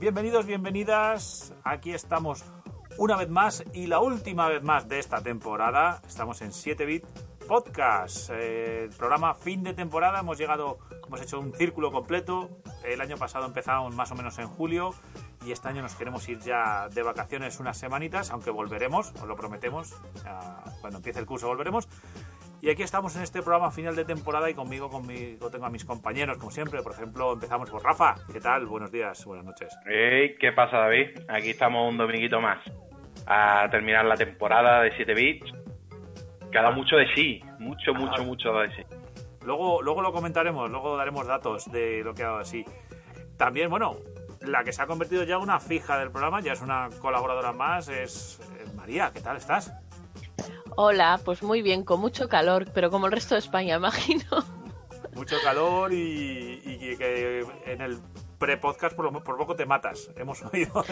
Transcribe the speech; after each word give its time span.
Bienvenidos, 0.00 0.46
bienvenidas. 0.46 1.54
Aquí 1.62 1.92
estamos 1.92 2.44
una 2.98 3.16
vez 3.16 3.28
más 3.28 3.64
y 3.72 3.86
la 3.86 4.00
última 4.00 4.48
vez 4.48 4.62
más 4.62 4.88
de 4.88 4.98
esta 4.98 5.22
temporada. 5.22 6.02
Estamos 6.06 6.42
en 6.42 6.50
7-Bit 6.50 7.04
Podcast, 7.46 8.30
eh, 8.32 8.90
programa 8.98 9.34
fin 9.34 9.62
de 9.62 9.74
temporada. 9.74 10.20
Hemos 10.20 10.38
llegado, 10.38 10.78
hemos 11.06 11.20
hecho 11.20 11.38
un 11.38 11.52
círculo 11.54 11.92
completo. 11.92 12.50
El 12.84 13.00
año 13.00 13.16
pasado 13.16 13.46
empezamos 13.46 13.94
más 13.94 14.10
o 14.10 14.16
menos 14.16 14.38
en 14.38 14.48
julio 14.48 14.92
y 15.44 15.52
este 15.52 15.68
año 15.68 15.82
nos 15.82 15.94
queremos 15.94 16.28
ir 16.28 16.38
ya 16.38 16.88
de 16.88 17.02
vacaciones 17.02 17.58
unas 17.60 17.76
semanitas, 17.76 18.30
aunque 18.30 18.50
volveremos, 18.50 19.12
os 19.12 19.26
lo 19.26 19.36
prometemos. 19.36 19.94
cuando 20.80 20.98
empiece 20.98 21.20
el 21.20 21.26
curso 21.26 21.48
volveremos. 21.48 21.88
Y 22.60 22.70
aquí 22.70 22.84
estamos 22.84 23.16
en 23.16 23.22
este 23.22 23.42
programa 23.42 23.72
final 23.72 23.96
de 23.96 24.04
temporada 24.04 24.48
y 24.48 24.54
conmigo, 24.54 24.88
conmigo 24.88 25.50
tengo 25.50 25.66
a 25.66 25.70
mis 25.70 25.84
compañeros, 25.84 26.38
como 26.38 26.52
siempre. 26.52 26.80
Por 26.82 26.92
ejemplo, 26.92 27.32
empezamos 27.32 27.68
por 27.68 27.82
Rafa. 27.82 28.14
¿Qué 28.32 28.40
tal? 28.40 28.66
Buenos 28.66 28.92
días, 28.92 29.24
buenas 29.24 29.44
noches. 29.44 29.76
Hey, 29.84 30.36
¿Qué 30.38 30.52
pasa, 30.52 30.76
David? 30.78 31.08
Aquí 31.28 31.50
estamos 31.50 31.90
un 31.90 31.98
dominguito 31.98 32.40
más 32.40 32.58
a 33.26 33.68
terminar 33.70 34.04
la 34.04 34.16
temporada 34.16 34.82
de 34.82 34.94
7 34.94 35.14
bits. 35.14 35.52
Cada 36.52 36.70
mucho 36.70 36.96
de 36.96 37.12
sí, 37.14 37.40
mucho, 37.58 37.94
mucho, 37.94 38.24
mucho 38.24 38.52
de 38.52 38.68
sí. 38.76 38.82
Luego, 39.44 39.82
luego 39.82 40.02
lo 40.02 40.12
comentaremos, 40.12 40.70
luego 40.70 40.96
daremos 40.96 41.26
datos 41.26 41.70
de 41.72 42.02
lo 42.04 42.14
que 42.14 42.22
ha 42.22 42.26
dado 42.26 42.38
así. 42.38 42.64
También, 43.36 43.70
bueno, 43.70 43.96
la 44.44 44.64
que 44.64 44.72
se 44.72 44.82
ha 44.82 44.86
convertido 44.86 45.24
ya 45.24 45.38
una 45.38 45.60
fija 45.60 45.98
del 45.98 46.10
programa, 46.10 46.40
ya 46.40 46.52
es 46.52 46.60
una 46.60 46.88
colaboradora 47.00 47.52
más, 47.52 47.88
es 47.88 48.40
María. 48.74 49.10
¿Qué 49.12 49.20
tal 49.20 49.36
estás? 49.36 49.72
Hola, 50.76 51.20
pues 51.24 51.42
muy 51.42 51.62
bien, 51.62 51.84
con 51.84 52.00
mucho 52.00 52.28
calor, 52.28 52.66
pero 52.72 52.90
como 52.90 53.06
el 53.06 53.12
resto 53.12 53.34
de 53.34 53.40
España, 53.40 53.76
imagino. 53.78 54.24
Mucho 55.14 55.36
calor 55.44 55.92
y, 55.92 56.96
que 56.96 57.44
en 57.66 57.82
el 57.82 57.98
pre-podcast 58.38 58.96
por, 58.96 59.22
por, 59.22 59.36
poco 59.36 59.54
te 59.54 59.66
matas, 59.66 60.10
hemos 60.16 60.42
oído. 60.42 60.84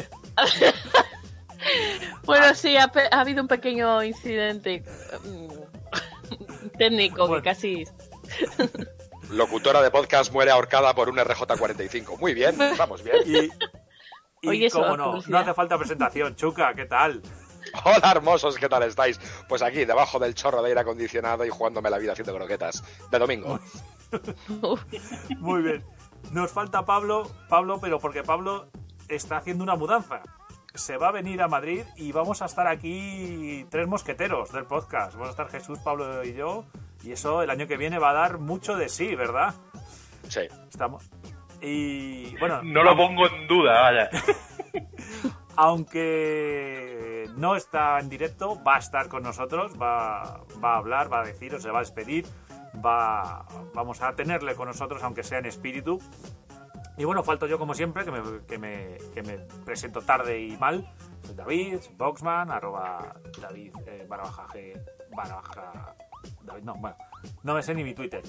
bueno, 2.25 2.55
sí, 2.55 2.77
ha, 2.77 2.91
habido 3.13 3.43
un 3.43 3.49
pequeño 3.49 4.03
incidente 4.03 4.85
mm, 5.25 6.69
técnico 6.79 7.35
que 7.35 7.43
casi... 7.43 7.85
Locutora 9.31 9.81
de 9.81 9.91
podcast 9.91 10.33
muere 10.33 10.51
ahorcada 10.51 10.95
por 10.95 11.09
un 11.09 11.17
RJ45. 11.17 12.19
Muy 12.19 12.35
bien, 12.35 12.57
vamos 12.77 13.03
bien. 13.03 13.51
Y, 14.43 14.65
y 14.65 14.71
cómo 14.71 14.97
no, 14.97 15.21
no 15.27 15.39
hace 15.39 15.55
falta 15.55 15.79
presentación. 15.79 16.35
Chuca, 16.35 16.75
¿qué 16.75 16.87
tal? 16.87 17.23
Hola 17.85 18.11
hermosos, 18.13 18.57
¿qué 18.57 18.69
tal 18.69 18.83
estáis? 18.83 19.21
Pues 19.49 19.63
aquí, 19.63 19.85
debajo 19.85 20.19
del 20.19 20.35
chorro 20.35 20.63
de 20.63 20.69
aire 20.69 20.81
acondicionado 20.81 21.45
y 21.45 21.51
jugándome 21.51 21.91
la 21.91 21.99
vida 21.99 22.13
haciendo 22.13 22.35
croquetas. 22.35 22.83
De 23.11 23.19
domingo. 23.19 23.61
Muy 25.39 25.63
bien. 25.63 25.85
Nos 26.33 26.51
falta 26.51 26.85
Pablo, 26.85 27.31
Pablo, 27.49 27.79
pero 27.81 27.99
porque 28.01 28.23
Pablo 28.23 28.71
está 29.09 29.37
haciendo 29.37 29.63
una 29.63 29.77
mudanza. 29.77 30.23
Se 30.75 30.97
va 30.97 31.09
a 31.09 31.13
venir 31.13 31.43
a 31.43 31.49
Madrid 31.49 31.85
y 31.97 32.13
vamos 32.13 32.43
a 32.43 32.47
estar 32.47 32.67
aquí 32.67 33.67
tres 33.71 33.89
mosqueteros 33.89 34.53
del 34.53 34.65
podcast. 34.65 35.15
Vamos 35.15 35.29
a 35.29 35.31
estar 35.31 35.49
Jesús, 35.49 35.79
Pablo 35.81 36.25
y 36.25 36.35
yo. 36.35 36.65
Y 37.03 37.13
eso 37.13 37.43
el 37.43 37.51
año 37.51 37.67
que 37.67 37.77
viene 37.77 37.99
va 37.99 38.11
a 38.11 38.15
dar 38.15 38.39
mucho 38.39 38.77
de 38.77 38.89
sí, 38.89 39.15
¿verdad? 39.15 39.55
Sí. 40.29 40.43
Estamos. 40.71 41.11
Y 41.61 42.37
bueno. 42.39 42.63
No 42.63 42.83
lo 42.83 42.97
pongo 42.97 43.27
en 43.27 43.47
duda, 43.49 43.81
vaya. 43.81 44.11
aunque 45.57 47.29
no 47.37 47.57
está 47.57 47.99
en 47.99 48.09
directo, 48.09 48.63
va 48.63 48.77
a 48.77 48.79
estar 48.79 49.09
con 49.09 49.23
nosotros, 49.23 49.73
va, 49.81 50.41
va 50.63 50.75
a 50.75 50.77
hablar, 50.77 51.13
va 51.13 51.21
a 51.21 51.25
decir, 51.25 51.55
o 51.55 51.61
se 51.61 51.71
va 51.71 51.79
a 51.79 51.83
despedir, 51.83 52.25
va, 52.85 53.45
vamos 53.75 54.01
a 54.01 54.15
tenerle 54.15 54.55
con 54.55 54.69
nosotros, 54.69 55.03
aunque 55.03 55.23
sea 55.23 55.39
en 55.39 55.47
espíritu. 55.47 56.01
Y 57.01 57.05
bueno, 57.05 57.25
falto 57.25 57.47
yo 57.47 57.59
como 57.59 57.73
siempre, 57.73 58.05
que 58.05 58.11
me, 58.11 58.21
que 58.47 58.59
me, 58.59 58.99
que 59.15 59.23
me 59.23 59.39
presento 59.65 60.03
tarde 60.03 60.39
y 60.39 60.55
mal. 60.59 60.87
Soy 61.23 61.35
David, 61.35 61.79
Boxman, 61.97 62.51
arroba 62.51 63.17
David, 63.41 63.73
eh, 63.87 64.05
barra 64.07 64.25
baja 64.25 64.47
G, 64.49 64.79
barra 65.17 65.37
baja, 65.37 65.97
David, 66.43 66.63
no, 66.63 66.75
bueno, 66.75 66.99
no 67.43 67.55
me 67.55 67.63
sé 67.63 67.75
ni 67.75 67.85
mi 67.85 67.95
Twitter. 67.95 68.23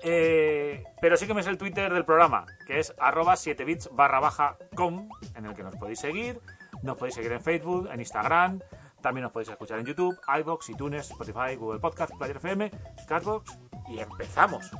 Eh, 0.00 0.84
pero 1.00 1.16
sí 1.16 1.26
que 1.26 1.34
me 1.34 1.40
es 1.40 1.48
el 1.48 1.58
Twitter 1.58 1.92
del 1.92 2.04
programa, 2.04 2.46
que 2.68 2.78
es 2.78 2.94
arroba 3.00 3.34
7bits 3.34 3.88
barra 3.90 4.20
baja 4.20 4.56
com, 4.76 5.08
en 5.34 5.46
el 5.46 5.54
que 5.54 5.64
nos 5.64 5.74
podéis 5.74 5.98
seguir. 5.98 6.40
Nos 6.84 6.96
podéis 6.96 7.16
seguir 7.16 7.32
en 7.32 7.42
Facebook, 7.42 7.88
en 7.92 7.98
Instagram. 7.98 8.60
También 9.02 9.24
nos 9.24 9.32
podéis 9.32 9.48
escuchar 9.48 9.80
en 9.80 9.86
YouTube, 9.86 10.16
iBox, 10.38 10.70
iTunes, 10.70 11.10
Spotify, 11.10 11.56
Google 11.56 11.80
Podcast, 11.80 12.16
Player 12.16 12.36
FM, 12.36 12.70
Castbox. 13.08 13.58
Y 13.88 13.98
empezamos. 13.98 14.70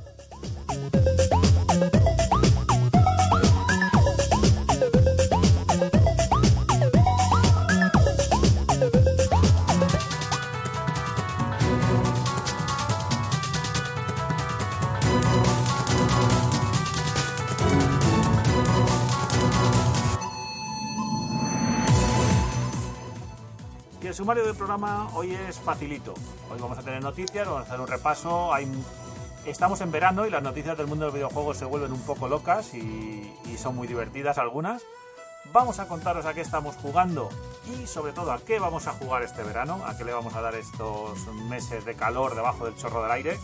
Sumario 24.13 24.45
del 24.45 24.55
programa 24.55 25.09
hoy 25.13 25.33
es 25.35 25.59
facilito. 25.59 26.13
Hoy 26.49 26.59
vamos 26.59 26.77
a 26.77 26.81
tener 26.81 27.01
noticias, 27.01 27.45
vamos 27.45 27.63
a 27.63 27.65
hacer 27.65 27.79
un 27.79 27.87
repaso. 27.87 28.53
Hay... 28.53 28.67
Estamos 29.45 29.81
en 29.81 29.91
verano 29.91 30.25
y 30.25 30.29
las 30.29 30.43
noticias 30.43 30.77
del 30.77 30.87
mundo 30.87 31.05
del 31.05 31.13
videojuego 31.13 31.53
se 31.53 31.65
vuelven 31.65 31.93
un 31.93 32.01
poco 32.01 32.27
locas 32.27 32.73
y, 32.73 33.33
son 33.57 33.75
muy 33.75 33.87
divertidas 33.87 34.37
algunas. 34.37 34.83
Vamos 35.51 35.79
a 35.79 35.87
contaros 35.87 36.25
a 36.25 36.33
qué 36.33 36.41
estamos 36.41 36.75
jugando 36.77 37.29
y 37.73 37.87
sobre 37.87 38.13
todo 38.13 38.31
a 38.31 38.39
qué 38.39 38.57
vamos 38.57 38.87
a 38.87 38.93
jugar 38.93 39.23
este 39.23 39.43
verano, 39.43 39.81
a 39.85 39.97
qué 39.97 40.05
le 40.05 40.13
vamos 40.13 40.33
a 40.35 40.41
dar 40.41 40.55
estos 40.55 41.27
meses 41.49 41.83
de 41.83 41.95
calor 41.95 42.35
debajo 42.35 42.65
del 42.65 42.75
chorro 42.75 43.03
del 43.03 43.11
aire. 43.11 43.39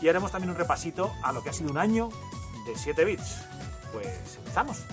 Y 0.00 0.08
haremos 0.08 0.30
también 0.30 0.50
un 0.50 0.56
repasito 0.56 1.10
a 1.22 1.32
lo 1.32 1.42
que 1.42 1.50
ha 1.50 1.52
sido 1.52 1.70
un 1.70 1.78
año 1.78 2.10
de 2.64 2.76
7 2.76 3.04
bits. 3.04 3.44
Pues 3.92 4.36
empezamos. 4.36 4.84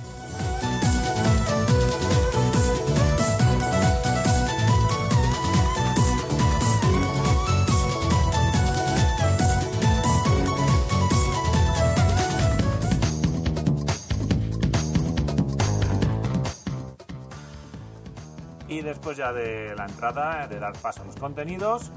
Después 18.85 19.17
ya 19.17 19.33
de 19.33 19.75
la 19.75 19.85
entrada, 19.85 20.47
de 20.47 20.59
dar 20.59 20.73
paso 20.77 21.01
a 21.01 21.05
los 21.05 21.15
contenidos, 21.15 21.91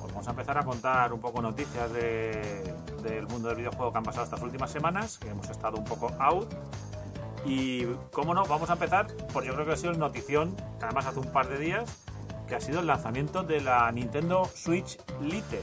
pues 0.00 0.12
vamos 0.12 0.26
a 0.26 0.30
empezar 0.30 0.58
a 0.58 0.64
contar 0.64 1.12
un 1.12 1.20
poco 1.20 1.40
noticias 1.40 1.90
del 1.92 3.26
mundo 3.28 3.48
del 3.48 3.58
videojuego 3.58 3.92
que 3.92 3.98
han 3.98 4.04
pasado 4.04 4.24
estas 4.24 4.42
últimas 4.42 4.70
semanas, 4.70 5.18
que 5.18 5.28
hemos 5.28 5.48
estado 5.48 5.76
un 5.76 5.84
poco 5.84 6.10
out. 6.18 6.52
Y, 7.44 7.84
cómo 8.12 8.34
no, 8.34 8.44
vamos 8.44 8.68
a 8.70 8.72
empezar 8.74 9.06
por 9.32 9.44
yo 9.44 9.54
creo 9.54 9.64
que 9.64 9.72
ha 9.72 9.76
sido 9.76 9.92
el 9.92 9.98
notición, 9.98 10.56
además 10.82 11.06
hace 11.06 11.20
un 11.20 11.30
par 11.32 11.48
de 11.48 11.58
días, 11.58 11.84
que 12.48 12.56
ha 12.56 12.60
sido 12.60 12.80
el 12.80 12.86
lanzamiento 12.86 13.42
de 13.42 13.60
la 13.60 13.90
Nintendo 13.92 14.44
Switch 14.54 14.98
Lite. 15.20 15.62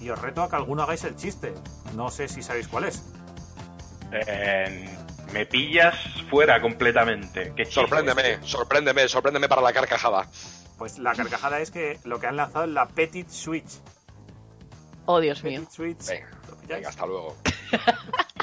Y 0.00 0.10
os 0.10 0.20
reto 0.20 0.42
a 0.42 0.48
que 0.48 0.56
alguno 0.56 0.82
hagáis 0.82 1.04
el 1.04 1.16
chiste. 1.16 1.54
No 1.94 2.10
sé 2.10 2.28
si 2.28 2.42
sabéis 2.42 2.68
cuál 2.68 2.84
es. 2.84 3.04
Eh, 4.12 4.88
me 5.32 5.46
pillas 5.46 5.94
fuera 6.28 6.60
completamente. 6.60 7.52
sorpréndeme, 7.66 8.38
sorpréndeme, 8.42 9.08
sorpréndeme 9.08 9.48
para 9.48 9.62
la 9.62 9.72
carcajada. 9.72 10.26
Pues 10.78 10.98
la 10.98 11.14
carcajada 11.14 11.60
es 11.60 11.70
que 11.70 11.98
lo 12.04 12.18
que 12.20 12.26
han 12.26 12.36
lanzado 12.36 12.64
es 12.64 12.70
la 12.70 12.86
Petit 12.88 13.28
Switch. 13.28 13.70
Oh, 15.06 15.20
Dios 15.20 15.42
mío. 15.42 15.62
Switch. 15.70 16.06
Venga, 16.66 16.88
hasta 16.88 17.04
luego. 17.04 17.36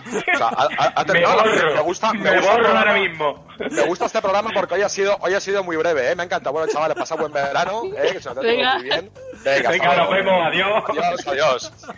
me, 0.07 1.81
gusta, 1.81 2.13
me, 2.13 2.39
borro 2.41 2.67
ahora 2.67 2.93
mismo. 2.93 3.47
Me 3.57 3.83
gusta 3.83 4.05
este 4.05 4.21
programa 4.21 4.51
porque 4.53 4.75
hoy 4.75 4.81
ha 4.81 4.89
sido, 4.89 5.17
hoy 5.21 5.33
ha 5.33 5.39
sido 5.39 5.63
muy 5.63 5.77
breve, 5.77 6.11
¿eh? 6.11 6.15
Me 6.15 6.23
encanta. 6.23 6.49
Bueno, 6.49 6.71
chavales, 6.71 6.97
pasad 6.97 7.17
buen 7.17 7.31
verano, 7.31 7.83
¿eh? 7.85 8.09
Que 8.13 8.21
se 8.21 8.29
os 8.29 8.35
Venga. 8.35 8.75
muy 8.75 8.83
bien. 8.83 9.11
Venga, 9.43 9.69
Venga 9.69 9.95
nos 9.95 10.09
vemos, 10.11 10.47
adiós. 10.47 10.83
Adiós, 10.89 11.27
adiós. 11.27 11.73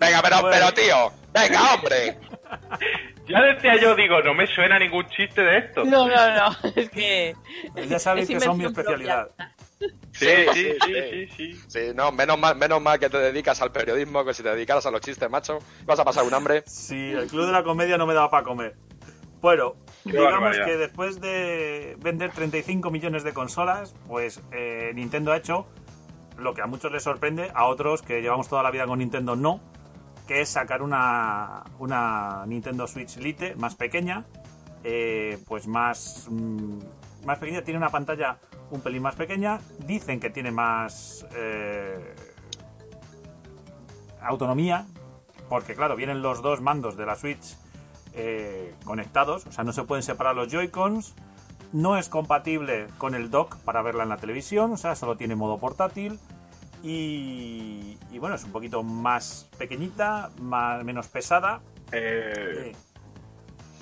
Venga, 0.00 0.22
pero, 0.22 0.36
pero 0.50 0.72
tío, 0.72 1.12
venga, 1.32 1.74
hombre. 1.74 2.18
Ya 3.30 3.42
decía 3.42 3.76
yo, 3.80 3.94
digo, 3.94 4.20
no 4.22 4.34
me 4.34 4.46
suena 4.46 4.78
ningún 4.78 5.06
chiste 5.08 5.42
de 5.42 5.58
esto. 5.58 5.84
No, 5.84 6.08
no, 6.08 6.34
no, 6.34 6.56
es 6.76 6.90
que... 6.90 7.34
Ya 7.88 7.98
sabéis 7.98 8.28
que 8.28 8.40
son 8.40 8.58
mi 8.58 8.64
especialidad. 8.64 9.30
Sí, 10.12 10.26
sí, 10.52 10.72
sí, 10.84 11.26
sí, 11.36 11.60
sí, 11.66 11.80
no, 11.94 12.12
menos 12.12 12.38
mal, 12.38 12.54
menos 12.56 12.82
mal 12.82 12.98
que 12.98 13.08
te 13.08 13.16
dedicas 13.16 13.62
al 13.62 13.72
periodismo 13.72 14.24
que 14.24 14.34
si 14.34 14.42
te 14.42 14.50
dedicaras 14.50 14.84
a 14.84 14.90
los 14.90 15.00
chistes, 15.00 15.30
macho, 15.30 15.58
vas 15.86 15.98
a 15.98 16.04
pasar 16.04 16.24
un 16.24 16.34
hambre. 16.34 16.62
Sí, 16.66 17.12
el 17.12 17.28
club 17.28 17.46
de 17.46 17.52
la 17.52 17.62
comedia 17.62 17.96
no 17.96 18.06
me 18.06 18.12
daba 18.12 18.30
para 18.30 18.42
comer. 18.42 18.76
Bueno, 19.40 19.76
digamos 20.04 20.32
barbaridad. 20.32 20.66
que 20.66 20.76
después 20.76 21.20
de 21.20 21.96
vender 22.00 22.30
35 22.32 22.90
millones 22.90 23.24
de 23.24 23.32
consolas, 23.32 23.94
pues 24.06 24.42
eh, 24.52 24.90
Nintendo 24.94 25.32
ha 25.32 25.38
hecho 25.38 25.66
lo 26.36 26.52
que 26.52 26.60
a 26.60 26.66
muchos 26.66 26.92
les 26.92 27.02
sorprende, 27.02 27.50
a 27.54 27.64
otros 27.66 28.02
que 28.02 28.20
llevamos 28.20 28.48
toda 28.48 28.62
la 28.62 28.70
vida 28.70 28.86
con 28.86 28.98
Nintendo 28.98 29.36
no, 29.36 29.60
que 30.30 30.42
es 30.42 30.50
sacar 30.50 30.80
una, 30.80 31.64
una 31.80 32.44
Nintendo 32.46 32.86
Switch 32.86 33.16
Lite 33.16 33.56
más 33.56 33.74
pequeña, 33.74 34.26
eh, 34.84 35.42
pues 35.48 35.66
más, 35.66 36.28
mm, 36.30 36.78
más 37.26 37.40
pequeña, 37.40 37.62
tiene 37.62 37.78
una 37.78 37.88
pantalla 37.88 38.38
un 38.70 38.80
pelín 38.80 39.02
más 39.02 39.16
pequeña, 39.16 39.58
dicen 39.88 40.20
que 40.20 40.30
tiene 40.30 40.52
más 40.52 41.26
eh, 41.34 42.14
autonomía, 44.22 44.86
porque 45.48 45.74
claro, 45.74 45.96
vienen 45.96 46.22
los 46.22 46.42
dos 46.42 46.60
mandos 46.60 46.96
de 46.96 47.06
la 47.06 47.16
Switch 47.16 47.56
eh, 48.12 48.76
conectados, 48.84 49.46
o 49.46 49.50
sea, 49.50 49.64
no 49.64 49.72
se 49.72 49.82
pueden 49.82 50.04
separar 50.04 50.36
los 50.36 50.46
Joy-Cons. 50.46 51.12
No 51.72 51.96
es 51.96 52.08
compatible 52.08 52.86
con 52.98 53.16
el 53.16 53.32
dock 53.32 53.56
para 53.64 53.82
verla 53.82 54.04
en 54.04 54.10
la 54.10 54.16
televisión, 54.16 54.70
o 54.70 54.76
sea, 54.76 54.94
solo 54.94 55.16
tiene 55.16 55.34
modo 55.34 55.58
portátil. 55.58 56.20
Y, 56.82 57.98
y 58.10 58.18
bueno, 58.18 58.36
es 58.36 58.44
un 58.44 58.52
poquito 58.52 58.82
más 58.82 59.48
pequeñita, 59.58 60.30
más, 60.40 60.82
menos 60.84 61.08
pesada. 61.08 61.60
Eh, 61.92 62.72
Eh, 62.72 62.72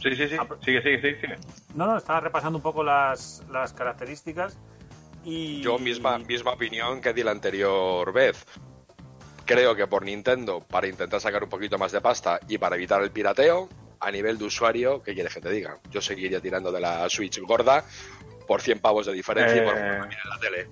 sí, 0.02 0.16
sí, 0.16 0.28
sí. 0.28 0.36
Sigue, 0.64 0.82
sigue, 0.82 1.00
sigue. 1.00 1.20
sigue. 1.20 1.36
no, 1.74 1.86
no, 1.86 1.96
estaba 1.96 2.20
repasando 2.20 2.58
un 2.58 2.62
poco 2.62 2.82
las, 2.82 3.44
las 3.50 3.72
características. 3.72 4.58
Y 5.24 5.60
Yo 5.62 5.78
misma, 5.78 6.18
misma 6.18 6.52
opinión 6.52 7.00
que 7.00 7.12
di 7.12 7.22
la 7.22 7.32
anterior 7.32 8.12
vez. 8.12 8.44
Creo 9.44 9.74
que 9.74 9.86
por 9.86 10.04
Nintendo, 10.04 10.60
para 10.60 10.86
intentar 10.88 11.20
sacar 11.20 11.42
un 11.42 11.48
poquito 11.50 11.78
más 11.78 11.92
de 11.92 12.00
pasta 12.00 12.38
y 12.48 12.58
para 12.58 12.76
evitar 12.76 13.02
el 13.02 13.10
pirateo, 13.10 13.68
a 14.00 14.10
nivel 14.10 14.38
de 14.38 14.44
usuario, 14.44 15.02
¿qué 15.02 15.14
quieres 15.14 15.34
que 15.34 15.40
te 15.40 15.50
diga? 15.50 15.78
Yo 15.90 16.00
seguiría 16.00 16.40
tirando 16.40 16.70
de 16.70 16.80
la 16.80 17.08
Switch 17.08 17.40
gorda 17.40 17.84
por 18.46 18.60
100 18.60 18.78
pavos 18.80 19.06
de 19.06 19.12
diferencia 19.12 19.62
y 19.62 19.66
por 19.66 19.76
Eh. 19.76 19.96
en 19.96 20.30
la 20.30 20.38
tele. 20.40 20.68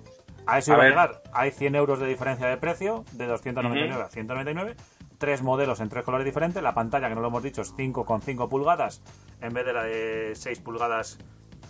A 0.47 0.57
eso 0.59 0.73
iba 0.73 0.83
a 0.83 0.89
llegar. 0.89 1.21
Hay 1.33 1.51
100 1.51 1.75
euros 1.75 1.99
de 1.99 2.07
diferencia 2.07 2.47
de 2.47 2.57
precio, 2.57 3.03
de 3.11 3.27
299 3.27 4.03
a 4.03 4.07
199. 4.07 4.75
Tres 5.17 5.41
modelos 5.41 5.79
en 5.79 5.89
tres 5.89 6.03
colores 6.03 6.25
diferentes. 6.25 6.61
La 6.63 6.73
pantalla, 6.73 7.09
que 7.09 7.15
no 7.15 7.21
lo 7.21 7.27
hemos 7.27 7.43
dicho, 7.43 7.61
es 7.61 7.75
5,5 7.75 8.47
pulgadas 8.49 9.01
en 9.41 9.53
vez 9.53 9.65
de 9.65 9.73
la 9.73 9.83
de 9.83 10.31
6 10.35 10.59
pulgadas 10.59 11.19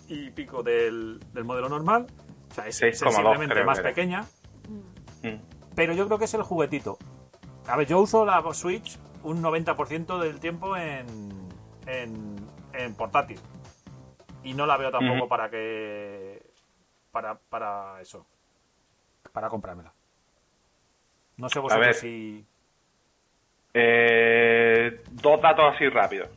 y 0.08 0.30
pico 0.32 0.64
del, 0.64 1.20
del 1.34 1.44
modelo 1.44 1.70
normal. 1.70 2.08
O 2.52 2.54
sea, 2.54 2.68
es 2.68 2.82
6,2 2.82 2.96
sensiblemente 2.96 3.64
más 3.64 3.80
era. 3.80 3.90
pequeña. 3.90 4.22
Mm. 5.24 5.38
Pero 5.76 5.94
yo 5.94 6.06
creo 6.06 6.18
que 6.18 6.26
es 6.26 6.34
el 6.34 6.44
juguetito. 6.44 6.98
A 7.68 7.76
ver, 7.78 7.88
yo 7.88 8.00
uso 8.00 8.26
la 8.26 8.44
Switch 8.54 9.00
un 9.24 9.42
90% 9.42 10.20
del 10.20 10.40
tiempo 10.40 10.78
en, 10.78 11.08
en, 11.86 12.36
en 12.74 12.96
portátil. 12.96 13.40
Y 14.44 14.54
no 14.54 14.66
la 14.66 14.78
veo 14.78 14.92
tampoco 14.92 15.28
para 15.28 15.50
que. 15.50 16.42
Para, 17.12 17.38
para 17.38 18.02
eso. 18.02 18.26
Para 19.38 19.50
comprármela. 19.50 19.94
No 21.38 21.48
sé 21.48 21.60
ver. 21.60 21.64
vosotros 21.70 21.98
si. 21.98 22.44
Eh, 23.72 25.04
dos 25.12 25.40
datos 25.40 25.76
así 25.76 25.88
rápidos. 25.90 26.28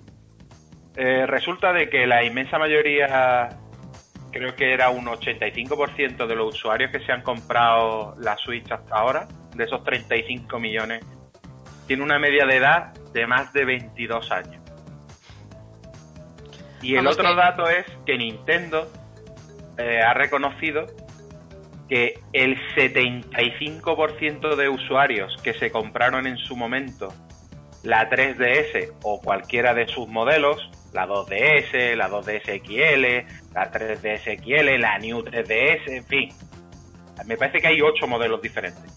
Eh, 0.97 1.25
resulta 1.27 1.73
de 1.73 1.89
que 1.89 2.07
la 2.07 2.23
inmensa 2.23 2.59
mayoría, 2.59 3.49
creo 4.31 4.55
que 4.55 4.75
era 4.75 4.91
un 4.91 5.07
85% 5.07 6.27
de 6.27 6.37
los 6.37 6.55
usuarios 6.55 6.91
que 6.91 7.01
se 7.01 7.11
han 7.11 7.23
comprado 7.23 8.15
la 8.19 8.37
Switch 8.37 8.71
hasta 8.71 8.95
ahora, 8.95 9.27
de 9.55 9.65
esos 9.65 9.83
35 9.83 10.59
millones, 10.59 11.03
tiene 11.87 12.03
una 12.03 12.19
media 12.19 12.45
de 12.45 12.57
edad 12.57 12.93
de 13.15 13.27
más 13.27 13.51
de 13.55 13.65
22 13.65 14.31
años. 14.31 14.63
Y 16.83 16.91
el 16.97 17.05
Vamos 17.05 17.15
otro 17.15 17.31
que- 17.31 17.35
dato 17.35 17.67
es 17.67 17.87
que 18.05 18.19
Nintendo 18.19 18.93
eh, 19.79 20.03
ha 20.03 20.13
reconocido 20.13 20.85
que 21.91 22.21
el 22.33 22.57
75% 22.77 24.55
de 24.55 24.69
usuarios 24.69 25.37
que 25.43 25.53
se 25.55 25.73
compraron 25.73 26.29
en 26.29 26.37
su 26.37 26.57
momento 26.57 27.13
la 27.83 28.09
3DS 28.09 28.93
o 29.03 29.21
cualquiera 29.21 29.75
de 29.75 29.89
sus 29.89 30.07
modelos, 30.07 30.71
la 30.93 31.09
2DS, 31.09 31.97
la 31.97 32.09
2DS 32.09 32.63
XL, 32.63 33.55
la 33.55 33.73
3DS 33.73 34.41
XL, 34.41 34.81
la 34.81 34.99
New 34.99 35.25
3DS, 35.25 35.89
en 35.89 36.05
fin. 36.05 36.29
Me 37.27 37.37
parece 37.37 37.61
que 37.61 37.67
hay 37.67 37.83
8 37.83 38.07
modelos 38.07 38.41
diferentes. 38.41 38.97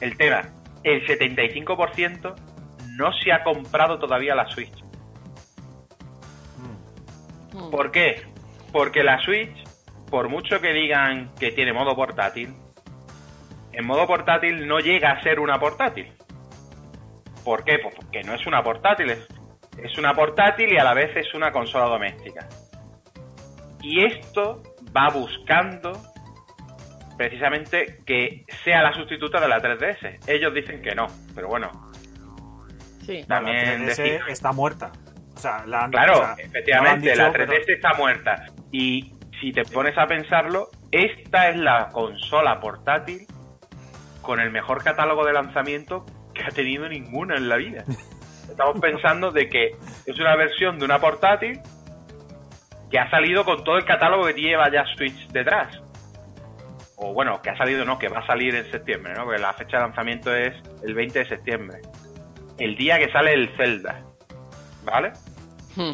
El 0.00 0.16
tema, 0.16 0.42
el 0.82 1.06
75% 1.06 2.34
no 2.96 3.12
se 3.12 3.32
ha 3.32 3.44
comprado 3.44 4.00
todavía 4.00 4.34
la 4.34 4.48
Switch. 4.48 4.82
Mm. 7.52 7.70
¿Por 7.70 7.92
qué? 7.92 8.22
Porque 8.72 9.04
la 9.04 9.20
Switch, 9.20 9.67
por 10.10 10.28
mucho 10.28 10.60
que 10.60 10.72
digan 10.72 11.34
que 11.38 11.52
tiene 11.52 11.72
modo 11.72 11.94
portátil, 11.94 12.54
en 13.72 13.86
modo 13.86 14.06
portátil 14.06 14.66
no 14.66 14.78
llega 14.80 15.12
a 15.12 15.22
ser 15.22 15.38
una 15.40 15.58
portátil. 15.58 16.12
¿Por 17.44 17.64
qué? 17.64 17.78
Pues 17.78 17.94
porque 17.94 18.22
no 18.24 18.34
es 18.34 18.46
una 18.46 18.62
portátil, 18.62 19.10
es, 19.10 19.26
es 19.82 19.96
una 19.98 20.14
portátil 20.14 20.72
y 20.72 20.78
a 20.78 20.84
la 20.84 20.94
vez 20.94 21.14
es 21.16 21.32
una 21.34 21.52
consola 21.52 21.84
doméstica. 21.86 22.48
Y 23.82 24.04
esto 24.04 24.62
va 24.96 25.08
buscando 25.10 25.92
precisamente 27.16 28.00
que 28.06 28.44
sea 28.64 28.82
la 28.82 28.92
sustituta 28.92 29.40
de 29.40 29.48
la 29.48 29.60
3DS. 29.60 30.18
Ellos 30.26 30.54
dicen 30.54 30.82
que 30.82 30.94
no, 30.94 31.06
pero 31.34 31.48
bueno, 31.48 31.70
Sí. 33.04 33.24
también 33.26 33.56
la 33.86 33.92
3DS 33.94 33.96
decir- 34.02 34.20
está 34.28 34.52
muerta. 34.52 34.92
O 35.34 35.38
sea, 35.38 35.64
la 35.66 35.84
han- 35.84 35.90
Claro, 35.92 36.12
o 36.14 36.16
sea, 36.16 36.28
no 36.36 36.42
efectivamente, 36.42 37.10
dicho, 37.10 37.22
la 37.22 37.32
pero- 37.32 37.46
3DS 37.46 37.72
está 37.72 37.94
muerta. 37.94 38.46
Y 38.72 39.14
si 39.40 39.52
te 39.52 39.64
pones 39.64 39.96
a 39.98 40.06
pensarlo, 40.06 40.68
esta 40.90 41.48
es 41.50 41.56
la 41.56 41.88
consola 41.90 42.60
portátil 42.60 43.26
con 44.22 44.40
el 44.40 44.50
mejor 44.50 44.82
catálogo 44.82 45.24
de 45.24 45.32
lanzamiento 45.32 46.04
que 46.34 46.42
ha 46.42 46.48
tenido 46.48 46.88
ninguna 46.88 47.36
en 47.36 47.48
la 47.48 47.56
vida. 47.56 47.84
Estamos 48.48 48.80
pensando 48.80 49.30
de 49.30 49.48
que 49.48 49.70
es 50.06 50.18
una 50.18 50.36
versión 50.36 50.78
de 50.78 50.84
una 50.84 50.98
portátil 50.98 51.60
que 52.90 52.98
ha 52.98 53.10
salido 53.10 53.44
con 53.44 53.62
todo 53.64 53.76
el 53.76 53.84
catálogo 53.84 54.26
que 54.26 54.34
lleva 54.34 54.70
ya 54.70 54.84
Switch 54.96 55.28
detrás. 55.28 55.68
O 56.96 57.12
bueno, 57.12 57.40
que 57.42 57.50
ha 57.50 57.56
salido 57.56 57.84
no, 57.84 57.98
que 57.98 58.08
va 58.08 58.20
a 58.20 58.26
salir 58.26 58.54
en 58.54 58.68
septiembre, 58.70 59.14
¿no? 59.14 59.24
Porque 59.24 59.40
la 59.40 59.52
fecha 59.52 59.76
de 59.76 59.82
lanzamiento 59.84 60.34
es 60.34 60.54
el 60.82 60.94
20 60.94 61.18
de 61.18 61.28
septiembre. 61.28 61.78
El 62.58 62.76
día 62.76 62.98
que 62.98 63.12
sale 63.12 63.34
el 63.34 63.48
Zelda. 63.56 64.02
¿Vale? 64.84 65.12
Mm. 65.76 65.92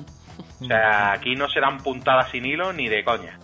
O 0.60 0.64
sea, 0.66 1.12
aquí 1.12 1.34
no 1.36 1.48
se 1.48 1.60
dan 1.60 1.78
puntadas 1.78 2.30
sin 2.30 2.44
hilo 2.46 2.72
ni 2.72 2.88
de 2.88 3.04
coña. 3.04 3.38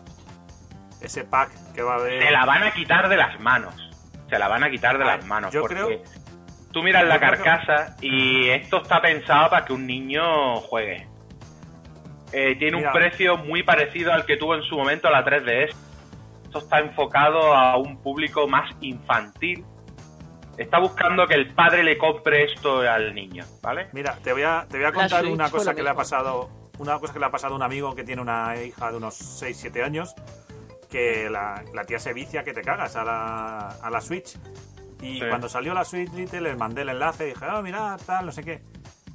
Ese 1.00 1.24
pack 1.24 1.50
que 1.74 1.82
va 1.82 1.94
a 1.94 1.96
haber. 1.98 2.22
Se 2.22 2.30
la 2.30 2.44
van 2.44 2.62
a 2.62 2.72
quitar 2.72 3.08
de 3.08 3.16
las 3.16 3.40
manos. 3.40 3.74
Se 4.28 4.38
la 4.38 4.48
van 4.48 4.62
a 4.64 4.70
quitar 4.70 4.96
de 4.98 5.04
A 5.04 5.16
las 5.16 5.24
manos. 5.26 5.52
yo 5.52 5.60
porque 5.62 5.74
creo- 5.76 6.02
tú 6.72 6.82
miras 6.82 7.04
la 7.04 7.14
que- 7.18 7.26
carcasa 7.26 7.96
y 8.00 8.48
esto 8.50 8.82
está 8.82 9.00
pensado 9.00 9.50
para 9.50 9.64
que 9.64 9.72
un 9.72 9.86
niño 9.86 10.56
juegue. 10.60 11.08
Eh, 12.32 12.54
tiene 12.56 12.76
Mira. 12.76 12.90
un 12.90 12.94
precio 12.94 13.36
muy 13.38 13.62
parecido 13.64 14.12
al 14.12 14.24
que 14.24 14.36
tuvo 14.36 14.54
en 14.54 14.62
su 14.62 14.76
momento 14.76 15.10
la 15.10 15.24
3DS. 15.24 15.74
Esto 16.44 16.58
está 16.60 16.78
enfocado 16.78 17.54
a 17.54 17.76
un 17.76 18.00
público 18.02 18.46
más 18.46 18.70
infantil. 18.80 19.64
Está 20.58 20.78
buscando 20.78 21.26
que 21.26 21.34
el 21.34 21.52
padre 21.54 21.82
le 21.82 21.96
compre 21.98 22.44
esto 22.44 22.80
al 22.80 23.14
niño, 23.14 23.44
¿vale? 23.62 23.88
Mira, 23.92 24.14
te 24.22 24.32
voy 24.32 24.42
a, 24.42 24.66
te 24.68 24.76
voy 24.76 24.86
a 24.86 24.92
contar 24.92 25.24
una 25.26 25.50
cosa 25.50 25.74
que 25.74 25.82
le 25.82 25.90
ha 25.90 25.94
pasado. 25.94 26.50
Una 26.80 26.98
cosa 26.98 27.12
que 27.12 27.18
le 27.18 27.26
ha 27.26 27.30
pasado 27.30 27.52
a 27.52 27.56
un 27.56 27.62
amigo 27.62 27.94
que 27.94 28.04
tiene 28.04 28.22
una 28.22 28.56
hija 28.60 28.90
de 28.90 28.96
unos 28.96 29.20
6-7 29.42 29.84
años. 29.84 30.14
Que 30.90 31.30
la, 31.30 31.62
la 31.72 31.84
tía 31.84 31.98
se 32.00 32.12
vicia 32.12 32.42
que 32.42 32.52
te 32.52 32.62
cagas 32.62 32.96
a 32.96 33.04
la, 33.04 33.58
a 33.68 33.90
la 33.90 34.00
Switch. 34.00 34.36
Y 35.02 35.20
Sí. 35.20 35.22
cuando 35.28 35.48
salió 35.48 35.72
la 35.72 35.84
Switch 35.84 36.12
Lite 36.12 36.40
les 36.40 36.56
mandé 36.58 36.82
el 36.82 36.88
enlace 36.88 37.26
y 37.26 37.28
dije, 37.34 37.44
ah, 37.48 37.62
mira, 37.62 37.96
tal, 38.04 38.26
no 38.26 38.32
sé 38.32 38.42
qué. 38.42 38.62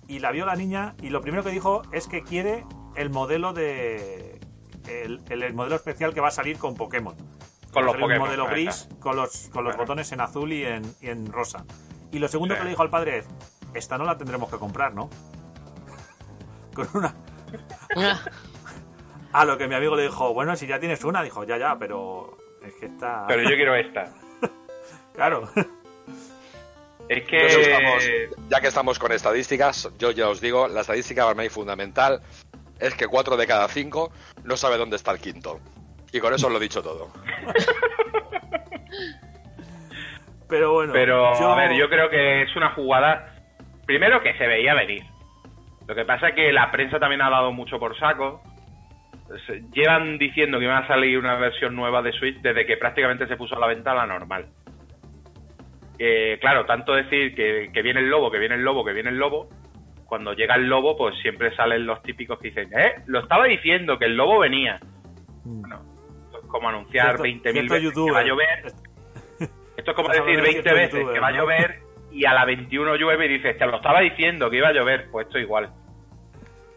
Y 0.08 0.20
la 0.20 0.32
vio 0.32 0.46
la 0.46 0.56
niña 0.56 0.96
y 1.02 1.10
lo 1.10 1.22
primero 1.22 1.44
que 1.44 1.50
dijo 1.50 1.82
es 1.92 2.08
que 2.08 2.24
quiere 2.24 2.64
el 2.96 3.10
modelo 3.10 3.52
de. 3.54 4.40
El, 4.88 5.22
el- 5.30 5.42
el 5.44 5.54
modelo 5.56 5.76
especial 5.76 6.14
que 6.14 6.22
va 6.22 6.28
a 6.28 6.32
salir 6.32 6.58
con 6.60 6.76
Pokémon. 6.76 7.16
Con 7.74 7.82
Va 7.84 7.88
los 7.88 7.96
Pokémon. 7.98 8.14
Un 8.22 8.26
modelo 8.28 8.46
gris 8.48 8.88
con 9.00 9.16
los, 9.16 9.50
con 9.52 9.64
los 9.64 9.74
Ajá. 9.74 9.82
botones 9.82 10.12
en 10.12 10.22
azul 10.22 10.54
y 10.54 10.64
en, 10.64 10.84
y 11.02 11.10
en 11.10 11.32
rosa. 11.32 11.66
Y 12.12 12.20
lo 12.20 12.28
segundo 12.28 12.54
Sí. 12.54 12.60
que 12.60 12.64
le 12.66 12.70
dijo 12.70 12.84
al 12.84 12.90
padre 12.92 13.18
es: 13.20 13.26
Esta 13.74 13.98
no 13.98 14.06
la 14.06 14.16
tendremos 14.18 14.50
que 14.50 14.58
comprar, 14.58 14.94
¿no? 14.94 15.10
Con 16.76 16.88
una. 16.94 17.14
A 19.34 19.44
lo 19.46 19.58
que 19.58 19.68
mi 19.68 19.76
amigo 19.76 19.96
le 19.96 20.04
dijo: 20.04 20.34
Bueno, 20.34 20.56
si 20.56 20.66
ya 20.68 20.80
tienes 20.80 21.04
una, 21.04 21.22
dijo: 21.24 21.44
Ya, 21.44 21.58
ya, 21.58 21.78
pero. 21.78 22.38
Es 22.66 22.74
que 22.76 22.86
está. 22.88 23.26
Pero 23.28 23.44
yo 23.44 23.56
quiero 23.56 23.76
esta. 23.76 24.06
Claro. 25.14 25.50
Es 27.08 27.24
que 27.24 27.38
que... 27.38 27.46
estamos- 27.62 28.04
ya 28.50 28.60
que 28.60 28.68
estamos 28.68 29.00
con 29.00 29.12
estadísticas, 29.14 29.90
yo 29.98 30.12
ya 30.12 30.28
os 30.28 30.42
digo, 30.42 30.68
la 30.68 30.82
estadística 30.82 31.24
para 31.24 31.42
mí 31.42 31.48
fundamental 31.50 32.22
es 32.80 32.94
que 32.96 33.08
4 33.08 33.38
de 33.38 33.48
cada 33.48 33.68
5 33.70 34.12
no 34.44 34.58
sabe 34.58 34.78
dónde 34.78 34.98
está 34.98 35.12
el 35.12 35.20
quinto. 35.20 35.62
Y 36.12 36.20
con 36.20 36.34
eso 36.34 36.48
os 36.48 36.52
lo 36.52 36.58
he 36.60 36.62
dicho 36.62 36.82
todo. 36.84 37.12
Pero 40.48 40.74
bueno. 40.74 40.94
Pero, 40.94 41.40
yo- 41.40 41.52
a 41.52 41.56
ver, 41.56 41.74
yo 41.78 41.90
creo 41.90 42.10
que 42.10 42.44
es 42.44 42.56
una 42.56 42.74
jugada, 42.74 43.36
primero 43.86 44.22
que 44.22 44.38
se 44.38 44.48
veía 44.48 44.74
venir. 44.74 45.04
Lo 45.88 45.96
que 45.96 46.06
pasa 46.06 46.30
es 46.30 46.36
que 46.36 46.52
la 46.52 46.72
prensa 46.72 47.00
también 47.00 47.22
ha 47.22 47.30
dado 47.30 47.52
mucho 47.52 47.80
por 47.80 47.98
saco 47.98 48.42
llevan 49.74 50.18
diciendo 50.18 50.60
que 50.60 50.68
va 50.68 50.80
a 50.80 50.88
salir 50.88 51.18
una 51.18 51.36
versión 51.36 51.76
nueva 51.76 52.02
de 52.02 52.12
Switch 52.14 52.42
desde 52.42 52.66
que 52.66 52.78
prácticamente 52.78 53.28
se 53.28 53.38
puso 53.38 53.56
a 53.56 53.60
la 53.60 53.68
venta 53.68 53.94
la 53.94 54.06
normal. 54.06 54.48
Eh, 55.98 56.38
claro, 56.42 56.66
tanto 56.66 56.94
decir 56.94 57.34
que, 57.34 57.72
que 57.74 57.82
viene 57.82 58.02
el 58.02 58.10
lobo, 58.10 58.30
que 58.30 58.38
viene 58.38 58.56
el 58.56 58.64
lobo, 58.64 58.84
que 58.86 58.94
viene 58.94 59.10
el 59.10 59.18
lobo, 59.18 59.50
cuando 60.06 60.34
llega 60.34 60.56
el 60.56 60.68
lobo, 60.68 60.96
pues 60.98 61.16
siempre 61.22 61.56
salen 61.56 61.86
los 61.86 62.02
típicos 62.04 62.38
que 62.40 62.50
dicen, 62.50 62.70
¿eh? 62.78 63.02
Lo 63.08 63.20
estaba 63.20 63.46
diciendo, 63.46 63.98
que 63.98 64.06
el 64.06 64.16
lobo 64.16 64.40
venía. 64.40 64.78
Mm. 65.44 65.62
Bueno, 65.62 65.82
esto 66.26 66.40
es 66.44 66.48
como 66.48 66.70
anunciar 66.70 67.18
Cierto- 67.18 67.24
20.000 67.24 67.52
cierto 67.52 67.74
veces 67.74 67.94
que 68.06 68.12
va 68.12 68.20
a 68.20 68.24
llover. 68.24 68.66
Esto 69.78 69.92
es 69.92 69.96
como 69.98 70.08
decir 70.10 70.22
hablando 70.22 70.42
de 70.42 70.54
20 70.54 70.62
cierto 70.62 70.76
veces 70.98 71.14
que 71.14 71.20
va 71.20 71.28
a 71.28 71.32
llover 71.32 71.85
y 72.16 72.26
a 72.26 72.34
la 72.34 72.46
21 72.46 72.96
llueve 72.96 73.26
y 73.26 73.30
dices, 73.38 73.58
te 73.58 73.66
lo 73.66 73.78
estaba 73.78 74.00
diciendo 74.02 74.50
que 74.50 74.58
iba 74.58 74.70
a 74.70 74.74
llover. 74.74 75.10
Pues 75.12 75.28
esto 75.28 75.40
igual. 75.40 75.70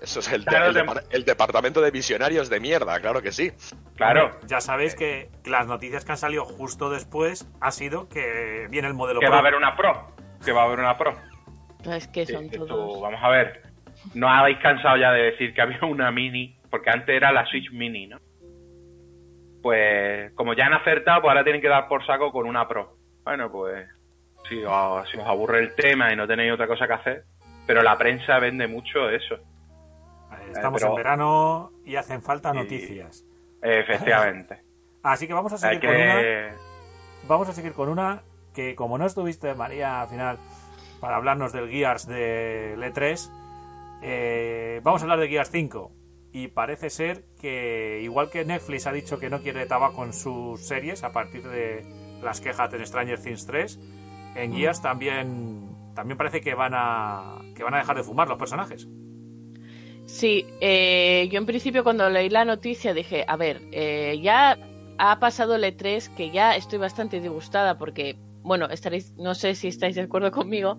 Eso 0.00 0.20
es 0.20 0.32
el, 0.32 0.44
de- 0.44 0.50
Claro, 0.50 0.66
el 0.66 0.74
depar- 0.76 1.02
el 1.10 1.24
departamento 1.24 1.80
de 1.80 1.90
visionarios 1.90 2.48
de 2.50 2.60
mierda, 2.60 3.00
claro 3.00 3.20
que 3.22 3.32
sí. 3.32 3.50
Claro, 3.96 4.30
Ya 4.46 4.60
sabéis 4.60 4.94
que, 4.94 5.28
las 5.44 5.66
noticias 5.66 6.04
que 6.04 6.12
han 6.12 6.18
salido 6.18 6.44
justo 6.44 6.88
después 6.90 7.50
ha 7.60 7.70
sido 7.72 8.08
que 8.08 8.68
viene 8.70 8.86
el 8.88 8.94
modelo 8.94 9.18
que 9.20 9.26
Pro. 9.26 9.32
va 9.32 9.38
a 9.38 9.40
haber 9.40 9.54
una 9.56 9.76
pro. 9.76 10.12
Que 10.44 10.52
va 10.52 10.62
a 10.62 10.64
haber 10.66 10.78
una 10.78 10.96
pro. 10.96 11.12
Es 11.84 12.06
que 12.08 12.26
son 12.26 12.44
esto, 12.44 12.64
todos. 12.66 13.00
vamos 13.02 13.20
a 13.22 13.28
ver. 13.28 13.62
No 14.14 14.28
habéis 14.28 14.58
cansado 14.58 14.96
ya 14.96 15.10
de 15.10 15.22
decir 15.32 15.52
que 15.52 15.60
había 15.62 15.80
una 15.84 16.12
mini, 16.12 16.56
porque 16.70 16.90
antes 16.90 17.08
era 17.16 17.32
la 17.32 17.44
Switch 17.46 17.70
Mini, 17.72 18.06
¿no? 18.06 18.18
Pues 19.62 20.32
como 20.34 20.54
ya 20.54 20.66
han 20.66 20.74
acertado, 20.74 21.20
pues 21.22 21.30
ahora 21.30 21.42
tienen 21.44 21.60
que 21.60 21.68
dar 21.68 21.88
por 21.88 22.06
saco 22.06 22.30
con 22.30 22.46
una 22.46 22.68
Pro. 22.68 22.96
Bueno, 23.24 23.50
pues 23.50 23.88
si 24.48 24.62
os, 24.64 25.08
si 25.10 25.16
os 25.18 25.26
aburre 25.26 25.60
el 25.60 25.74
tema 25.74 26.12
y 26.12 26.16
no 26.16 26.26
tenéis 26.26 26.52
otra 26.52 26.66
cosa 26.66 26.86
que 26.86 26.92
hacer, 26.94 27.24
pero 27.66 27.82
la 27.82 27.96
prensa 27.98 28.38
vende 28.38 28.66
mucho 28.66 29.08
eso. 29.10 29.34
Eh, 29.34 30.50
Estamos 30.52 30.80
pero- 30.80 30.92
en 30.92 30.96
verano 30.96 31.72
y 31.84 31.96
hacen 31.96 32.22
falta 32.22 32.52
noticias. 32.52 33.24
Efectivamente. 33.62 34.62
Así 35.02 35.26
que 35.26 35.34
vamos 35.34 35.52
a 35.52 35.58
seguir 35.58 35.80
con 35.80 35.90
una. 35.94 36.22
Vamos 37.26 37.48
a 37.48 37.52
seguir 37.52 37.72
con 37.72 37.88
una 37.88 38.22
que 38.54 38.74
como 38.74 38.98
no 38.98 39.06
estuviste 39.06 39.54
María 39.54 40.02
al 40.02 40.08
final 40.08 40.38
para 41.00 41.16
hablarnos 41.16 41.52
del 41.52 41.68
Gears 41.70 42.06
de 42.06 42.74
E3, 42.76 43.30
eh, 44.02 44.80
vamos 44.82 45.02
a 45.02 45.04
hablar 45.04 45.20
de 45.20 45.28
Gears 45.28 45.50
5 45.50 45.92
y 46.32 46.48
parece 46.48 46.90
ser 46.90 47.24
que 47.40 48.00
igual 48.02 48.30
que 48.30 48.44
Netflix 48.44 48.86
ha 48.86 48.92
dicho 48.92 49.18
que 49.18 49.30
no 49.30 49.40
quiere 49.40 49.66
tabaco 49.66 50.04
en 50.04 50.12
sus 50.12 50.66
series 50.66 51.04
a 51.04 51.12
partir 51.12 51.42
de 51.48 51.84
las 52.22 52.40
quejas 52.40 52.72
en 52.74 52.84
Stranger 52.86 53.20
Things 53.20 53.46
3, 53.46 53.78
en 54.34 54.52
Gears 54.52 54.82
también 54.82 55.68
también 55.94 56.16
parece 56.16 56.40
que 56.40 56.54
van 56.54 56.72
a 56.74 57.40
que 57.54 57.64
van 57.64 57.74
a 57.74 57.78
dejar 57.78 57.96
de 57.96 58.04
fumar 58.04 58.28
los 58.28 58.38
personajes. 58.38 58.88
Sí, 60.08 60.46
eh, 60.60 61.28
yo 61.30 61.38
en 61.38 61.44
principio 61.44 61.84
cuando 61.84 62.08
leí 62.08 62.30
la 62.30 62.46
noticia 62.46 62.94
dije, 62.94 63.26
a 63.28 63.36
ver, 63.36 63.60
eh, 63.72 64.18
ya 64.22 64.56
ha 64.96 65.18
pasado 65.20 65.56
el 65.56 65.64
E3 65.64 66.14
que 66.14 66.30
ya 66.30 66.56
estoy 66.56 66.78
bastante 66.78 67.20
disgustada 67.20 67.76
porque, 67.76 68.16
bueno, 68.42 68.66
estaréis, 68.70 69.12
no 69.18 69.34
sé 69.34 69.54
si 69.54 69.68
estáis 69.68 69.96
de 69.96 70.02
acuerdo 70.02 70.30
conmigo, 70.32 70.78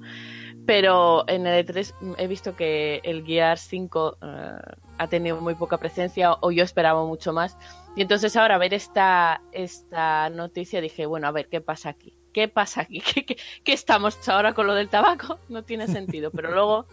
pero 0.65 1.27
en 1.27 1.45
el 1.45 1.65
E3 1.65 2.15
he 2.17 2.27
visto 2.27 2.55
que 2.55 3.01
el 3.03 3.23
Gears 3.23 3.61
5 3.61 4.17
eh, 4.19 4.57
ha 4.97 5.07
tenido 5.07 5.39
muy 5.41 5.53
poca 5.53 5.77
presencia 5.77 6.33
o 6.41 6.51
yo 6.51 6.63
esperaba 6.63 7.05
mucho 7.05 7.31
más. 7.31 7.55
Y 7.95 8.01
entonces 8.01 8.35
ahora 8.35 8.57
ver 8.57 8.73
esta, 8.73 9.41
esta 9.51 10.29
noticia 10.29 10.81
dije, 10.81 11.05
bueno, 11.05 11.27
a 11.27 11.31
ver, 11.31 11.49
¿qué 11.49 11.61
pasa 11.61 11.89
aquí? 11.89 12.18
¿Qué 12.33 12.48
pasa 12.48 12.81
aquí? 12.81 13.01
¿Qué, 13.13 13.25
qué, 13.25 13.38
qué 13.63 13.74
estamos 13.74 14.27
ahora 14.27 14.53
con 14.53 14.67
lo 14.67 14.75
del 14.75 14.89
tabaco? 14.89 15.39
No 15.50 15.63
tiene 15.63 15.88
sentido, 15.88 16.31
pero 16.31 16.51
luego 16.51 16.86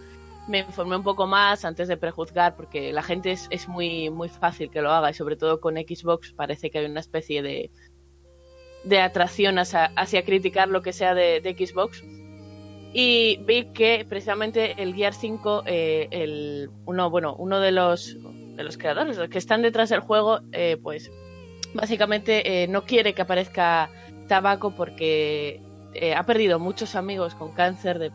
me 0.48 0.60
informé 0.60 0.96
un 0.96 1.02
poco 1.02 1.26
más 1.26 1.64
antes 1.64 1.88
de 1.88 1.96
prejuzgar 1.96 2.56
porque 2.56 2.92
la 2.92 3.02
gente 3.02 3.32
es, 3.32 3.48
es 3.50 3.68
muy 3.68 4.10
muy 4.10 4.28
fácil 4.28 4.70
que 4.70 4.80
lo 4.80 4.92
haga 4.92 5.10
y 5.10 5.14
sobre 5.14 5.36
todo 5.36 5.60
con 5.60 5.74
Xbox 5.74 6.32
parece 6.32 6.70
que 6.70 6.78
hay 6.78 6.86
una 6.86 7.00
especie 7.00 7.42
de 7.42 7.70
de 8.84 9.00
atracción 9.00 9.58
hacia, 9.58 10.24
criticar 10.24 10.68
lo 10.68 10.80
que 10.80 10.92
sea 10.92 11.14
de, 11.14 11.40
de 11.40 11.54
Xbox 11.54 12.04
y 12.92 13.38
vi 13.44 13.72
que 13.72 14.06
precisamente 14.08 14.80
el 14.80 14.94
Gear 14.94 15.12
5 15.12 15.64
eh, 15.66 16.08
el 16.12 16.70
uno 16.84 17.10
bueno 17.10 17.34
uno 17.36 17.58
de 17.58 17.72
los 17.72 18.16
de 18.22 18.62
los 18.62 18.78
creadores 18.78 19.16
los 19.16 19.28
que 19.28 19.38
están 19.38 19.62
detrás 19.62 19.88
del 19.88 20.00
juego 20.00 20.40
eh, 20.52 20.78
pues 20.80 21.10
básicamente 21.74 22.62
eh, 22.62 22.68
no 22.68 22.84
quiere 22.84 23.12
que 23.12 23.22
aparezca 23.22 23.90
tabaco 24.26 24.74
porque 24.74 25.62
eh, 25.94 26.14
ha 26.14 26.24
perdido 26.24 26.58
muchos 26.58 26.94
amigos 26.94 27.34
con 27.34 27.52
cáncer 27.52 27.98
de 27.98 28.12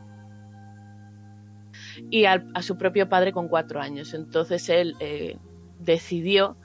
y 2.10 2.26
al- 2.26 2.50
a 2.54 2.62
su 2.62 2.78
propio 2.78 3.10
padre 3.10 3.32
con 3.34 3.48
cuatro 3.48 3.82
años. 3.82 4.14
Entonces 4.14 4.70
él 4.70 4.96
eh, 5.00 5.38
decidió 5.80 6.58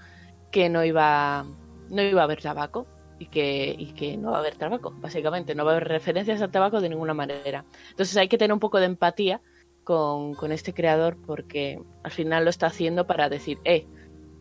que 0.51 0.69
no 0.69 0.85
iba, 0.85 1.45
no 1.91 2.03
iba 2.03 2.21
a 2.23 2.25
haber 2.25 2.41
tabaco 2.43 2.87
y 3.19 3.27
que, 3.27 3.75
y 3.79 3.93
que 3.93 4.17
no 4.17 4.31
va 4.33 4.39
a 4.39 4.41
haber 4.41 4.57
tabaco, 4.57 4.93
básicamente. 4.99 5.55
No 5.55 5.65
va 5.65 5.73
a 5.73 5.77
haber 5.77 5.89
referencias 5.89 6.43
al 6.43 6.51
tabaco 6.51 6.81
de 6.81 6.89
ninguna 6.89 7.15
manera. 7.15 7.65
Entonces 7.91 8.17
hay 8.17 8.29
que 8.29 8.39
tener 8.39 8.53
un 8.53 8.61
poco 8.61 8.79
de 8.79 8.87
empatía 8.87 9.41
con, 9.85 10.35
con 10.35 10.53
este 10.53 10.75
creador 10.75 11.17
porque 11.27 11.81
al 12.03 12.11
final 12.11 12.45
lo 12.45 12.51
está 12.51 12.67
haciendo 12.67 13.07
para 13.07 13.29
decir, 13.29 13.59
eh, 13.65 13.87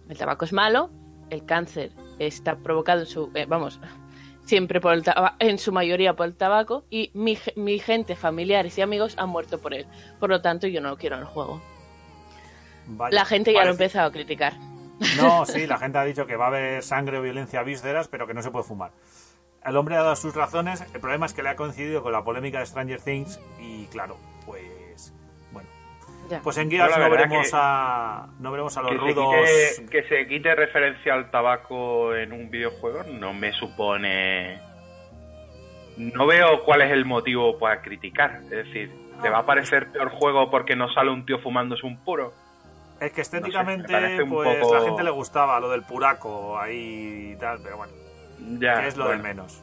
el 0.10 0.18
tabaco 0.18 0.46
es 0.46 0.54
malo, 0.54 0.90
el 1.30 1.46
cáncer 1.46 1.92
está 2.20 2.58
provocado 2.58 3.02
en 3.02 3.06
su, 3.08 3.32
eh, 3.36 3.46
vamos, 3.48 3.80
siempre 4.46 4.80
por 4.80 4.94
el 4.94 5.04
taba- 5.04 5.36
en 5.40 5.58
su 5.60 5.72
mayoría 5.72 6.16
por 6.16 6.26
el 6.28 6.36
tabaco 6.36 6.86
y 6.90 7.12
mi, 7.14 7.38
mi 7.56 7.80
gente, 7.80 8.16
familiares 8.16 8.78
y 8.78 8.82
amigos 8.82 9.16
han 9.18 9.30
muerto 9.30 9.60
por 9.60 9.74
él. 9.74 9.86
Por 10.20 10.30
lo 10.30 10.42
tanto, 10.42 10.68
yo 10.68 10.82
no 10.82 10.90
lo 10.90 10.98
quiero 10.98 11.16
en 11.16 11.22
el 11.24 11.28
juego. 11.28 11.62
Vaya, 12.88 13.14
La 13.16 13.26
gente 13.26 13.52
ya 13.54 13.62
lo 13.64 13.70
ha 13.70 13.72
empezado 13.72 14.08
a 14.08 14.12
criticar. 14.12 14.54
No, 15.18 15.46
sí, 15.46 15.66
la 15.68 15.78
gente 15.78 15.98
ha 15.98 16.04
dicho 16.04 16.26
que 16.28 16.36
va 16.36 16.46
a 16.46 16.48
haber 16.50 16.84
sangre 16.84 17.18
o 17.18 17.22
violencia 17.22 17.64
vísceras, 17.64 18.08
pero 18.08 18.28
que 18.28 18.34
no 18.34 18.42
se 18.42 18.52
puede 18.52 18.64
fumar. 18.66 18.92
El 19.66 19.76
hombre 19.78 19.96
ha 19.96 20.04
dado 20.04 20.16
sus 20.16 20.36
razones, 20.36 20.84
el 20.94 21.02
problema 21.02 21.26
es 21.26 21.34
que 21.34 21.42
le 21.42 21.50
ha 21.50 21.56
coincidido 21.56 22.04
con 22.04 22.12
la 22.12 22.24
polémica 22.24 22.60
de 22.60 22.68
Stranger 22.68 23.02
Things 23.02 23.40
y 23.60 23.86
claro, 23.88 24.16
Ya. 26.30 26.40
pues 26.42 26.58
en 26.58 26.72
Gears 26.72 26.98
no 26.98 27.10
veremos 27.10 27.50
que- 27.50 27.52
a 27.54 28.28
no 28.40 28.52
veremos 28.52 28.76
a 28.78 28.82
los 28.82 28.92
Que 28.92 28.98
se, 28.98 29.04
rudos. 29.04 29.36
quite, 29.78 29.90
que 29.92 30.04
se 30.10 30.28
quite 30.28 30.56
referencia 30.56 31.14
al 31.14 31.30
tabaco 31.30 32.16
en 32.16 32.34
un 32.34 32.50
videojuego 32.50 33.04
no 33.04 33.34
me 33.34 33.52
supone... 33.54 34.60
No 35.98 36.26
veo 36.28 36.64
cuál 36.66 36.82
es 36.82 36.92
el 36.92 37.06
motivo 37.06 37.58
para 37.58 37.82
criticar. 37.82 38.42
Es 38.44 38.50
decir, 38.50 38.92
¿te 39.22 39.30
va 39.30 39.40
a 39.40 39.46
parecer 39.46 39.92
peor 39.92 40.10
juego 40.10 40.50
porque 40.52 40.76
no 40.76 40.92
sale 40.94 41.10
un 41.12 41.26
tío 41.26 41.40
fumándose 41.40 41.86
un 41.86 41.98
puro? 42.04 42.34
Es 43.00 43.12
que 43.14 43.22
estéticamente, 43.22 44.24
un 44.24 44.30
pues 44.30 44.58
poco- 44.58 44.76
la 44.76 44.82
gente 44.82 45.04
le 45.04 45.12
gustaba 45.12 45.60
lo 45.60 45.70
del 45.70 45.84
puraco 45.84 46.58
ahí 46.60 47.32
y 47.34 47.36
tal, 47.40 47.60
pero 47.64 47.78
bueno, 47.78 47.94
Ya, 48.60 48.82
que 48.82 48.88
es 48.88 48.98
lo 48.98 49.06
bueno, 49.06 49.22
de 49.22 49.28
menos. 49.30 49.62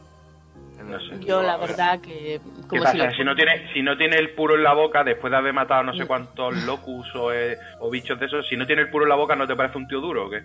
No 0.85 1.01
sé. 1.01 1.25
Yo 1.25 1.43
la 1.43 1.57
verdad 1.57 2.01
que... 2.01 2.41
¿Qué 2.71 2.79
pasa? 2.79 2.93
si, 2.93 2.99
lo- 2.99 3.13
Si, 3.13 3.25
no 3.25 3.35
tiene, 3.35 3.73
si 3.73 3.83
no 3.83 3.97
tiene 3.97 4.17
el 4.17 4.31
puro 4.35 4.55
en 4.57 4.63
la 4.63 4.73
boca, 4.75 5.05
después 5.05 5.31
de 5.31 5.37
haber 5.37 5.53
matado 5.53 5.83
no 5.85 5.95
sé 5.95 6.05
Mm. 6.05 6.07
cuántos 6.07 6.55
locus 6.55 7.15
o, 7.15 7.33
eh, 7.33 7.59
o 7.79 7.91
bichos 7.91 8.19
de 8.19 8.27
esos, 8.27 8.47
si 8.49 8.57
no 8.57 8.67
tiene 8.67 8.83
el 8.83 8.91
puro 8.91 9.05
en 9.05 9.11
la 9.11 9.15
boca, 9.17 9.37
¿no 9.37 9.47
te 9.47 9.55
parece 9.57 9.79
un 9.79 9.87
tío 9.89 10.01
duro 10.01 10.27
o 10.27 10.31
qué? 10.31 10.43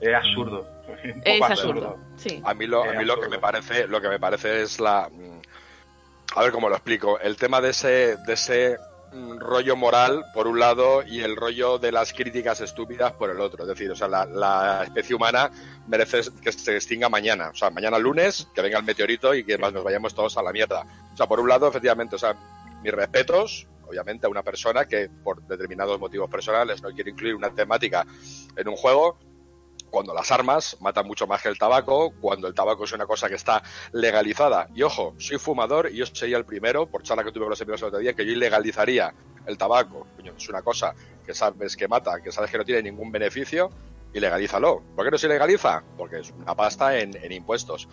Es 0.00 0.14
absurdo. 0.14 0.66
Un 1.04 1.12
poco 1.12 1.22
Es 1.24 1.42
absurdo. 1.42 1.98
Sí. 2.16 2.40
A 2.44 2.54
mí 2.54 2.66
lo, 2.66 2.82
a 2.84 2.92
mí 2.92 3.04
lo 3.04 3.14
que 3.14 3.26
absurdo. 3.26 3.30
me 3.30 3.38
parece, 3.38 3.86
lo 3.88 4.00
que 4.00 4.08
me 4.08 4.18
parece 4.20 4.62
es 4.62 4.78
la 4.80 5.08
mm, 5.10 5.40
a 6.36 6.42
ver 6.42 6.52
cómo 6.52 6.68
lo 6.68 6.74
explico, 6.76 7.18
el 7.20 7.36
tema 7.36 7.60
de 7.60 7.70
ese, 7.70 8.16
de 8.16 8.32
ese 8.32 8.76
mm, 8.78 8.97
rollo 9.12 9.76
moral 9.76 10.24
por 10.34 10.46
un 10.46 10.58
lado 10.58 11.02
y 11.02 11.20
el 11.20 11.36
rollo 11.36 11.78
de 11.78 11.92
las 11.92 12.12
críticas 12.12 12.60
estúpidas 12.60 13.12
por 13.12 13.30
el 13.30 13.40
otro. 13.40 13.64
Es 13.64 13.68
decir, 13.68 13.90
o 13.90 13.96
sea, 13.96 14.08
la, 14.08 14.26
la 14.26 14.84
especie 14.84 15.14
humana 15.16 15.50
merece 15.86 16.20
que 16.42 16.52
se 16.52 16.76
extinga 16.76 17.08
mañana. 17.08 17.50
O 17.50 17.54
sea, 17.54 17.70
mañana 17.70 17.98
lunes, 17.98 18.48
que 18.54 18.62
venga 18.62 18.78
el 18.78 18.84
meteorito 18.84 19.34
y 19.34 19.44
que 19.44 19.58
nos 19.58 19.72
vayamos 19.82 20.14
todos 20.14 20.36
a 20.36 20.42
la 20.42 20.52
mierda. 20.52 20.84
O 21.12 21.16
sea, 21.16 21.26
por 21.26 21.40
un 21.40 21.48
lado, 21.48 21.68
efectivamente, 21.68 22.16
o 22.16 22.18
sea, 22.18 22.36
mis 22.82 22.92
respetos, 22.92 23.66
obviamente, 23.86 24.26
a 24.26 24.30
una 24.30 24.42
persona 24.42 24.86
que 24.86 25.08
por 25.24 25.42
determinados 25.46 25.98
motivos 25.98 26.30
personales 26.30 26.82
no 26.82 26.90
quiere 26.90 27.10
incluir 27.10 27.34
una 27.34 27.50
temática 27.50 28.06
en 28.56 28.68
un 28.68 28.76
juego, 28.76 29.18
cuando 29.90 30.14
las 30.14 30.30
armas 30.30 30.76
matan 30.80 31.06
mucho 31.06 31.26
más 31.26 31.42
que 31.42 31.48
el 31.48 31.58
tabaco, 31.58 32.12
cuando 32.20 32.48
el 32.48 32.54
tabaco 32.54 32.84
es 32.84 32.92
una 32.92 33.06
cosa 33.06 33.28
que 33.28 33.34
está 33.34 33.62
legalizada. 33.92 34.68
Y 34.74 34.82
ojo, 34.82 35.14
soy 35.18 35.38
fumador 35.38 35.90
y 35.90 35.96
yo 35.96 36.06
sería 36.06 36.36
el 36.36 36.44
primero, 36.44 36.86
por 36.86 37.02
charla 37.02 37.24
que 37.24 37.32
tuve 37.32 37.44
con 37.44 37.50
los 37.50 37.60
amigos 37.60 37.82
el 37.82 37.88
otro 37.88 37.98
día, 37.98 38.14
que 38.14 38.24
yo 38.24 38.32
ilegalizaría 38.32 39.14
el 39.46 39.58
tabaco. 39.58 40.06
Es 40.36 40.48
una 40.48 40.62
cosa 40.62 40.94
que 41.24 41.34
sabes 41.34 41.76
que 41.76 41.88
mata, 41.88 42.20
que 42.22 42.32
sabes 42.32 42.50
que 42.50 42.58
no 42.58 42.64
tiene 42.64 42.82
ningún 42.82 43.10
beneficio, 43.10 43.70
ilegalízalo. 44.12 44.82
¿Por 44.94 45.04
qué 45.04 45.10
no 45.10 45.18
se 45.18 45.26
ilegaliza? 45.26 45.82
Porque 45.96 46.20
es 46.20 46.30
una 46.30 46.54
pasta 46.54 46.98
en, 46.98 47.16
en 47.16 47.32
impuestos. 47.32 47.88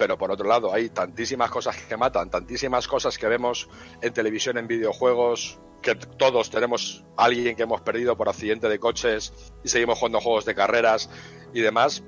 Pero 0.00 0.16
por 0.16 0.30
otro 0.30 0.48
lado, 0.48 0.72
hay 0.72 0.88
tantísimas 0.88 1.50
cosas 1.50 1.76
que 1.76 1.94
matan, 1.94 2.30
tantísimas 2.30 2.88
cosas 2.88 3.18
que 3.18 3.28
vemos 3.28 3.68
en 4.00 4.14
televisión, 4.14 4.56
en 4.56 4.66
videojuegos, 4.66 5.60
que 5.82 5.94
todos 5.94 6.48
tenemos 6.48 7.04
alguien 7.18 7.54
que 7.54 7.64
hemos 7.64 7.82
perdido 7.82 8.16
por 8.16 8.30
accidente 8.30 8.70
de 8.70 8.78
coches 8.78 9.52
y 9.62 9.68
seguimos 9.68 9.98
jugando 9.98 10.18
juegos 10.20 10.46
de 10.46 10.54
carreras 10.54 11.10
y 11.52 11.60
demás. 11.60 12.02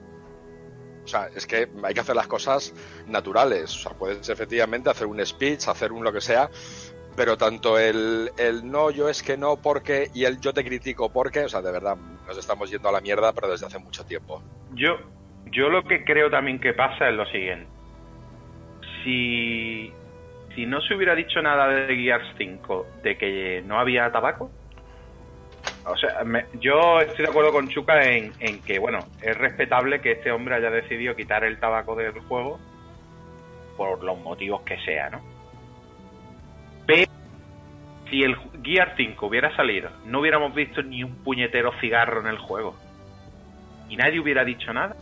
O 1.05 1.07
sea, 1.07 1.29
es 1.37 1.47
que 1.47 1.69
hay 1.85 1.93
que 1.93 2.01
hacer 2.01 2.17
las 2.17 2.29
cosas 2.29 2.73
naturales. 3.09 3.77
O 3.77 3.81
sea, 3.81 3.93
puedes 3.93 4.27
efectivamente 4.27 4.89
hacer 4.89 5.07
un 5.07 5.23
speech, 5.27 5.69
hacer 5.69 5.93
un 5.93 6.03
lo 6.03 6.15
que 6.15 6.23
sea, 6.23 6.49
pero 7.15 7.37
tanto 7.37 7.79
el, 7.79 8.31
el 8.39 8.71
no, 8.71 8.91
yo 8.91 9.11
es 9.11 9.23
que 9.23 9.37
no, 9.37 9.61
porque, 9.61 10.11
y 10.15 10.25
el 10.25 10.41
yo 10.41 10.55
te 10.55 10.65
critico 10.65 11.13
porque, 11.13 11.41
o 11.41 11.49
sea, 11.51 11.61
de 11.61 11.73
verdad, 11.73 11.99
nos 12.27 12.39
estamos 12.39 12.71
yendo 12.71 12.89
a 12.89 12.93
la 12.93 13.03
mierda, 13.03 13.35
pero 13.35 13.51
desde 13.51 13.67
hace 13.67 13.79
mucho 13.79 14.03
tiempo. 14.07 14.43
Yo, 14.73 14.97
yo 15.51 15.69
lo 15.69 15.85
que 15.85 16.05
creo 16.07 16.31
también 16.31 16.59
que 16.59 16.73
pasa 16.73 17.11
es 17.11 17.15
lo 17.15 17.27
siguiente. 17.27 17.82
Si, 19.03 19.93
si 20.55 20.67
no 20.67 20.81
se 20.83 20.95
hubiera 20.95 21.15
dicho 21.15 21.41
nada 21.43 21.67
de 21.69 21.97
Gears 21.97 22.27
5 22.39 22.87
de 23.03 23.17
que 23.17 23.63
no 23.67 23.79
había 23.81 24.11
tabaco, 24.13 24.51
o 25.85 25.97
sea, 25.97 26.23
me- 26.25 26.47
yo 26.61 27.01
estoy 27.01 27.25
de 27.25 27.31
acuerdo 27.31 27.53
con 27.53 27.69
Chuca 27.69 28.09
en, 28.09 28.35
en 28.39 28.63
que, 28.63 28.79
bueno, 28.79 29.07
es 29.21 29.37
respetable 29.37 30.01
que 30.01 30.13
este 30.13 30.31
hombre 30.31 30.55
haya 30.55 30.71
decidido 30.71 31.17
quitar 31.17 31.45
el 31.45 31.59
tabaco 31.59 31.97
del 31.97 32.13
juego 32.21 32.61
por 33.77 34.03
los 34.05 34.19
motivos 34.19 34.63
que 34.63 34.79
sea, 34.85 35.11
¿no? 35.11 35.21
Pero 36.87 37.05
si 38.11 38.23
el 38.23 38.37
Gear 38.63 38.95
5 38.97 39.27
hubiera 39.27 39.55
salido, 39.57 39.91
no 40.05 40.21
hubiéramos 40.21 40.55
visto 40.55 40.83
ni 40.83 41.03
un 41.03 41.17
puñetero 41.25 41.73
cigarro 41.81 42.21
en 42.21 42.29
el 42.29 42.39
juego. 42.39 42.77
Y 43.89 43.97
nadie 43.97 44.21
hubiera 44.21 44.45
dicho 44.45 44.73
nada. 44.73 44.97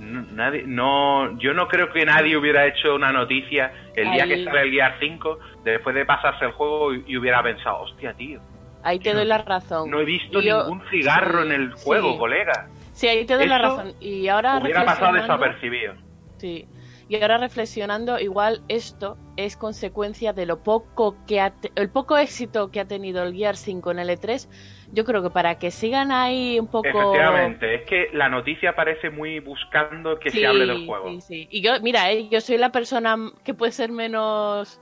No, 0.00 0.22
nadie, 0.32 0.62
no, 0.66 1.38
yo 1.38 1.52
no 1.54 1.66
creo 1.68 1.92
que 1.92 2.04
nadie 2.04 2.36
hubiera 2.36 2.66
hecho 2.66 2.94
una 2.94 3.10
noticia 3.12 3.72
el 3.96 4.10
día 4.12 4.24
Ahí- 4.24 4.28
que 4.28 4.44
sale 4.44 4.62
el 4.62 4.70
Gear 4.70 4.94
5 5.00 5.38
después 5.64 5.94
de 5.94 6.04
pasarse 6.06 6.44
el 6.44 6.52
juego 6.52 6.94
y, 6.94 7.04
y 7.06 7.16
hubiera 7.16 7.42
pensado, 7.42 7.80
hostia, 7.80 8.12
tío, 8.14 8.40
Ahí 8.84 9.00
te 9.00 9.12
doy 9.12 9.24
la 9.24 9.38
razón. 9.38 9.90
no 9.90 10.00
he 10.00 10.04
visto 10.04 10.40
yo- 10.40 10.62
ningún 10.62 10.82
cigarro 10.90 11.40
sí, 11.42 11.46
en 11.48 11.52
el 11.52 11.72
juego, 11.72 12.12
sí. 12.12 12.18
colega. 12.18 12.68
Sí, 12.92 13.08
ahí 13.08 13.24
te 13.26 13.34
doy 13.34 13.46
la 13.46 13.58
razón. 13.58 13.92
Y 14.00 14.28
ahora 14.28 14.58
Hubiera 14.58 14.84
pasado 14.84 15.12
desapercibido. 15.14 15.94
Sí. 16.38 16.66
Y 17.08 17.16
ahora 17.22 17.38
reflexionando, 17.38 18.18
igual 18.20 18.60
esto 18.68 19.16
es 19.38 19.56
consecuencia 19.56 20.34
de 20.34 20.44
lo 20.44 20.62
poco 20.62 21.16
que 21.26 21.40
ha 21.40 21.54
el 21.74 21.88
poco 21.88 22.18
éxito 22.18 22.70
que 22.70 22.80
ha 22.80 22.84
tenido 22.86 23.22
el 23.22 23.34
Gear 23.34 23.56
5 23.56 23.90
en 23.92 23.98
el 23.98 24.10
E3. 24.10 24.46
Yo 24.92 25.04
creo 25.04 25.22
que 25.22 25.30
para 25.30 25.58
que 25.58 25.70
sigan 25.70 26.12
ahí 26.12 26.58
un 26.58 26.66
poco 26.66 26.86
Efectivamente, 26.88 27.74
es 27.76 27.82
que 27.86 28.08
la 28.12 28.28
noticia 28.28 28.74
parece 28.74 29.08
muy 29.08 29.40
buscando 29.40 30.18
que 30.18 30.30
Sí, 30.30 30.40
se 30.40 30.46
hable 30.46 30.66
del 30.66 30.86
juego. 30.86 31.08
Sí, 31.12 31.20
sí. 31.22 31.48
Y 31.50 31.62
yo, 31.62 31.80
mira, 31.80 32.12
eh, 32.12 32.28
yo 32.28 32.42
soy 32.42 32.58
la 32.58 32.72
persona 32.72 33.16
que 33.42 33.54
puede 33.54 33.72
ser 33.72 33.90
menos 33.90 34.78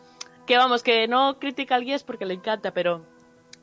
que 0.48 0.56
vamos, 0.56 0.82
que 0.82 1.06
no 1.06 1.38
critica 1.38 1.76
al 1.76 1.84
Gears 1.84 2.02
porque 2.02 2.24
le 2.26 2.34
encanta, 2.34 2.72
pero 2.72 3.04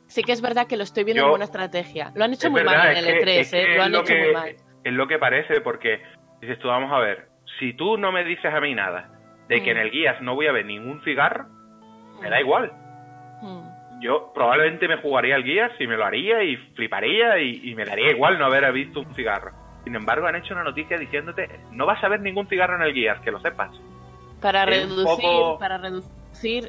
sí 0.06 0.22
que 0.22 0.32
es 0.32 0.40
verdad 0.40 0.66
que 0.66 0.76
lo 0.78 0.84
estoy 0.84 1.04
viendo 1.04 1.20
Yo- 1.22 1.26
como 1.26 1.34
una 1.36 1.44
estrategia. 1.44 2.12
Lo 2.14 2.24
han 2.24 2.32
hecho 2.32 2.50
muy 2.50 2.60
verdad, 2.62 2.78
mal 2.78 2.96
en 2.96 2.96
el 2.98 3.04
que- 3.04 3.20
E3, 3.20 3.40
es 3.40 3.50
que 3.50 3.62
eh, 3.74 3.76
lo 3.76 3.82
han 3.82 3.92
lo 3.92 3.98
hecho 4.00 4.06
que- 4.14 4.22
muy 4.24 4.32
mal. 4.32 4.56
Es 4.84 4.92
lo 4.92 5.06
que 5.06 5.18
parece, 5.18 5.60
porque 5.60 6.00
dices 6.40 6.58
tú, 6.58 6.68
vamos 6.68 6.90
a 6.92 6.98
ver, 6.98 7.28
si 7.58 7.72
tú 7.74 7.96
no 7.98 8.12
me 8.12 8.24
dices 8.24 8.52
a 8.52 8.60
mí 8.60 8.74
nada 8.74 9.08
de 9.48 9.62
que 9.62 9.72
Mm. 9.74 9.76
en 9.76 9.82
el 9.82 9.90
guías 9.90 10.20
no 10.22 10.34
voy 10.34 10.46
a 10.46 10.52
ver 10.52 10.66
ningún 10.66 11.02
cigarro, 11.02 11.46
me 12.20 12.30
da 12.30 12.40
igual. 12.40 12.72
Mm. 13.42 14.00
Yo 14.00 14.32
probablemente 14.34 14.88
me 14.88 14.96
jugaría 14.98 15.36
el 15.36 15.44
guías 15.44 15.70
y 15.78 15.86
me 15.86 15.96
lo 15.96 16.04
haría 16.04 16.42
y 16.42 16.56
fliparía 16.74 17.38
y, 17.38 17.60
y 17.70 17.74
me 17.74 17.84
daría 17.84 18.10
igual 18.10 18.38
no 18.38 18.46
haber 18.46 18.70
visto 18.72 19.00
un 19.00 19.14
cigarro. 19.14 19.52
Sin 19.84 19.94
embargo, 19.94 20.26
han 20.26 20.36
hecho 20.36 20.54
una 20.54 20.64
noticia 20.64 20.98
diciéndote, 20.98 21.48
no 21.70 21.86
vas 21.86 22.02
a 22.02 22.08
ver 22.08 22.20
ningún 22.20 22.46
cigarro 22.48 22.76
en 22.76 22.82
el 22.82 22.94
guías, 22.94 23.20
que 23.20 23.30
lo 23.30 23.38
sepas. 23.40 23.70
Para 24.40 24.64
es 24.64 24.82
reducir, 24.88 25.04
poco- 25.04 25.58
para 25.58 25.78
reducir, 25.78 26.10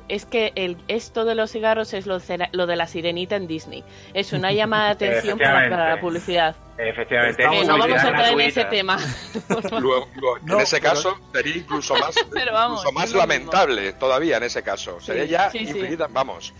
es 0.07 0.25
que 0.25 0.51
el, 0.55 0.77
esto 0.87 1.25
de 1.25 1.35
los 1.35 1.51
cigarros 1.51 1.93
es 1.93 2.05
lo, 2.07 2.19
de 2.19 2.75
la 2.75 2.87
sirenita 2.87 3.35
en 3.35 3.47
Disney. 3.47 3.83
Es 4.13 4.33
una 4.33 4.51
llamada 4.51 4.95
de 4.95 5.07
atención 5.09 5.37
para, 5.37 5.69
para 5.69 5.95
la 5.95 6.01
publicidad. 6.01 6.55
Efectivamente, 6.77 7.43
Eh, 7.43 7.65
no 7.65 7.77
vamos 7.77 8.03
a 8.03 8.07
entrar 8.09 8.33
en 8.33 8.41
ese 8.41 8.65
tema. 8.65 8.97
por 9.47 9.61
favor. 9.63 9.81
Luego- 9.81 10.07
luego, 10.15 10.37
No, 10.43 10.55
en 10.55 10.61
ese 10.61 10.79
pero- 10.81 10.93
caso 10.93 11.17
sería 11.33 11.55
incluso 11.57 11.95
más, 11.95 12.15
vamos, 12.51 12.79
incluso 12.81 12.91
más 12.93 13.05
mismo. 13.05 13.19
lamentable 13.21 13.93
todavía 13.93 14.37
en 14.37 14.43
ese 14.43 14.61
caso. 14.63 14.99
Sí, 14.99 15.05
sería 15.07 15.25
ya 15.25 15.49
sí, 15.51 15.59
sí. 15.65 15.77
infinita, 15.77 16.07
vamos. 16.09 16.53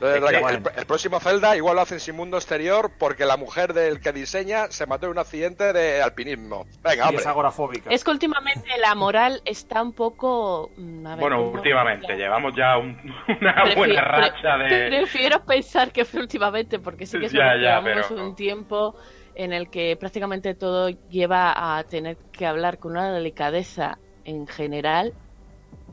El, 0.00 0.62
el 0.76 0.86
próximo 0.86 1.20
Zelda 1.20 1.56
igual 1.56 1.76
lo 1.76 1.82
hacen 1.82 2.00
sin 2.00 2.16
mundo 2.16 2.36
exterior 2.36 2.90
porque 2.98 3.24
la 3.26 3.36
mujer 3.36 3.74
del 3.74 4.00
que 4.00 4.12
diseña 4.12 4.68
se 4.70 4.86
mató 4.86 5.06
en 5.06 5.12
un 5.12 5.18
accidente 5.18 5.72
de 5.72 6.00
alpinismo. 6.02 6.66
Venga, 6.82 7.04
hombre. 7.04 7.20
es 7.20 7.26
agorafóbica. 7.26 7.90
Es 7.90 8.02
que 8.04 8.10
últimamente 8.10 8.68
la 8.80 8.94
moral 8.94 9.42
está 9.44 9.82
un 9.82 9.92
poco... 9.92 10.70
mm, 10.76 11.06
a 11.06 11.10
ver, 11.16 11.20
Bueno, 11.20 11.42
últimamente, 11.50 12.16
llevamos 12.16 12.54
ya 12.56 12.78
un- 12.78 12.98
una 13.40 13.74
buena 13.76 14.00
racha 14.02 14.56
de... 14.56 14.88
Prefiero 14.88 15.44
pensar 15.44 15.92
que 15.92 16.04
fue 16.04 16.20
últimamente, 16.20 16.78
porque 16.78 17.04
sí 17.06 17.18
que 17.18 17.26
es 17.26 17.32
Ya, 17.32 17.38
verdad 17.40 17.54
que 17.56 17.62
ya, 17.62 17.80
llevamos 17.80 18.06
pero- 18.08 18.24
un 18.24 18.34
tiempo 18.34 18.96
en 19.34 19.52
el 19.52 19.70
que 19.70 19.96
prácticamente 19.98 20.54
todo 20.54 20.88
lleva 21.08 21.78
a 21.78 21.84
tener 21.84 22.16
que 22.32 22.46
hablar 22.46 22.78
con 22.78 22.92
una 22.92 23.12
delicadeza 23.12 23.98
en 24.24 24.46
general, 24.46 25.14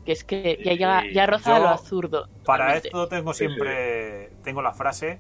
que 0.07 0.13
es 0.13 0.23
que 0.23 0.57
ya, 0.63 0.73
ya, 0.73 1.01
Sí, 1.01 1.13
ya 1.13 1.25
roza 1.27 1.57
yo- 1.57 1.63
lo 1.63 1.69
absurdo. 1.69 2.29
Para 2.45 2.77
esto 2.77 3.07
tengo 3.09 3.33
siempre 3.33 4.31
tengo 4.43 4.61
la 4.61 4.71
frase 4.73 5.19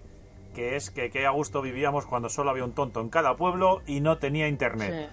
que 0.55 0.75
es 0.77 0.89
que 0.89 1.09
qué 1.11 1.25
a 1.27 1.31
gusto 1.31 1.61
vivíamos 1.61 2.05
cuando 2.07 2.29
solo 2.29 2.49
había 2.49 2.63
un 2.63 2.73
tonto 2.73 3.01
en 3.01 3.09
cada 3.09 3.35
pueblo 3.35 3.81
y 3.85 3.99
no 3.99 4.17
tenía 4.17 4.47
internet. 4.47 5.09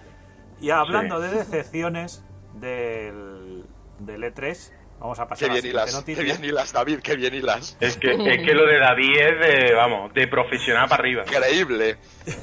Sí. 0.59 0.67
Y 0.67 0.69
hablando 0.71 1.21
Sí. 1.21 1.27
de 1.27 1.35
decepciones 1.39 2.23
del, 2.53 3.65
del 3.99 4.23
E3, 4.23 4.71
vamos 4.99 5.19
a 5.19 5.23
Qué 5.25 5.29
pasar 5.29 5.49
a 5.51 5.53
la 5.55 5.59
bien 5.59 5.71
hilas, 5.73 6.03
qué 6.05 6.23
bien 6.23 6.43
hilas, 6.43 6.71
David, 6.73 6.99
qué 7.03 7.15
bien 7.17 7.33
hilas. 7.35 7.77
Es 7.81 7.97
que, 7.97 8.11
es 8.13 8.37
que 8.45 8.53
lo 8.53 8.65
de 8.65 8.79
David 8.79 9.17
es 9.19 9.39
de, 9.67 9.73
vamos, 9.75 10.13
de 10.13 10.25
profesional 10.27 10.87
para 10.87 11.01
arriba. 11.03 11.23
Increíble. 11.27 11.97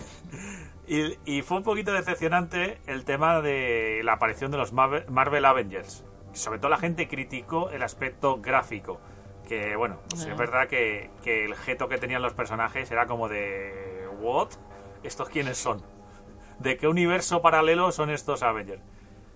Y, 0.84 1.16
y 1.24 1.42
fue 1.42 1.58
un 1.58 1.62
poquito 1.62 1.92
decepcionante 1.92 2.78
el 2.86 3.04
tema 3.04 3.40
de 3.40 4.02
la 4.04 4.14
aparición 4.14 4.50
de 4.50 4.58
los 4.58 4.72
Marvel 4.72 5.44
Avengers. 5.44 6.04
Sobre 6.32 6.58
todo 6.58 6.70
la 6.70 6.78
gente 6.78 7.08
criticó 7.08 7.70
el 7.70 7.82
aspecto 7.82 8.40
gráfico. 8.40 9.00
Que 9.48 9.76
bueno, 9.76 9.98
pues 10.08 10.24
Ah. 10.26 10.32
es 10.32 10.38
verdad 10.38 10.68
que, 10.68 11.10
que 11.22 11.44
el 11.44 11.54
geto 11.56 11.88
que 11.88 11.98
tenían 11.98 12.22
los 12.22 12.32
personajes 12.32 12.90
era 12.90 13.06
como 13.06 13.28
de... 13.28 14.06
¿What? 14.20 14.50
¿Estos 15.02 15.28
quiénes 15.28 15.58
son? 15.58 15.82
¿De 16.58 16.76
qué 16.76 16.86
universo 16.86 17.42
paralelo 17.42 17.90
son 17.92 18.10
estos 18.10 18.42
Avengers? 18.42 18.80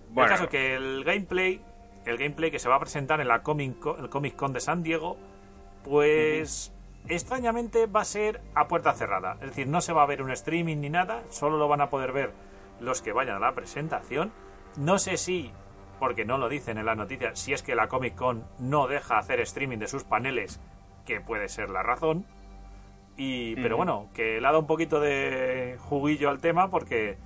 Bueno. 0.09 0.31
El 0.31 0.37
caso 0.37 0.49
que 0.49 0.75
el 0.75 1.03
gameplay, 1.03 1.61
el 2.05 2.17
gameplay 2.17 2.49
que 2.51 2.59
se 2.59 2.69
va 2.69 2.75
a 2.75 2.79
presentar 2.79 3.19
en 3.19 3.27
la 3.27 3.43
Comic 3.43 3.79
Con, 3.79 3.99
el 3.99 4.09
Comic 4.09 4.35
Con 4.35 4.53
de 4.53 4.61
San 4.61 4.81
Diego, 4.81 5.17
pues 5.83 6.73
extrañamente 7.09 7.85
va 7.85 8.01
a 8.01 8.05
ser 8.05 8.41
a 8.55 8.67
puerta 8.67 8.93
cerrada. 8.93 9.33
Es 9.41 9.49
decir, 9.49 9.67
no 9.67 9.81
se 9.81 9.93
va 9.93 10.03
a 10.03 10.05
ver 10.05 10.21
un 10.21 10.31
streaming 10.31 10.77
ni 10.77 10.89
nada, 10.89 11.23
solo 11.29 11.57
lo 11.57 11.67
van 11.67 11.81
a 11.81 11.89
poder 11.89 12.11
ver 12.11 12.31
los 12.79 13.01
que 13.01 13.11
vayan 13.11 13.35
a 13.35 13.39
la 13.39 13.53
presentación. 13.53 14.31
No 14.77 14.99
sé 14.99 15.17
si, 15.17 15.51
porque 15.99 16.25
no 16.25 16.37
lo 16.37 16.49
dicen 16.49 16.77
en 16.77 16.85
la 16.85 16.95
noticia, 16.95 17.35
si 17.35 17.53
es 17.53 17.63
que 17.63 17.75
la 17.75 17.87
Comic 17.87 18.15
Con 18.15 18.45
no 18.59 18.87
deja 18.87 19.17
hacer 19.17 19.39
streaming 19.41 19.77
de 19.77 19.87
sus 19.87 20.03
paneles, 20.03 20.59
que 21.05 21.21
puede 21.21 21.49
ser 21.49 21.69
la 21.69 21.83
razón. 21.83 22.25
Y, 23.15 23.55
pero 23.55 23.77
bueno, 23.77 24.09
que 24.13 24.39
le 24.39 24.45
ha 24.45 24.51
dado 24.51 24.59
un 24.59 24.67
poquito 24.67 24.99
de 24.99 25.77
juguillo 25.79 26.29
al 26.29 26.39
tema 26.39 26.69
porque, 26.69 27.17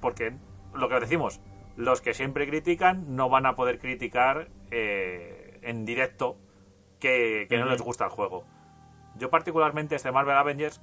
porque 0.00 0.32
lo 0.74 0.88
que 0.88 0.98
decimos, 0.98 1.40
los 1.76 2.00
que 2.00 2.14
siempre 2.14 2.48
critican 2.48 3.14
no 3.14 3.28
van 3.28 3.46
a 3.46 3.54
poder 3.54 3.78
criticar 3.78 4.48
eh, 4.72 5.60
en 5.62 5.84
directo 5.84 6.36
que, 6.98 7.46
que 7.48 7.58
no 7.58 7.66
les 7.66 7.80
gusta 7.80 8.04
el 8.04 8.10
juego. 8.10 8.44
Yo 9.16 9.30
particularmente 9.30 9.94
este 9.94 10.10
Marvel 10.10 10.36
Avengers 10.36 10.82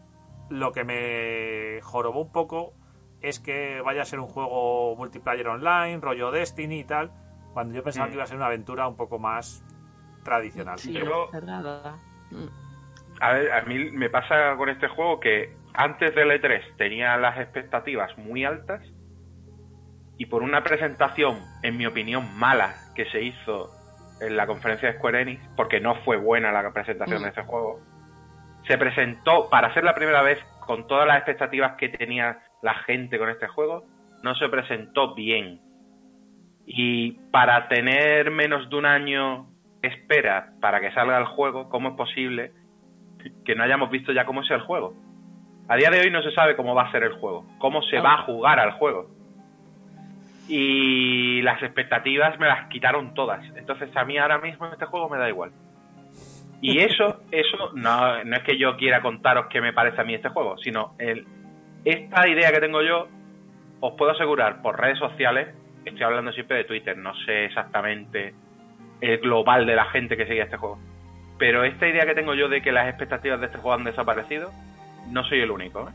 lo 0.49 0.71
que 0.71 0.85
me 0.85 1.81
jorobó 1.81 2.21
un 2.21 2.31
poco 2.31 2.73
es 3.21 3.39
que 3.39 3.81
vaya 3.81 4.01
a 4.01 4.05
ser 4.05 4.19
un 4.19 4.27
juego 4.27 4.95
multiplayer 4.95 5.47
online, 5.47 5.99
rollo 6.01 6.31
Destiny 6.31 6.79
y 6.79 6.83
tal, 6.83 7.11
cuando 7.53 7.73
yo 7.73 7.83
pensaba 7.83 8.05
Mm. 8.07 8.09
que 8.09 8.15
iba 8.15 8.23
a 8.23 8.27
ser 8.27 8.37
una 8.37 8.45
aventura 8.47 8.87
un 8.87 8.95
poco 8.95 9.17
más 9.19 9.63
tradicional. 10.23 10.77
Sí, 10.77 10.93
Pero- 10.93 11.29
cerrada. 11.31 11.95
Mm. 12.31 12.47
A 13.19 13.31
ver, 13.33 13.51
a 13.51 13.61
mí 13.63 13.89
me 13.91 14.09
pasa 14.09 14.55
con 14.57 14.69
este 14.69 14.87
juego 14.87 15.19
que 15.19 15.55
antes 15.73 16.13
del 16.13 16.29
E3 16.31 16.61
tenía 16.77 17.17
las 17.17 17.39
expectativas 17.39 18.15
muy 18.17 18.45
altas 18.45 18.81
y 20.17 20.25
por 20.27 20.43
una 20.43 20.63
presentación, 20.63 21.39
en 21.63 21.77
mi 21.77 21.85
opinión, 21.85 22.37
mala 22.37 22.75
que 22.95 23.05
se 23.05 23.21
hizo 23.21 23.71
en 24.21 24.35
la 24.35 24.45
conferencia 24.47 24.91
de 24.91 24.97
Square 24.97 25.21
Enix, 25.21 25.41
porque 25.55 25.79
no 25.79 25.95
fue 26.03 26.17
buena 26.17 26.51
la 26.51 26.71
presentación 26.71 27.19
Mm. 27.19 27.23
de 27.23 27.29
este 27.29 27.43
juego, 27.43 27.79
se 28.67 28.77
presentó 28.77 29.49
para 29.49 29.73
ser 29.73 29.83
la 29.83 29.93
primera 29.95 30.21
vez 30.21 30.43
con 30.65 30.85
todas 30.87 31.07
las 31.07 31.17
expectativas 31.17 31.75
que 31.77 31.89
tenía 31.89 32.39
la 32.61 32.73
gente 32.75 33.17
con 33.17 33.29
este 33.29 33.47
juego, 33.47 33.85
no 34.23 34.35
se 34.35 34.49
presentó 34.49 35.13
bien. 35.13 35.61
Y 36.65 37.13
para 37.31 37.67
tener 37.67 38.31
menos 38.31 38.69
de 38.69 38.75
un 38.75 38.85
año 38.85 39.47
espera 39.81 40.53
para 40.59 40.81
que 40.81 40.91
salga 40.91 41.17
el 41.17 41.25
juego, 41.25 41.69
¿cómo 41.69 41.89
es 41.89 41.95
posible 41.95 42.51
que 43.45 43.55
no 43.55 43.63
hayamos 43.63 43.89
visto 43.89 44.11
ya 44.11 44.25
cómo 44.25 44.41
es 44.41 44.51
el 44.51 44.61
juego? 44.61 44.93
A 45.69 45.75
día 45.75 45.89
de 45.89 45.99
hoy 45.99 46.11
no 46.11 46.21
se 46.23 46.31
sabe 46.31 46.55
cómo 46.55 46.75
va 46.75 46.83
a 46.83 46.91
ser 46.91 47.03
el 47.03 47.13
juego, 47.13 47.45
cómo 47.59 47.81
se 47.83 47.99
va 47.99 48.15
a 48.15 48.23
jugar 48.23 48.59
al 48.59 48.71
juego. 48.71 49.09
Y 50.47 51.41
las 51.41 51.61
expectativas 51.61 52.39
me 52.39 52.47
las 52.47 52.69
quitaron 52.69 53.13
todas. 53.13 53.45
Entonces 53.55 53.95
a 53.95 54.05
mí 54.05 54.17
ahora 54.17 54.39
mismo 54.39 54.65
este 54.67 54.85
juego 54.85 55.09
me 55.09 55.17
da 55.17 55.27
igual. 55.27 55.51
Y 56.61 56.79
eso, 56.79 57.21
eso 57.31 57.71
no, 57.75 58.23
no 58.23 58.35
es 58.35 58.43
que 58.43 58.57
yo 58.57 58.77
quiera 58.77 59.01
contaros 59.01 59.47
qué 59.47 59.61
me 59.61 59.73
parece 59.73 60.01
a 60.01 60.03
mí 60.03 60.15
este 60.15 60.29
juego, 60.29 60.57
sino 60.57 60.95
el, 60.97 61.27
esta 61.91 62.27
idea 62.27 62.51
que 62.51 62.59
tengo 62.59 62.81
yo, 62.81 63.07
os 63.79 63.93
puedo 63.93 64.11
asegurar 64.11 64.61
por 64.61 64.79
redes 64.79 64.99
sociales, 64.99 65.47
estoy 65.85 66.03
hablando 66.03 66.31
siempre 66.33 66.57
de 66.57 66.63
Twitter, 66.65 66.97
no 66.97 67.15
sé 67.25 67.45
exactamente 67.45 68.33
el 68.99 69.19
global 69.19 69.65
de 69.65 69.75
la 69.75 69.85
gente 69.85 70.17
que 70.17 70.25
sigue 70.25 70.41
este 70.41 70.57
juego. 70.57 70.79
Pero 71.37 71.63
esta 71.63 71.87
idea 71.87 72.05
que 72.05 72.15
tengo 72.15 72.33
yo 72.33 72.49
de 72.49 72.61
que 72.61 72.71
las 72.71 72.89
expectativas 72.89 73.39
de 73.39 73.45
este 73.45 73.59
juego 73.59 73.73
han 73.73 73.83
desaparecido, 73.83 74.51
no 75.09 75.23
soy 75.25 75.39
el 75.39 75.51
único. 75.51 75.87
¿eh? 75.87 75.93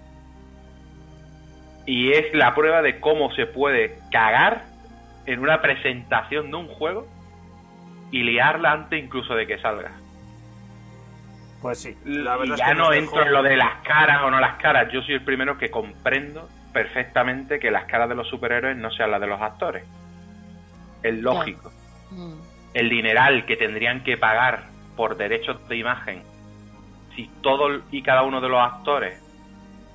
Y 1.86 2.12
es 2.12 2.32
la 2.32 2.54
prueba 2.54 2.80
de 2.80 3.00
cómo 3.00 3.32
se 3.34 3.46
puede 3.46 3.98
cagar 4.10 4.62
en 5.26 5.40
una 5.40 5.60
presentación 5.60 6.50
de 6.50 6.56
un 6.56 6.68
juego 6.68 7.06
y 8.10 8.22
liarla 8.22 8.72
antes 8.72 9.02
incluso 9.02 9.34
de 9.34 9.46
que 9.46 9.58
salga. 9.58 9.90
Pues 11.62 11.78
sí. 11.78 11.96
La 12.04 12.36
verdad 12.36 12.56
y 12.56 12.58
ya 12.58 12.74
no 12.74 12.92
entro 12.92 13.22
en 13.22 13.32
lo 13.32 13.42
de 13.42 13.56
las 13.56 13.82
caras 13.82 14.22
o 14.24 14.30
no 14.30 14.40
las 14.40 14.56
caras. 14.56 14.92
Yo 14.92 15.00
soy 15.02 15.14
el 15.14 15.24
primero 15.24 15.56
que 15.56 15.70
comprendo 15.70 16.48
perfectamente 16.72 17.60
que 17.60 17.70
las 17.70 17.84
caras 17.84 18.08
de 18.08 18.16
los 18.16 18.28
superhéroes 18.28 18.76
no 18.76 18.90
sean 18.90 19.12
las 19.12 19.20
de 19.20 19.28
los 19.28 19.40
actores. 19.40 19.84
Es 21.02 21.14
lógico. 21.14 21.70
Mm. 22.10 22.34
El 22.74 22.88
dineral 22.88 23.46
que 23.46 23.56
tendrían 23.56 24.02
que 24.02 24.16
pagar 24.16 24.64
por 24.96 25.16
derechos 25.16 25.68
de 25.68 25.76
imagen 25.76 26.22
si 27.14 27.30
todo 27.42 27.82
y 27.90 28.02
cada 28.02 28.22
uno 28.22 28.40
de 28.40 28.48
los 28.48 28.60
actores 28.60 29.20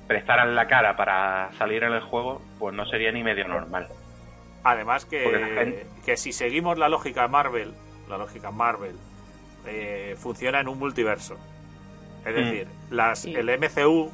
prestaran 0.06 0.54
la 0.54 0.66
cara 0.66 0.96
para 0.96 1.50
salir 1.58 1.82
en 1.82 1.92
el 1.92 2.00
juego, 2.00 2.40
pues 2.58 2.74
no 2.74 2.86
sería 2.86 3.12
ni 3.12 3.22
medio 3.22 3.46
normal. 3.46 3.88
Además 4.64 5.04
que, 5.04 5.86
que 6.04 6.16
si 6.16 6.32
seguimos 6.32 6.78
la 6.78 6.88
lógica 6.88 7.28
Marvel, 7.28 7.74
la 8.08 8.16
lógica 8.16 8.50
Marvel, 8.50 8.96
eh, 9.66 10.16
funciona 10.18 10.60
en 10.60 10.68
un 10.68 10.78
multiverso. 10.78 11.36
Es 12.24 12.32
mm. 12.32 12.36
decir, 12.36 12.68
las, 12.90 13.24
el 13.24 13.46
MCU, 13.58 14.10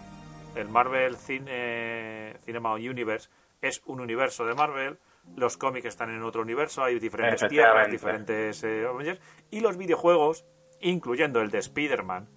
el 0.57 0.69
Marvel 0.69 1.17
Cine, 1.17 2.37
Cinema 2.45 2.75
Universe, 2.75 3.29
es 3.61 3.83
un 3.87 4.01
universo 4.01 4.45
de 4.47 4.55
Marvel. 4.55 4.99
Los 5.37 5.57
cómics 5.57 5.87
están 5.87 6.11
en 6.11 6.23
otro 6.23 6.43
universo, 6.43 6.85
hay 6.85 6.99
diferentes 6.99 7.49
tierras, 7.49 7.91
diferentes 7.91 8.63
eh, 8.63 8.87
y 9.51 9.61
los 9.61 9.79
videojuegos, 9.79 10.45
incluyendo 10.81 11.41
el 11.41 11.51
de 11.51 11.59
Spider-Man, 11.59 12.29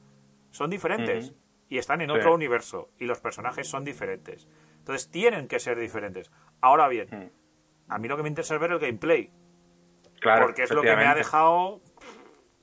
son 0.51 0.69
diferentes 0.69 1.34
y 1.69 1.77
están 1.77 2.01
en 2.01 2.12
otro 2.12 2.34
universo 2.34 2.89
y 2.97 3.06
los 3.06 3.19
personajes 3.19 3.67
son 3.67 3.84
diferentes. 3.84 4.47
Entonces 4.80 5.12
tienen 5.12 5.49
que 5.49 5.60
ser 5.60 5.77
diferentes. 5.77 6.32
Ahora 6.62 6.88
bien, 6.88 7.10
mm. 7.12 7.91
a 7.91 7.97
mí 7.97 8.08
lo 8.08 8.15
que 8.15 8.23
me 8.23 8.30
interesa 8.30 8.56
es 8.56 8.62
ver 8.62 8.71
el 8.71 8.80
gameplay. 8.80 9.32
Claro, 10.21 10.45
porque 10.45 10.63
es 10.63 10.71
lo 10.71 10.82
que 10.82 10.95
me 10.95 11.06
ha 11.06 11.13
dejado 11.13 11.82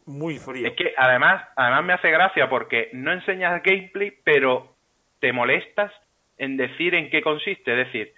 muy 0.07 0.39
frío. 0.39 0.67
Es 0.69 0.75
que 0.75 0.93
además, 0.97 1.47
además 1.57 1.85
me 1.85 1.93
hace 1.95 2.11
gracia 2.11 2.49
porque 2.49 2.91
no 2.93 3.13
enseñas 3.13 3.63
gameplay, 3.63 4.13
pero 4.25 4.75
te 5.21 5.33
molestas 5.33 5.93
en 6.37 6.57
decir 6.57 6.95
en 6.95 7.11
qué 7.11 7.23
consiste. 7.23 7.71
Es 7.73 7.87
decir, 7.87 8.13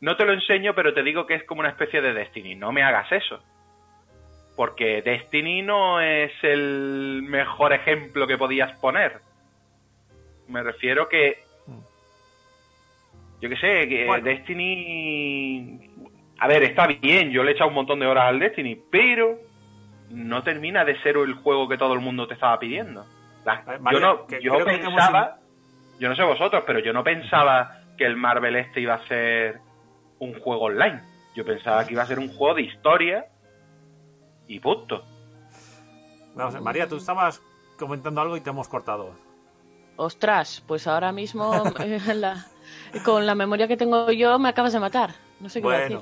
no 0.00 0.16
te 0.16 0.24
lo 0.24 0.32
enseño, 0.32 0.74
pero 0.74 0.94
te 0.94 1.02
digo 1.02 1.26
que 1.26 1.34
es 1.34 1.44
como 1.44 1.60
una 1.60 1.70
especie 1.70 2.00
de 2.00 2.12
Destiny. 2.12 2.54
No 2.54 2.72
me 2.72 2.82
hagas 2.82 3.10
eso. 3.10 3.42
Porque 4.56 5.02
Destiny 5.02 5.62
no 5.62 6.00
es 6.00 6.32
el 6.42 7.22
mejor 7.22 7.72
ejemplo 7.72 8.26
que 8.26 8.38
podías 8.38 8.78
poner. 8.78 9.20
Me 10.48 10.62
refiero 10.62 11.08
que. 11.08 11.38
Yo 13.40 13.48
qué 13.48 13.56
sé, 13.56 13.88
que 13.88 14.20
Destiny. 14.22 15.90
A 16.38 16.48
ver, 16.48 16.62
está 16.62 16.86
bien, 16.86 17.30
yo 17.30 17.42
le 17.42 17.50
he 17.50 17.54
echado 17.54 17.68
un 17.68 17.74
montón 17.76 17.98
de 17.98 18.06
horas 18.06 18.26
al 18.26 18.38
Destiny, 18.38 18.78
pero 18.90 19.38
no 20.14 20.42
termina 20.42 20.84
de 20.84 21.00
ser 21.02 21.16
el 21.16 21.34
juego 21.34 21.68
que 21.68 21.76
todo 21.76 21.92
el 21.92 22.00
mundo 22.00 22.26
te 22.26 22.34
estaba 22.34 22.58
pidiendo. 22.58 23.04
yo 23.92 24.00
no, 24.00 24.26
yo 24.40 24.64
pensaba, 24.64 25.38
yo 25.98 26.08
no 26.08 26.16
sé 26.16 26.22
vosotros, 26.22 26.62
pero 26.66 26.78
yo 26.78 26.92
no 26.92 27.02
pensaba 27.02 27.80
que 27.98 28.06
el 28.06 28.16
Marvel 28.16 28.56
este 28.56 28.80
iba 28.80 28.94
a 28.94 29.06
ser 29.06 29.60
un 30.20 30.38
juego 30.38 30.64
online. 30.64 31.02
Yo 31.34 31.44
pensaba 31.44 31.84
que 31.84 31.94
iba 31.94 32.02
a 32.02 32.06
ser 32.06 32.18
un 32.18 32.28
juego 32.28 32.54
de 32.54 32.62
historia 32.62 33.26
y 34.46 34.60
punto. 34.60 35.04
María, 36.62 36.88
tú 36.88 36.96
estabas 36.96 37.42
comentando 37.78 38.20
algo 38.20 38.36
y 38.36 38.40
te 38.40 38.50
hemos 38.50 38.68
cortado. 38.68 39.14
Ostras, 39.96 40.62
pues 40.66 40.86
ahora 40.86 41.12
mismo 41.12 41.52
eh, 41.80 43.00
con 43.04 43.26
la 43.26 43.34
memoria 43.34 43.68
que 43.68 43.76
tengo 43.76 44.10
yo 44.10 44.38
me 44.38 44.48
acabas 44.48 44.72
de 44.72 44.80
matar. 44.80 45.14
No 45.40 45.48
sé 45.48 45.60
qué 45.60 45.68
decir. 45.68 45.98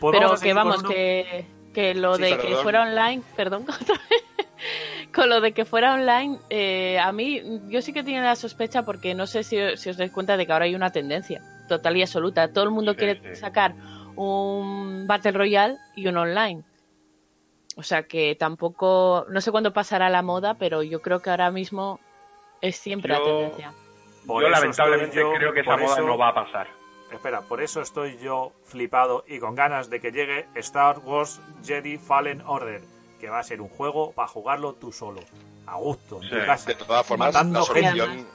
Pues 0.00 0.18
Pero 0.18 0.34
que 0.36 0.52
vamos, 0.52 0.82
que, 0.82 1.46
que 1.74 1.94
lo 1.94 2.16
de 2.16 2.38
que 2.38 2.56
fuera 2.56 2.82
online, 2.82 3.22
perdón, 3.36 3.66
con 5.14 5.28
lo 5.28 5.40
de 5.40 5.52
que 5.52 5.64
fuera 5.64 5.94
online, 5.94 6.38
eh, 6.48 6.98
a 6.98 7.12
mí 7.12 7.42
yo 7.68 7.82
sí 7.82 7.92
que 7.92 8.02
tenía 8.02 8.22
la 8.22 8.36
sospecha 8.36 8.84
porque 8.84 9.14
no 9.14 9.26
sé 9.26 9.42
si, 9.42 9.60
os 9.60 9.96
dais 9.96 10.10
cuenta 10.12 10.36
de 10.36 10.46
que 10.46 10.52
ahora 10.52 10.64
hay 10.64 10.74
una 10.74 10.90
tendencia 10.90 11.42
total 11.68 11.96
y 11.96 12.02
absoluta. 12.02 12.52
Todo 12.52 12.64
el 12.64 12.70
mundo 12.70 12.96
quiere 12.96 13.34
sacar 13.34 13.74
un 14.16 15.06
Battle 15.06 15.32
Royale 15.32 15.76
y 15.94 16.06
un 16.06 16.16
online. 16.16 16.62
O 17.76 17.82
sea 17.82 18.04
que 18.04 18.36
tampoco, 18.36 19.26
no 19.28 19.40
sé 19.40 19.50
cuándo 19.50 19.72
pasará 19.72 20.08
la 20.08 20.22
moda, 20.22 20.54
pero 20.54 20.82
yo 20.82 21.02
creo 21.02 21.20
que 21.20 21.30
ahora 21.30 21.50
mismo 21.50 21.98
es 22.60 22.76
siempre 22.76 23.12
la 23.12 23.22
tendencia. 23.22 23.72
yo 24.26 24.48
lamentablemente 24.48 25.20
creo 25.38 25.52
que 25.52 25.60
esa 25.60 25.76
moda 25.76 26.00
no 26.00 26.16
va 26.16 26.28
a 26.28 26.34
pasar. 26.34 26.83
Espera, 27.14 27.42
por 27.42 27.62
eso 27.62 27.80
estoy 27.80 28.18
yo 28.18 28.52
flipado 28.64 29.24
y 29.26 29.38
con 29.38 29.54
ganas 29.54 29.88
de 29.88 30.00
que 30.00 30.10
llegue 30.10 30.46
Star 30.56 30.98
Wars 30.98 31.40
Jedi 31.64 31.96
Fallen 31.98 32.42
Order, 32.46 32.82
que 33.20 33.28
va 33.28 33.38
a 33.38 33.42
ser 33.42 33.60
un 33.60 33.68
juego 33.68 34.12
para 34.12 34.28
jugarlo 34.28 34.74
tú 34.74 34.92
solo, 34.92 35.20
a 35.66 35.76
gusto, 35.76 36.20
en 36.22 36.28
tu 36.28 36.46
casa. 36.46 36.66
De 36.66 36.74
todas 36.74 37.06
formas, 37.06 37.32
la 37.32 37.62
solución, 37.62 38.26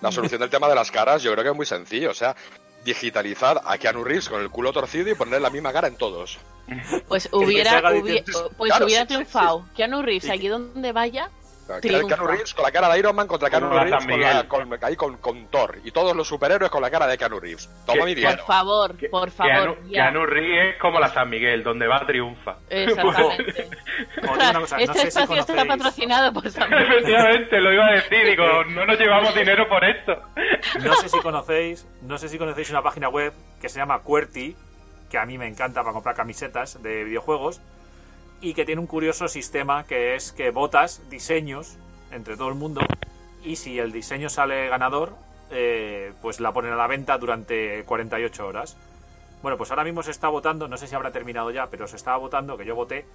la 0.00 0.12
solución 0.12 0.40
del 0.40 0.50
tema 0.50 0.68
de 0.68 0.74
las 0.74 0.90
caras 0.90 1.22
yo 1.22 1.32
creo 1.32 1.44
que 1.44 1.50
es 1.50 1.56
muy 1.56 1.66
sencillo, 1.66 2.10
o 2.10 2.14
sea, 2.14 2.36
digitalizar 2.84 3.60
a 3.64 3.78
Keanu 3.78 4.04
Reeves 4.04 4.28
con 4.28 4.40
el 4.40 4.50
culo 4.50 4.72
torcido 4.72 5.10
y 5.10 5.14
poner 5.14 5.40
la 5.40 5.50
misma 5.50 5.72
cara 5.72 5.88
en 5.88 5.96
todos. 5.96 6.38
Pues 7.08 7.28
hubiera, 7.32 7.82
pues 8.56 8.80
hubiera 8.80 9.06
triunfado. 9.06 9.64
Keanu 9.74 10.02
Reeves, 10.02 10.30
allí 10.30 10.48
donde 10.48 10.92
vaya, 10.92 11.30
Keanu 11.80 12.26
Reeves 12.26 12.54
con 12.54 12.64
la 12.64 12.72
cara 12.72 12.88
de 12.88 12.98
Iron 12.98 13.14
Man 13.14 13.26
contra 13.26 13.48
Keanu 13.50 13.68
Reeves 13.70 14.44
con, 14.48 14.78
ahí 14.82 14.96
con, 14.96 15.16
con, 15.18 15.46
Thor. 15.48 15.78
Y 15.84 15.90
todos 15.90 16.16
los 16.16 16.26
superhéroes 16.26 16.70
con 16.70 16.82
la 16.82 16.90
cara 16.90 17.06
de 17.06 17.16
Keanu 17.16 17.38
Reeves. 17.38 17.68
Toma 17.86 18.04
mi 18.04 18.14
dinero. 18.14 18.36
Por 18.38 18.46
favor, 18.46 18.94
por 19.10 19.30
favor. 19.30 19.76
Keanu, 19.76 19.90
Keanu, 19.90 20.26
Reeves 20.26 20.74
es 20.74 20.80
como 20.80 20.98
la 20.98 21.08
San 21.08 21.28
Miguel, 21.28 21.62
donde 21.62 21.86
va 21.86 22.04
triunfa. 22.06 22.56
Exactamente. 22.68 23.68
este 24.78 25.08
espacio 25.08 25.40
está 25.40 25.64
patrocinado 25.64 26.32
por 26.32 26.50
San 26.50 26.70
Miguel. 26.70 26.86
Efectivamente, 26.86 27.60
lo 27.60 27.72
iba 27.72 27.86
a 27.86 27.92
decir. 27.92 28.26
Digo, 28.26 28.64
no 28.70 28.86
nos 28.86 28.98
llevamos 28.98 29.34
dinero 29.34 29.68
por 29.68 29.84
esto. 29.84 30.14
No 30.82 30.94
sé 30.94 31.08
si 31.08 31.18
conocéis, 31.20 31.86
no 32.02 32.18
sé 32.18 32.28
si 32.28 32.38
conocéis 32.38 32.70
una 32.70 32.82
página 32.82 33.08
web 33.08 33.32
que 33.60 33.68
se 33.68 33.78
llama 33.78 34.00
QWERTY, 34.00 34.56
que 35.10 35.18
a 35.18 35.26
mí 35.26 35.38
me 35.38 35.46
encanta 35.46 35.82
para 35.82 35.92
comprar 35.92 36.14
camisetas 36.14 36.82
de 36.82 37.04
videojuegos 37.04 37.60
y 38.40 38.54
que 38.54 38.64
tiene 38.64 38.80
un 38.80 38.86
curioso 38.86 39.28
sistema 39.28 39.84
que 39.84 40.14
es 40.14 40.32
que 40.32 40.50
votas 40.50 41.02
diseños 41.10 41.76
entre 42.10 42.36
todo 42.36 42.48
el 42.48 42.54
mundo 42.54 42.80
y 43.44 43.56
si 43.56 43.78
el 43.78 43.92
diseño 43.92 44.28
sale 44.28 44.68
ganador, 44.68 45.14
eh, 45.50 46.12
pues 46.20 46.40
la 46.40 46.52
ponen 46.52 46.72
a 46.72 46.76
la 46.76 46.86
venta 46.86 47.16
durante 47.18 47.84
48 47.84 48.46
horas. 48.46 48.76
Bueno, 49.42 49.56
pues 49.56 49.70
ahora 49.70 49.84
mismo 49.84 50.02
se 50.02 50.10
está 50.10 50.28
votando, 50.28 50.68
no 50.68 50.76
sé 50.76 50.86
si 50.86 50.94
habrá 50.94 51.10
terminado 51.10 51.50
ya, 51.50 51.66
pero 51.68 51.86
se 51.86 51.96
estaba 51.96 52.18
votando 52.18 52.56
que 52.56 52.64
yo 52.64 52.74
voté 52.74 53.06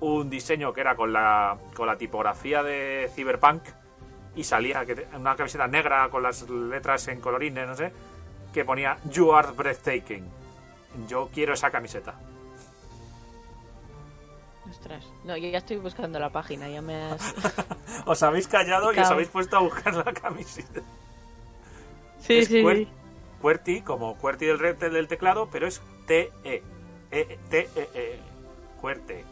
un 0.00 0.30
diseño 0.30 0.72
que 0.72 0.80
era 0.80 0.96
con 0.96 1.12
la, 1.12 1.58
con 1.74 1.86
la 1.86 1.96
tipografía 1.96 2.62
de 2.62 3.10
Cyberpunk 3.14 3.62
y 4.34 4.44
salía 4.44 4.84
una 5.14 5.36
camiseta 5.36 5.68
negra 5.68 6.08
con 6.10 6.22
las 6.22 6.48
letras 6.48 7.06
en 7.08 7.20
colorines, 7.20 7.68
no 7.68 7.76
sé, 7.76 7.92
que 8.52 8.64
ponía 8.64 8.96
You 9.10 9.32
are 9.32 9.52
breathtaking. 9.52 10.24
Yo 11.08 11.28
quiero 11.32 11.54
esa 11.54 11.70
camiseta. 11.70 12.14
No, 15.24 15.36
yo 15.36 15.48
ya 15.48 15.58
estoy 15.58 15.76
buscando 15.78 16.18
la 16.18 16.30
página, 16.30 16.68
ya 16.68 16.82
me 16.82 16.94
has... 16.94 17.34
os 18.06 18.22
habéis 18.22 18.48
callado 18.48 18.92
y 18.92 18.98
os 18.98 19.10
habéis 19.10 19.28
puesto 19.28 19.56
a 19.56 19.60
buscar 19.60 19.94
la 19.94 20.12
camiseta. 20.12 20.80
Sí, 22.20 22.44
sí, 22.44 22.64
QWERTY, 23.40 23.82
como 23.82 24.16
QWERTY 24.16 24.46
del 24.46 24.58
red 24.58 24.76
del 24.78 25.08
teclado, 25.08 25.48
pero 25.52 25.66
es 25.66 25.82
T-E. 26.06 26.62
E 27.10 27.38
T-E-E. 27.50 28.18
QWERTY. 28.80 29.24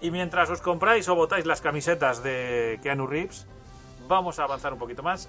Y 0.00 0.10
mientras 0.10 0.48
os 0.50 0.60
compráis 0.60 1.08
o 1.08 1.14
votáis 1.14 1.46
las 1.46 1.60
camisetas 1.60 2.22
de 2.22 2.78
Keanu 2.82 3.06
Reeves, 3.06 3.46
vamos 4.08 4.38
a 4.38 4.44
avanzar 4.44 4.72
un 4.72 4.78
poquito 4.78 5.02
más. 5.02 5.28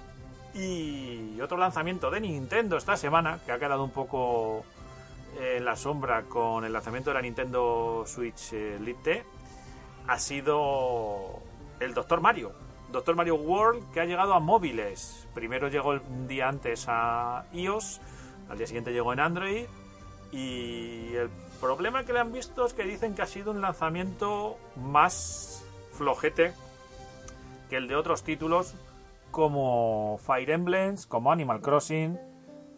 Y 0.54 1.40
otro 1.40 1.58
lanzamiento 1.58 2.10
de 2.10 2.20
Nintendo 2.20 2.76
esta 2.76 2.96
semana, 2.96 3.38
que 3.44 3.52
ha 3.52 3.58
quedado 3.58 3.84
un 3.84 3.90
poco 3.90 4.64
en 5.38 5.64
la 5.64 5.76
sombra 5.76 6.24
con 6.24 6.64
el 6.64 6.72
lanzamiento 6.72 7.10
de 7.10 7.14
la 7.14 7.22
Nintendo 7.22 8.02
Switch 8.06 8.52
Lite 8.52 9.24
ha 10.06 10.18
sido 10.18 11.40
el 11.80 11.94
Doctor 11.94 12.20
Mario. 12.20 12.52
Doctor 12.90 13.14
Mario 13.14 13.36
World 13.36 13.92
que 13.92 14.00
ha 14.00 14.04
llegado 14.04 14.34
a 14.34 14.40
móviles. 14.40 15.28
Primero 15.34 15.68
llegó 15.68 15.92
el 15.92 16.02
día 16.26 16.48
antes 16.48 16.86
a 16.88 17.44
iOS, 17.52 18.00
al 18.48 18.58
día 18.58 18.66
siguiente 18.66 18.92
llegó 18.92 19.12
en 19.12 19.20
Android 19.20 19.66
y 20.32 21.14
el 21.14 21.30
problema 21.60 22.04
que 22.04 22.12
le 22.12 22.20
han 22.20 22.32
visto 22.32 22.66
es 22.66 22.74
que 22.74 22.82
dicen 22.82 23.14
que 23.14 23.22
ha 23.22 23.26
sido 23.26 23.52
un 23.52 23.60
lanzamiento 23.60 24.56
más 24.76 25.64
flojete 25.92 26.52
que 27.70 27.76
el 27.76 27.86
de 27.86 27.96
otros 27.96 28.24
títulos 28.24 28.74
como 29.30 30.18
Fire 30.18 30.50
Emblems, 30.50 31.06
como 31.06 31.30
Animal 31.30 31.60
Crossing 31.60 32.18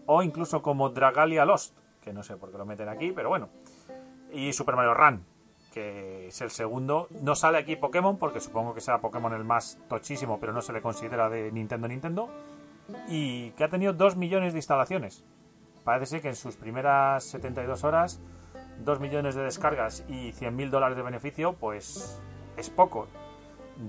o 0.06 0.22
incluso 0.22 0.62
como 0.62 0.90
Dragalia 0.90 1.44
Lost 1.44 1.79
que 2.00 2.12
no 2.12 2.22
sé 2.22 2.36
por 2.36 2.50
qué 2.50 2.58
lo 2.58 2.66
meten 2.66 2.88
aquí, 2.88 3.12
pero 3.12 3.28
bueno. 3.28 3.48
Y 4.32 4.52
Super 4.52 4.76
Mario 4.76 4.94
Run. 4.94 5.24
que 5.72 6.28
es 6.28 6.40
el 6.40 6.50
segundo. 6.50 7.08
No 7.22 7.34
sale 7.34 7.58
aquí 7.58 7.76
Pokémon, 7.76 8.18
porque 8.18 8.40
supongo 8.40 8.74
que 8.74 8.80
sea 8.80 8.98
Pokémon 9.00 9.32
el 9.32 9.44
más 9.44 9.78
tochísimo, 9.88 10.38
pero 10.40 10.52
no 10.52 10.62
se 10.62 10.72
le 10.72 10.82
considera 10.82 11.28
de 11.28 11.52
Nintendo 11.52 11.88
Nintendo. 11.88 12.28
Y 13.08 13.50
que 13.52 13.64
ha 13.64 13.68
tenido 13.68 13.92
2 13.92 14.16
millones 14.16 14.52
de 14.52 14.58
instalaciones. 14.58 15.24
Parece 15.84 16.06
ser 16.06 16.22
que 16.22 16.28
en 16.28 16.36
sus 16.36 16.56
primeras 16.56 17.24
72 17.24 17.84
horas, 17.84 18.20
2 18.84 19.00
millones 19.00 19.34
de 19.34 19.42
descargas 19.42 20.04
y 20.08 20.32
100.000 20.32 20.70
dólares 20.70 20.96
de 20.96 21.02
beneficio, 21.02 21.52
pues 21.54 22.20
es 22.56 22.70
poco. 22.70 23.06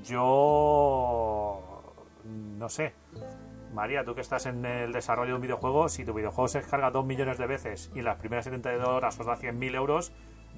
Yo... 0.03 1.59
no 2.23 2.69
sé. 2.69 2.93
María, 3.73 4.03
tú 4.03 4.15
que 4.15 4.21
estás 4.21 4.45
en 4.45 4.65
el 4.65 4.91
desarrollo 4.91 5.29
de 5.29 5.35
un 5.35 5.41
videojuego, 5.41 5.89
si 5.89 6.05
tu 6.05 6.13
videojuego 6.13 6.47
se 6.47 6.59
descarga 6.59 6.91
2 6.91 7.05
millones 7.05 7.37
de 7.37 7.47
veces 7.47 7.91
y 7.95 7.99
en 7.99 8.05
las 8.05 8.17
primeras 8.17 8.45
72 8.45 8.87
horas 8.87 9.19
os 9.19 9.25
da 9.25 9.37
100.000 9.37 9.75
euros, 9.75 10.11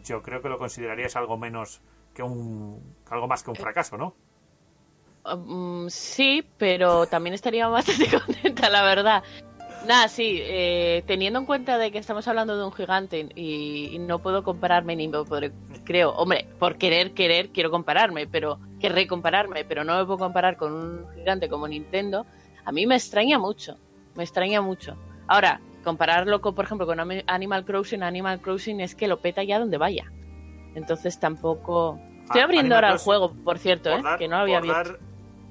yo 0.04 0.22
creo 0.22 0.42
que 0.42 0.50
lo 0.50 0.58
considerarías 0.58 1.16
algo 1.16 1.38
menos 1.38 1.82
que 2.14 2.24
un. 2.24 2.96
algo 3.10 3.28
más 3.28 3.44
que 3.44 3.50
un 3.52 3.56
fracaso, 3.56 3.98
¿no? 3.98 4.16
Um, 5.26 5.90
sí, 5.90 6.46
pero 6.58 7.08
también 7.08 7.34
estaría 7.34 7.68
bastante 7.70 8.08
contenta, 8.10 8.70
la 8.70 8.84
verdad. 8.84 9.24
Nada, 9.88 10.08
sí, 10.08 10.40
eh, 10.42 11.04
teniendo 11.08 11.40
en 11.40 11.46
cuenta 11.46 11.78
de 11.78 11.92
que 11.92 11.98
estamos 11.98 12.26
hablando 12.30 12.58
de 12.58 12.64
un 12.64 12.72
gigante 12.72 13.28
y, 13.36 13.98
no 14.00 14.20
puedo 14.20 14.42
compararme 14.42 14.96
ni 14.96 15.10
me 15.10 15.24
podré, 15.26 15.52
creo, 15.84 16.12
hombre, 16.12 16.48
por 16.58 16.78
querer, 16.78 17.14
querer, 17.14 17.50
quiero 17.50 17.70
compararme, 17.70 18.26
pero 18.26 18.60
querré 18.80 19.08
compararme, 19.08 19.66
pero 19.66 19.84
no 19.84 19.98
me 19.98 20.06
puedo 20.06 20.20
comparar 20.20 20.56
con 20.56 20.72
un 20.72 21.06
gigante 21.16 21.50
como 21.50 21.68
Nintendo, 21.68 22.26
a 22.66 22.72
mí 22.72 22.86
me 22.86 22.96
extraña 22.96 23.40
mucho, 23.40 23.78
me 24.16 24.24
extraña 24.24 24.62
mucho. 24.62 24.98
Ahora, 25.28 25.62
compararlo 25.84 26.42
con, 26.42 26.56
por 26.56 26.66
ejemplo, 26.66 26.86
con 26.86 27.00
Animal 27.00 27.66
Crossing, 27.66 28.04
Animal 28.04 28.42
Crossing 28.42 28.82
es 28.82 28.96
que 28.96 29.08
lo 29.08 29.20
peta 29.20 29.44
ya 29.44 29.60
donde 29.60 29.78
vaya. 29.78 30.12
Entonces 30.76 31.20
tampoco... 31.20 32.00
Estoy 32.24 32.42
ah, 32.42 32.46
abriendo 32.46 32.76
ahora 32.76 32.92
el 32.92 33.00
juego, 33.00 33.34
por 33.34 33.60
cierto, 33.60 33.92
¿eh? 33.92 34.02
que 34.18 34.28
no 34.28 34.38
había 34.38 34.60
por 34.60 34.70
dar, 34.70 35.00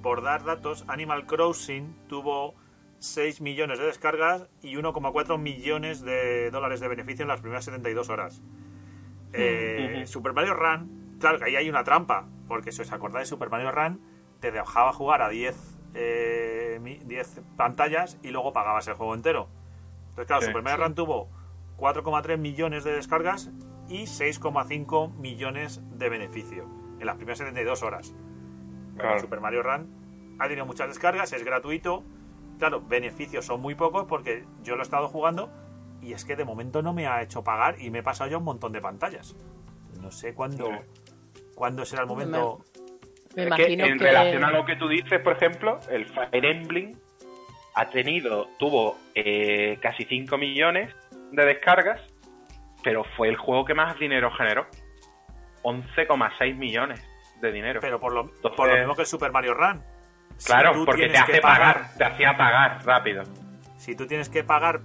por 0.03 0.23
dar 0.23 0.45
datos, 0.45 0.85
Animal 0.89 1.27
Crossing 1.27 1.95
tuvo 2.09 2.55
6 2.99 3.41
millones 3.41 3.79
de 3.79 3.87
descargas 3.87 4.49
y 4.63 4.75
1,4 4.75 5.39
millones 5.39 6.03
de 6.03 6.51
dólares 6.51 6.81
de 6.81 6.89
beneficio 6.89 7.23
en 7.23 7.29
las 7.29 7.41
primeras 7.41 7.67
72 7.67 8.09
horas. 8.09 8.43
Eh, 9.35 10.05
Super 10.07 10.33
Mario 10.33 10.55
Run, 10.55 11.17
claro 11.19 11.39
que 11.39 11.45
ahí 11.45 11.57
hay 11.57 11.69
una 11.69 11.85
trampa, 11.85 12.27
porque 12.49 12.73
si 12.73 12.83
os 12.83 12.93
acordáis, 12.93 13.29
Super 13.29 13.51
Mario 13.51 13.71
Run 13.71 14.01
te 14.41 14.51
dejaba 14.51 14.93
jugar 14.93 15.23
a 15.23 15.29
10 15.29 15.82
10 15.93 15.97
eh, 15.97 17.43
pantallas 17.57 18.19
y 18.23 18.31
luego 18.31 18.53
pagabas 18.53 18.89
el 18.89 18.95
juego 18.95 19.15
entero. 19.15 19.49
Entonces, 20.11 20.27
claro, 20.27 20.43
Super 20.43 20.63
Mario 20.63 20.85
Run 20.85 20.95
tuvo 20.95 21.29
4,3 21.79 22.39
millones 22.39 22.85
de 22.85 22.93
descargas 22.93 23.51
y 23.89 24.05
6,5 24.05 25.15
millones 25.15 25.81
de 25.99 26.09
beneficio 26.09 26.67
en 27.01 27.07
las 27.07 27.17
primeras 27.17 27.39
72 27.39 27.83
horas. 27.83 28.15
Super 29.21 29.41
Mario 29.41 29.63
Run 29.63 30.37
ha 30.39 30.49
tenido 30.49 30.67
muchas 30.67 30.89
descargas, 30.89 31.33
es 31.33 31.45
gratuito. 31.45 32.05
Claro, 32.59 32.81
beneficios 32.81 33.47
son 33.47 33.61
muy 33.61 33.75
pocos 33.75 34.07
porque 34.07 34.45
yo 34.63 34.77
lo 34.77 34.83
he 34.83 34.85
estado 34.85 35.09
jugando 35.09 35.51
y 36.01 36.13
es 36.13 36.25
que 36.25 36.37
de 36.37 36.45
momento 36.45 36.83
no 36.83 36.93
me 36.93 37.07
ha 37.07 37.23
hecho 37.23 37.43
pagar 37.43 37.81
y 37.81 37.91
me 37.91 38.01
he 38.01 38.03
pasado 38.03 38.31
ya 38.31 38.39
un 38.39 38.45
montón 38.45 38.73
de 38.73 38.81
pantallas. 38.81 39.37
No 40.01 40.11
sé 40.11 40.35
cuándo, 40.35 40.69
cuándo 41.55 41.85
será 41.85 42.03
el 42.03 42.09
momento. 42.09 42.65
Me, 43.37 43.45
imagino 43.45 43.85
que 43.85 43.91
en 43.91 43.99
relación 43.99 44.45
a 44.45 44.51
lo 44.51 44.65
que 44.65 44.77
tú 44.77 44.89
dices, 44.89 45.21
por 45.21 45.35
ejemplo, 45.35 45.81
el 45.91 46.07
Fire 46.07 46.45
Emblem 46.45 46.93
ha 47.75 47.89
tenido, 47.89 48.49
tuvo 48.59 48.99
eh, 49.15 49.79
casi 49.81 50.05
5 50.05 50.37
millones 50.37 50.95
de 51.31 51.45
descargas, 51.45 52.01
pero 52.83 53.05
fue 53.17 53.29
el 53.29 53.37
juego 53.37 53.65
que 53.65 53.75
más 53.75 53.99
dinero 53.99 54.31
generó. 54.33 54.67
11,6 55.63 56.57
millones 56.57 57.03
de 57.41 57.53
dinero. 57.53 57.81
Pero 57.81 58.01
por 58.01 58.13
lo, 58.13 58.31
por 58.55 58.69
lo 58.69 58.77
mismo 58.77 58.95
que 58.95 59.03
el 59.03 59.07
Super 59.07 59.33
Mario 59.33 59.55
Run. 59.55 59.83
Claro, 60.45 60.85
porque 60.85 61.09
te 61.09 61.19
hace 61.19 61.41
pagar, 61.41 61.95
te 61.97 62.05
hacía 62.05 62.37
pagar 62.37 62.85
rápido. 62.85 63.23
Si 63.77 63.95
tú 63.95 64.07
tienes 64.07 64.29
que 64.29 64.43
pagar 64.43 64.81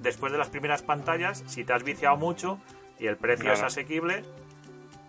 después 0.00 0.32
de 0.32 0.38
las 0.38 0.50
primeras 0.50 0.82
pantallas, 0.82 1.42
si 1.46 1.64
te 1.64 1.72
has 1.72 1.84
viciado 1.84 2.16
mucho 2.16 2.60
y 2.98 3.06
el 3.06 3.16
precio 3.16 3.52
es 3.52 3.62
asequible, 3.62 4.22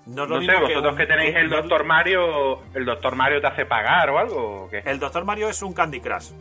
no, 0.06 0.26
no 0.26 0.42
sé, 0.42 0.56
vosotros 0.60 0.96
que, 0.98 1.06
tenéis 1.06 1.36
el 1.36 1.50
Doctor 1.50 1.84
Mario, 1.84 2.62
¿el 2.74 2.86
Doctor 2.86 3.16
Mario 3.16 3.40
te 3.40 3.48
hace 3.48 3.66
pagar 3.66 4.10
o 4.10 4.18
algo? 4.18 4.70
El 4.72 5.00
Doctor 5.00 5.26
Mario 5.26 5.50
es 5.50 5.62
un 5.62 5.74
Candy 5.74 6.00
Crush. 6.00 6.32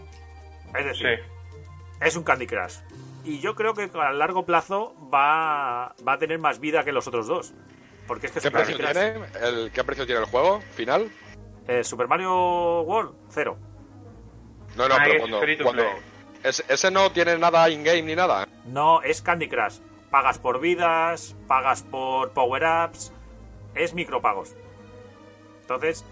Es 0.78 0.84
decir, 0.84 1.20
es 2.00 2.16
un 2.16 2.24
Candy 2.24 2.46
Crush. 2.46 2.76
Y 3.24 3.40
yo 3.40 3.54
creo 3.54 3.74
que 3.74 3.90
a 3.92 4.12
largo 4.12 4.46
plazo 4.46 4.94
va, 5.12 5.94
va 6.06 6.12
a 6.14 6.18
tener 6.18 6.38
más 6.38 6.58
vida 6.58 6.84
que 6.84 6.92
los 6.92 7.06
otros 7.06 7.26
dos. 7.26 7.52
Porque 8.06 8.26
es 8.26 8.32
que 8.32 8.40
¿Qué, 8.40 8.50
precio 8.50 8.76
tiene 8.76 9.20
el, 9.42 9.70
¿Qué 9.72 9.84
precio 9.84 10.06
tiene 10.06 10.22
el 10.22 10.26
juego 10.26 10.60
final? 10.72 11.10
Eh, 11.68 11.84
Super 11.84 12.08
Mario 12.08 12.80
World, 12.82 13.14
cero. 13.28 13.56
No, 14.74 14.88
no, 14.88 14.96
pero 15.04 15.62
cuando, 15.62 15.84
ese, 16.42 16.90
no 16.90 17.12
tiene 17.12 17.36
nada 17.38 17.68
in-game 17.68 18.02
ni 18.02 18.16
nada. 18.16 18.48
No, 18.64 19.02
es 19.02 19.20
Candy 19.20 19.48
Crush. 19.48 19.78
Pagas 20.10 20.38
por 20.38 20.60
vidas, 20.60 21.36
pagas 21.46 21.82
por 21.82 22.30
power-ups, 22.32 23.12
es 23.74 23.94
micropagos. 23.94 24.54
Entonces, 25.62 26.04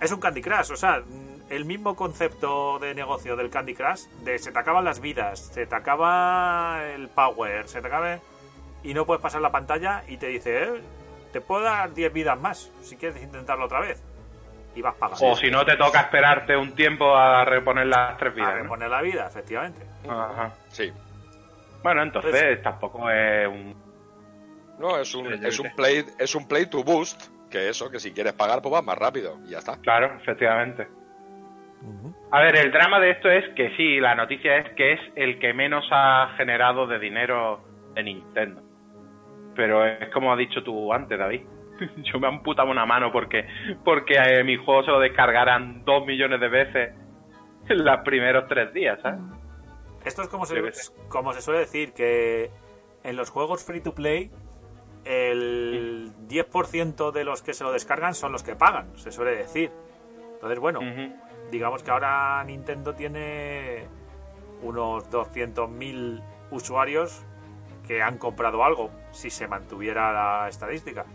es 0.00 0.12
un 0.12 0.20
Candy 0.20 0.42
Crush. 0.42 0.72
O 0.72 0.76
sea, 0.76 1.02
el 1.50 1.64
mismo 1.64 1.96
concepto 1.96 2.78
de 2.78 2.94
negocio 2.94 3.36
del 3.36 3.50
Candy 3.50 3.74
Crush, 3.74 4.06
de 4.22 4.38
se 4.38 4.52
te 4.52 4.58
acaban 4.58 4.84
las 4.84 5.00
vidas, 5.00 5.38
se 5.38 5.66
te 5.66 5.74
acaba 5.74 6.82
el 6.94 7.08
power, 7.08 7.68
se 7.68 7.80
te 7.80 7.86
acaba... 7.86 8.18
Y 8.82 8.94
no 8.94 9.06
puedes 9.06 9.20
pasar 9.20 9.40
la 9.40 9.50
pantalla 9.50 10.04
y 10.06 10.18
te 10.18 10.28
dice, 10.28 10.62
eh, 10.62 10.82
te 11.32 11.40
puedo 11.40 11.62
dar 11.62 11.92
10 11.92 12.12
vidas 12.12 12.40
más 12.40 12.70
si 12.80 12.96
quieres 12.96 13.20
intentarlo 13.22 13.64
otra 13.64 13.80
vez. 13.80 14.02
Y 14.74 14.82
vas 14.82 14.94
pagando. 14.94 15.26
O 15.26 15.34
si 15.34 15.50
no, 15.50 15.64
te 15.64 15.76
toca 15.76 16.02
esperarte 16.02 16.56
un 16.56 16.74
tiempo 16.74 17.16
a 17.16 17.44
reponer 17.44 17.86
las 17.86 18.16
tres 18.18 18.34
vidas. 18.34 18.50
A 18.50 18.54
reponer 18.54 18.88
la 18.88 19.02
vida, 19.02 19.26
efectivamente. 19.26 19.84
Ajá. 20.08 20.52
Sí. 20.68 20.92
Bueno, 21.82 22.02
entonces, 22.02 22.62
tampoco 22.62 23.10
es 23.10 23.48
un... 23.48 23.87
No, 24.78 24.98
es 24.98 25.14
un, 25.14 25.32
es 25.44 25.58
un 25.58 25.70
play 25.74 26.04
es 26.18 26.34
un 26.34 26.46
play 26.46 26.66
to 26.66 26.84
boost, 26.84 27.30
que 27.50 27.68
eso, 27.68 27.90
que 27.90 27.98
si 27.98 28.12
quieres 28.12 28.32
pagar, 28.34 28.62
pues 28.62 28.72
vas 28.72 28.84
más 28.84 28.96
rápido 28.96 29.38
y 29.46 29.50
ya 29.50 29.58
está. 29.58 29.78
Claro, 29.80 30.16
efectivamente. 30.20 30.86
A 32.30 32.40
ver, 32.40 32.56
el 32.56 32.72
drama 32.72 33.00
de 33.00 33.10
esto 33.10 33.30
es 33.30 33.44
que 33.54 33.74
sí, 33.76 34.00
la 34.00 34.14
noticia 34.14 34.58
es 34.58 34.74
que 34.74 34.92
es 34.92 35.00
el 35.16 35.38
que 35.38 35.54
menos 35.54 35.84
ha 35.90 36.34
generado 36.36 36.86
de 36.86 36.98
dinero 36.98 37.60
de 37.94 38.02
Nintendo. 38.02 38.62
Pero 39.54 39.86
es 39.86 40.10
como 40.10 40.32
has 40.32 40.38
dicho 40.38 40.62
tú 40.62 40.92
antes, 40.92 41.18
David. 41.18 41.42
Yo 41.96 42.18
me 42.18 42.26
han 42.26 42.42
putado 42.42 42.70
una 42.70 42.84
mano 42.84 43.10
porque, 43.12 43.46
porque 43.84 44.14
eh, 44.14 44.44
mi 44.44 44.56
juego 44.56 44.84
se 44.84 44.90
lo 44.90 45.00
descargaran 45.00 45.84
dos 45.84 46.04
millones 46.04 46.40
de 46.40 46.48
veces 46.48 46.94
en 47.68 47.84
los 47.84 48.00
primeros 48.00 48.46
tres 48.48 48.72
días, 48.74 49.00
¿sabes? 49.02 49.20
Esto 50.04 50.22
es 50.22 50.28
como 50.28 50.44
se, 50.46 50.62
como 51.08 51.32
se 51.32 51.40
suele 51.40 51.60
decir, 51.60 51.92
que 51.92 52.50
en 53.04 53.16
los 53.16 53.30
juegos 53.30 53.64
free 53.64 53.80
to 53.80 53.94
play 53.94 54.30
el 55.08 56.12
10% 56.28 57.12
de 57.12 57.24
los 57.24 57.40
que 57.40 57.54
se 57.54 57.64
lo 57.64 57.72
descargan 57.72 58.14
son 58.14 58.30
los 58.30 58.42
que 58.42 58.54
pagan, 58.54 58.96
se 58.98 59.10
suele 59.10 59.34
decir. 59.34 59.72
Entonces, 60.34 60.58
bueno, 60.58 60.80
digamos 61.50 61.82
que 61.82 61.90
ahora 61.90 62.44
Nintendo 62.44 62.94
tiene 62.94 63.86
unos 64.62 65.10
200.000 65.10 66.22
usuarios 66.50 67.24
que 67.86 68.02
han 68.02 68.18
comprado 68.18 68.62
algo, 68.62 68.90
si 69.10 69.30
se 69.30 69.48
mantuviera 69.48 70.12
la 70.12 70.48
estadística. 70.48 71.06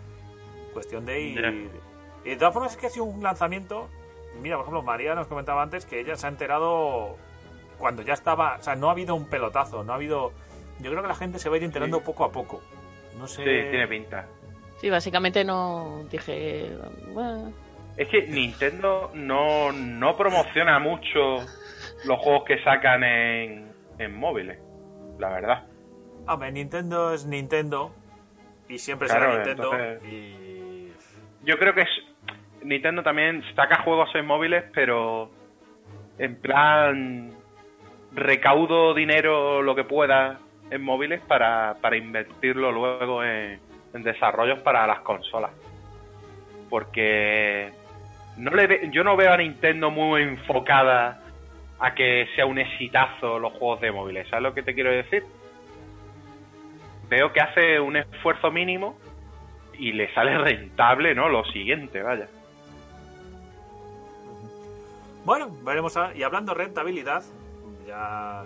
Cuestión 0.73 1.05
de 1.05 1.21
ir... 1.21 1.69
Y 2.25 2.29
de 2.29 2.35
todas 2.37 2.53
formas 2.53 2.71
es 2.71 2.77
que 2.77 2.87
ha 2.87 2.89
sido 2.89 3.05
un 3.05 3.21
lanzamiento... 3.21 3.89
Mira, 4.41 4.55
por 4.55 4.63
ejemplo, 4.63 4.81
María 4.81 5.13
nos 5.13 5.27
comentaba 5.27 5.61
antes 5.61 5.85
que 5.85 5.99
ella 5.99 6.15
se 6.15 6.25
ha 6.25 6.29
enterado 6.29 7.15
cuando 7.77 8.01
ya 8.01 8.13
estaba... 8.13 8.55
O 8.55 8.63
sea, 8.63 8.75
no 8.75 8.87
ha 8.87 8.91
habido 8.93 9.13
un 9.13 9.25
pelotazo, 9.25 9.83
no 9.83 9.91
ha 9.91 9.95
habido... 9.95 10.31
Yo 10.79 10.89
creo 10.89 11.03
que 11.03 11.07
la 11.07 11.15
gente 11.15 11.37
se 11.37 11.49
va 11.49 11.55
a 11.55 11.57
ir 11.59 11.63
enterando 11.63 12.01
poco 12.01 12.23
a 12.23 12.31
poco. 12.31 12.59
No 13.17 13.27
sé... 13.27 13.43
Sí, 13.43 13.69
tiene 13.69 13.87
pinta. 13.87 14.27
Sí, 14.77 14.89
básicamente 14.89 15.43
no 15.43 16.03
dije... 16.09 16.71
Bueno, 17.13 17.53
es 17.95 18.07
que 18.07 18.27
Nintendo 18.27 19.11
no, 19.13 19.71
no 19.71 20.17
promociona 20.17 20.79
mucho 20.79 21.37
los 22.05 22.19
juegos 22.19 22.43
que 22.45 22.63
sacan 22.63 23.03
en, 23.03 23.71
en 23.99 24.17
móviles, 24.17 24.59
la 25.19 25.29
verdad. 25.29 25.63
Hombre, 26.27 26.51
Nintendo 26.51 27.13
es 27.13 27.25
Nintendo 27.25 27.93
y 28.67 28.79
siempre 28.79 29.07
será 29.07 29.35
Nintendo. 29.35 29.71
Yo 31.43 31.57
creo 31.59 31.73
que 31.75 31.81
es, 31.81 31.89
Nintendo 32.63 33.03
también 33.03 33.43
saca 33.55 33.83
juegos 33.83 34.09
en 34.15 34.25
móviles, 34.25 34.63
pero 34.73 35.29
en 36.17 36.35
plan 36.37 37.31
recaudo 38.13 38.93
dinero 38.93 39.61
lo 39.61 39.75
que 39.75 39.83
pueda 39.83 40.39
en 40.73 40.81
móviles 40.81 41.21
para, 41.21 41.75
para 41.81 41.95
invertirlo 41.97 42.71
luego 42.71 43.23
en, 43.23 43.59
desarrollos 43.93 44.59
para 44.59 44.87
las 44.87 44.99
consolas. 45.01 45.51
Porque 46.69 47.71
no 48.37 48.51
le 48.51 48.89
yo 48.91 49.03
no 49.03 49.15
veo 49.15 49.31
a 49.31 49.37
Nintendo 49.37 49.91
muy 49.91 50.23
enfocada 50.23 51.21
a 51.79 51.93
que 51.93 52.27
sea 52.35 52.45
un 52.45 52.57
exitazo 52.57 53.37
los 53.39 53.53
juegos 53.53 53.81
de 53.81 53.91
móviles. 53.91 54.27
¿Sabes 54.29 54.43
lo 54.43 54.53
que 54.53 54.63
te 54.63 54.73
quiero 54.73 54.91
decir? 54.91 55.23
Veo 57.09 57.31
que 57.31 57.41
hace 57.41 57.79
un 57.79 57.97
esfuerzo 57.97 58.49
mínimo 58.49 58.97
y 59.77 59.91
le 59.91 60.11
sale 60.13 60.37
rentable, 60.37 61.13
¿no? 61.13 61.29
Lo 61.29 61.43
siguiente, 61.45 62.01
vaya. 62.01 62.27
Bueno, 65.25 65.49
veremos. 65.63 65.95
a- 65.97 66.15
y 66.15 66.23
hablando 66.23 66.53
de 66.53 66.63
rentabilidad, 66.63 67.23
ya, 67.87 68.43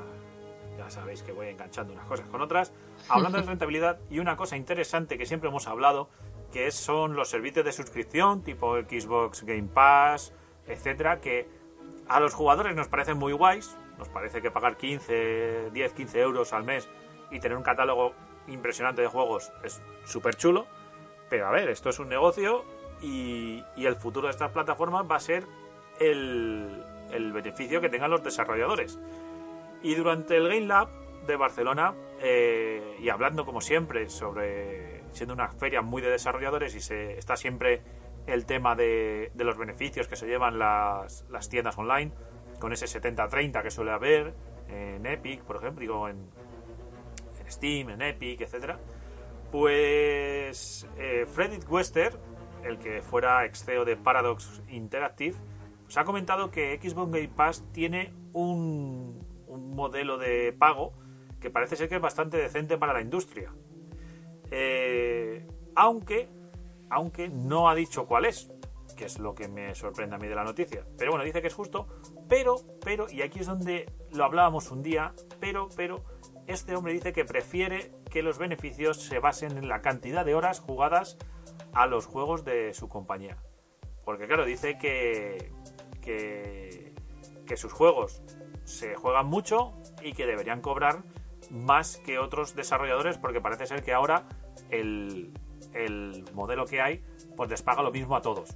ya 0.88 0.92
sabéis 0.92 1.22
que 1.22 1.34
voy 1.34 1.48
enganchando 1.48 1.94
unas 1.94 2.06
cosas 2.06 2.28
con 2.30 2.42
otras. 2.42 2.72
Hablando 3.10 3.40
de 3.40 3.44
rentabilidad 3.48 4.00
y 4.10 4.20
una 4.20 4.38
cosa 4.38 4.56
interesante 4.56 5.18
que 5.18 5.26
siempre 5.26 5.50
hemos 5.50 5.68
hablado, 5.68 6.10
que 6.52 6.72
son 6.72 7.16
los 7.16 7.30
servicios 7.30 7.66
de 7.66 7.72
suscripción 7.74 8.42
tipo 8.42 8.78
Xbox 8.78 9.44
Game 9.44 9.68
Pass, 9.74 10.34
etcétera, 10.66 11.20
que 11.20 11.50
a 12.08 12.20
los 12.20 12.34
jugadores 12.34 12.76
nos 12.76 12.88
parecen 12.88 13.18
muy 13.18 13.34
guays. 13.34 13.78
Nos 13.98 14.10
parece 14.10 14.42
que 14.42 14.52
pagar 14.52 14.78
15, 14.78 15.72
10, 15.72 15.94
15 15.94 16.22
euros 16.22 16.54
al 16.54 16.64
mes 16.64 16.88
y 17.32 17.40
tener 17.40 17.58
un 17.58 17.64
catálogo 17.64 18.14
impresionante 18.48 19.02
de 19.02 19.08
juegos 19.08 19.52
es 19.64 19.82
súper 20.06 20.36
chulo. 20.36 20.68
Pero 21.30 21.48
a 21.48 21.52
ver, 21.52 21.70
esto 21.70 21.90
es 21.90 22.00
un 22.00 22.08
negocio 22.08 22.64
y, 23.02 23.64
y 23.76 23.86
el 23.86 23.96
futuro 23.96 24.28
de 24.28 24.32
estas 24.32 24.52
plataformas 24.52 25.06
va 25.10 25.18
a 25.18 25.20
ser 25.20 25.44
el, 26.00 26.82
el 27.12 27.34
beneficio 27.34 27.82
que 27.82 27.90
tengan 27.90 28.12
los 28.12 28.24
desarrolladores. 28.24 29.00
Y 29.82 29.96
durante 29.96 30.38
el 30.38 30.48
Game 30.48 30.68
Lab 30.68 30.90
de 31.26 31.36
Barcelona, 31.36 31.94
eh, 32.22 32.98
y 33.00 33.10
hablando 33.10 33.46
como 33.46 33.62
siempre 33.62 34.10
sobre 34.10 35.04
siendo 35.12 35.34
una 35.34 35.50
feria 35.50 35.82
muy 35.82 36.02
de 36.02 36.10
desarrolladores 36.10 36.76
y 36.76 36.80
se 36.80 37.18
está 37.18 37.36
siempre 37.36 37.82
el 38.26 38.46
tema 38.46 38.76
de, 38.76 39.32
de 39.34 39.44
los 39.44 39.58
beneficios 39.58 40.08
que 40.08 40.16
se 40.16 40.28
llevan 40.28 40.60
las, 40.60 41.26
las 41.30 41.50
tiendas 41.50 41.78
online, 41.78 42.12
con 42.60 42.74
ese 42.74 42.86
70-30 42.86 43.62
que 43.62 43.72
suele 43.72 43.92
haber 43.92 44.34
en 44.68 45.06
Epic, 45.06 45.42
por 45.44 45.58
ejemplo, 45.58 45.82
digo 45.82 46.08
en, 46.10 46.30
en 47.40 47.52
Steam, 47.52 47.90
en 47.90 48.02
Epic, 48.02 48.42
etcétera. 48.42 48.80
Pues 49.52 50.88
eh, 50.98 51.26
Wester, 51.70 52.18
el 52.64 52.78
que 52.80 53.02
fuera 53.02 53.46
ex 53.46 53.64
CEO 53.64 53.86
de 53.86 53.96
Paradox 53.96 54.62
Interactive, 54.68 55.38
os 55.88 55.98
ha 55.98 56.04
comentado 56.04 56.52
que 56.52 56.78
Xbox 56.82 57.12
Game 57.12 57.30
Pass 57.30 57.64
tiene 57.72 58.14
un, 58.34 59.26
un 59.58 59.76
modelo 59.76 60.18
de 60.18 60.54
pago 60.54 60.94
que 61.40 61.50
parece 61.50 61.76
ser 61.76 61.90
que 61.90 61.96
es 61.96 62.02
bastante 62.02 62.38
decente 62.38 62.78
para 62.78 62.94
la 62.94 63.02
industria. 63.02 63.54
Eh, 64.52 65.46
aunque, 65.76 66.30
aunque 66.90 67.30
no 67.30 67.70
ha 67.70 67.76
dicho 67.76 68.06
cuál 68.08 68.26
es, 68.26 68.52
que 68.96 69.06
es 69.06 69.20
lo 69.20 69.36
que 69.36 69.48
me 69.48 69.76
sorprende 69.76 70.16
a 70.16 70.20
mí 70.20 70.28
de 70.28 70.36
la 70.36 70.44
noticia. 70.44 70.86
Pero 70.98 71.12
bueno, 71.12 71.26
dice 71.26 71.42
que 71.42 71.48
es 71.48 71.54
justo, 71.54 71.88
pero, 72.28 72.56
pero, 72.84 73.10
y 73.10 73.22
aquí 73.22 73.40
es 73.40 73.48
donde 73.48 73.92
lo 74.12 74.24
hablábamos 74.24 74.72
un 74.72 74.82
día, 74.82 75.14
pero, 75.40 75.70
pero, 75.76 76.04
este 76.48 76.76
hombre 76.76 76.94
dice 76.94 77.12
que 77.12 77.26
prefiere 77.26 77.92
que 78.10 78.24
los 78.24 78.38
beneficios 78.38 79.02
se 79.04 79.20
basen 79.20 79.58
en 79.58 79.68
la 79.68 79.82
cantidad 79.82 80.26
de 80.26 80.34
horas 80.34 80.62
jugadas 80.62 81.18
a 81.74 81.88
los 81.88 82.06
juegos 82.06 82.46
de 82.46 82.74
su 82.74 82.88
compañía. 82.88 83.38
Porque 84.06 84.28
claro, 84.28 84.46
dice 84.46 84.78
que, 84.78 85.52
que, 86.02 86.94
que 87.46 87.58
sus 87.58 87.74
juegos 87.74 88.24
se 88.68 88.96
juegan 88.96 89.28
mucho 89.28 89.74
y 90.04 90.12
que 90.14 90.26
deberían 90.26 90.62
cobrar 90.62 90.98
más 91.50 91.98
que 92.06 92.20
otros 92.20 92.54
desarrolladores 92.56 93.18
porque 93.18 93.40
parece 93.40 93.66
ser 93.66 93.82
que 93.82 93.94
ahora 93.94 94.24
el, 94.70 95.32
el 95.74 96.26
modelo 96.34 96.66
que 96.66 96.82
hay 96.82 97.02
pues 97.38 97.50
les 97.50 97.62
paga 97.62 97.82
lo 97.82 97.92
mismo 97.92 98.16
a 98.16 98.22
todos. 98.22 98.56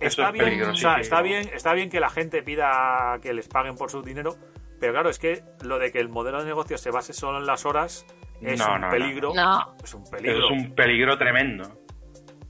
Está 0.00 0.26
es 0.28 0.32
bien, 0.32 0.44
o 0.44 0.48
peligrosísimo. 0.48 0.92
sea, 0.92 1.00
está 1.00 1.22
bien, 1.22 1.48
está 1.52 1.72
bien 1.74 1.90
que 1.90 2.00
la 2.00 2.08
gente 2.10 2.42
pida 2.42 3.18
que 3.22 3.32
les 3.32 3.46
paguen 3.48 3.76
por 3.76 3.90
su 3.90 4.02
dinero, 4.02 4.34
pero 4.80 4.92
claro, 4.94 5.10
es 5.10 5.18
que 5.18 5.44
lo 5.62 5.78
de 5.78 5.92
que 5.92 6.00
el 6.00 6.08
modelo 6.08 6.40
de 6.40 6.46
negocio 6.46 6.78
se 6.78 6.90
base 6.90 7.12
solo 7.12 7.38
en 7.38 7.46
las 7.46 7.64
horas 7.66 8.06
es 8.40 8.58
No, 8.58 8.74
un 8.74 8.80
no, 8.80 8.88
peligro. 8.90 9.32
No. 9.34 9.74
Es 9.84 9.94
un 9.94 10.04
peligro. 10.04 10.38
es 10.46 10.50
un 10.50 10.74
peligro 10.74 11.16
tremendo. 11.18 11.64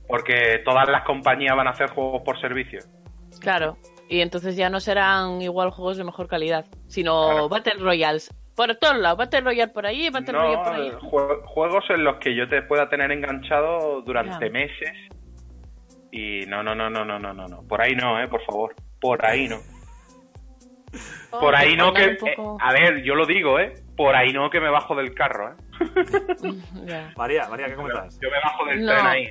Porque 0.08 0.60
todas 0.64 0.88
las 0.88 1.04
compañías 1.04 1.54
van 1.56 1.66
a 1.66 1.70
hacer 1.70 1.90
juegos 1.90 2.22
por 2.24 2.40
servicio. 2.40 2.80
Claro. 3.40 3.76
Y 4.08 4.20
entonces 4.20 4.56
ya 4.56 4.68
no 4.68 4.80
serán 4.80 5.40
igual 5.40 5.70
juegos 5.70 5.96
de 5.96 6.04
mejor 6.04 6.28
calidad, 6.28 6.66
sino 6.86 7.28
Claro. 7.30 7.48
Battle 7.48 7.74
Royales. 7.80 8.30
Por 8.54 8.74
todos 8.76 8.98
lados, 8.98 9.16
Battle 9.16 9.40
Royale 9.40 9.72
por 9.72 9.86
ahí, 9.86 10.10
Battle 10.10 10.32
Royale 10.34 10.56
por 10.58 10.66
No, 10.66 10.72
ahí. 10.82 10.90
jue- 11.00 11.42
juegos 11.46 11.84
en 11.88 12.04
los 12.04 12.16
que 12.16 12.34
yo 12.36 12.46
te 12.48 12.60
pueda 12.62 12.88
tener 12.90 13.10
enganchado 13.10 14.02
durante 14.02 14.50
meses. 14.50 14.92
Y 16.10 16.44
no, 16.46 16.62
no, 16.62 16.74
no, 16.74 16.90
no, 16.90 17.04
no, 17.06 17.18
no, 17.18 17.32
no, 17.32 17.46
no. 17.48 17.62
Por 17.66 17.80
ahí 17.80 17.94
no, 17.94 18.20
eh, 18.22 18.28
por 18.28 18.44
favor. 18.44 18.74
Por 19.00 19.24
ahí 19.24 19.48
no. 19.48 19.56
Por 21.30 21.56
ahí 21.56 21.74
no 21.74 21.94
que... 21.94 22.10
Poco- 22.20 22.56
eh, 22.56 22.58
a 22.60 22.72
ver, 22.74 23.02
yo 23.02 23.14
lo 23.14 23.24
digo, 23.24 23.58
eh. 23.58 23.72
Por 23.96 24.14
ahí 24.14 24.32
no 24.34 24.50
que 24.50 24.60
me 24.60 24.68
bajo 24.68 24.94
del 24.94 25.14
carro, 25.14 25.52
eh. 25.52 25.54
María, 27.16 27.48
María, 27.48 27.66
¿qué 27.68 27.74
comentas? 27.74 28.18
Yo 28.20 28.28
me 28.30 28.36
bajo 28.44 28.64
del 28.66 28.84
No. 28.84 28.92
tren 28.92 29.06
ahí. 29.06 29.28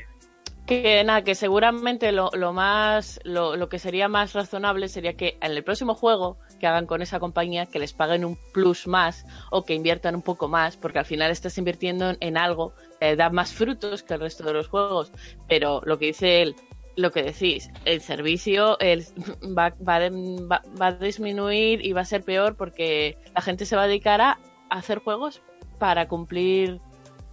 Que 0.65 1.03
nada, 1.03 1.23
que 1.23 1.35
seguramente 1.35 2.11
lo, 2.13 2.29
lo 2.33 2.53
más, 2.53 3.19
lo, 3.23 3.57
lo 3.57 3.67
que 3.67 3.79
sería 3.79 4.07
más 4.07 4.33
razonable 4.33 4.87
sería 4.87 5.13
que 5.17 5.37
en 5.41 5.51
el 5.51 5.63
próximo 5.63 5.95
juego 5.95 6.37
que 6.59 6.67
hagan 6.67 6.85
con 6.85 7.01
esa 7.01 7.19
compañía, 7.19 7.65
que 7.65 7.79
les 7.79 7.91
paguen 7.93 8.23
un 8.23 8.37
plus 8.53 8.87
más 8.87 9.25
o 9.49 9.65
que 9.65 9.73
inviertan 9.73 10.15
un 10.15 10.21
poco 10.21 10.47
más, 10.47 10.77
porque 10.77 10.99
al 10.99 11.05
final 11.05 11.31
estás 11.31 11.57
invirtiendo 11.57 12.13
en, 12.19 12.37
algo 12.37 12.73
que 12.99 13.15
da 13.15 13.29
más 13.31 13.51
frutos 13.53 14.03
que 14.03 14.13
el 14.13 14.21
resto 14.21 14.43
de 14.45 14.53
los 14.53 14.67
juegos. 14.67 15.11
Pero 15.49 15.81
lo 15.83 15.97
que 15.97 16.05
dice 16.07 16.41
él, 16.41 16.55
lo 16.95 17.11
que 17.11 17.23
decís, 17.23 17.69
el 17.83 17.99
servicio 17.99 18.77
va, 19.57 19.73
va, 19.85 19.99
va- 20.09 20.63
va 20.79 20.87
a 20.87 20.91
disminuir 20.93 21.83
y 21.85 21.91
va 21.91 22.01
a 22.01 22.05
ser 22.05 22.23
peor 22.23 22.55
porque 22.55 23.17
la 23.35 23.41
gente 23.41 23.65
se 23.65 23.75
va 23.75 23.83
a 23.83 23.87
dedicar 23.87 24.21
a 24.21 24.39
hacer 24.69 24.99
juegos 24.99 25.41
para 25.79 26.07
cumplir 26.07 26.79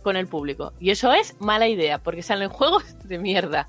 con 0.09 0.17
el 0.17 0.27
público. 0.27 0.73
Y 0.81 0.91
eso 0.91 1.13
es 1.13 1.39
mala 1.41 1.69
idea, 1.69 1.99
porque 1.99 2.23
salen 2.23 2.49
juegos 2.49 2.83
de 3.07 3.19
mierda, 3.19 3.69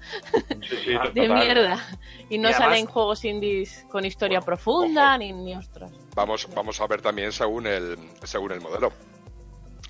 Sí, 0.62 0.76
sí, 0.86 0.92
de 1.14 1.28
total. 1.28 1.34
mierda. 1.34 1.88
Y 2.30 2.38
no 2.38 2.50
Y 2.50 2.54
además- 2.54 2.58
salen 2.58 2.86
juegos 2.86 3.26
indies 3.26 3.86
con 3.92 4.06
historia 4.06 4.40
profunda, 4.40 5.10
ojo. 5.10 5.18
ni, 5.20 5.34
ni 5.34 5.56
ostras. 5.56 5.92
Vamos, 6.16 6.48
vamos 6.56 6.80
a 6.80 6.88
ver 6.88 7.02
también 7.02 7.32
según 7.34 7.68
el, 7.68 7.98
según 8.24 8.54
el 8.54 8.62
modelo. 8.62 8.94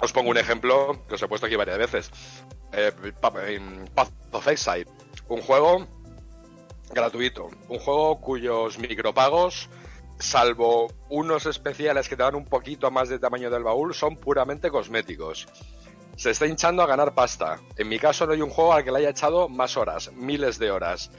Os 0.02 0.12
pongo 0.12 0.30
un 0.32 0.38
ejemplo 0.38 1.06
que 1.08 1.16
os 1.16 1.22
he 1.22 1.28
puesto 1.28 1.46
aquí 1.46 1.56
varias 1.56 1.78
veces. 1.78 2.12
Eh, 2.72 2.92
Path 3.22 4.12
of 4.32 4.48
Exile, 4.48 4.88
un 5.28 5.42
juego 5.42 5.86
gratuito, 6.92 7.50
un 7.68 7.80
juego 7.80 8.20
cuyos 8.20 8.80
micropagos, 8.80 9.70
salvo 10.18 10.88
unos 11.10 11.46
especiales 11.46 12.10
que 12.10 12.16
te 12.18 12.24
dan 12.24 12.36
un 12.36 12.46
poquito 12.46 12.90
más 12.92 13.10
de 13.10 13.20
tamaño 13.20 13.50
del 13.50 13.64
baúl, 13.64 13.94
son 13.94 14.16
puramente 14.16 14.70
cosméticos. 14.72 15.48
Se 16.20 16.32
está 16.32 16.46
hinchando 16.46 16.84
a 16.84 16.86
ganar 16.86 17.16
pasta. 17.16 17.62
En 17.78 17.88
mi 17.88 17.98
caso 17.98 18.26
no 18.26 18.34
hay 18.34 18.42
un 18.42 18.50
juego 18.50 18.74
al 18.74 18.84
que 18.84 18.92
le 18.92 18.98
haya 18.98 19.12
echado 19.12 19.48
más 19.48 19.78
horas, 19.78 20.12
miles 20.12 20.60
de 20.60 20.70
horas. 20.70 21.12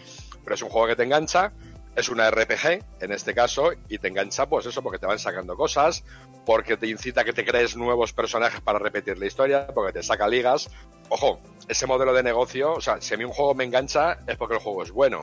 Pero 0.44 0.54
es 0.54 0.60
un 0.60 0.68
juego 0.68 0.88
que 0.88 0.94
te 0.96 1.04
engancha, 1.04 1.54
es 1.96 2.10
una 2.10 2.30
RPG 2.30 2.84
en 3.00 3.10
este 3.10 3.34
caso, 3.34 3.70
y 3.88 3.96
te 3.96 4.08
engancha 4.08 4.46
pues 4.46 4.66
eso, 4.66 4.82
porque 4.82 4.98
te 4.98 5.06
van 5.06 5.18
sacando 5.18 5.56
cosas, 5.56 6.04
porque 6.44 6.76
te 6.76 6.86
incita 6.86 7.22
a 7.22 7.24
que 7.24 7.32
te 7.32 7.46
crees 7.46 7.78
nuevos 7.78 8.12
personajes 8.12 8.60
para 8.60 8.78
repetir 8.78 9.16
la 9.16 9.24
historia, 9.24 9.68
porque 9.68 9.94
te 9.94 10.02
saca 10.02 10.28
ligas. 10.28 10.68
Ojo, 11.08 11.40
ese 11.66 11.86
modelo 11.86 12.12
de 12.12 12.22
negocio, 12.22 12.74
o 12.74 12.80
sea, 12.82 13.00
si 13.00 13.14
a 13.14 13.16
mí 13.16 13.24
un 13.24 13.32
juego 13.32 13.54
me 13.54 13.64
engancha 13.64 14.18
es 14.26 14.36
porque 14.36 14.56
el 14.56 14.60
juego 14.60 14.82
es 14.82 14.90
bueno. 14.90 15.22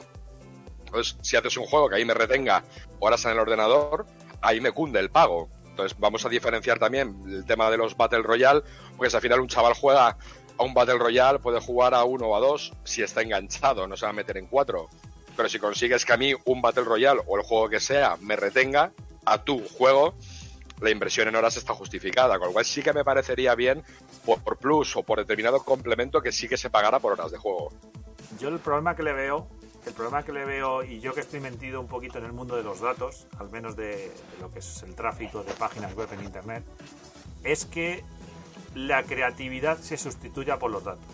Entonces, 0.88 1.18
si 1.22 1.36
haces 1.36 1.56
un 1.56 1.68
juego 1.68 1.88
que 1.88 1.98
ahí 1.98 2.06
me 2.06 2.16
retenga 2.16 2.64
horas 3.00 3.24
en 3.26 3.34
el 3.34 3.40
ordenador, 3.40 4.08
ahí 4.42 4.60
me 4.60 4.72
cunde 4.72 5.00
el 5.00 5.12
pago. 5.12 5.52
Entonces, 5.78 5.96
vamos 6.00 6.26
a 6.26 6.30
diferenciar 6.30 6.80
también 6.80 7.16
el 7.28 7.46
tema 7.46 7.70
de 7.70 7.78
los 7.78 7.96
Battle 7.96 8.24
Royale, 8.24 8.64
porque 8.96 9.12
si 9.12 9.16
al 9.16 9.22
final 9.22 9.42
un 9.42 9.48
chaval 9.48 9.76
juega 9.76 10.18
a 10.58 10.64
un 10.64 10.74
Battle 10.74 10.98
Royale, 10.98 11.38
puede 11.38 11.62
jugar 11.62 11.94
a 11.94 12.04
uno 12.04 12.30
o 12.30 12.36
a 12.36 12.40
dos 12.40 12.74
si 12.84 13.04
está 13.04 13.22
enganchado, 13.22 13.88
no 13.88 13.96
se 13.96 14.08
va 14.08 14.10
a 14.10 14.14
meter 14.14 14.38
en 14.38 14.48
cuatro. 14.48 14.90
Pero 15.36 15.48
si 15.48 15.60
consigues 15.60 16.04
que 16.04 16.14
a 16.14 16.18
mí 16.18 16.34
un 16.46 16.64
Battle 16.64 16.84
Royale 16.84 17.22
o 17.28 17.38
el 17.38 17.44
juego 17.44 17.70
que 17.70 17.80
sea 17.80 18.18
me 18.22 18.36
retenga 18.36 18.92
a 19.24 19.44
tu 19.44 19.64
juego, 19.68 20.16
la 20.82 20.90
inversión 20.90 21.28
en 21.28 21.36
horas 21.36 21.58
está 21.58 21.76
justificada, 21.76 22.40
con 22.40 22.48
lo 22.48 22.54
cual 22.54 22.66
sí 22.66 22.82
que 22.82 22.92
me 22.92 23.04
parecería 23.04 23.54
bien 23.54 23.84
por, 24.26 24.42
por 24.42 24.58
plus 24.58 24.96
o 24.96 25.04
por 25.04 25.20
determinado 25.20 25.64
complemento 25.64 26.24
que 26.24 26.32
sí 26.32 26.50
que 26.50 26.58
se 26.58 26.72
pagara 26.72 26.98
por 26.98 27.14
horas 27.14 27.32
de 27.32 27.38
juego. 27.38 27.72
Yo 28.40 28.50
el 28.50 28.58
problema 28.58 28.96
que 28.96 29.04
le 29.04 29.14
veo, 29.14 29.48
el 29.88 29.94
problema 29.94 30.24
que 30.24 30.32
le 30.34 30.46
veo, 30.46 30.84
y 30.84 31.00
yo 31.00 31.14
que 31.14 31.22
estoy 31.22 31.40
metido 31.40 31.80
un 31.80 31.88
poquito 31.88 32.18
en 32.18 32.26
el 32.26 32.34
mundo 32.34 32.56
de 32.56 32.64
los 32.64 32.80
datos, 32.82 33.28
al 33.40 33.50
menos 33.50 33.76
de, 33.76 33.88
de 33.88 34.14
lo 34.42 34.52
que 34.52 34.60
es 34.60 34.84
el 34.84 34.96
tráfico 34.96 35.44
de 35.44 35.54
páginas 35.54 35.96
web 35.96 36.10
en 36.14 36.24
internet, 36.24 36.64
es 37.44 37.66
que 37.66 38.04
la 38.76 39.04
creatividad 39.04 39.78
se 39.80 39.98
sustituya 39.98 40.58
por 40.60 40.72
los 40.72 40.84
datos. 40.84 41.06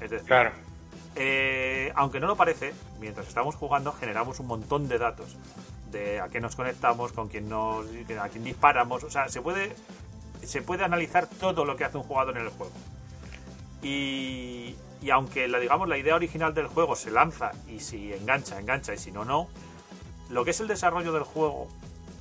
Es 0.00 0.10
decir, 0.10 0.26
Claro. 0.26 0.50
eh, 1.14 1.92
aunque 1.94 2.20
no 2.20 2.26
lo 2.26 2.36
parece, 2.36 2.74
mientras 3.00 3.26
estamos 3.28 3.54
jugando 3.54 3.92
generamos 3.92 4.40
un 4.40 4.46
montón 4.48 4.88
de 4.88 4.98
datos 4.98 5.36
de 5.90 6.20
a 6.20 6.28
qué 6.28 6.40
nos 6.40 6.56
conectamos, 6.56 7.12
con 7.12 7.28
quién 7.28 7.48
nos, 7.48 7.86
a 8.20 8.28
quién 8.28 8.44
disparamos, 8.44 9.04
o 9.04 9.10
sea, 9.10 9.28
se 9.28 9.40
puede 9.40 9.74
se 10.42 10.60
puede 10.62 10.84
analizar 10.84 11.26
todo 11.26 11.64
lo 11.64 11.76
que 11.76 11.84
hace 11.84 11.96
un 11.96 12.02
jugador 12.04 12.36
en 12.36 12.44
el 12.44 12.50
juego. 12.50 12.72
Y, 13.82 14.76
y 15.02 15.10
aunque 15.10 15.48
la 15.48 15.58
digamos 15.58 15.88
la 15.88 15.98
idea 15.98 16.14
original 16.14 16.54
del 16.54 16.66
juego 16.66 16.96
se 16.96 17.10
lanza 17.10 17.52
y 17.68 17.80
si 17.80 18.12
engancha, 18.12 18.58
engancha 18.58 18.94
y 18.94 18.98
si 18.98 19.12
no, 19.12 19.24
no, 19.24 19.48
lo 20.30 20.44
que 20.44 20.50
es 20.50 20.60
el 20.60 20.68
desarrollo 20.68 21.12
del 21.12 21.22
juego, 21.22 21.68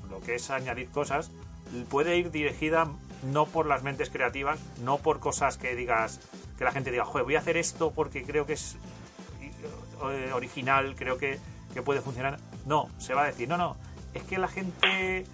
lo 0.10 0.20
que 0.22 0.36
es 0.36 0.50
añadir 0.50 0.90
cosas, 0.90 1.32
puede 1.90 2.18
ir 2.18 2.32
dirigida 2.32 2.88
no 3.24 3.46
por 3.46 3.66
las 3.66 3.84
mentes 3.84 4.10
creativas, 4.10 4.60
no 4.84 4.98
por 4.98 5.20
cosas 5.20 5.58
que 5.58 5.76
digas, 5.76 6.20
que 6.58 6.64
la 6.64 6.72
gente 6.72 6.92
diga, 6.92 7.06
joder, 7.06 7.26
voy 7.26 7.36
a 7.36 7.40
hacer 7.40 7.58
esto 7.58 7.92
porque 7.92 8.24
creo 8.24 8.46
que 8.46 8.54
es 8.54 8.78
eh, 10.12 10.32
original, 10.34 10.96
creo 10.96 11.18
que, 11.18 11.40
que 11.74 11.82
puede 11.82 12.02
funcionar. 12.02 12.40
No, 12.66 12.90
se 12.98 13.14
va 13.14 13.24
a 13.24 13.28
decir, 13.28 13.48
no, 13.48 13.58
no, 13.58 13.78
es 14.14 14.24
que 14.24 14.38
la 14.38 14.48
gente, 14.48 15.26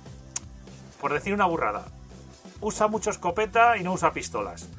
por 0.99 1.13
decir 1.13 1.33
una 1.33 1.45
burrada, 1.45 1.85
usa 2.61 2.87
mucho 2.87 3.09
escopeta 3.09 3.77
y 3.77 3.83
no 3.83 3.93
usa 3.93 4.13
pistolas. 4.13 4.69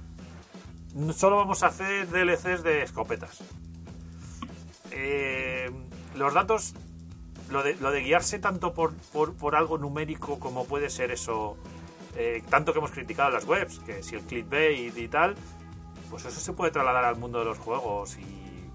Solo 1.15 1.37
vamos 1.37 1.63
a 1.63 1.69
hacer 1.69 2.09
DLCs 2.09 2.63
de 2.63 2.83
escopetas. 2.83 3.39
Eh, 4.91 5.71
los 6.15 6.35
datos, 6.35 6.75
lo 7.51 7.63
de, 7.63 8.01
guiarse 8.03 8.39
tanto 8.39 8.75
por, 8.75 8.93
algo 9.55 9.79
numérico 9.79 10.39
como 10.39 10.67
puede 10.67 10.91
ser 10.91 11.11
eso, 11.11 11.57
eh, 12.17 12.43
tanto 12.51 12.73
que 12.73 12.79
hemos 12.79 12.91
criticado 12.91 13.31
las 13.31 13.47
webs, 13.47 13.79
que 13.81 14.03
si 14.03 14.17
el 14.17 14.23
clickbait 14.23 14.97
y 14.97 15.09
tal, 15.09 15.35
pues 16.11 16.27
eso 16.27 16.39
se 16.39 16.53
puede 16.53 16.71
trasladar 16.71 17.07
al 17.07 17.17
mundo 17.17 17.39
de 17.39 17.47
los 17.47 17.59
juegos 17.59 18.19
y 18.19 18.69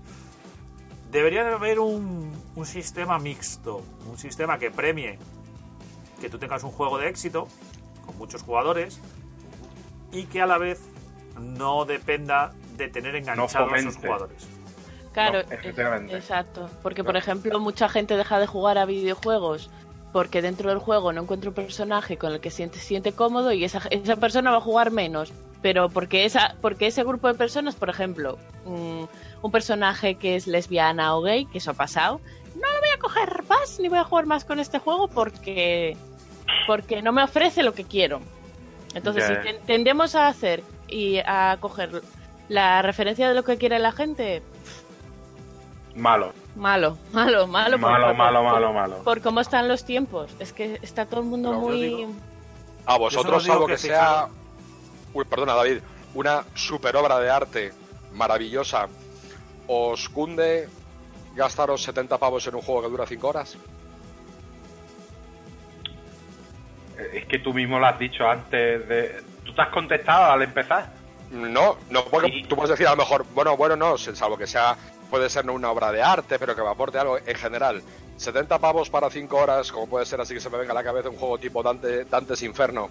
debería 1.12 1.48
haber 1.54 1.80
un 1.80 2.34
sistema 2.66 3.20
mixto, 3.20 3.84
un 4.10 4.18
sistema 4.18 4.58
que 4.58 4.72
premie 4.72 5.20
que 6.20 6.30
tú 6.30 6.40
tengas 6.40 6.64
un 6.64 6.72
juego 6.72 6.98
de 6.98 7.10
éxito 7.10 7.48
con 8.06 8.18
muchos 8.18 8.42
jugadores 8.42 9.00
y 10.12 10.24
que 10.24 10.42
a 10.42 10.48
la 10.48 10.58
vez 10.58 10.80
no 11.40 11.86
dependa 11.86 12.54
de 12.78 12.88
tener 12.90 13.16
enganchados 13.16 13.56
a 13.56 13.60
fomente. 13.66 13.90
esos 13.90 14.02
jugadores. 14.02 14.48
Claro, 15.14 15.42
No, 15.44 15.54
es- 15.56 16.14
exacto. 16.14 16.70
Porque, 16.84 17.04
por 17.04 17.18
ejemplo, 17.18 17.60
mucha 17.60 17.90
gente 17.90 18.16
deja 18.16 18.40
de 18.40 18.46
jugar 18.48 18.78
a 18.78 18.86
videojuegos 18.86 19.70
porque 20.14 20.42
dentro 20.42 20.70
del 20.70 20.80
juego 20.80 21.12
no 21.12 21.22
encuentra 21.24 21.50
un 21.50 21.56
personaje 21.56 22.18
con 22.18 22.32
el 22.34 22.40
que 22.40 22.50
siente, 22.52 22.80
siente 22.80 23.12
cómodo 23.14 23.52
y 23.52 23.64
esa, 23.64 23.82
esa 23.90 24.16
persona 24.16 24.52
va 24.52 24.58
a 24.58 24.62
jugar 24.62 24.92
menos. 24.92 25.34
Pero 25.62 25.90
porque, 25.90 26.26
esa, 26.26 26.56
porque 26.62 26.88
ese 26.88 27.04
grupo 27.04 27.28
de 27.28 27.34
personas, 27.34 27.76
por 27.76 27.90
ejemplo, 27.90 28.38
mm, 28.66 29.04
un 29.42 29.52
personaje 29.52 30.16
que 30.16 30.36
es 30.36 30.46
lesbiana 30.48 31.16
o 31.16 31.22
gay, 31.24 31.46
que 31.48 31.58
eso 31.58 31.72
ha 31.72 31.74
pasado, 31.74 32.22
no 32.56 32.62
lo 32.62 32.80
voy 32.80 32.90
a 32.96 33.00
coger 33.00 33.44
más 33.50 33.80
ni 33.80 33.90
voy 33.90 33.98
a 34.00 34.04
jugar 34.04 34.28
más 34.28 34.46
con 34.46 34.60
este 34.60 34.78
juego 34.80 35.08
porque, 35.08 35.98
porque 36.68 37.02
no 37.02 37.12
me 37.12 37.24
ofrece 37.24 37.64
lo 37.64 37.74
que 37.74 37.84
quiero. 37.86 38.22
Entonces, 38.94 39.26
si 39.26 39.34
ten- 39.44 39.62
tendemos 39.66 40.14
a 40.16 40.28
hacer 40.28 40.64
y 40.88 41.20
a 41.26 41.58
coger 41.60 42.02
la 42.50 42.82
referencia 42.82 43.28
de 43.28 43.36
lo 43.36 43.44
que 43.44 43.58
quiere 43.58 43.80
la 43.80 43.92
gente, 43.92 44.42
Malo. 45.96 46.32
Malo, 46.56 46.96
malo, 47.12 47.48
malo. 47.48 47.78
Malo, 47.80 48.08
por- 48.08 48.16
malo, 48.18 48.40
por- 48.44 48.52
malo, 48.54 48.74
malo. 48.74 48.98
Por 49.04 49.22
cómo 49.22 49.42
están 49.42 49.68
los 49.68 49.84
tiempos. 49.84 50.30
Es 50.40 50.54
que 50.54 50.78
está 50.84 51.08
todo 51.08 51.22
el 51.22 51.26
mundo 51.26 51.54
muy... 51.54 51.82
digo- 51.82 52.12
A 52.86 52.98
vosotros, 53.00 53.44
salvo 53.44 53.66
que 53.66 53.74
que 53.74 53.78
sea. 53.80 54.28
Uy, 55.14 55.26
perdona, 55.26 55.56
David. 55.56 55.80
Una 56.14 56.44
super 56.54 56.96
obra 56.98 57.20
de 57.20 57.30
arte 57.32 57.74
maravillosa. 58.14 58.88
¿Os 59.66 60.08
cunde 60.10 60.70
gastaros 61.36 61.82
70 61.82 62.16
pavos 62.20 62.46
en 62.46 62.54
un 62.56 62.62
juego 62.62 62.84
que 62.84 62.90
dura 62.90 63.06
5 63.08 63.28
horas? 63.28 63.58
Es 67.14 67.26
que 67.26 67.40
tú 67.40 67.54
mismo 67.54 67.80
lo 67.80 67.86
has 67.88 68.00
dicho 68.00 68.28
antes 68.28 68.88
de... 68.88 69.22
Tú 69.58 69.62
has 69.64 69.70
contestado 69.70 70.32
al 70.34 70.44
empezar. 70.44 70.94
No, 71.32 71.78
no, 71.90 72.06
Y- 72.28 72.44
tú 72.44 72.56
puedes 72.56 72.70
decir 72.70 72.86
a 72.86 72.92
lo 72.92 72.98
mejor, 72.98 73.26
bueno, 73.34 73.58
bueno, 73.58 73.76
no, 73.76 73.98
salvo 73.98 74.38
que 74.38 74.46
sea, 74.46 74.78
puede 75.10 75.32
ser 75.32 75.46
no 75.46 75.54
una 75.54 75.72
obra 75.72 75.92
de 75.92 76.00
arte, 76.04 76.38
pero 76.38 76.56
que 76.56 76.62
me 76.62 76.70
aporte 76.70 77.00
algo 77.00 77.18
en 77.18 77.36
general. 77.36 77.82
70 78.18 78.60
pavos 78.60 78.92
para 78.92 79.10
5 79.10 79.36
horas, 79.36 79.72
como 79.72 79.88
puede 79.88 80.06
ser 80.06 80.22
así 80.22 80.36
que 80.36 80.40
se 80.40 80.52
me 80.52 80.60
venga 80.60 80.74
a 80.74 80.76
la 80.76 80.84
cabeza 80.84 81.10
un 81.10 81.18
juego 81.18 81.40
tipo 81.40 81.64
Dante, 81.64 82.06
Dante's 82.06 82.44
Inferno, 82.44 82.88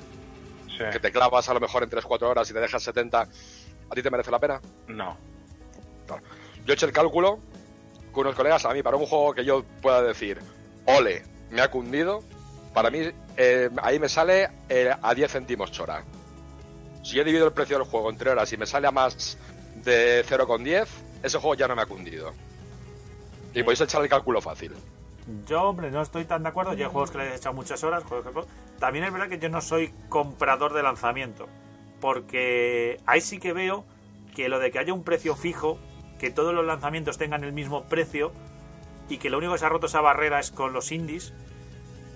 Sí. 0.77 0.83
que 0.91 0.99
te 0.99 1.13
clavas 1.13 1.49
a 1.49 1.55
lo 1.55 1.61
mejor 1.61 1.85
en 1.85 1.89
3-4 1.89 2.29
horas 2.29 2.51
y 2.51 2.53
te 2.53 2.59
dejas 2.61 2.83
70, 2.83 3.21
¿a 3.23 3.95
ti 3.95 4.03
te 4.03 4.11
merece 4.11 4.33
la 4.33 4.41
pena? 4.41 4.61
No. 4.89 5.17
Yo 6.09 6.73
he 6.73 6.75
hecho 6.75 6.87
el 6.87 6.93
cálculo 6.93 7.39
con 8.11 8.23
unos 8.27 8.35
colegas, 8.35 8.65
a 8.67 8.71
mí, 8.75 8.83
para 8.83 8.97
un 8.97 9.07
juego 9.07 9.33
que 9.35 9.45
yo 9.45 9.63
pueda 9.81 10.03
decir, 10.03 10.41
ole, 10.87 11.23
me 11.51 11.61
ha 11.63 11.71
cundido, 11.71 12.25
para 12.75 12.91
mí 12.91 13.09
eh, 13.37 13.71
ahí 13.83 14.01
me 14.01 14.09
sale 14.09 14.51
eh, 14.69 14.93
a 15.01 15.15
10 15.15 15.31
céntimos 15.31 15.71
chora. 15.71 16.03
Si 17.07 17.15
yo 17.15 17.23
divido 17.23 17.47
el 17.47 17.53
precio 17.53 17.79
del 17.79 17.87
juego 17.87 18.11
entre 18.11 18.31
horas 18.31 18.53
y 18.53 18.57
me 18.57 18.67
sale 18.67 18.89
a 18.89 18.91
más 18.91 19.39
de 19.77 20.25
0,10, 20.29 20.89
ese 21.23 21.39
juego 21.39 21.55
ya 21.55 21.69
no 21.69 21.77
me 21.77 21.83
ha 21.83 21.87
cundido. 21.87 22.33
Y 23.55 23.63
podéis 23.63 23.81
echar 23.83 24.03
el 24.03 24.09
cálculo 24.09 24.43
fácil. 24.43 24.73
Yo, 25.47 25.63
hombre, 25.63 25.93
no 25.93 26.03
estoy 26.03 26.25
tan 26.25 26.43
de 26.43 26.49
acuerdo. 26.49 26.75
Yo 26.75 26.87
hay 26.87 26.91
juegos 26.91 27.13
que 27.13 27.19
les 27.19 27.33
he 27.33 27.37
echado 27.37 27.55
muchas 27.55 27.85
horas. 27.85 28.03
juegos 28.03 28.49
También 28.81 29.05
es 29.05 29.13
verdad 29.13 29.29
que 29.29 29.39
yo 29.39 29.49
no 29.49 29.61
soy 29.61 29.95
comprador 30.09 30.75
de 30.75 30.83
lanzamiento. 30.83 31.47
Porque 32.01 33.01
ahí 33.07 33.21
sí 33.21 33.39
que 33.39 33.53
veo 33.53 33.85
que 34.35 34.49
lo 34.49 34.59
de 34.59 34.73
que 34.73 34.81
haya 34.81 34.93
un 34.93 35.05
precio 35.05 35.37
fijo, 35.37 35.79
que 36.19 36.33
todos 36.33 36.53
los 36.53 36.67
lanzamientos 36.67 37.19
tengan 37.19 37.45
el 37.45 37.53
mismo 37.53 37.85
precio 37.85 38.33
y 39.09 39.19
que 39.19 39.31
lo 39.31 39.39
único 39.39 39.53
que 39.53 39.61
se 39.61 39.67
ha 39.67 39.69
roto 39.69 39.87
esa 39.87 40.01
barrera 40.01 40.41
es 40.41 40.51
con 40.51 40.73
los 40.73 40.91
indies, 40.91 41.33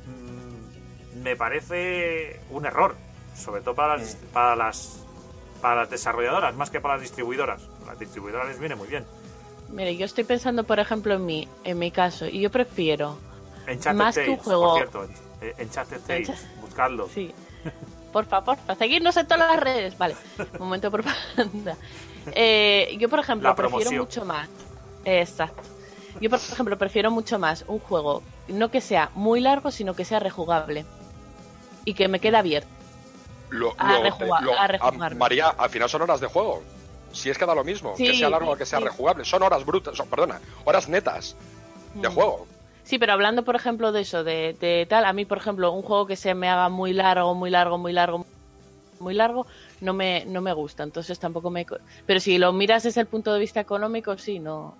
mm, 0.07 1.23
me 1.23 1.37
parece 1.37 2.41
un 2.51 2.67
error. 2.67 2.97
Sobre 3.37 3.61
todo 3.63 3.75
para 3.75 3.97
las, 3.97 4.17
para 4.33 4.57
las, 4.57 4.99
para 5.63 5.77
las 5.83 5.91
desarrolladoras, 5.91 6.55
más 6.55 6.71
que 6.71 6.81
para 6.81 6.95
las 6.95 7.03
distribuidoras. 7.03 7.63
A 7.85 7.87
las 7.87 7.99
distribuidoras 7.99 8.49
les 8.49 8.59
viene 8.59 8.75
muy 8.75 8.89
bien. 8.89 9.05
Mire, 9.71 9.97
yo 9.97 10.05
estoy 10.05 10.25
pensando, 10.25 10.65
por 10.65 10.81
ejemplo, 10.81 11.15
en 11.15 11.25
mí, 11.25 11.49
en 11.65 11.79
mi 11.79 11.91
caso, 11.91 12.27
y 12.27 12.41
yo 12.41 12.51
prefiero, 12.51 13.17
Enchanted 13.67 13.95
Más 14.05 14.15
que 14.17 14.21
un 14.23 14.27
Tales, 14.27 14.43
juego- 14.45 14.63
por 14.69 14.77
cierto. 14.77 15.09
eh, 15.41 15.55
Enchanted 15.59 16.01
Tales, 16.01 16.29
Encha- 16.29 16.61
buscadlo. 16.61 17.09
sí, 17.15 17.33
porfa, 18.13 18.43
porfa, 18.45 18.75
seguirnos 18.75 19.17
en 19.17 19.27
todas 19.29 19.49
las 19.49 19.61
redes, 19.61 19.97
vale, 19.97 20.17
momento 20.59 20.89
de 20.89 20.91
propaganda. 20.91 21.77
Eh, 22.35 22.97
yo, 22.99 23.09
por 23.09 23.21
ejemplo, 23.21 23.49
La 23.49 23.55
prefiero 23.55 23.93
mucho 23.93 24.25
más, 24.25 24.49
exacto, 25.05 25.63
yo, 26.21 26.29
por 26.29 26.41
ejemplo, 26.41 26.77
prefiero 26.77 27.11
mucho 27.13 27.39
más 27.39 27.65
un 27.69 27.79
juego, 27.79 28.23
no 28.49 28.71
que 28.73 28.81
sea 28.81 29.11
muy 29.15 29.41
largo, 29.41 29.71
sino 29.71 29.95
que 29.95 30.05
sea 30.05 30.19
rejugable 30.19 30.85
y 31.85 31.95
que 31.95 32.09
me 32.09 32.19
quede 32.19 32.37
abierto. 32.37 32.69
Lo, 33.51 33.75
A 33.79 33.93
lo- 33.95 34.03
rejugar- 34.05 34.43
lo- 34.43 34.59
a 34.59 34.67
rejugarlo. 34.67 35.19
María, 35.19 35.49
al 35.51 35.71
final 35.71 35.89
son 35.89 36.03
horas 36.03 36.21
de 36.21 36.27
juego. 36.29 36.63
Si 37.13 37.29
es 37.31 37.37
que 37.39 37.45
da 37.47 37.55
lo 37.55 37.65
mismo, 37.65 37.95
que 37.97 38.15
sea 38.15 38.31
largo 38.31 38.53
o 38.53 38.57
que 38.57 38.65
sea 38.67 38.79
sí. 38.79 38.85
rejugable. 38.85 39.25
Son 39.25 39.43
horas 39.43 39.65
brutas, 39.67 39.97
son- 39.97 40.09
perdona, 40.09 40.41
horas 40.65 40.89
netas 40.89 41.37
de 41.95 42.09
Mm. 42.09 42.13
juego. 42.13 42.47
Sí, 42.85 42.99
pero 42.99 43.13
hablando, 43.13 43.45
por 43.45 43.57
ejemplo, 43.57 43.93
de 43.93 44.01
eso, 44.03 44.25
de, 44.25 44.57
de 44.61 44.87
tal, 44.89 45.05
a 45.05 45.13
mí, 45.13 45.25
por 45.25 45.39
ejemplo, 45.39 45.71
un 45.73 45.83
juego 45.83 46.07
que 46.07 46.17
se 46.17 46.35
me 46.35 46.49
haga 46.49 46.69
muy 46.69 46.93
largo, 46.93 47.35
muy 47.35 47.51
largo, 47.51 47.79
muy 47.79 47.93
largo, 47.93 48.27
muy 49.01 49.15
largo, 49.15 49.47
no 49.81 49.93
me, 49.95 50.25
no 50.27 50.41
me 50.41 50.53
gusta. 50.53 50.83
Entonces 50.83 51.19
tampoco 51.19 51.51
me... 51.51 51.67
Pero 52.07 52.21
si 52.21 52.39
lo 52.39 52.53
miras 52.53 52.83
desde 52.85 53.01
el 53.01 53.07
punto 53.07 53.33
de 53.33 53.41
vista 53.41 53.61
económico, 53.61 54.17
sí, 54.19 54.39
no... 54.39 54.75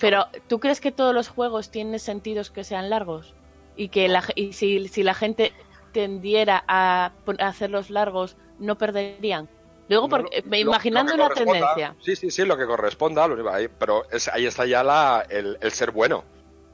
Pero, 0.00 0.26
¿tú 0.48 0.60
crees 0.60 0.80
que 0.80 0.92
todos 0.92 1.12
los 1.14 1.28
juegos 1.28 1.70
tienen 1.70 1.98
sentidos 1.98 2.50
que 2.50 2.62
sean 2.64 2.90
largos? 2.90 3.34
Y 3.76 3.88
que 3.88 4.08
la, 4.08 4.22
y 4.36 4.52
si, 4.52 4.86
si 4.88 5.02
la 5.02 5.14
gente 5.14 5.52
tendiera 5.92 6.64
a 6.66 7.12
hacerlos 7.40 7.90
largos, 7.90 8.36
no 8.58 8.76
perderían. 8.78 9.48
Luego, 9.88 10.08
porque, 10.08 10.42
Lo- 10.46 10.56
imaginando 10.56 11.16
lo 11.16 11.26
una 11.26 11.34
tendencia. 11.34 11.96
Sí, 12.00 12.14
sí, 12.14 12.30
sí, 12.30 12.44
lo 12.44 12.56
que 12.58 12.66
corresponda, 12.66 13.26
lo 13.26 13.50
ahí- 13.50 13.68
pero 13.68 14.04
es- 14.10 14.28
ahí 14.28 14.44
está 14.46 14.66
ya 14.66 14.82
la, 14.84 15.24
el, 15.30 15.56
el 15.60 15.72
ser 15.72 15.92
bueno 15.92 16.24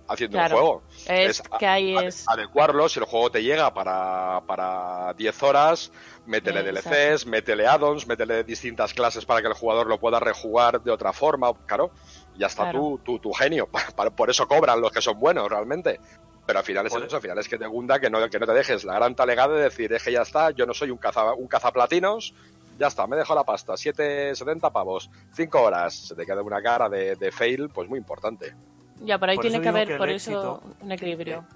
haciendo 0.09 0.37
Claro. 0.37 0.55
un 0.57 0.61
juego. 0.61 0.83
Es 1.07 1.41
que 1.59 1.67
ahí 1.67 1.97
es... 1.97 2.25
adecuarlo, 2.29 2.89
si 2.89 2.99
el 2.99 3.07
juego 3.07 3.31
te 3.31 3.43
llega 3.43 3.73
para, 3.73 4.43
para 4.47 5.15
10 5.15 5.43
horas, 5.45 5.93
métele 6.27 6.61
Exacto. 6.69 6.91
DLCs, 6.91 7.27
métele 7.27 7.67
addons, 7.69 8.07
métele 8.07 8.43
distintas 8.45 8.93
clases 8.93 9.25
para 9.25 9.41
que 9.41 9.49
el 9.49 9.55
jugador 9.55 9.87
lo 9.87 9.99
pueda 9.99 10.19
rejugar 10.21 10.83
de 10.83 10.91
otra 10.91 11.13
forma, 11.13 11.53
claro, 11.67 11.93
ya 12.37 12.49
está 12.49 12.65
Claro. 12.65 12.81
tu, 12.81 12.99
tu, 12.99 13.19
tu 13.21 13.33
genio, 13.33 13.69
por 14.17 14.29
eso 14.29 14.47
cobran 14.49 14.81
los 14.81 14.91
que 14.93 15.01
son 15.01 15.19
buenos 15.21 15.49
realmente. 15.49 16.01
Pero 16.47 16.59
al 16.59 16.65
final 16.65 16.87
es 16.87 16.95
eso, 16.95 17.17
al 17.17 17.23
final 17.23 17.39
es 17.39 17.49
que 17.49 17.57
te 17.59 17.67
gunda 17.67 17.99
que 17.99 18.11
no, 18.11 18.29
que 18.29 18.39
no 18.39 18.47
te 18.47 18.53
dejes 18.53 18.85
la 18.85 18.95
gran 18.95 19.15
talegada 19.15 19.55
de 19.57 19.63
decir, 19.63 19.93
es 19.93 20.03
que 20.03 20.13
ya 20.13 20.23
está, 20.23 20.51
yo 20.51 20.67
no 20.67 20.75
soy 20.75 20.91
un 20.91 20.99
caza, 20.99 21.33
un 21.33 21.47
cazaplatinos, 21.49 22.35
ya 22.79 22.89
está, 22.89 23.07
me 23.07 23.17
dejo 23.17 23.35
la 23.35 23.45
pasta, 23.45 23.77
7, 23.77 24.35
70 24.35 24.71
pavos, 24.71 25.11
5 25.33 25.63
horas, 25.63 25.95
se 25.95 26.15
te 26.15 26.27
queda 26.27 26.43
una 26.43 26.61
cara 26.63 26.89
de, 26.91 27.17
de 27.17 27.33
fail, 27.33 27.71
pues 27.71 27.89
muy 27.89 27.99
importante. 27.99 28.55
Ya, 29.01 29.19
por 29.19 29.31
ahí 29.31 29.37
Por 29.37 29.45
tiene 29.47 29.61
que 29.63 29.69
haber, 29.69 29.97
por 29.97 30.09
éxito- 30.11 30.61
eso, 30.61 30.77
un 30.83 30.93
equilibrio. 30.93 31.47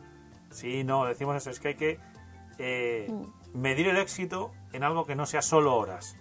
Sí, 0.51 0.85
no, 0.85 1.05
decimos 1.05 1.37
eso, 1.37 1.51
es 1.51 1.61
que 1.61 1.69
hay 1.69 1.75
que 1.75 1.99
eh, 2.59 3.07
Mm. 3.09 3.61
medir 3.61 3.87
el 3.89 3.99
éxito 3.99 4.51
en 4.73 4.83
algo 4.85 5.05
que 5.07 5.15
no 5.15 5.27
sea 5.27 5.43
solo 5.43 5.77
horas. 5.77 6.17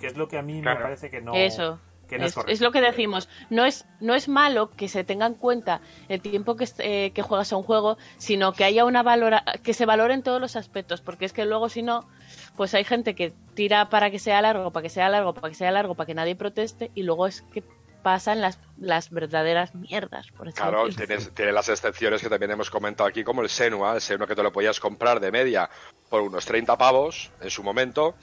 Que 0.00 0.06
es 0.08 0.16
lo 0.16 0.28
que 0.28 0.36
a 0.38 0.42
mí 0.42 0.60
Claro. 0.60 0.78
me 0.80 0.82
parece 0.84 1.08
que 1.10 1.20
no, 1.22 1.34
Eso. 1.34 1.80
Que 2.08 2.18
no 2.18 2.24
es, 2.24 2.30
es, 2.30 2.34
correcto. 2.34 2.52
es 2.52 2.60
lo 2.60 2.72
que 2.72 2.80
decimos. 2.80 3.28
No 3.50 3.64
es, 3.64 3.84
no 4.00 4.14
es 4.14 4.28
malo 4.28 4.70
que 4.70 4.88
se 4.88 5.04
tenga 5.04 5.26
en 5.26 5.34
cuenta 5.34 5.80
el 6.08 6.20
tiempo 6.20 6.56
que, 6.56 6.68
eh, 6.78 7.12
que 7.12 7.22
juegas 7.22 7.52
a 7.52 7.56
un 7.56 7.62
juego, 7.62 7.98
sino 8.16 8.52
que 8.52 8.64
haya 8.64 8.84
una 8.84 9.02
valora, 9.02 9.44
que 9.62 9.74
se 9.74 9.86
valoren 9.86 10.22
todos 10.22 10.40
los 10.40 10.56
aspectos, 10.56 11.00
porque 11.00 11.24
es 11.26 11.32
que 11.32 11.44
luego 11.44 11.68
si 11.68 11.82
no, 11.82 12.08
pues 12.56 12.74
hay 12.74 12.84
gente 12.84 13.14
que 13.14 13.32
tira 13.54 13.88
para 13.88 14.10
que 14.10 14.18
sea 14.18 14.40
largo, 14.42 14.72
para 14.72 14.82
que 14.82 14.90
sea 14.90 15.08
largo, 15.08 15.34
para 15.34 15.48
que 15.48 15.54
sea 15.54 15.70
largo, 15.70 15.94
para 15.94 16.06
que 16.06 16.14
nadie 16.14 16.34
proteste, 16.34 16.90
y 16.94 17.02
luego 17.02 17.26
es 17.26 17.42
que 17.52 17.62
pasan 18.02 18.40
las, 18.40 18.58
las 18.78 19.10
verdaderas 19.10 19.74
mierdas, 19.74 20.28
por 20.30 20.52
Claro, 20.54 20.86
decirlo. 20.86 21.06
tienes, 21.06 21.34
tiene 21.34 21.52
las 21.52 21.68
excepciones 21.68 22.22
que 22.22 22.28
también 22.30 22.52
hemos 22.52 22.70
comentado 22.70 23.08
aquí, 23.08 23.24
como 23.24 23.42
el 23.42 23.48
Senua, 23.48 23.94
el 23.96 24.00
Senua 24.00 24.26
que 24.26 24.36
te 24.36 24.42
lo 24.42 24.52
podías 24.52 24.78
comprar 24.80 25.18
de 25.20 25.30
media 25.32 25.68
por 26.08 26.22
unos 26.22 26.46
30 26.46 26.78
pavos 26.78 27.30
en 27.40 27.50
su 27.50 27.62
momento, 27.62 28.14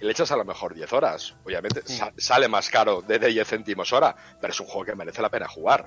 y 0.00 0.04
le 0.04 0.12
echas 0.12 0.30
a 0.32 0.36
lo 0.36 0.44
mejor 0.44 0.74
10 0.74 0.92
horas. 0.92 1.34
Obviamente 1.44 1.82
sa- 1.86 2.12
sale 2.16 2.48
más 2.48 2.70
caro 2.70 3.02
de 3.02 3.18
10 3.18 3.46
céntimos 3.48 3.92
hora, 3.92 4.14
pero 4.40 4.52
es 4.52 4.60
un 4.60 4.66
juego 4.66 4.84
que 4.84 4.94
merece 4.94 5.22
la 5.22 5.28
pena 5.30 5.48
jugar. 5.48 5.86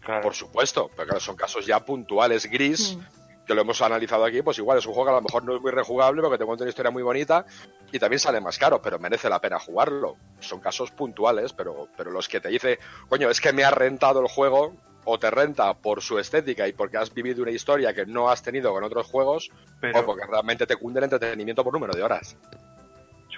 Claro. 0.00 0.22
Por 0.22 0.34
supuesto, 0.34 0.90
pero 0.94 1.06
claro, 1.08 1.20
son 1.20 1.36
casos 1.36 1.66
ya 1.66 1.80
puntuales 1.84 2.46
gris 2.50 2.96
Mm. 2.96 3.44
que 3.46 3.54
lo 3.54 3.60
hemos 3.62 3.80
analizado 3.82 4.24
aquí, 4.24 4.42
pues 4.42 4.58
igual 4.58 4.78
es 4.78 4.86
un 4.86 4.92
juego 4.92 5.06
que 5.06 5.12
a 5.12 5.16
lo 5.16 5.22
mejor 5.22 5.44
no 5.44 5.54
es 5.56 5.62
muy 5.62 5.70
rejugable 5.70 6.20
porque 6.22 6.38
te 6.38 6.44
cuenta 6.44 6.64
una 6.64 6.68
historia 6.70 6.90
muy 6.90 7.02
bonita 7.02 7.44
y 7.92 7.98
también 7.98 8.18
sale 8.20 8.40
más 8.40 8.58
caro, 8.58 8.80
pero 8.82 8.98
merece 8.98 9.28
la 9.28 9.40
pena 9.40 9.58
jugarlo. 9.58 10.16
Son 10.40 10.60
casos 10.60 10.90
puntuales, 10.90 11.52
pero, 11.52 11.88
pero 11.96 12.10
los 12.10 12.28
que 12.28 12.40
te 12.40 12.48
dice, 12.48 12.78
coño, 13.08 13.30
es 13.30 13.40
que 13.40 13.52
me 13.52 13.64
ha 13.64 13.70
rentado 13.70 14.20
el 14.20 14.28
juego 14.28 14.74
o 15.04 15.18
te 15.20 15.30
renta 15.30 15.72
por 15.74 16.02
su 16.02 16.18
estética 16.18 16.66
y 16.66 16.72
porque 16.72 16.96
has 16.98 17.14
vivido 17.14 17.42
una 17.42 17.52
historia 17.52 17.94
que 17.94 18.04
no 18.06 18.28
has 18.28 18.42
tenido 18.42 18.72
con 18.72 18.82
otros 18.82 19.06
juegos 19.06 19.50
Pero, 19.80 20.00
o 20.00 20.04
porque 20.04 20.26
realmente 20.26 20.66
te 20.66 20.74
cunde 20.76 20.98
el 20.98 21.04
entretenimiento 21.04 21.62
por 21.62 21.72
número 21.72 21.94
de 21.94 22.02
horas. 22.02 22.36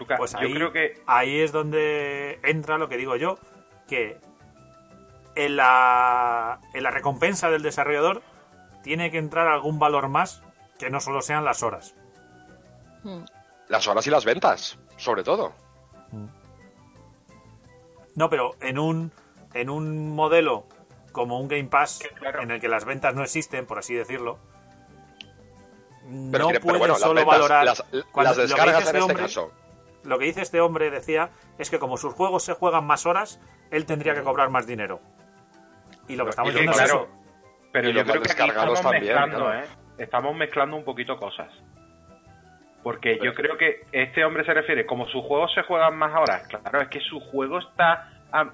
Pues 0.06 0.32
yo 0.32 0.38
ahí, 0.38 0.52
creo 0.54 0.72
que 0.72 1.02
ahí 1.06 1.40
es 1.40 1.52
donde 1.52 2.38
entra 2.42 2.78
lo 2.78 2.88
que 2.88 2.96
digo 2.96 3.16
yo, 3.16 3.38
que 3.88 4.18
en 5.34 5.56
la, 5.56 6.60
en 6.74 6.82
la 6.82 6.90
recompensa 6.90 7.50
del 7.50 7.62
desarrollador 7.62 8.22
tiene 8.82 9.10
que 9.10 9.18
entrar 9.18 9.48
algún 9.48 9.78
valor 9.78 10.08
más 10.08 10.42
que 10.78 10.90
no 10.90 11.00
solo 11.00 11.22
sean 11.22 11.44
las 11.44 11.62
horas. 11.62 11.94
Mm. 13.02 13.24
Las 13.68 13.86
horas 13.86 14.06
y 14.06 14.10
las 14.10 14.24
ventas, 14.24 14.78
sobre 14.96 15.22
todo. 15.24 15.52
No, 18.14 18.28
pero 18.30 18.56
en 18.60 18.78
un, 18.78 19.12
en 19.54 19.70
un 19.70 20.14
modelo 20.14 20.66
como 21.12 21.38
un 21.40 21.48
Game 21.48 21.64
Pass, 21.68 22.00
claro. 22.16 22.42
en 22.42 22.50
el 22.50 22.60
que 22.60 22.68
las 22.68 22.84
ventas 22.84 23.14
no 23.14 23.22
existen, 23.22 23.66
por 23.66 23.78
así 23.78 23.94
decirlo, 23.94 24.38
Pero, 26.32 26.50
no 26.50 26.60
pero 26.60 26.86
las, 26.86 26.98
solo 27.00 27.14
ventas, 27.14 27.26
valorar... 27.26 27.64
las, 27.64 27.84
cuando- 28.12 28.30
las 28.30 28.36
descargas 28.48 28.74
en 28.76 28.82
este 28.86 28.98
este 28.98 29.00
hombre- 29.00 29.22
caso. 29.22 29.52
Lo 30.04 30.18
que 30.18 30.26
dice 30.26 30.42
este 30.42 30.60
hombre, 30.60 30.90
decía, 30.90 31.30
es 31.58 31.70
que 31.70 31.78
como 31.78 31.96
sus 31.96 32.14
juegos 32.14 32.44
se 32.44 32.54
juegan 32.54 32.84
más 32.86 33.04
horas, 33.06 33.40
él 33.70 33.84
tendría 33.86 34.14
que 34.14 34.22
cobrar 34.22 34.48
más 34.50 34.66
dinero. 34.66 35.00
Y 36.06 36.16
lo 36.16 36.24
que 36.24 36.30
estamos 36.30 36.52
diciendo 36.52 36.72
es 36.72 36.78
claro, 36.78 37.02
eso. 37.04 37.08
pero 37.72 37.90
Y 37.90 37.92
yo 37.92 38.02
creo 38.02 38.12
que 38.14 38.18
aquí 38.20 38.28
descargados 38.28 38.78
estamos 38.78 38.82
también, 38.92 39.04
mezclando, 39.14 39.44
claro. 39.46 39.60
¿eh? 39.60 39.66
Estamos 39.98 40.36
mezclando 40.36 40.76
un 40.76 40.84
poquito 40.84 41.16
cosas. 41.18 41.48
Porque 42.82 43.18
yo 43.22 43.34
creo 43.34 43.58
que 43.58 43.86
este 43.92 44.24
hombre 44.24 44.44
se 44.44 44.54
refiere, 44.54 44.86
como 44.86 45.06
sus 45.08 45.22
juegos 45.24 45.52
se 45.54 45.62
juegan 45.62 45.96
más 45.98 46.12
horas, 46.14 46.46
claro, 46.46 46.80
es 46.80 46.88
que 46.88 47.00
su 47.00 47.18
juego 47.20 47.58
está, 47.58 48.08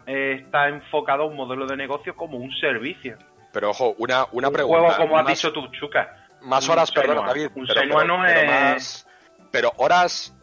eh, 0.07 0.41
está 0.45 0.69
enfocado 0.69 1.25
a 1.25 1.27
un 1.27 1.37
modelo 1.37 1.67
de 1.67 1.77
negocio 1.77 2.17
como 2.17 2.39
un 2.39 2.51
servicio. 2.57 3.17
Pero 3.53 3.71
ojo, 3.71 3.95
una, 3.99 4.27
una 4.33 4.49
un 4.49 4.55
pregunta. 4.55 4.81
juego, 4.81 4.97
como 4.97 5.19
has 5.19 5.25
más- 5.25 5.35
dicho 5.35 5.53
tú, 5.53 5.69
Chuca. 5.69 6.27
Más 6.43 6.69
horas, 6.69 6.89
Senua. 6.91 7.27
David. 7.27 7.51
Un 7.55 7.67
pero, 7.67 7.81
pero- 7.83 8.05
no 8.05 8.23
pero 8.27 8.41
es- 8.41 8.47
más- 8.51 9.07
pero 9.53 9.73
horas 9.77 10.35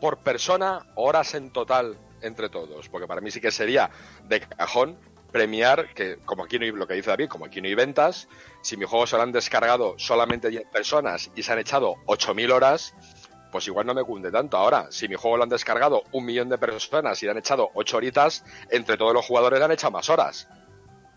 por 0.00 0.18
persona, 0.18 0.86
horas 0.94 1.34
en 1.34 1.50
total 1.50 1.96
entre 2.20 2.48
todos. 2.48 2.88
Porque 2.88 3.06
para 3.06 3.20
mí 3.20 3.30
sí 3.30 3.40
que 3.40 3.50
sería 3.50 3.90
de 4.24 4.40
cajón 4.40 4.98
premiar 5.32 5.92
que, 5.94 6.18
como 6.24 6.44
aquí 6.44 6.58
no 6.58 6.64
hay, 6.64 6.70
lo 6.70 6.86
que 6.86 6.94
dice 6.94 7.10
David, 7.10 7.28
como 7.28 7.44
aquí 7.44 7.60
no 7.60 7.66
hay 7.66 7.74
ventas, 7.74 8.28
si 8.62 8.76
mi 8.76 8.84
juego 8.84 9.06
se 9.06 9.16
lo 9.16 9.22
han 9.22 9.32
descargado 9.32 9.94
solamente 9.98 10.48
10 10.48 10.68
personas 10.68 11.30
y 11.34 11.42
se 11.42 11.52
han 11.52 11.58
echado 11.58 11.96
8.000 12.06 12.52
horas, 12.52 12.94
pues 13.50 13.66
igual 13.66 13.86
no 13.86 13.94
me 13.94 14.04
cunde 14.04 14.30
tanto. 14.30 14.56
Ahora, 14.56 14.86
si 14.90 15.08
mi 15.08 15.16
juego 15.16 15.36
lo 15.36 15.42
han 15.42 15.48
descargado 15.48 16.04
un 16.12 16.24
millón 16.24 16.48
de 16.48 16.58
personas 16.58 17.22
y 17.22 17.26
le 17.26 17.32
han 17.32 17.38
echado 17.38 17.70
8 17.74 17.96
horitas, 17.96 18.44
entre 18.70 18.96
todos 18.96 19.12
los 19.12 19.26
jugadores 19.26 19.58
le 19.58 19.64
han 19.64 19.72
echado 19.72 19.90
más 19.90 20.08
horas. 20.08 20.48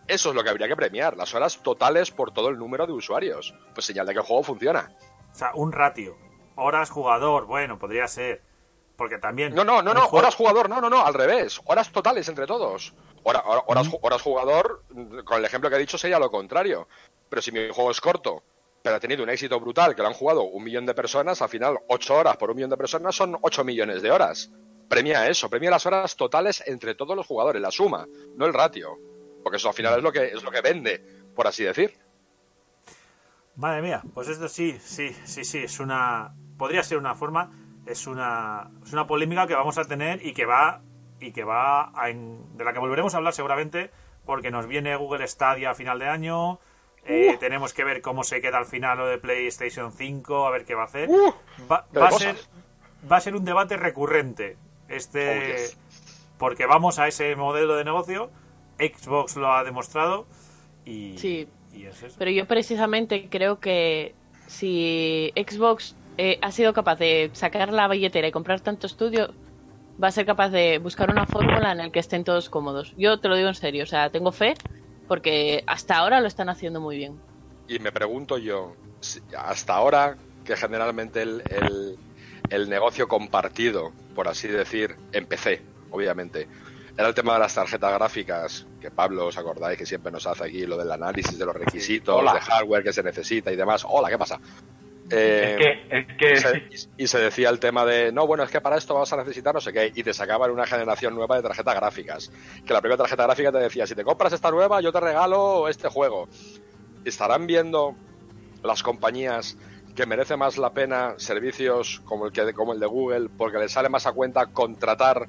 Eso 0.07 0.29
es 0.29 0.35
lo 0.35 0.43
que 0.43 0.49
habría 0.49 0.67
que 0.67 0.75
premiar, 0.75 1.17
las 1.17 1.35
horas 1.35 1.61
totales 1.61 2.11
por 2.11 2.31
todo 2.31 2.49
el 2.49 2.57
número 2.57 2.87
de 2.87 2.93
usuarios. 2.93 3.53
Pues 3.73 3.85
señal 3.85 4.07
de 4.07 4.13
que 4.13 4.19
el 4.19 4.25
juego 4.25 4.41
funciona. 4.41 4.95
O 5.31 5.35
sea, 5.35 5.51
un 5.53 5.71
ratio. 5.71 6.17
Horas 6.55 6.89
jugador, 6.89 7.45
bueno, 7.45 7.77
podría 7.77 8.07
ser. 8.07 8.41
Porque 8.97 9.19
también... 9.19 9.53
No, 9.55 9.63
no, 9.63 9.81
no, 9.81 9.93
no, 9.93 10.01
juego- 10.01 10.17
horas 10.17 10.35
jugador, 10.35 10.69
no, 10.69 10.81
no, 10.81 10.89
no, 10.89 11.05
al 11.05 11.13
revés. 11.13 11.61
Horas 11.65 11.91
totales 11.91 12.27
entre 12.27 12.45
todos. 12.47 12.93
Hora- 13.23 13.43
hora- 13.45 13.63
horas, 13.67 13.87
ju- 13.89 13.99
horas 14.01 14.21
jugador, 14.21 14.83
mm, 14.89 15.19
con 15.19 15.37
el 15.37 15.45
ejemplo 15.45 15.69
que 15.69 15.75
he 15.75 15.79
dicho, 15.79 15.97
sería 15.97 16.17
lo 16.19 16.29
contrario. 16.31 16.87
Pero 17.29 17.41
si 17.41 17.51
mi 17.51 17.69
juego 17.69 17.91
es 17.91 18.01
corto, 18.01 18.43
pero 18.81 18.95
ha 18.95 18.99
tenido 18.99 19.23
un 19.23 19.29
éxito 19.29 19.59
brutal, 19.59 19.95
que 19.95 20.01
lo 20.01 20.07
han 20.07 20.13
jugado 20.15 20.43
un 20.43 20.63
millón 20.63 20.85
de 20.87 20.93
personas, 20.95 21.41
al 21.41 21.49
final, 21.49 21.77
ocho 21.89 22.15
horas 22.15 22.37
por 22.37 22.49
un 22.49 22.55
millón 22.55 22.69
de 22.71 22.77
personas 22.77 23.15
son 23.15 23.37
ocho 23.41 23.63
millones 23.63 24.01
de 24.01 24.09
horas. 24.11 24.49
Premia 24.89 25.27
eso, 25.27 25.49
premia 25.49 25.69
las 25.69 25.85
horas 25.85 26.15
totales 26.15 26.63
entre 26.65 26.95
todos 26.95 27.15
los 27.15 27.27
jugadores, 27.27 27.61
la 27.61 27.69
suma, 27.71 28.07
no 28.35 28.45
el 28.45 28.53
ratio. 28.53 28.97
Porque 29.43 29.57
eso 29.57 29.67
al 29.67 29.73
final 29.75 29.97
es 29.97 30.03
lo 30.03 30.11
que, 30.11 30.25
es 30.25 30.41
lo 30.41 30.49
que 30.49 30.61
vende, 30.61 31.05
por 31.35 31.45
así 31.47 31.63
decir. 31.65 31.97
Madre 33.55 33.81
mía, 33.81 34.01
pues 34.13 34.27
esto 34.27 34.47
sí, 34.47 34.77
sí, 34.83 35.15
sí, 35.25 35.43
sí, 35.43 35.59
es 35.59 35.79
una... 35.79 36.33
Podría 36.57 36.81
ser 36.83 36.97
una 36.97 37.13
forma, 37.15 37.51
es 37.87 38.07
una, 38.07 38.69
es 38.85 38.93
una 38.93 39.07
polémica 39.07 39.47
que 39.47 39.55
vamos 39.55 39.77
a 39.77 39.85
tener 39.85 40.25
y 40.25 40.33
que 40.33 40.45
va, 40.45 40.81
y 41.19 41.31
que 41.31 41.43
va 41.43 41.91
a 41.99 42.09
en- 42.09 42.57
de 42.57 42.63
la 42.63 42.73
que 42.73 42.79
volveremos 42.79 43.13
a 43.13 43.17
hablar 43.17 43.33
seguramente, 43.33 43.89
porque 44.25 44.51
nos 44.51 44.67
viene 44.67 44.95
Google 44.95 45.27
Stadia 45.27 45.71
a 45.71 45.75
final 45.75 45.99
de 45.99 46.07
año, 46.07 46.59
eh, 47.05 47.37
tenemos 47.39 47.73
que 47.73 47.83
ver 47.85 48.01
cómo 48.01 48.23
se 48.23 48.41
queda 48.41 48.57
al 48.57 48.65
final 48.65 48.97
lo 48.97 49.07
de 49.07 49.17
PlayStation 49.17 49.91
5, 49.93 50.45
a 50.45 50.51
ver 50.51 50.65
qué 50.65 50.75
va 50.75 50.81
a 50.83 50.85
hacer. 50.85 51.09
Uh, 51.09 51.33
va, 51.71 51.87
va 51.97 52.07
a 52.09 52.11
ser, 52.11 52.35
va 53.09 53.17
a 53.17 53.21
ser 53.21 53.35
un 53.35 53.45
debate 53.45 53.77
recurrente, 53.77 54.57
este, 54.89 55.39
Oh, 55.39 55.57
yes. 55.57 55.79
porque 56.37 56.65
vamos 56.65 56.99
a 56.99 57.07
ese 57.07 57.35
modelo 57.35 57.75
de 57.75 57.85
negocio, 57.85 58.29
Xbox 58.77 59.37
lo 59.37 59.51
ha 59.53 59.63
demostrado 59.63 60.27
y, 60.85 61.17
Sí. 61.17 61.47
y 61.73 61.85
es 61.85 62.03
eso. 62.03 62.15
Pero 62.19 62.31
yo 62.31 62.45
precisamente 62.45 63.27
creo 63.29 63.59
que 63.59 64.13
si 64.47 65.31
Xbox 65.35 65.95
eh, 66.17 66.39
ha 66.41 66.51
sido 66.51 66.73
capaz 66.73 66.97
de 66.99 67.29
sacar 67.33 67.71
la 67.71 67.87
billetera 67.87 68.27
y 68.27 68.31
comprar 68.31 68.61
tanto 68.61 68.87
estudio, 68.87 69.33
va 70.01 70.07
a 70.09 70.11
ser 70.11 70.25
capaz 70.25 70.49
de 70.49 70.79
buscar 70.79 71.09
una 71.09 71.25
fórmula 71.25 71.71
en 71.71 71.77
la 71.79 71.89
que 71.91 71.99
estén 71.99 72.23
todos 72.23 72.49
cómodos. 72.49 72.93
Yo 72.97 73.19
te 73.19 73.27
lo 73.29 73.35
digo 73.35 73.47
en 73.49 73.55
serio, 73.55 73.83
o 73.83 73.87
sea, 73.87 74.09
tengo 74.09 74.31
fe 74.31 74.53
porque 75.07 75.63
hasta 75.67 75.97
ahora 75.97 76.19
lo 76.19 76.27
están 76.27 76.49
haciendo 76.49 76.81
muy 76.81 76.97
bien. 76.97 77.19
Y 77.67 77.79
me 77.79 77.91
pregunto 77.91 78.37
yo, 78.37 78.73
si- 79.01 79.21
hasta 79.37 79.73
ahora, 79.75 80.17
que 80.43 80.55
generalmente 80.55 81.21
el, 81.21 81.43
el- 81.49 81.97
el 82.49 82.69
negocio 82.69 83.07
compartido, 83.07 83.91
por 84.15 84.27
así 84.27 84.47
decir, 84.47 84.95
en 85.11 85.25
PC, 85.25 85.61
obviamente, 85.91 86.47
era 86.97 87.09
el 87.09 87.13
tema 87.13 87.33
de 87.33 87.39
las 87.39 87.53
tarjetas 87.53 87.93
gráficas, 87.93 88.65
que 88.81 88.89
Pablo, 88.89 89.27
os 89.27 89.37
acordáis 89.37 89.77
que 89.77 89.85
siempre 89.85 90.11
nos 90.11 90.25
hace 90.25 90.45
aquí 90.45 90.65
lo 90.65 90.77
del 90.77 90.91
análisis 90.91 91.37
de 91.37 91.45
los 91.45 91.55
requisitos, 91.55 92.15
Hola. 92.15 92.33
de 92.33 92.41
hardware 92.41 92.83
que 92.83 92.93
se 92.93 93.03
necesita 93.03 93.51
y 93.51 93.55
demás. 93.55 93.83
Hola, 93.87 94.09
¿qué 94.09 94.17
pasa? 94.17 94.39
Eh, 95.09 95.55
es 95.57 95.57
que, 95.57 95.97
es 95.97 96.17
que 96.17 96.33
y 96.33 96.77
se, 96.77 96.89
y 96.97 97.07
se 97.07 97.19
decía 97.19 97.49
el 97.49 97.59
tema 97.59 97.85
de, 97.85 98.11
no, 98.11 98.27
bueno, 98.27 98.43
es 98.43 98.51
que 98.51 98.59
para 98.59 98.77
esto 98.77 98.95
vas 98.95 99.11
a 99.13 99.17
necesitar 99.17 99.53
no 99.53 99.61
sé 99.61 99.71
qué, 99.71 99.91
y 99.95 100.03
te 100.03 100.13
sacaban 100.13 100.51
una 100.51 100.65
generación 100.65 101.15
nueva 101.15 101.37
de 101.37 101.43
tarjetas 101.43 101.75
gráficas. 101.75 102.31
Que 102.65 102.73
la 102.73 102.81
primera 102.81 102.97
tarjeta 102.97 103.23
gráfica 103.23 103.51
te 103.51 103.59
decía, 103.59 103.87
si 103.87 103.95
te 103.95 104.03
compras 104.03 104.33
esta 104.33 104.51
nueva, 104.51 104.81
yo 104.81 104.91
te 104.91 104.99
regalo 104.99 105.69
este 105.69 105.87
juego. 105.87 106.27
¿Estarán 107.05 107.47
viendo 107.47 107.95
las 108.63 108.83
compañías 108.83 109.57
que 109.95 110.05
merece 110.05 110.37
más 110.37 110.57
la 110.57 110.73
pena 110.73 111.15
servicios 111.17 112.01
como 112.05 112.27
el, 112.27 112.31
que, 112.31 112.53
como 112.53 112.73
el 112.73 112.79
de 112.79 112.85
Google 112.85 113.29
porque 113.35 113.57
les 113.57 113.71
sale 113.71 113.89
más 113.89 114.05
a 114.05 114.11
cuenta 114.11 114.45
contratar 114.47 115.27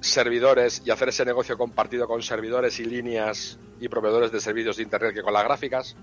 servidores 0.00 0.82
y 0.84 0.90
hacer 0.90 1.08
ese 1.08 1.24
negocio 1.24 1.56
compartido 1.56 2.06
con 2.06 2.22
servidores 2.22 2.78
y 2.80 2.84
líneas 2.84 3.58
y 3.80 3.88
proveedores 3.88 4.32
de 4.32 4.40
servicios 4.40 4.76
de 4.76 4.82
Internet 4.82 5.14
que 5.14 5.22
con 5.22 5.32
las 5.32 5.44
gráficas? 5.44 5.96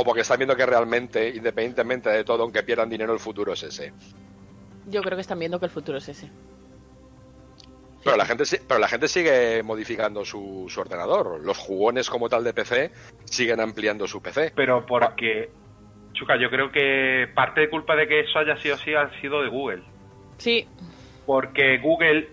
¿O 0.00 0.02
porque 0.02 0.22
están 0.22 0.38
viendo 0.38 0.56
que 0.56 0.64
realmente, 0.64 1.28
independientemente 1.28 2.08
de 2.08 2.24
todo, 2.24 2.42
aunque 2.44 2.62
pierdan 2.62 2.88
dinero, 2.88 3.12
el 3.12 3.18
futuro 3.18 3.52
es 3.52 3.62
ese? 3.64 3.92
Yo 4.86 5.02
creo 5.02 5.14
que 5.14 5.20
están 5.20 5.38
viendo 5.38 5.60
que 5.60 5.66
el 5.66 5.70
futuro 5.70 5.98
es 5.98 6.08
ese. 6.08 6.30
Pero 8.02 8.16
la 8.16 8.24
gente, 8.24 8.44
pero 8.66 8.80
la 8.80 8.88
gente 8.88 9.08
sigue 9.08 9.62
modificando 9.62 10.24
su, 10.24 10.64
su 10.70 10.80
ordenador. 10.80 11.44
Los 11.44 11.58
jugones 11.58 12.08
como 12.08 12.30
tal 12.30 12.44
de 12.44 12.54
PC 12.54 12.92
siguen 13.26 13.60
ampliando 13.60 14.06
su 14.06 14.22
PC. 14.22 14.54
Pero 14.56 14.86
porque, 14.86 15.50
Chuca, 16.14 16.38
yo 16.40 16.48
creo 16.48 16.72
que 16.72 17.28
parte 17.34 17.60
de 17.60 17.68
culpa 17.68 17.94
de 17.94 18.08
que 18.08 18.20
eso 18.20 18.38
haya 18.38 18.56
sido 18.56 18.76
así 18.76 18.94
ha 18.94 19.10
sido 19.20 19.42
de 19.42 19.50
Google. 19.50 19.82
Sí, 20.38 20.66
Porque 21.26 21.76
Google, 21.76 22.26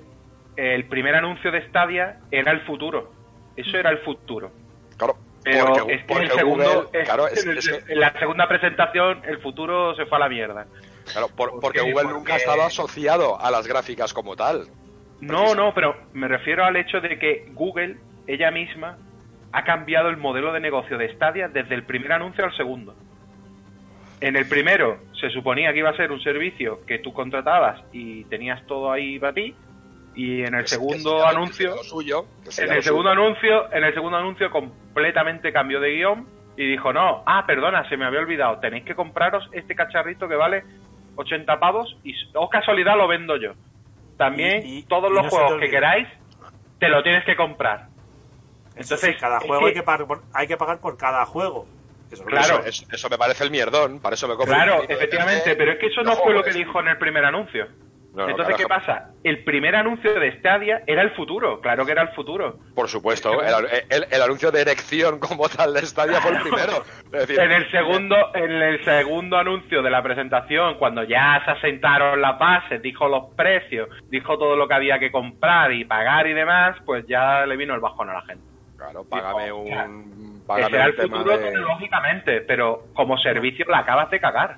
el 0.56 0.86
primer 0.86 1.16
anuncio 1.16 1.52
de 1.52 1.68
Stadia 1.68 2.22
era 2.32 2.54
el 2.54 2.62
futuro. 2.62 3.12
Eso 3.58 3.76
era 3.76 3.90
el 3.90 3.98
futuro. 3.98 4.54
Claro, 4.96 5.18
Pero 5.52 5.66
porque, 5.74 5.94
es 5.94 6.00
que 6.02 6.08
porque 6.08 6.24
el 6.26 6.32
segundo, 6.32 6.64
Google, 6.84 7.00
es- 7.00 7.06
claro, 7.06 7.28
es- 7.28 7.46
en, 7.90 8.00
la 8.00 8.14
segunda 8.20 8.48
presentación 8.48 9.22
el 9.26 9.38
futuro 9.40 9.96
se 9.96 10.06
fue 10.06 10.18
a 10.18 10.20
la 10.22 10.30
mierda. 10.30 10.68
claro, 11.12 11.28
por- 11.30 11.52
porque 11.60 11.80
porque- 11.80 11.92
Google 11.94 12.10
nunca 12.10 12.34
ha 12.34 12.38
estado 12.38 12.64
asociado 12.64 13.40
a 13.40 13.50
las 13.52 13.68
gráficas 13.68 14.14
como 14.14 14.36
tal. 14.36 14.68
No, 15.22 15.56
no, 15.56 15.74
pero 15.74 15.96
me 16.14 16.28
refiero 16.28 16.64
al 16.66 16.76
hecho 16.76 17.00
de 17.02 17.18
que 17.18 17.46
Google, 17.54 17.98
ella 18.28 18.52
misma, 18.52 18.98
ha 19.52 19.64
cambiado 19.64 20.10
el 20.10 20.18
modelo 20.18 20.52
de 20.54 20.60
negocio 20.60 20.98
de 20.98 21.12
Stadia 21.16 21.48
desde 21.48 21.74
el 21.76 21.84
primer 21.84 22.12
anuncio 22.12 22.44
al 22.46 22.56
segundo. 22.56 22.96
En 24.20 24.36
el 24.36 24.48
primero 24.48 24.98
se 25.20 25.30
suponía 25.30 25.72
que 25.74 25.80
iba 25.80 25.90
a 25.92 25.96
ser 25.96 26.12
un 26.12 26.22
servicio 26.22 26.84
que 26.86 27.00
tú 27.00 27.14
contratabas 27.14 27.80
y 27.92 28.24
tenías 28.26 28.66
todo 28.66 28.92
ahí 28.92 29.20
para 29.20 29.34
ti. 29.34 29.56
Y 30.18 30.42
en 30.42 30.56
el 30.56 30.64
Que- 30.64 30.70
segundo 30.70 31.26
anuncio, 31.26 31.78
suyo, 31.84 32.26
en 32.58 32.72
el 32.72 32.82
segundo 32.84 33.12
suyo. 33.12 33.22
anuncio, 33.22 33.72
en 33.74 33.84
el 33.84 33.94
segundo 33.94 34.18
anuncio 34.18 34.50
completamente 34.50 35.54
cambió 35.54 35.80
de 35.80 35.92
guion 35.92 36.28
y 36.58 36.72
dijo, 36.72 36.92
no, 36.92 37.22
ah, 37.28 37.46
perdona, 37.46 37.88
se 37.88 37.98
me 37.98 38.06
había 38.06 38.20
olvidado, 38.22 38.58
tenéis 38.60 38.84
que 38.84 38.96
compraros 38.96 39.48
este 39.52 39.76
cacharrito 39.76 40.28
que 40.28 40.36
vale 40.36 40.64
80 41.16 41.60
pavos 41.60 41.96
y, 42.04 42.16
oh 42.34 42.50
casualidad, 42.50 42.98
lo 42.98 43.08
vendo 43.08 43.38
yo. 43.38 43.52
También 44.18 44.66
Y- 44.66 44.80
y- 44.80 44.84
todos 44.84 45.12
y 45.12 45.14
los 45.14 45.26
no 45.26 45.30
juegos 45.30 45.60
que 45.60 45.70
queráis, 45.70 46.08
te 46.80 46.90
lo 46.90 47.04
tienes 47.04 47.24
que 47.24 47.36
comprar. 47.36 47.86
Entonces, 48.72 49.00
sí, 49.00 49.14
cada 49.20 49.40
juego 49.40 49.60
que- 49.62 49.68
hay, 49.68 49.74
que 49.76 49.84
pagar 49.84 50.08
por, 50.08 50.22
hay 50.34 50.48
que 50.48 50.58
pagar 50.58 50.80
por 50.80 50.98
cada 50.98 51.26
juego. 51.26 51.68
Eso 52.12 52.24
Claro. 52.24 52.64
Eso, 52.66 52.86
eso- 52.92 53.10
me 53.10 53.18
parece 53.20 53.44
el 53.44 53.52
mierdón, 53.52 54.00
para 54.00 54.16
eso 54.16 54.28
me 54.28 54.36
compro 54.36 54.56
Claro, 54.56 54.82
efectivamente, 54.88 55.44
café, 55.44 55.56
pero 55.58 55.74
es 55.74 55.78
que 55.80 55.88
eso 55.88 56.02
no 56.04 56.14
fue 56.16 56.34
lo 56.34 56.44
que 56.44 56.52
dijo 56.54 56.80
en 56.80 56.88
el 56.88 56.98
primer 56.98 57.24
anuncio. 57.26 57.68
No, 58.18 58.28
Entonces, 58.28 58.56
¿qué 58.58 58.66
pasa? 58.66 59.12
El 59.24 59.44
primer 59.44 59.76
anuncio 59.76 60.20
de 60.20 60.32
Stadia 60.40 60.82
era 60.88 61.04
el 61.04 61.12
futuro, 61.12 61.62
claro 61.62 61.86
que 61.86 61.92
era 61.92 62.02
el 62.02 62.10
futuro. 62.10 62.58
Por 62.74 62.90
supuesto, 62.90 63.32
el, 63.42 63.66
el- 63.90 64.08
el 64.10 64.22
anuncio 64.24 64.50
de 64.52 64.62
erección 64.62 65.20
como 65.20 65.48
tal 65.48 65.74
de 65.76 65.86
Stadia 65.86 66.20
fue 66.20 66.32
el 66.32 66.42
primero. 66.42 66.84
Es 67.14 67.28
decir, 67.28 67.40
En 67.40 67.52
el 67.52 67.70
segundo, 67.70 68.16
en 68.34 68.52
el 68.52 68.84
segundo 68.84 69.38
anuncio 69.38 69.82
de 69.84 69.90
la 69.92 70.02
presentación, 70.02 70.76
cuando 70.80 71.04
ya 71.04 71.42
se 71.46 71.52
asentaron 71.52 72.20
las 72.20 72.40
bases, 72.40 72.82
dijo 72.82 73.08
los 73.08 73.34
precios, 73.36 73.88
dijo 74.10 74.38
todo 74.40 74.56
lo 74.56 74.68
que 74.68 74.74
había 74.74 74.98
que 74.98 75.12
comprar 75.12 75.72
y 75.72 75.86
pagar 75.86 76.26
y 76.28 76.34
demás, 76.34 76.76
pues 76.86 77.06
ya 77.08 77.46
le 77.46 77.56
vino 77.56 77.76
el 77.76 77.80
bajón 77.82 78.10
a 78.10 78.14
la 78.16 78.22
gente. 78.24 78.44
Claro, 78.78 79.04
págame 79.10 79.44
Dijo, 79.46 79.58
un. 79.58 79.68
Ese 80.38 80.46
Págame 80.48 80.76
era 80.76 80.84
un 80.86 80.90
el 80.90 80.96
tema 80.96 81.18
futuro 81.18 81.38
de- 81.38 81.44
tecnológicamente, 81.52 82.42
pero 82.42 82.84
como 82.94 83.18
servicio 83.20 83.66
la 83.70 83.80
acabas 83.80 84.10
de 84.10 84.20
cagar. 84.20 84.58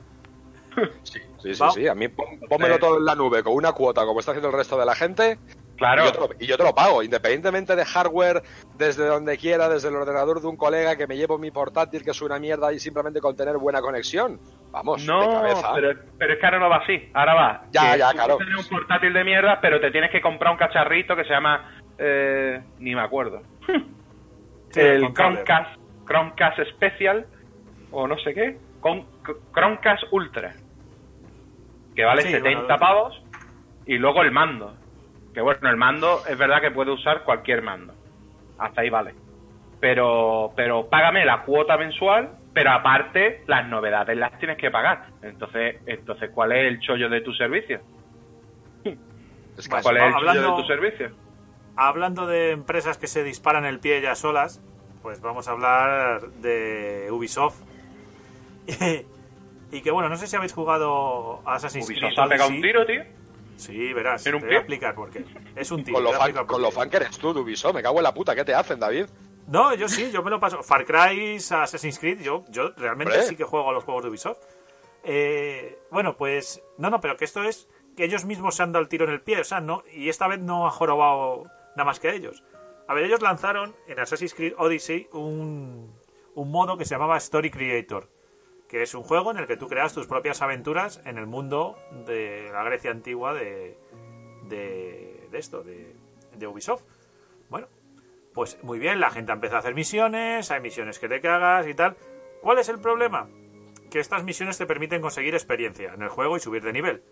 Sí, 1.04 1.20
sí, 1.42 1.54
sí, 1.54 1.64
sí. 1.74 1.88
A 1.88 1.96
mí 1.96 2.08
pónmelo 2.08 2.80
todo 2.80 2.98
en 2.98 3.06
la 3.06 3.16
nube 3.16 3.44
con 3.44 3.54
una 3.54 3.72
cuota, 3.74 4.06
como 4.06 4.20
está 4.20 4.32
haciendo 4.32 4.50
el 4.50 4.56
resto 4.56 4.78
de 4.78 4.86
la 4.86 4.96
gente, 4.96 5.38
Claro, 5.80 6.04
y, 6.04 6.06
yo 6.06 6.12
te 6.12 6.20
lo, 6.20 6.30
y 6.40 6.46
yo 6.46 6.58
te 6.58 6.64
lo 6.64 6.76
pago, 6.76 7.02
independientemente 7.04 7.74
de 7.74 7.86
hardware, 7.86 8.44
desde 8.78 9.06
donde 9.06 9.38
quiera, 9.38 9.70
desde 9.70 9.88
el 9.88 9.96
ordenador 9.96 10.42
de 10.42 10.48
un 10.48 10.58
colega 10.58 10.98
que 10.98 11.08
me 11.08 11.16
llevo 11.16 11.38
mi 11.38 11.52
portátil, 11.52 12.04
que 12.04 12.12
es 12.12 12.22
una 12.22 12.38
mierda, 12.38 12.74
y 12.74 12.80
simplemente 12.80 13.22
con 13.22 13.36
tener 13.36 13.58
buena 13.58 13.80
conexión. 13.80 14.40
Vamos, 14.72 15.02
de 15.02 15.08
no, 15.08 15.20
cabeza. 15.32 15.72
pero, 15.74 16.00
pero 16.18 16.34
es 16.34 16.40
que 16.40 16.46
ahora 16.46 16.60
no 16.60 16.70
va 16.70 16.78
así. 16.78 17.10
Ahora 17.14 17.34
va. 17.34 17.64
Ya, 17.72 17.94
que 17.94 18.00
ya, 18.00 18.12
claro. 18.12 18.38
Tienes 18.38 18.58
un 18.58 18.78
portátil 18.78 19.14
de 19.14 19.24
mierda, 19.24 19.60
pero 19.62 19.80
te 19.80 19.90
tienes 19.90 20.12
que 20.12 20.22
comprar 20.22 20.52
un 20.52 20.58
cacharrito 20.58 21.16
que 21.16 21.24
se 21.24 21.30
llama. 21.30 21.80
eh, 21.98 22.62
ni 22.80 22.94
me 22.94 23.02
acuerdo. 23.02 23.42
Sí, 24.72 24.82
el. 24.82 25.12
Chromecast, 25.16 25.80
Chromecast 26.06 26.60
Special, 26.76 27.26
o 27.90 28.08
no 28.08 28.20
sé 28.20 28.36
qué. 28.36 28.60
Con, 28.82 29.04
Chromecast 29.52 30.04
Ultra. 30.12 30.54
Que 32.00 32.06
vale 32.06 32.22
Sí, 32.22 32.30
70 32.32 32.62
bueno, 32.62 32.78
pavos. 32.80 33.22
Y 33.86 33.98
luego 33.98 34.22
el 34.22 34.32
mando. 34.32 34.74
Que 35.34 35.42
bueno, 35.42 35.70
el 35.70 35.76
mando 35.76 36.22
es 36.30 36.38
verdad 36.38 36.62
que 36.62 36.72
puede 36.72 36.92
usar 36.92 37.26
cualquier 37.26 37.62
mando. 37.62 37.94
Hasta 38.58 38.80
ahí 38.80 38.90
vale. 38.90 39.14
Pero, 39.82 40.54
pero 40.56 40.88
págame 40.88 41.26
la 41.26 41.42
cuota 41.44 41.76
mensual, 41.76 42.30
pero 42.54 42.72
aparte 42.72 43.44
las 43.48 43.68
novedades 43.68 44.16
las 44.18 44.32
tienes 44.40 44.56
que 44.58 44.72
pagar. 44.72 45.08
Entonces, 45.22 45.82
entonces 45.88 46.30
¿cuál 46.34 46.54
es 46.54 46.68
el 46.70 46.80
chollo 46.80 47.10
de 47.10 47.20
tu 47.20 47.34
servicio? 47.34 47.82
Es 48.86 49.68
que 49.68 49.70
Bueno, 49.70 49.84
¿Cuál 49.84 49.98
es 49.98 50.04
el 50.04 50.14
hablando- 50.14 50.42
chollo 50.42 50.56
de 50.56 50.62
tu 50.62 50.68
servicio? 50.70 51.12
Hablando 51.76 52.28
de 52.28 52.52
empresas 52.52 52.98
que 52.98 53.08
se 53.08 53.26
disparan 53.26 53.66
el 53.66 53.80
pie 53.82 54.00
ya 54.00 54.16
solas, 54.16 54.62
pues 55.02 55.20
vamos 55.20 55.50
a 55.50 55.52
hablar 55.52 56.22
de 56.42 57.10
Ubisoft. 57.12 57.62
y 59.72 59.82
que 59.82 59.92
bueno, 59.92 60.10
no 60.10 60.18
sé 60.18 60.28
si 60.28 60.36
habéis 60.36 60.54
jugado 60.54 61.42
a 61.46 61.56
Assassin's 61.56 61.86
Creed. 61.86 61.98
Ubisoft 62.00 62.16
se 62.16 62.22
ha 62.22 62.28
pegado 62.28 62.50
un 62.50 62.62
tiro, 62.62 62.86
tío. 62.86 63.04
Sí, 63.58 63.92
verás, 63.94 64.26
¿En 64.26 64.32
te 64.32 64.36
un 64.36 64.42
voy 64.42 64.50
pie? 64.50 64.58
a 64.58 64.60
explicar 64.62 64.96
por 64.96 65.10
qué. 65.10 65.26
Es 65.56 65.70
un 65.72 65.84
tiro. 65.84 65.96
con 65.96 66.04
lo, 66.06 66.14
fan, 66.14 66.34
con 66.46 66.62
lo 66.62 66.72
fan 66.72 66.90
que 66.90 66.98
eres 66.98 67.18
tú, 67.18 67.30
Ubisoft, 67.32 67.76
me 67.76 67.82
cago 67.84 67.98
en 67.98 68.04
la 68.04 68.14
puta, 68.14 68.34
¿qué 68.36 68.46
te 68.46 68.54
hacen, 68.54 68.80
David? 68.80 69.06
No, 69.48 69.74
yo 69.74 69.90
sí, 69.90 70.12
yo 70.12 70.22
me 70.24 70.30
lo 70.30 70.40
paso. 70.40 70.62
Far 70.64 70.86
Cry, 70.86 71.36
Assassin's 71.38 72.00
Creed, 72.00 72.22
yo, 72.22 72.46
yo 72.50 72.70
realmente 72.78 73.24
sí 73.24 73.36
que 73.36 73.44
juego 73.44 73.70
a 73.70 73.74
los 73.74 73.84
juegos 73.84 74.04
de 74.04 74.10
Ubisoft. 74.10 74.38
Eh, 75.04 75.80
bueno, 75.92 76.16
pues. 76.18 76.62
No, 76.78 76.90
no, 76.90 77.02
pero 77.02 77.18
que 77.18 77.26
esto 77.26 77.44
es 77.44 77.68
que 77.98 78.06
ellos 78.06 78.26
mismos 78.26 78.56
se 78.56 78.64
han 78.64 78.72
dado 78.72 78.84
el 78.84 78.90
tiro 78.90 79.06
en 79.06 79.12
el 79.12 79.22
pie, 79.22 79.40
o 79.42 79.44
sea, 79.44 79.60
no. 79.60 79.84
Y 79.94 80.10
esta 80.10 80.28
vez 80.28 80.40
no 80.40 80.68
ha 80.68 80.72
jorobado 80.72 81.46
nada 81.76 81.86
más 81.86 82.00
que 82.00 82.10
a 82.10 82.14
ellos. 82.14 82.44
A 82.88 82.94
ver, 82.94 83.06
ellos 83.06 83.22
lanzaron 83.22 83.76
en 83.88 84.00
Assassin's 84.00 84.34
Creed 84.34 84.54
Odyssey 84.58 85.08
un, 85.14 85.94
un 86.36 86.52
modo 86.52 86.78
que 86.78 86.86
se 86.86 86.96
llamaba 86.96 87.18
Story 87.18 87.50
Creator, 87.50 88.08
que 88.70 88.84
es 88.84 88.94
un 88.94 89.04
juego 89.04 89.32
en 89.32 89.38
el 89.38 89.48
que 89.48 89.58
tú 89.58 89.68
creas 89.68 89.94
tus 89.94 90.08
propias 90.08 90.42
aventuras 90.42 91.02
en 91.06 91.18
el 91.18 91.26
mundo 91.26 91.76
de 92.06 92.50
la 92.54 92.64
Grecia 92.64 92.92
antigua 92.92 93.34
de, 93.34 93.78
de, 94.44 95.28
de 95.32 95.38
esto, 95.38 95.64
de, 95.64 95.96
de 96.38 96.48
Ubisoft. 96.48 96.84
Bueno, 97.50 97.68
pues 98.34 98.64
muy 98.64 98.78
bien, 98.78 99.00
la 99.00 99.10
gente 99.10 99.32
empieza 99.32 99.56
a 99.56 99.60
hacer 99.60 99.74
misiones, 99.74 100.52
hay 100.52 100.62
misiones 100.62 101.00
que 101.00 101.10
te 101.10 101.20
cagas 101.20 101.68
y 101.68 101.74
tal. 101.74 101.98
¿Cuál 102.42 102.60
es 102.60 102.70
el 102.70 102.80
problema? 102.80 103.28
Que 103.90 104.00
estas 104.00 104.24
misiones 104.24 104.60
te 104.60 104.68
permiten 104.68 105.02
conseguir 105.02 105.34
experiencia 105.34 105.94
en 105.96 106.04
el 106.04 106.10
juego 106.10 106.38
y 106.38 106.40
subir 106.40 106.64
de 106.64 106.72
nivel. 106.72 107.04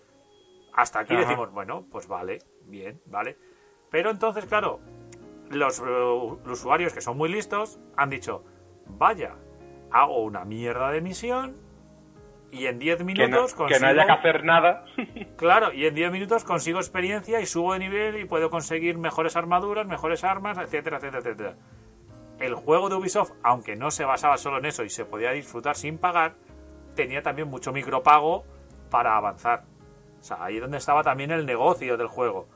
Hasta 0.73 0.99
aquí 0.99 1.15
Ajá. 1.15 1.23
decimos, 1.23 1.51
bueno, 1.51 1.87
pues 1.91 2.07
vale, 2.07 2.37
bien, 2.65 3.01
vale. 3.07 3.35
Pero 3.89 4.11
entonces, 4.11 4.45
claro, 4.45 4.79
los, 5.49 5.79
eh, 5.79 5.83
los 5.83 6.59
usuarios 6.59 6.93
que 6.93 7.01
son 7.01 7.17
muy 7.17 7.29
listos 7.29 7.79
han 7.95 8.11
dicho, 8.11 8.43
vaya, 8.85 9.37
hago 10.01 10.23
una 10.23 10.45
mierda 10.45 10.91
de 10.91 11.01
misión 11.01 11.57
y 12.51 12.65
en 12.67 12.79
10 12.79 12.97
Que 12.97 13.03
no, 13.03 13.05
minutos 13.05 13.53
que 13.53 13.59
no 13.59 13.67
consigo... 13.67 13.87
haya 13.87 14.05
que 14.05 14.11
hacer 14.11 14.43
nada. 14.43 14.85
Claro, 15.37 15.73
y 15.73 15.85
en 15.85 15.95
10 15.95 16.11
minutos 16.11 16.43
consigo 16.43 16.79
experiencia 16.79 17.39
y 17.39 17.45
subo 17.45 17.73
de 17.73 17.79
nivel 17.79 18.17
y 18.17 18.25
puedo 18.25 18.49
conseguir 18.49 18.97
mejores 18.97 19.35
armaduras, 19.35 19.85
mejores 19.85 20.23
armas, 20.23 20.57
etcétera, 20.57 20.97
etcétera, 20.97 21.19
etcétera. 21.19 21.55
El 22.39 22.55
juego 22.55 22.89
de 22.89 22.95
Ubisoft, 22.95 23.33
aunque 23.43 23.75
no 23.75 23.91
se 23.91 24.05
basaba 24.05 24.37
solo 24.37 24.59
en 24.59 24.65
eso 24.65 24.83
y 24.83 24.89
se 24.89 25.05
podía 25.05 25.31
disfrutar 25.31 25.75
sin 25.75 25.97
pagar, 25.97 26.35
tenía 26.95 27.21
también 27.21 27.49
mucho 27.49 27.71
micropago 27.71 28.45
para 28.89 29.17
avanzar. 29.17 29.65
O 30.19 30.23
sea, 30.23 30.43
ahí 30.43 30.55
es 30.55 30.61
donde 30.61 30.77
estaba 30.77 31.03
también 31.03 31.31
el 31.31 31.45
negocio 31.45 31.97
del 31.97 32.07
juego. 32.07 32.47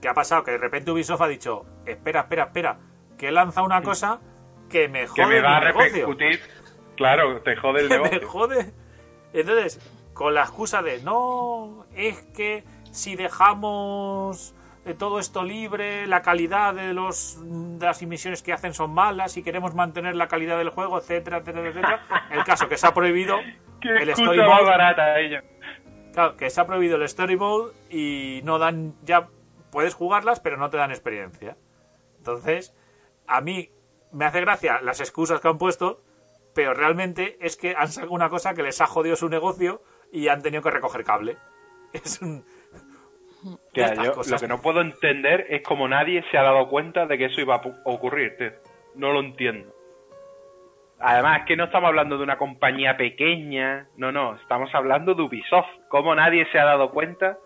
¿Qué 0.00 0.08
ha 0.08 0.14
pasado? 0.14 0.44
Que 0.44 0.52
de 0.52 0.58
repente 0.58 0.90
Ubisoft 0.90 1.22
ha 1.22 1.28
dicho, 1.28 1.66
espera, 1.84 2.20
espera, 2.20 2.44
espera, 2.44 2.78
que 3.16 3.32
lanza 3.32 3.62
una 3.62 3.82
cosa 3.82 4.20
que 4.68 4.88
me 4.88 5.06
que 5.06 5.26
me 5.26 5.40
va 5.40 5.56
a 5.56 5.60
repercutir. 5.60 6.40
Claro, 6.96 7.40
te 7.42 7.56
jode 7.56 7.82
el 7.82 7.88
que 7.88 7.98
me 7.98 8.10
negocio. 8.10 8.28
jode. 8.28 8.72
Entonces, 9.32 9.80
con 10.14 10.34
la 10.34 10.42
excusa 10.42 10.82
de 10.82 11.00
no, 11.02 11.86
es 11.94 12.20
que 12.34 12.64
si 12.90 13.14
dejamos 13.14 14.54
eh, 14.84 14.94
todo 14.94 15.18
esto 15.18 15.44
libre, 15.44 16.06
la 16.06 16.22
calidad 16.22 16.74
de 16.74 16.92
los 16.92 17.38
de 17.78 17.86
las 17.86 18.02
emisiones 18.02 18.42
que 18.42 18.52
hacen 18.52 18.74
son 18.74 18.92
malas 18.92 19.36
y 19.36 19.42
queremos 19.42 19.74
mantener 19.74 20.16
la 20.16 20.28
calidad 20.28 20.58
del 20.58 20.70
juego, 20.70 20.98
etcétera, 20.98 21.38
etcétera, 21.38 21.68
etcétera. 21.68 22.26
El 22.30 22.44
caso 22.44 22.68
que 22.68 22.76
se 22.76 22.86
ha 22.86 22.94
prohibido 22.94 23.38
Qué 23.80 23.90
el 23.90 24.08
más 24.08 24.18
storyboard, 24.18 24.64
barata 24.64 25.20
ella. 25.20 25.44
claro, 26.12 26.36
que 26.36 26.50
se 26.50 26.60
ha 26.60 26.66
prohibido 26.66 26.96
el 26.96 27.08
storyboard 27.08 27.72
y 27.90 28.40
no 28.42 28.58
dan 28.58 28.94
ya 29.04 29.28
puedes 29.70 29.94
jugarlas, 29.94 30.40
pero 30.40 30.56
no 30.56 30.68
te 30.68 30.78
dan 30.78 30.90
experiencia. 30.90 31.56
Entonces, 32.16 32.74
a 33.28 33.40
mí 33.40 33.70
me 34.12 34.24
hace 34.24 34.40
gracia 34.40 34.80
las 34.82 35.00
excusas 35.00 35.40
que 35.40 35.48
han 35.48 35.58
puesto, 35.58 36.00
pero 36.54 36.74
realmente 36.74 37.36
es 37.40 37.56
que 37.56 37.74
han 37.76 37.88
sacado 37.88 38.12
una 38.12 38.28
cosa 38.28 38.54
que 38.54 38.62
les 38.62 38.80
ha 38.80 38.86
jodido 38.86 39.16
su 39.16 39.28
negocio 39.28 39.82
y 40.12 40.28
han 40.28 40.42
tenido 40.42 40.62
que 40.62 40.70
recoger 40.70 41.04
cable. 41.04 41.36
Es 41.92 42.20
un... 42.20 42.44
Tía, 43.72 43.94
yo 43.94 44.14
lo 44.28 44.38
que 44.38 44.48
no 44.48 44.60
puedo 44.60 44.80
entender 44.80 45.46
es 45.48 45.62
como 45.62 45.86
nadie 45.86 46.24
se 46.30 46.36
ha 46.36 46.42
dado 46.42 46.68
cuenta 46.68 47.06
de 47.06 47.16
que 47.16 47.26
eso 47.26 47.40
iba 47.40 47.54
a 47.54 47.62
ocurrir, 47.84 48.36
tío. 48.36 48.50
No 48.96 49.12
lo 49.12 49.20
entiendo. 49.20 49.72
Además, 50.98 51.40
es 51.40 51.46
que 51.46 51.56
no 51.56 51.64
estamos 51.64 51.88
hablando 51.88 52.18
de 52.18 52.24
una 52.24 52.36
compañía 52.36 52.96
pequeña, 52.96 53.86
no, 53.96 54.10
no, 54.10 54.34
estamos 54.34 54.74
hablando 54.74 55.14
de 55.14 55.22
Ubisoft. 55.22 55.68
Como 55.88 56.14
nadie 56.14 56.46
se 56.50 56.58
ha 56.58 56.64
dado 56.64 56.90
cuenta 56.90 57.38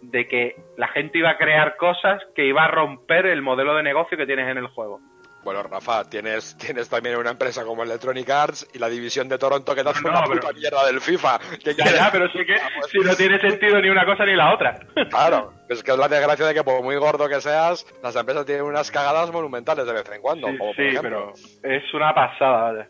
de 0.00 0.26
que 0.26 0.56
la 0.76 0.88
gente 0.88 1.18
iba 1.18 1.30
a 1.30 1.38
crear 1.38 1.76
cosas 1.76 2.20
que 2.34 2.44
iba 2.46 2.64
a 2.64 2.68
romper 2.68 3.26
el 3.26 3.42
modelo 3.42 3.74
de 3.76 3.84
negocio 3.84 4.18
que 4.18 4.26
tienes 4.26 4.48
en 4.48 4.58
el 4.58 4.66
juego. 4.66 5.00
Bueno, 5.46 5.62
Rafa, 5.62 6.02
tienes, 6.10 6.56
tienes 6.58 6.88
también 6.88 7.14
una 7.16 7.30
empresa 7.30 7.64
como 7.64 7.84
Electronic 7.84 8.28
Arts 8.28 8.66
y 8.74 8.80
la 8.80 8.88
división 8.88 9.28
de 9.28 9.38
Toronto 9.38 9.76
que 9.76 9.84
te 9.84 9.90
hace 9.90 10.02
No, 10.02 10.10
una 10.10 10.22
pero- 10.24 10.40
puta 10.40 10.52
mierda 10.52 10.84
del 10.86 11.00
FIFA. 11.00 11.38
¿Qué 11.62 11.72
Ya, 11.72 12.08
pero 12.10 12.26
sí 12.32 12.44
que 12.44 12.56
Vamos. 12.56 12.90
si 12.90 12.98
no 12.98 13.14
tiene 13.14 13.40
sentido 13.40 13.80
ni 13.80 13.88
una 13.88 14.04
cosa 14.04 14.24
ni 14.24 14.34
la 14.34 14.52
otra. 14.52 14.76
Claro, 15.08 15.52
es 15.68 15.84
que 15.84 15.92
es 15.92 15.96
la 15.98 16.08
desgracia 16.08 16.46
de 16.46 16.52
que 16.54 16.64
por 16.64 16.82
muy 16.82 16.96
gordo 16.96 17.28
que 17.28 17.40
seas, 17.40 17.86
las 18.02 18.16
empresas 18.16 18.44
tienen 18.44 18.64
unas 18.64 18.90
cagadas 18.90 19.30
monumentales 19.30 19.86
de 19.86 19.92
vez 19.92 20.10
en 20.10 20.20
cuando. 20.20 20.48
Sí, 20.48 20.58
como 20.58 20.74
por 20.74 20.84
sí, 20.84 20.98
pero 21.00 21.32
es 21.62 21.94
una 21.94 22.12
pasada, 22.12 22.72
vaya. 22.72 22.88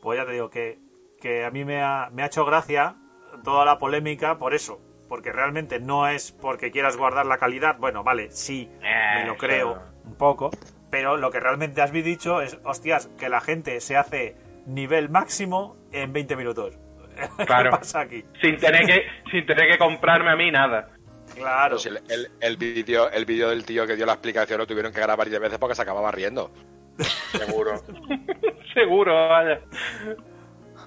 Pues 0.00 0.18
ya 0.20 0.24
te 0.26 0.32
digo 0.34 0.48
que, 0.48 0.78
que 1.20 1.44
a 1.44 1.50
mí 1.50 1.64
me 1.64 1.82
ha, 1.82 2.08
me 2.12 2.22
ha 2.22 2.26
hecho 2.26 2.44
gracia 2.44 2.94
toda 3.42 3.64
la 3.64 3.78
polémica 3.80 4.38
por 4.38 4.54
eso. 4.54 4.80
Porque 5.08 5.32
realmente 5.32 5.80
no 5.80 6.06
es 6.08 6.30
porque 6.32 6.70
quieras 6.70 6.96
guardar 6.96 7.26
la 7.26 7.36
calidad. 7.36 7.76
Bueno, 7.78 8.02
vale, 8.04 8.30
sí, 8.30 8.70
me 8.80 9.26
lo 9.26 9.32
Eh, 9.32 9.36
creo 9.38 9.72
claro. 9.74 9.88
un 10.04 10.16
poco. 10.16 10.50
Pero 10.92 11.16
lo 11.16 11.30
que 11.30 11.40
realmente 11.40 11.80
has 11.80 11.90
dicho 11.90 12.42
es, 12.42 12.58
hostias, 12.64 13.06
que 13.18 13.30
la 13.30 13.40
gente 13.40 13.80
se 13.80 13.96
hace 13.96 14.36
nivel 14.66 15.08
máximo 15.08 15.78
en 15.90 16.12
20 16.12 16.36
minutos. 16.36 16.78
Claro. 17.46 17.70
¿Qué 17.70 17.76
pasa 17.78 18.00
aquí? 18.00 18.24
Sin 18.40 18.56
tener 18.56 18.86
que, 18.86 19.02
sin 19.30 19.44
tener 19.44 19.70
que 19.70 19.78
comprarme 19.78 20.30
a 20.30 20.36
mí 20.36 20.50
nada. 20.50 20.88
Claro. 21.34 21.78
Si 21.78 21.88
el, 21.88 21.98
el, 22.08 22.28
el 22.40 22.56
vídeo 22.56 23.10
el 23.10 23.26
vídeo 23.26 23.50
del 23.50 23.64
tío 23.66 23.86
que 23.86 23.96
dio 23.96 24.06
la 24.06 24.12
explicación 24.12 24.58
lo 24.58 24.66
tuvieron 24.66 24.92
que 24.92 25.00
grabar 25.00 25.28
10 25.28 25.40
veces 25.40 25.58
porque 25.58 25.74
se 25.74 25.82
acababa 25.82 26.10
riendo. 26.10 26.50
Seguro. 27.32 27.82
Seguro, 28.74 29.28
vaya. 29.28 29.60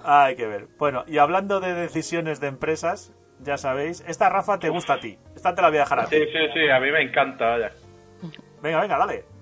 Hay 0.04 0.36
que 0.36 0.48
ver. 0.48 0.68
Bueno, 0.78 1.04
y 1.08 1.20
hablando 1.20 1.60
de 1.60 1.74
decisiones 1.74 2.40
de 2.40 2.48
empresas, 2.48 3.14
ya 3.40 3.58
sabéis, 3.58 4.04
esta 4.08 4.30
Rafa 4.30 4.60
te 4.60 4.70
gusta 4.70 4.94
a 4.94 5.00
ti. 5.00 5.18
Esta 5.36 5.54
te 5.54 5.62
la 5.62 5.70
voy 5.70 5.78
a 5.78 5.82
dejar 5.82 6.00
a 6.00 6.06
ti. 6.08 6.16
Sí, 6.18 6.26
sí, 6.26 6.40
sí, 6.54 6.70
a 6.70 6.80
mí 6.80 6.92
me 6.92 7.02
encanta, 7.02 7.46
vaya. 7.46 7.72
Venga, 8.62 8.82
venga, 8.82 8.98
dale. 8.98 9.35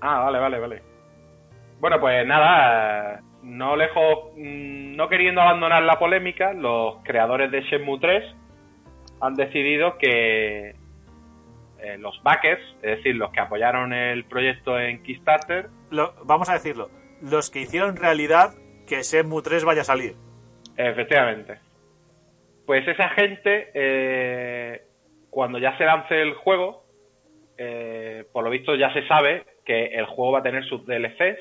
Ah, 0.00 0.20
vale, 0.20 0.38
vale, 0.38 0.58
vale. 0.58 0.82
Bueno, 1.80 2.00
pues 2.00 2.26
nada, 2.26 3.20
no 3.42 3.76
lejos, 3.76 4.30
mm, 4.36 4.96
no 4.96 5.08
queriendo 5.08 5.40
abandonar 5.40 5.82
la 5.82 5.98
polémica, 5.98 6.52
los 6.52 6.96
creadores 7.04 7.50
de 7.50 7.62
Shenmue 7.62 7.98
3 8.00 8.24
han 9.20 9.34
decidido 9.34 9.96
que 9.98 10.74
eh, 11.78 11.98
los 11.98 12.22
backers, 12.22 12.62
es 12.82 12.96
decir, 12.98 13.16
los 13.16 13.30
que 13.32 13.40
apoyaron 13.40 13.92
el 13.92 14.24
proyecto 14.24 14.78
en 14.78 15.02
Kickstarter, 15.02 15.68
Lo- 15.90 16.14
vamos 16.24 16.48
a 16.48 16.54
decirlo. 16.54 16.88
Los 17.22 17.50
que 17.50 17.60
hicieron 17.60 17.96
realidad 17.96 18.54
que 18.86 19.02
Shenmue 19.02 19.42
3 19.42 19.64
vaya 19.64 19.82
a 19.82 19.84
salir. 19.84 20.14
efectivamente, 20.76 21.58
pues 22.66 22.86
esa 22.88 23.08
gente, 23.10 23.70
eh, 23.74 24.82
cuando 25.30 25.58
ya 25.58 25.76
se 25.78 25.84
lance 25.84 26.20
el 26.20 26.34
juego, 26.34 26.84
eh, 27.58 28.24
por 28.32 28.44
lo 28.44 28.50
visto 28.50 28.74
ya 28.74 28.92
se 28.92 29.06
sabe 29.06 29.44
que 29.66 29.86
el 29.86 30.06
juego 30.06 30.32
va 30.32 30.38
a 30.38 30.42
tener 30.42 30.64
sus 30.64 30.86
DLCs. 30.86 31.38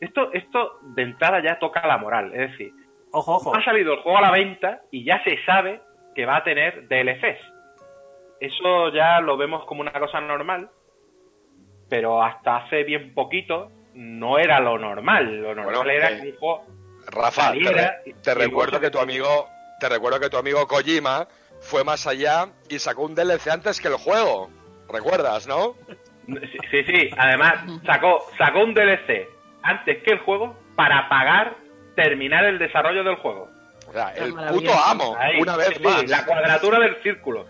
Esto, 0.00 0.32
esto 0.32 0.78
de 0.82 1.02
entrada 1.02 1.42
ya 1.42 1.58
toca 1.58 1.86
la 1.86 1.96
moral, 1.98 2.32
es 2.34 2.50
decir, 2.52 2.72
Ojo, 3.12 3.36
ojo. 3.36 3.56
ha 3.56 3.64
salido 3.64 3.94
el 3.94 4.00
juego 4.00 4.18
a 4.18 4.22
la 4.22 4.30
venta 4.30 4.82
y 4.90 5.04
ya 5.04 5.22
se 5.24 5.42
sabe 5.44 5.80
que 6.14 6.26
va 6.26 6.36
a 6.36 6.44
tener 6.44 6.86
DLCs. 6.88 7.40
Eso 8.40 8.88
ya 8.92 9.20
lo 9.20 9.36
vemos 9.36 9.64
como 9.64 9.80
una 9.80 9.92
cosa 9.92 10.20
normal, 10.20 10.68
pero 11.88 12.22
hasta 12.22 12.56
hace 12.56 12.84
bien 12.84 13.14
poquito 13.14 13.70
no 13.94 14.38
era 14.38 14.58
lo 14.60 14.78
normal. 14.78 15.40
Lo 15.42 15.54
normal 15.54 15.74
Bueno, 15.74 15.90
era 15.90 16.10
eh, 16.10 16.20
que 16.22 16.30
un 16.30 16.36
juego 16.38 16.64
Rafa, 17.06 17.52
te, 17.52 17.58
re- 17.72 18.14
te 18.22 18.34
recuerdo 18.34 18.80
que 18.80 18.90
tu 18.90 18.98
amigo, 18.98 19.46
te 19.80 19.88
recuerdo 19.88 20.18
que 20.20 20.30
tu 20.30 20.36
amigo 20.36 20.66
Kojima 20.66 21.28
fue 21.60 21.84
más 21.84 22.06
allá 22.06 22.48
y 22.68 22.78
sacó 22.78 23.02
un 23.02 23.14
DLC 23.14 23.48
antes 23.48 23.80
que 23.80 23.88
el 23.88 23.94
juego. 23.96 24.50
¿Recuerdas, 24.88 25.46
no? 25.46 25.74
Sí, 26.26 26.58
sí, 26.70 26.84
sí. 26.84 27.10
Además, 27.16 27.54
sacó, 27.84 28.24
sacó 28.38 28.60
un 28.60 28.74
DLC 28.74 29.28
antes 29.62 30.02
que 30.02 30.12
el 30.12 30.18
juego 30.20 30.56
para 30.76 31.08
pagar 31.08 31.54
terminar 31.96 32.44
el 32.44 32.58
desarrollo 32.58 33.04
del 33.04 33.16
juego. 33.16 33.48
O 33.88 33.92
sea, 33.92 34.10
el 34.14 34.32
puto 34.32 34.72
amo, 34.72 35.16
Ahí, 35.18 35.40
una 35.40 35.56
vez 35.56 35.74
sí, 35.76 35.82
más. 35.82 36.08
La 36.08 36.24
cuadratura 36.24 36.78
del 36.78 36.96
círculo. 37.02 37.46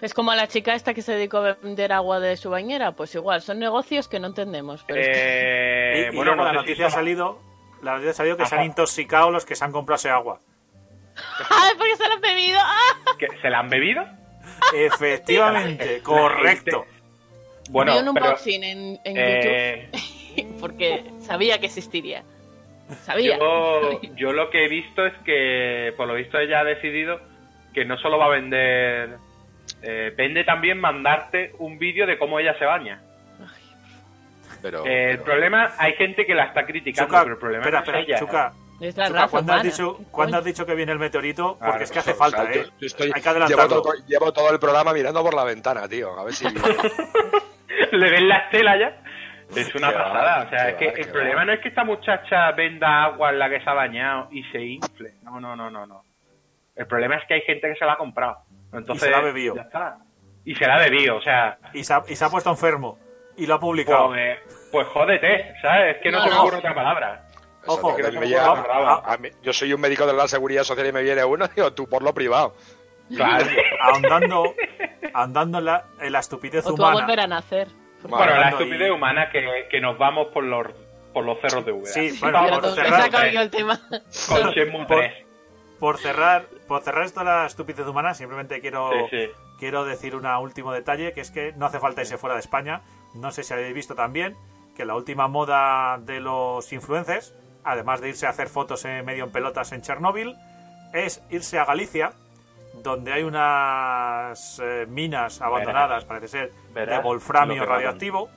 Es 0.00 0.12
como 0.12 0.34
la 0.34 0.46
chica 0.48 0.74
esta 0.74 0.92
que 0.94 1.02
se 1.02 1.12
dedicó 1.12 1.38
a 1.38 1.54
vender 1.54 1.92
agua 1.92 2.20
de 2.20 2.36
su 2.36 2.50
bañera. 2.50 2.92
Pues 2.92 3.14
igual, 3.14 3.40
son 3.42 3.58
negocios 3.58 4.08
que 4.08 4.18
no 4.20 4.26
entendemos. 4.28 4.84
Pero 4.86 5.00
es 5.00 5.08
que- 5.08 5.12
Eh, 5.14 6.10
y 6.10 6.14
y 6.14 6.16
bueno, 6.16 6.36
no 6.36 6.44
la 6.44 6.50
si 6.50 6.56
noticia 6.56 6.86
ha 6.86 6.90
salido. 6.90 7.40
La 7.82 7.92
noticia 7.92 8.10
ha 8.10 8.14
salido 8.14 8.36
que 8.36 8.46
se 8.46 8.54
han 8.56 8.64
intoxicado 8.64 9.30
los 9.30 9.44
que 9.46 9.54
se 9.56 9.64
han 9.64 9.72
comprado 9.72 9.96
ese 9.96 10.10
agua. 10.10 10.40
¡Ay, 11.50 11.72
porque 11.78 11.96
se 11.96 12.08
lo 12.08 12.14
han 12.14 12.20
bebido! 12.20 12.58
¡Ah! 12.60 13.12
¿Que 13.18 13.28
¿Se 13.40 13.50
la 13.50 13.60
han 13.60 13.68
bebido? 13.68 14.04
Efectivamente, 14.74 16.00
correcto. 16.02 16.84
Bueno, 17.68 17.92
Vi 17.92 17.98
un 18.08 18.14
pero, 18.14 18.26
unboxing 18.26 18.64
en, 18.64 19.00
en 19.04 19.16
eh, 19.16 19.88
YouTube 19.92 20.56
porque 20.60 21.04
sabía 21.20 21.58
que 21.58 21.66
existiría. 21.66 22.22
Sabía. 23.04 23.38
Yo, 23.38 24.00
yo 24.16 24.32
lo 24.32 24.48
que 24.50 24.64
he 24.64 24.68
visto 24.68 25.04
es 25.04 25.12
que, 25.24 25.92
por 25.96 26.08
lo 26.08 26.14
visto, 26.14 26.38
ella 26.38 26.60
ha 26.60 26.64
decidido 26.64 27.20
que 27.74 27.84
no 27.84 27.98
solo 27.98 28.16
va 28.18 28.26
a 28.26 28.30
vender. 28.30 29.18
eh, 29.82 30.12
vende 30.16 30.44
también 30.44 30.80
mandarte 30.80 31.52
un 31.58 31.78
vídeo 31.78 32.06
de 32.06 32.16
cómo 32.18 32.38
ella 32.40 32.58
se 32.58 32.64
baña. 32.64 33.02
Pero, 34.62 34.84
Eh, 34.86 35.10
el 35.12 35.18
problema, 35.20 35.72
hay 35.78 35.92
gente 35.92 36.26
que 36.26 36.34
la 36.34 36.44
está 36.46 36.64
criticando, 36.66 37.08
Chuca, 37.10 37.22
pero 37.22 37.34
el 37.34 37.38
problema 37.38 37.62
espera, 37.64 37.78
no 37.78 37.84
espera, 37.84 38.00
es 38.00 38.06
ella. 38.06 38.52
Es 38.80 38.96
la 38.96 39.06
Chuca, 39.06 39.18
raza 39.20 39.30
¿cuándo, 39.30 39.52
has 39.52 39.62
dicho, 39.62 39.96
¿Qué 39.98 40.04
cuándo 40.10 40.36
has 40.36 40.42
coño? 40.42 40.52
dicho 40.52 40.66
que 40.66 40.74
viene 40.74 40.92
el 40.92 40.98
meteorito? 40.98 41.48
Porque 41.58 41.64
Claro, 41.68 41.84
es 41.84 41.90
que 41.92 41.98
hace 42.00 42.10
o 42.10 42.14
sea, 42.14 42.24
falta, 42.24 42.52
yo- 42.52 42.60
¿eh? 42.62 42.66
yo 42.80 42.86
estoy- 42.86 43.06
Hay 43.08 43.12
que 43.12 43.20
llevo, 43.20 43.30
adelantarlo. 43.30 43.82
todo, 43.82 43.92
llevo 44.08 44.32
todo 44.32 44.50
el 44.50 44.58
programa 44.58 44.92
mirando 44.94 45.22
por 45.22 45.34
la 45.34 45.44
ventana, 45.44 45.86
tío. 45.88 46.18
A 46.18 46.24
ver 46.24 46.32
si. 46.34 46.46
¿Le 47.92 48.10
ven 48.10 48.28
la 48.28 48.36
estela 48.36 48.76
ya? 48.78 49.02
Es 49.56 49.74
una 49.74 49.88
Qué 49.90 49.94
va, 49.94 50.04
pasada. 50.04 50.44
O 50.44 50.48
sea, 50.50 50.68
es 50.70 50.74
que 50.76 50.86
va, 50.88 50.92
el 50.92 51.08
problema 51.10 51.36
va. 51.36 51.44
no 51.46 51.52
es 51.54 51.60
que 51.60 51.68
esta 51.68 51.84
muchacha 51.84 52.52
venda 52.52 53.04
agua 53.04 53.30
en 53.30 53.38
la 53.38 53.48
que 53.48 53.60
se 53.60 53.70
ha 53.70 53.74
bañado 53.74 54.28
y 54.30 54.42
se 54.44 54.60
infle. 54.62 55.14
No, 55.22 55.40
no, 55.40 55.56
no, 55.56 55.70
no, 55.70 55.86
no. 55.86 56.02
El 56.76 56.86
problema 56.86 57.16
es 57.16 57.26
que 57.26 57.34
hay 57.34 57.40
gente 57.42 57.68
que 57.68 57.74
se 57.76 57.84
la 57.84 57.94
ha 57.94 57.96
comprado. 57.96 58.38
Entonces, 58.72 59.04
se 59.04 59.10
la 59.10 59.18
ha 59.18 59.22
bebido. 59.22 59.54
ya 59.56 59.62
está. 59.62 59.96
Y 60.44 60.54
se 60.54 60.66
la 60.66 60.76
ha 60.76 60.78
bebido, 60.80 61.16
o 61.16 61.20
sea, 61.22 61.58
Y 61.72 61.82
se, 61.84 61.92
ha, 61.94 62.02
y 62.08 62.14
se 62.14 62.24
ha 62.24 62.28
puesto 62.28 62.50
enfermo. 62.50 62.98
Y 63.36 63.46
lo 63.46 63.54
ha 63.54 63.60
publicado. 63.60 64.08
pues, 64.08 64.38
pues 64.70 64.86
jódete, 64.88 65.54
¿sabes? 65.62 65.96
Es 65.96 66.02
que 66.02 66.10
no, 66.10 66.18
No, 66.18 66.24
se 66.24 66.30
me 66.30 66.36
no. 66.36 66.42
otra 66.58 66.74
palabra. 66.74 67.24
Ojo, 67.66 67.94
que 67.96 68.02
no 68.02 68.20
me 68.20 68.26
llega- 68.28 68.46
a- 68.46 69.12
a 69.14 69.16
mí- 69.18 69.28
yo 69.42 69.52
soy 69.52 69.72
un 69.72 69.80
médico 69.80 70.06
de 70.06 70.12
la 70.14 70.26
seguridad 70.28 70.62
social 70.62 70.86
y 70.86 70.92
me 70.92 71.02
viene 71.02 71.22
uno, 71.24 71.46
digo, 71.54 71.72
tú 71.72 71.86
por 71.88 72.02
lo 72.02 72.14
privado. 72.14 72.54
Claro. 73.14 73.46
ahondando, 73.82 74.54
ahondando 75.14 75.58
en, 75.58 75.64
la, 75.64 75.84
en 76.00 76.12
la 76.12 76.18
estupidez 76.20 76.66
O 76.66 76.74
tú 76.74 76.84
a 76.84 76.88
humana. 76.90 77.00
volver 77.06 77.20
a 77.20 77.26
nacer. 77.26 77.68
Bueno, 78.02 78.16
Bueno, 78.18 78.36
la 78.40 78.48
estupidez 78.50 78.88
y- 78.88 78.90
humana 78.90 79.30
que, 79.30 79.66
que 79.70 79.80
nos 79.80 79.98
vamos 79.98 80.28
por 80.28 80.44
los, 80.44 80.66
por 81.12 81.24
los 81.24 81.40
cerros 81.40 81.64
de 81.66 81.72
Úbeda. 81.72 81.92
Sí, 81.92 82.16
bueno, 82.20 82.38
Vamos 82.42 82.58
por 82.60 82.74
cerrar- 82.74 83.34
el 83.34 83.50
tema. 83.50 83.80
con 84.28 84.50
Shenmue 84.52 84.86
por- 84.86 84.98
3. 84.98 85.12
Por 85.80 85.98
cerrar, 85.98 86.46
por 86.66 86.82
cerrar 86.82 87.04
esto 87.04 87.20
de 87.20 87.26
la 87.26 87.46
estupidez 87.46 87.86
humana, 87.86 88.12
simplemente 88.12 88.60
quiero, 88.60 88.90
Sí, 88.92 88.98
sí. 89.10 89.30
quiero 89.60 89.84
decir 89.84 90.16
un 90.16 90.26
último 90.26 90.72
detalle, 90.72 91.12
que 91.12 91.20
es 91.20 91.30
que 91.30 91.52
no 91.56 91.66
hace 91.66 91.78
falta 91.78 92.00
irse 92.00 92.18
fuera 92.18 92.34
de 92.34 92.40
España. 92.40 92.80
No 93.14 93.30
sé 93.30 93.44
si 93.44 93.52
habéis 93.54 93.74
visto 93.74 93.94
también 93.94 94.36
que 94.76 94.84
la 94.84 94.96
última 94.96 95.28
moda 95.28 95.98
de 95.98 96.18
los 96.20 96.72
influencers, 96.72 97.32
además 97.64 98.00
de 98.00 98.08
irse 98.10 98.26
a 98.26 98.30
hacer 98.30 98.48
fotos 98.48 98.84
en 98.84 99.04
medio 99.04 99.24
en 99.24 99.30
pelotas 99.32 99.70
en 99.72 99.82
Chernóbil, 99.82 100.34
es 100.94 101.22
irse 101.30 101.58
a 101.60 101.64
Galicia, 101.64 102.12
donde 102.82 103.12
hay 103.12 103.22
unas 103.22 104.60
eh, 104.62 104.86
minas 104.88 105.40
abandonadas, 105.40 106.04
parece 106.04 106.28
ser, 106.28 106.52
de 106.74 106.98
wolframio 106.98 107.64
radioactivo. 107.64 108.28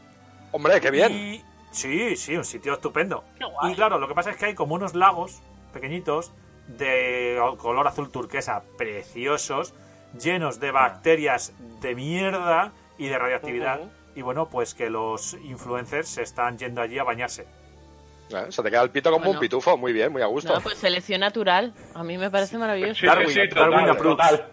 Hombre, 0.51 0.81
qué 0.81 0.91
bien. 0.91 1.11
Y, 1.11 1.43
sí, 1.71 2.15
sí, 2.15 2.35
un 2.35 2.45
sitio 2.45 2.73
estupendo. 2.73 3.23
Qué 3.37 3.45
guay. 3.45 3.71
Y 3.71 3.75
claro, 3.75 3.99
lo 3.99 4.07
que 4.07 4.13
pasa 4.13 4.31
es 4.31 4.37
que 4.37 4.47
hay 4.47 4.55
como 4.55 4.75
unos 4.75 4.95
lagos 4.95 5.41
pequeñitos 5.73 6.31
de 6.67 7.39
color 7.57 7.87
azul 7.87 8.11
turquesa 8.11 8.63
preciosos, 8.77 9.73
llenos 10.19 10.59
de 10.59 10.71
bacterias 10.71 11.53
de 11.81 11.95
mierda 11.95 12.71
y 12.97 13.07
de 13.07 13.17
radioactividad. 13.17 13.81
Y 14.15 14.21
bueno, 14.21 14.49
pues 14.49 14.73
que 14.73 14.89
los 14.89 15.33
influencers 15.35 16.09
se 16.09 16.21
están 16.21 16.57
yendo 16.57 16.81
allí 16.81 16.99
a 16.99 17.03
bañarse. 17.03 17.47
Se 18.49 18.63
te 18.63 18.69
queda 18.71 18.81
el 18.83 18.89
pito 18.89 19.09
como 19.11 19.25
Bueno. 19.25 19.39
un 19.39 19.39
pitufo, 19.39 19.77
muy 19.77 19.93
bien, 19.93 20.11
muy 20.11 20.21
a 20.21 20.25
gusto. 20.27 20.53
No, 20.53 20.61
pues 20.61 20.77
selección 20.77 21.19
natural. 21.21 21.73
A 21.95 22.03
mí 22.03 22.17
me 22.17 22.29
parece 22.29 22.57
maravilloso. 22.57 22.99
Sí, 23.01 23.05
Darwin, 23.05 23.27
sí, 23.29 23.33
sí, 23.41 23.47
Darwin 23.55 23.79
total, 23.79 23.89
approves. 23.89 24.17
total. 24.17 24.47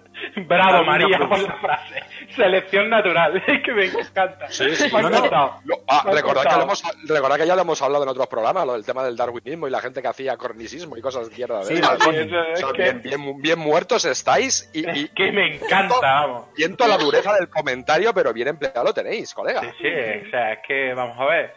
Bravo, 0.48 0.72
Darwin 0.72 0.86
María, 0.88 1.18
por 1.28 1.38
la 1.38 1.56
frase. 1.60 2.02
Selección 2.34 2.90
natural. 2.90 3.36
Es 3.46 3.62
que 3.62 3.72
me 3.72 3.84
encanta. 3.86 4.50
Sí, 4.50 4.74
sí. 4.74 4.90
Me 4.92 4.98
ha 4.98 5.02
No, 5.02 5.10
no. 5.30 5.60
Lo- 5.64 5.78
ah, 5.86 6.02
Me 6.06 6.12
recordad, 6.12 6.42
que 6.42 6.48
encantado. 6.48 6.58
lo 6.58 6.64
hemos, 6.64 6.82
recordad 7.08 7.36
que 7.36 7.46
ya 7.46 7.54
lo 7.54 7.62
hemos 7.62 7.82
hablado 7.82 8.02
en 8.04 8.08
otros 8.10 8.26
programas, 8.26 8.66
lo 8.66 8.72
del 8.72 8.84
tema 8.84 9.04
del 9.04 9.16
darwinismo 9.16 9.68
y 9.68 9.70
la 9.70 9.80
gente 9.80 10.02
que 10.02 10.08
hacía 10.08 10.36
cornisismo 10.36 10.96
y 10.96 11.00
cosas 11.00 11.30
de 11.30 11.36
mierda. 11.36 11.62
Sí, 11.62 11.74
¿eh? 11.74 11.80
la- 11.80 11.96
Sí, 12.00 12.10
eso 12.16 12.40
es 12.52 12.64
O 12.64 12.66
sea, 12.66 12.72
que- 12.72 12.82
bien, 12.82 13.02
bien, 13.02 13.40
bien 13.42 13.58
muertos 13.60 14.04
estáis 14.06 14.68
y, 14.74 14.80
y 14.80 15.04
Es 15.04 15.10
que 15.10 15.30
me 15.30 15.54
encanta, 15.54 15.94
vamos. 16.00 16.46
siento 16.56 16.86
la 16.88 16.98
dureza 16.98 17.34
del 17.34 17.48
comentario, 17.48 18.12
pero 18.12 18.32
bien 18.32 18.48
empleado 18.48 18.82
lo 18.84 18.92
tenéis, 18.92 19.32
colega. 19.34 19.60
Sí, 19.60 19.68
sí, 19.80 19.86
o 20.26 20.30
sea, 20.30 20.52
es 20.54 20.58
que 20.66 20.94
vamos 20.94 21.16
a 21.18 21.24
ver. 21.26 21.54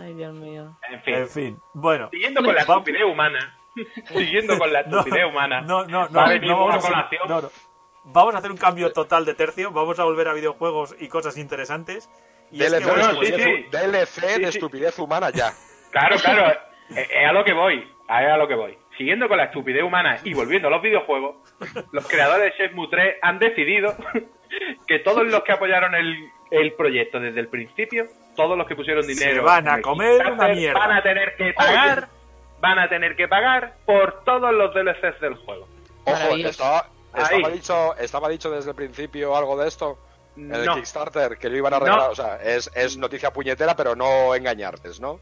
Ay, 0.00 0.14
Dios 0.14 0.34
mío. 0.34 0.76
En 0.90 1.02
fin, 1.02 1.14
En 1.14 1.28
fin, 1.28 1.58
bueno. 1.74 2.08
siguiendo 2.10 2.42
con 2.42 2.54
la 2.54 2.60
estupidez 2.62 3.04
humana, 3.04 3.58
siguiendo 4.08 4.58
con 4.58 4.72
la 4.72 4.82
No, 4.82 4.98
estupidez 4.98 5.26
humana, 5.26 5.60
no, 5.62 5.84
no, 5.86 6.08
no, 6.08 6.20
a 6.20 6.34
no 6.36 6.66
vamos 6.66 6.84
a 6.84 7.08
no, 7.28 7.40
no. 7.42 7.50
Vamos 8.04 8.34
a 8.34 8.38
hacer 8.38 8.50
un 8.50 8.56
cambio 8.56 8.90
total 8.92 9.24
de 9.26 9.34
tercio. 9.34 9.70
Vamos 9.70 9.98
a 9.98 10.04
volver 10.04 10.28
a 10.28 10.32
videojuegos 10.32 10.96
y 10.98 11.08
cosas 11.08 11.36
interesantes. 11.36 12.08
Y 12.50 12.62
es 12.62 12.70
DLC, 12.70 12.80
que, 12.80 12.86
no, 12.86 12.94
de 12.94 13.00
bueno, 13.02 13.12
no, 13.12 13.20
sí, 13.20 13.26
estupidez, 13.34 13.68
sí. 13.70 13.76
DLC 13.76 14.20
de 14.22 14.28
Sí, 14.36 14.42
sí. 14.52 14.58
estupidez 14.58 14.98
humana 14.98 15.30
ya. 15.30 15.52
Claro, 15.90 16.16
claro, 16.16 16.50
es 16.90 16.96
es 17.10 17.26
a 17.26 17.32
lo 17.32 17.44
que 17.44 17.52
voy, 17.54 17.78
es 17.78 18.10
a 18.10 18.36
lo 18.36 18.46
que 18.46 18.54
voy. 18.54 18.78
Siguiendo 18.98 19.26
con 19.28 19.38
la 19.38 19.44
estupidez 19.44 19.82
humana 19.82 20.18
y 20.22 20.34
volviendo 20.34 20.68
a 20.68 20.70
los 20.70 20.82
videojuegos, 20.82 21.36
los 21.92 22.06
creadores 22.08 22.52
de 22.58 22.66
Shenmue 22.66 22.88
3 22.90 23.16
han 23.22 23.38
decidido 23.38 23.94
que 24.86 24.98
todos 24.98 25.26
los 25.26 25.42
que 25.44 25.52
apoyaron 25.52 25.94
el, 25.94 26.30
el 26.50 26.72
proyecto 26.74 27.20
desde 27.20 27.40
el 27.40 27.48
principio, 27.48 28.06
todos 28.36 28.56
los 28.56 28.66
que 28.66 28.76
pusieron 28.76 29.02
Se 29.04 29.12
dinero, 29.12 29.44
van 29.44 29.68
a 29.68 29.80
comer 29.80 30.26
una 30.32 30.48
mierda. 30.48 30.78
van 30.78 30.92
a 30.98 31.02
tener 31.02 31.36
que 31.36 31.52
pagar, 31.52 32.08
van 32.60 32.78
a 32.78 32.88
tener 32.88 33.16
que 33.16 33.28
pagar 33.28 33.74
por 33.84 34.24
todos 34.24 34.52
los 34.52 34.72
DLCs 34.74 35.20
del 35.20 35.34
juego. 35.36 35.66
Ojo, 36.04 36.36
estaba, 36.36 36.88
dicho, 37.52 37.96
estaba 37.96 38.28
dicho 38.28 38.50
desde 38.50 38.70
el 38.70 38.76
principio 38.76 39.36
algo 39.36 39.56
de 39.60 39.68
esto. 39.68 39.98
En 40.36 40.54
el 40.54 40.64
No. 40.66 40.74
Kickstarter, 40.76 41.36
que 41.36 41.48
lo 41.50 41.56
iban 41.56 41.74
a 41.74 41.78
No. 41.80 41.84
regalar. 41.84 42.10
O 42.10 42.14
sea, 42.14 42.36
es, 42.36 42.70
es 42.74 42.96
noticia 42.96 43.32
puñetera, 43.32 43.74
pero 43.74 43.96
no 43.96 44.34
engañarte, 44.34 44.88
¿no? 45.00 45.18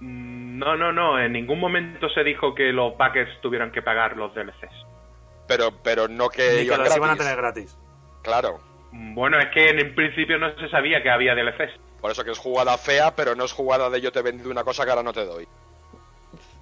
Mm, 0.00 0.58
No, 0.58 0.76
no, 0.76 0.92
no, 0.92 1.18
en 1.20 1.32
ningún 1.32 1.58
momento 1.58 2.08
se 2.10 2.22
dijo 2.22 2.54
que 2.54 2.72
los 2.72 2.96
backers 2.96 3.40
tuvieran 3.40 3.72
que 3.72 3.82
pagar 3.82 4.16
los 4.16 4.32
DLCs. 4.34 4.86
Pero, 5.48 5.70
pero 5.82 6.06
no 6.06 6.28
que 6.28 6.48
ni 6.50 6.56
que 6.58 6.62
iban 6.64 6.84
los 6.84 6.96
iban 6.96 7.10
a 7.10 7.16
tener 7.16 7.36
gratis. 7.36 7.76
Claro. 8.22 8.60
Mm, 8.92 9.14
Bueno, 9.14 9.38
es 9.38 9.48
que 9.50 9.70
en, 9.70 9.94
principio 9.94 10.38
no 10.38 10.54
se 10.58 10.68
sabía 10.68 11.02
que 11.02 11.10
había 11.10 11.34
DLCs. 11.34 11.72
Por 12.00 12.10
eso 12.10 12.24
que 12.24 12.30
es 12.32 12.38
jugada 12.38 12.76
fea, 12.78 13.14
pero 13.14 13.34
no 13.34 13.44
es 13.44 13.52
jugada 13.52 13.88
de 13.90 14.00
yo 14.00 14.10
te 14.12 14.18
he 14.20 14.22
vendido 14.22 14.50
una 14.50 14.64
cosa 14.64 14.84
que 14.84 14.90
ahora 14.90 15.02
no 15.02 15.12
te 15.12 15.24
doy. 15.24 15.46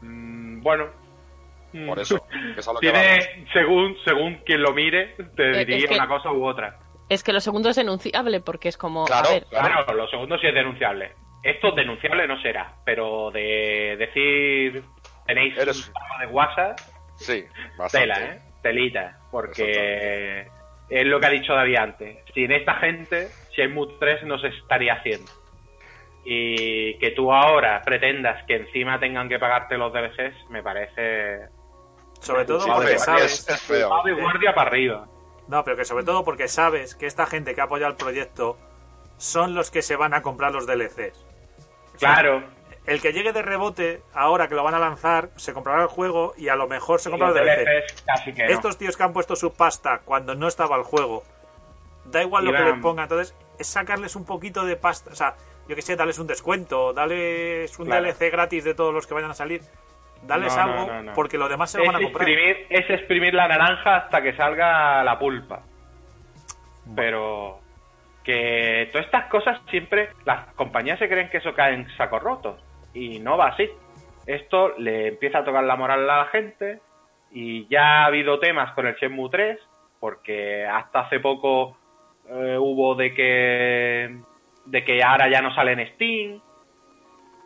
Mm, 0.03 0.61
bueno, 0.62 0.87
Por 1.87 1.99
eso, 2.01 2.26
que 2.55 2.61
es 2.61 2.68
a 2.68 2.72
lo 2.72 2.81
que 2.81 2.91
vamos. 2.91 3.07
Tiene, 3.07 3.47
según, 3.53 3.97
según 4.05 4.35
quien 4.45 4.61
lo 4.62 4.72
mire, 4.72 5.14
te 5.37 5.51
Eh, 5.51 5.61
es 5.62 5.66
diría 5.66 5.89
que- 5.89 5.95
una 5.95 6.09
cosa 6.09 6.31
u 6.33 6.45
otra. 6.45 6.78
Es 7.09 7.22
que 7.24 7.33
lo 7.33 7.41
segundo 7.41 7.70
es 7.70 7.76
denunciable 7.76 8.41
porque 8.41 8.68
es 8.68 8.76
como, 8.76 9.05
Claro, 9.05 9.28
a 9.28 9.33
ver, 9.33 9.47
claro. 9.47 9.68
Claro, 9.85 9.95
lo 9.95 10.09
segundo 10.09 10.39
sí 10.39 10.47
es 10.47 10.55
denunciable. 10.55 11.12
Esto 11.43 11.72
denunciable 11.72 12.26
no 12.28 12.41
será, 12.43 12.74
pero 12.85 13.31
de 13.31 13.97
decir 13.99 14.83
tenéis 15.26 15.57
Eres- 15.57 15.87
un 15.89 15.93
programa 15.93 16.18
de 16.20 16.26
WhatsApp, 16.26 16.78
Sí, 17.16 17.45
bastante. 17.78 17.99
tela, 18.14 18.24
¿eh? 18.35 18.41
Telita, 18.62 19.18
porque 19.31 20.47
es 20.91 21.07
lo 21.07 21.20
que 21.20 21.26
ha 21.26 21.30
dicho 21.30 21.55
David 21.55 21.76
antes. 21.76 22.18
Sin 22.34 22.51
esta 22.51 22.74
gente, 22.74 23.28
Shenmue 23.53 23.97
3 23.99 24.24
no 24.24 24.38
se 24.38 24.49
estaría 24.49 24.95
haciendo. 24.95 25.30
Y 26.24 26.99
que 26.99 27.12
tú 27.12 27.32
ahora 27.32 27.80
pretendas 27.82 28.45
que 28.47 28.57
encima 28.57 28.99
tengan 28.99 29.28
que 29.28 29.38
pagarte 29.38 29.78
los 29.78 29.93
DLCs, 29.93 30.51
me 30.51 30.62
parece... 30.62 31.49
Sobre 32.20 32.45
todo 32.45 32.66
porque 32.66 32.99
sabes. 32.99 33.24
es, 33.24 33.49
es 33.49 33.62
feo. 33.62 34.03
De 34.05 34.12
guardia 34.12 34.55
para 34.55 34.68
arriba. 34.68 35.09
No, 35.49 35.64
pero 35.64 35.76
que 35.76 35.86
sobre 35.86 36.05
todo 36.05 36.22
porque 36.22 36.49
sabes 36.49 36.95
que 36.95 37.07
esta 37.07 37.24
gente 37.24 37.55
que 37.55 37.61
apoya 37.62 37.86
el 37.86 37.97
proyecto 37.97 38.59
son 39.16 39.55
los 39.55 39.70
que 39.70 39.80
se 39.80 39.97
van 39.97 40.12
a 40.12 40.20
comprar 40.20 40.53
los 40.53 40.66
DLCs. 40.66 41.26
O 41.95 41.99
sea, 41.99 42.14
Claro. 42.14 42.45
El 42.91 43.01
que 43.01 43.12
llegue 43.12 43.32
de 43.32 43.41
rebote, 43.43 44.03
ahora 44.12 44.49
que 44.49 44.57
lo 44.57 44.64
van 44.64 44.74
a 44.74 44.80
lanzar, 44.80 45.28
se 45.36 45.53
comprará 45.53 45.82
el 45.82 45.86
juego 45.86 46.34
y 46.36 46.49
a 46.49 46.57
lo 46.57 46.66
mejor 46.66 46.99
se 46.99 47.09
compra 47.09 47.28
los 47.28 47.36
los 47.36 47.47
DLC. 47.47 48.36
No. 48.36 48.45
Estos 48.47 48.78
tíos 48.78 48.97
que 48.97 49.05
han 49.05 49.12
puesto 49.12 49.36
su 49.36 49.55
pasta 49.55 50.01
cuando 50.05 50.34
no 50.34 50.49
estaba 50.49 50.74
el 50.74 50.82
juego, 50.82 51.22
da 52.07 52.20
igual 52.20 52.47
lo 52.47 52.53
que 52.53 52.64
le 52.64 52.74
ponga, 52.74 53.05
entonces 53.05 53.36
es 53.61 53.68
sacarles 53.68 54.16
un 54.16 54.24
poquito 54.24 54.64
de 54.64 54.74
pasta. 54.74 55.12
O 55.12 55.14
sea, 55.14 55.36
yo 55.68 55.76
que 55.76 55.82
sé, 55.82 55.95
darles 55.95 56.18
un 56.18 56.26
descuento, 56.26 56.93
darles 56.93 57.78
un 57.78 57.86
Claro. 57.86 58.07
DLC 58.07 58.28
gratis 58.28 58.64
de 58.64 58.74
todos 58.74 58.93
los 58.93 59.07
que 59.07 59.14
vayan 59.14 59.30
a 59.30 59.34
salir. 59.34 59.61
No, 60.26 60.36
no, 60.36 60.51
algo 60.51 60.86
no, 60.93 61.03
no. 61.05 61.12
porque 61.14 61.38
lo 61.38 61.49
demás 61.49 61.70
se 61.70 61.78
lo 61.78 61.84
es 61.84 61.93
van 61.93 61.97
a 61.97 62.03
comprar. 62.03 62.28
exprimir, 62.28 62.66
es 62.70 62.91
exprimir 62.91 63.34
la 63.34 63.47
naranja 63.47 63.99
hasta 63.99 64.20
que 64.20 64.34
salga 64.34 65.05
la 65.05 65.16
pulpa. 65.16 65.62
Pero 66.97 67.61
que 68.24 68.88
todas 68.91 69.07
estas 69.07 69.26
cosas 69.26 69.61
siempre 69.70 70.11
las 70.24 70.47
compañías 70.55 70.99
se 70.99 71.09
creen 71.09 71.30
que 71.30 71.36
eso 71.36 71.55
cae 71.55 71.74
en 71.74 71.88
sacos 71.97 72.20
rotos 72.20 72.61
y 72.95 73.18
no 73.20 73.36
va 73.36 73.49
así. 73.49 73.68
Esto 74.26 74.74
le 74.78 75.09
empieza 75.09 75.38
a 75.38 75.45
tocar 75.45 75.64
la 75.64 75.76
moral 75.76 76.09
a 76.09 76.18
la 76.18 76.24
gente 76.26 76.80
y 77.32 77.66
ya 77.68 78.03
ha 78.03 78.07
habido 78.07 78.38
temas 78.38 78.72
con 78.74 78.86
el 78.86 78.95
Shenmue 78.97 79.30
3 79.30 79.59
porque 79.99 80.66
hasta 80.66 81.01
hace 81.01 81.20
poco 81.20 81.76
eh, 82.28 82.57
hubo 82.59 82.95
de 82.95 83.14
que 83.14 84.16
de 84.66 84.84
que 84.84 85.03
ahora 85.03 85.28
ya 85.30 85.41
no 85.41 85.55
sale 85.55 85.72
en 85.72 85.86
Steam 85.95 86.41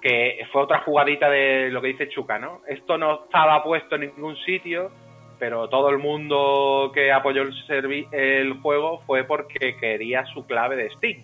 que 0.03 0.47
fue 0.53 0.63
otra 0.63 0.81
jugadita 0.81 1.31
de 1.31 1.71
lo 1.71 1.81
que 1.81 1.89
dice 1.89 2.09
Chuca, 2.11 2.39
¿no? 2.39 2.61
Esto 2.69 2.99
no 2.99 3.25
estaba 3.25 3.63
puesto 3.63 3.95
en 3.95 4.03
ningún 4.03 4.37
sitio, 4.45 4.91
pero 5.39 5.69
todo 5.71 5.89
el 5.89 5.99
mundo 5.99 6.91
que 6.93 7.11
apoyó 7.11 7.41
el, 7.43 7.53
servi- 7.67 8.07
el 8.13 8.61
juego 8.61 9.01
fue 9.07 9.25
porque 9.25 9.77
quería 9.81 10.27
su 10.27 10.47
clave 10.47 10.77
de 10.77 10.91
Steam. 10.91 11.23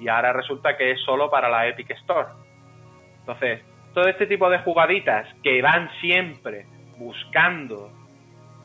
Y 0.00 0.08
ahora 0.08 0.32
resulta 0.32 0.76
que 0.76 0.90
es 0.90 1.00
solo 1.02 1.30
para 1.30 1.48
la 1.48 1.68
Epic 1.68 1.90
Store. 1.92 2.28
Entonces, 3.32 3.62
todo 3.94 4.08
este 4.08 4.26
tipo 4.26 4.48
de 4.50 4.58
jugaditas 4.58 5.26
que 5.42 5.62
van 5.62 5.90
siempre 6.00 6.66
buscando 6.98 7.90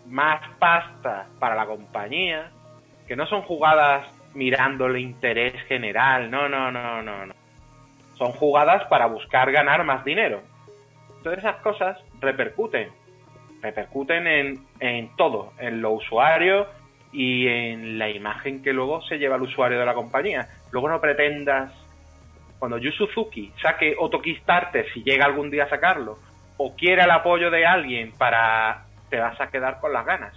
más 0.08 0.42
pasta 0.60 1.28
para 1.40 1.56
la 1.56 1.66
compañía, 1.66 2.52
que 3.08 3.16
no 3.16 3.26
son 3.26 3.42
jugadas 3.44 4.08
mirando 4.34 4.88
el 4.88 4.98
interés 4.98 5.54
general, 5.64 6.30
no, 6.30 6.50
no, 6.50 6.72
no, 6.72 7.02
no, 7.02 7.26
no 7.26 7.46
son 8.18 8.32
jugadas 8.32 8.86
para 8.86 9.06
buscar 9.08 9.52
ganar 9.52 9.84
más 9.84 10.04
dinero. 10.04 10.42
Entonces 11.18 11.44
esas 11.44 11.58
cosas 11.58 11.98
repercuten, 12.20 12.90
repercuten 13.62 14.28
en, 14.28 14.66
en 14.80 15.16
todo, 15.16 15.54
en 15.60 15.82
lo 15.82 15.92
usuario 15.92 16.68
y 17.12 17.48
en 17.48 17.98
la 17.98 18.10
imagen 18.10 18.62
que 18.62 18.74
luego 18.74 19.02
se 19.04 19.18
lleva 19.18 19.36
el 19.36 19.44
usuario 19.44 19.80
de 19.80 19.86
la 19.86 19.94
compañía. 19.94 20.48
Luego 20.72 20.90
no 20.90 21.02
pretendas, 21.02 21.74
cuando 22.60 22.78
Yu 22.78 22.92
Suzuki 22.92 23.54
saque 23.62 23.96
otro 24.00 24.22
Kickstarter, 24.22 24.86
si 24.94 25.04
llega 25.04 25.26
algún 25.26 25.52
día 25.52 25.66
a 25.66 25.70
sacarlo, 25.70 26.20
o 26.58 26.76
quiera 26.76 27.04
el 27.06 27.12
apoyo 27.12 27.52
de 27.52 27.66
alguien 27.66 28.14
para... 28.18 28.86
te 29.10 29.20
vas 29.20 29.40
a 29.42 29.48
quedar 29.48 29.80
con 29.80 29.92
las 29.94 30.06
ganas. 30.06 30.34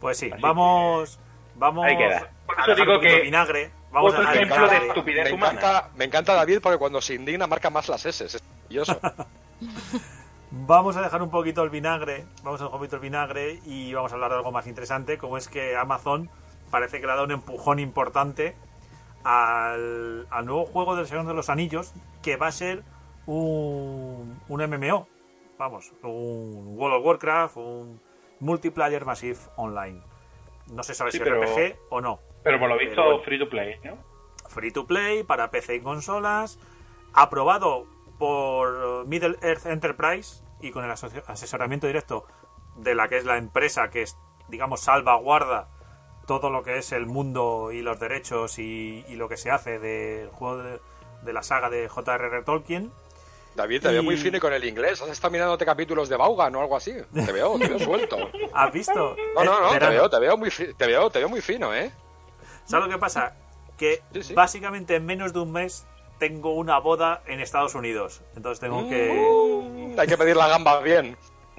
Pues 0.00 0.18
sí, 0.18 0.30
Así 0.32 0.42
vamos. 0.42 1.18
Vamos. 1.54 1.86
Ahí 1.86 1.96
queda. 1.96 2.28
Por 2.46 2.58
a 2.58 2.62
eso 2.62 2.70
dejar 2.72 2.86
digo 2.86 3.00
que- 3.00 3.20
vinagre. 3.20 3.70
Vamos 3.92 4.14
otro 4.14 4.26
a 4.26 4.34
ejemplo 4.34 4.68
de 4.68 4.76
estupidez 4.88 5.24
me 5.26 5.32
humana. 5.34 5.52
encanta, 5.58 5.88
me 5.96 6.04
encanta 6.06 6.34
David 6.34 6.60
porque 6.62 6.78
cuando 6.78 7.00
se 7.02 7.12
indigna 7.14 7.46
marca 7.46 7.68
más 7.68 7.88
las 7.90 8.06
S. 8.06 8.24
Es 8.24 8.42
maravilloso. 8.42 8.98
Vamos 10.50 10.96
a 10.96 11.02
dejar 11.02 11.22
un 11.22 11.30
poquito 11.30 11.62
el 11.62 11.70
vinagre, 11.70 12.26
vamos 12.42 12.60
a 12.60 12.64
dejar 12.64 12.74
un 12.74 12.78
poquito 12.80 12.96
el 12.96 13.02
vinagre 13.02 13.58
y 13.64 13.94
vamos 13.94 14.12
a 14.12 14.16
hablar 14.16 14.30
de 14.32 14.36
algo 14.36 14.52
más 14.52 14.66
interesante, 14.66 15.16
como 15.16 15.38
es 15.38 15.48
que 15.48 15.76
Amazon 15.76 16.28
parece 16.70 17.00
que 17.00 17.06
le 17.06 17.12
ha 17.12 17.14
dado 17.14 17.24
un 17.26 17.32
empujón 17.32 17.78
importante 17.78 18.54
al, 19.24 20.26
al 20.30 20.46
nuevo 20.46 20.66
juego 20.66 20.96
del 20.96 21.06
Señor 21.06 21.26
de 21.26 21.34
los 21.34 21.48
Anillos, 21.50 21.92
que 22.22 22.36
va 22.36 22.48
a 22.48 22.52
ser 22.52 22.82
un, 23.26 24.40
un 24.48 24.62
MMO, 24.66 25.08
vamos, 25.58 25.92
un 26.02 26.74
World 26.76 26.96
of 26.98 27.06
Warcraft, 27.06 27.56
un 27.56 28.00
Multiplayer 28.40 29.04
Massive 29.04 29.38
Online. 29.56 30.02
No 30.72 30.82
se 30.82 30.94
sabe 30.94 31.10
Sí, 31.12 31.18
si 31.18 31.24
pero- 31.24 31.42
RPG 31.42 31.76
o 31.90 32.00
no. 32.00 32.20
Pero 32.42 32.58
por 32.58 32.68
lo 32.68 32.76
visto 32.78 33.02
bueno. 33.02 33.22
free 33.22 33.38
to 33.38 33.48
play, 33.48 33.78
¿no? 33.84 33.96
Free 34.48 34.72
to 34.72 34.86
play 34.86 35.22
para 35.22 35.50
PC 35.50 35.76
y 35.76 35.80
consolas, 35.80 36.58
aprobado 37.14 37.86
por 38.18 39.06
Middle 39.06 39.36
Earth 39.42 39.66
Enterprise 39.66 40.42
y 40.60 40.70
con 40.72 40.84
el 40.84 40.90
asesoramiento 40.90 41.86
directo 41.86 42.26
de 42.76 42.94
la 42.94 43.08
que 43.08 43.18
es 43.18 43.24
la 43.24 43.36
empresa 43.36 43.90
que 43.90 44.02
es, 44.02 44.16
digamos, 44.48 44.80
salvaguarda 44.80 45.68
todo 46.26 46.50
lo 46.50 46.62
que 46.62 46.78
es 46.78 46.92
el 46.92 47.06
mundo 47.06 47.70
y 47.72 47.82
los 47.82 47.98
derechos 48.00 48.58
y, 48.58 49.04
y 49.08 49.16
lo 49.16 49.28
que 49.28 49.36
se 49.36 49.50
hace 49.50 49.78
del 49.78 50.28
juego 50.28 50.58
de, 50.58 50.80
de 51.22 51.32
la 51.32 51.42
saga 51.42 51.68
de 51.70 51.88
J.R.R. 51.88 52.42
Tolkien. 52.42 52.92
David, 53.54 53.82
te 53.82 53.88
veo 53.88 54.02
muy 54.02 54.14
Y- 54.14 54.18
fino 54.18 54.38
y 54.38 54.40
con 54.40 54.52
el 54.54 54.64
inglés. 54.64 55.02
¿Has 55.02 55.10
estado 55.10 55.30
mirándote 55.30 55.66
capítulos 55.66 56.08
de 56.08 56.16
Vaughan 56.16 56.54
o 56.56 56.60
algo 56.62 56.74
así? 56.76 56.94
Te 57.12 57.32
veo, 57.32 57.58
te 57.58 57.68
veo 57.68 57.78
suelto. 57.78 58.30
¿Has 58.54 58.72
visto? 58.72 59.14
No, 59.34 59.44
no, 59.44 59.60
no, 59.60 59.78
te 59.78 59.88
veo, 59.88 60.08
te 60.08 60.18
veo 60.20 60.36
muy, 60.38 60.50
fi- 60.50 60.72
te 60.74 60.86
veo, 60.86 61.10
te 61.10 61.18
veo 61.18 61.28
muy 61.28 61.40
fino, 61.42 61.74
¿eh? 61.74 61.92
¿Sabes 62.64 62.86
lo 62.86 62.92
que 62.94 62.98
pasa? 62.98 63.36
Que 63.76 64.00
Sí, 64.14 64.22
sí. 64.22 64.34
básicamente 64.34 64.94
en 64.96 65.04
menos 65.04 65.32
de 65.34 65.40
un 65.40 65.52
mes 65.52 65.86
tengo 66.18 66.54
una 66.54 66.78
boda 66.78 67.22
en 67.26 67.40
Estados 67.40 67.74
Unidos. 67.74 68.22
Entonces 68.36 68.60
tengo 68.60 68.88
que... 68.88 69.92
Mm, 69.94 69.98
hay 70.00 70.06
que 70.06 70.16
pedir 70.16 70.36
la 70.36 70.46
gamba 70.48 70.80
bien. 70.80 71.16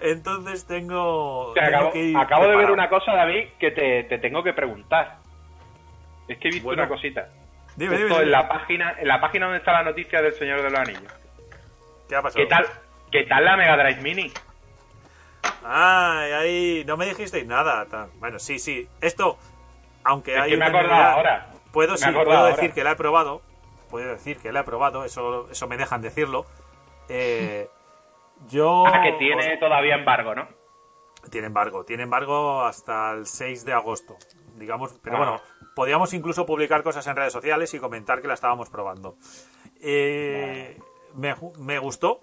Entonces 0.00 0.66
tengo... 0.66 1.52
Acabo, 1.60 1.92
que 1.92 1.98
ir 2.04 2.16
acabo 2.16 2.46
de 2.46 2.56
ver 2.56 2.70
una 2.70 2.88
cosa, 2.88 3.12
David, 3.14 3.48
que 3.58 3.70
te, 3.70 4.04
te 4.04 4.18
tengo 4.18 4.42
que 4.42 4.52
preguntar. 4.52 5.18
Es 6.28 6.38
que 6.38 6.48
he 6.48 6.50
visto 6.50 6.66
Bueno. 6.66 6.82
una 6.82 6.88
cosita. 6.88 7.28
Dime, 7.76 7.96
Justo 7.96 8.04
dime, 8.06 8.16
en 8.16 8.24
dime. 8.26 8.30
la 8.30 8.48
página, 8.48 8.94
en 8.98 9.08
la 9.08 9.20
página 9.20 9.46
donde 9.46 9.58
está 9.58 9.72
la 9.72 9.82
noticia 9.82 10.22
del 10.22 10.32
Señor 10.34 10.62
de 10.62 10.70
los 10.70 10.78
Anillos. 10.80 11.12
¿Qué 12.08 12.16
ha 12.16 12.22
pasado? 12.22 12.42
¿Qué 12.44 12.46
tal, 12.48 12.66
qué 13.10 13.24
tal 13.24 13.44
la 13.44 13.56
Mega 13.56 13.76
Drive 13.76 14.00
Mini? 14.02 14.32
Ay, 15.64 16.32
ahí 16.32 16.84
no 16.86 16.96
me 16.96 17.06
dijisteis 17.06 17.46
nada. 17.46 17.86
Bueno, 18.18 18.38
sí, 18.38 18.58
sí. 18.58 18.88
Esto, 19.00 19.38
aunque 20.04 20.34
Es 20.34 20.40
hay 20.40 20.50
que 20.50 20.56
me 20.56 20.68
una 20.68 21.12
ahora. 21.12 21.46
Puedo, 21.72 21.96
sí, 21.96 22.08
ahora. 22.08 22.46
decir 22.48 22.72
que 22.72 22.84
la 22.84 22.92
he 22.92 22.96
probado. 22.96 23.42
Puedo 23.90 24.10
decir 24.12 24.38
que 24.38 24.52
la 24.52 24.60
he 24.60 24.64
probado. 24.64 25.04
Eso, 25.04 25.48
eso 25.50 25.66
me 25.66 25.76
dejan 25.76 26.00
decirlo. 26.02 26.46
Eh, 27.08 27.68
yo. 28.48 28.86
Ah, 28.86 29.02
que 29.02 29.12
tiene 29.12 29.56
todavía 29.58 29.96
embargo, 29.96 30.34
¿no? 30.34 30.48
Tiene 31.30 31.46
embargo, 31.46 31.84
tiene 31.84 32.02
embargo 32.02 32.62
hasta 32.62 33.12
el 33.12 33.26
6 33.26 33.64
de 33.64 33.72
agosto, 33.72 34.16
digamos, 34.56 34.98
pero 35.02 35.16
Ah. 35.16 35.18
bueno, 35.18 35.40
podíamos 35.74 36.12
incluso 36.12 36.44
publicar 36.44 36.82
cosas 36.82 37.06
en 37.06 37.16
redes 37.16 37.32
sociales 37.32 37.72
y 37.72 37.78
comentar 37.78 38.20
que 38.20 38.28
la 38.28 38.34
estábamos 38.34 38.68
probando. 38.68 39.16
Eh, 39.80 40.78
me, 41.14 41.78
gustó, 41.78 42.20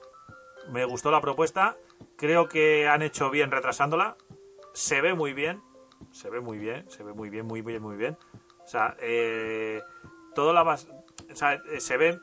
me 0.70 0.86
gustó 0.86 1.10
la 1.12 1.22
propuesta, 1.22 1.78
creo 2.16 2.48
que 2.48 2.88
han 2.88 3.02
hecho 3.02 3.30
bien 3.30 3.50
retrasándola, 3.52 4.18
se 4.74 5.02
ve 5.02 5.14
muy 5.14 5.34
bien, 5.34 5.62
se 6.12 6.30
ve 6.30 6.40
muy 6.40 6.58
bien, 6.58 6.90
se 6.90 7.04
ve 7.04 7.14
muy 7.14 7.30
bien, 7.30 7.46
muy 7.48 7.62
bien, 7.62 7.82
muy 7.82 7.96
bien. 7.96 8.18
O 8.64 8.68
sea, 8.68 8.96
eh, 9.00 9.82
todo 10.36 10.54
la 10.54 10.62
o 10.64 11.36
sea, 11.36 11.54
eh, 11.54 11.80
se 11.80 11.98
ve 11.98 12.20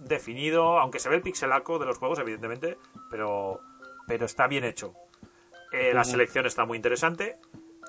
definido, 0.00 0.78
aunque 0.78 0.98
se 0.98 1.08
ve 1.08 1.16
el 1.16 1.22
pixelaco 1.22 1.78
de 1.78 1.86
los 1.86 1.98
juegos, 1.98 2.18
evidentemente, 2.18 2.78
pero, 3.10 3.60
pero 4.06 4.26
está 4.26 4.46
bien 4.46 4.64
hecho. 4.64 4.94
Eh, 5.72 5.92
la 5.94 6.04
selección 6.04 6.46
está 6.46 6.64
muy 6.64 6.76
interesante. 6.76 7.38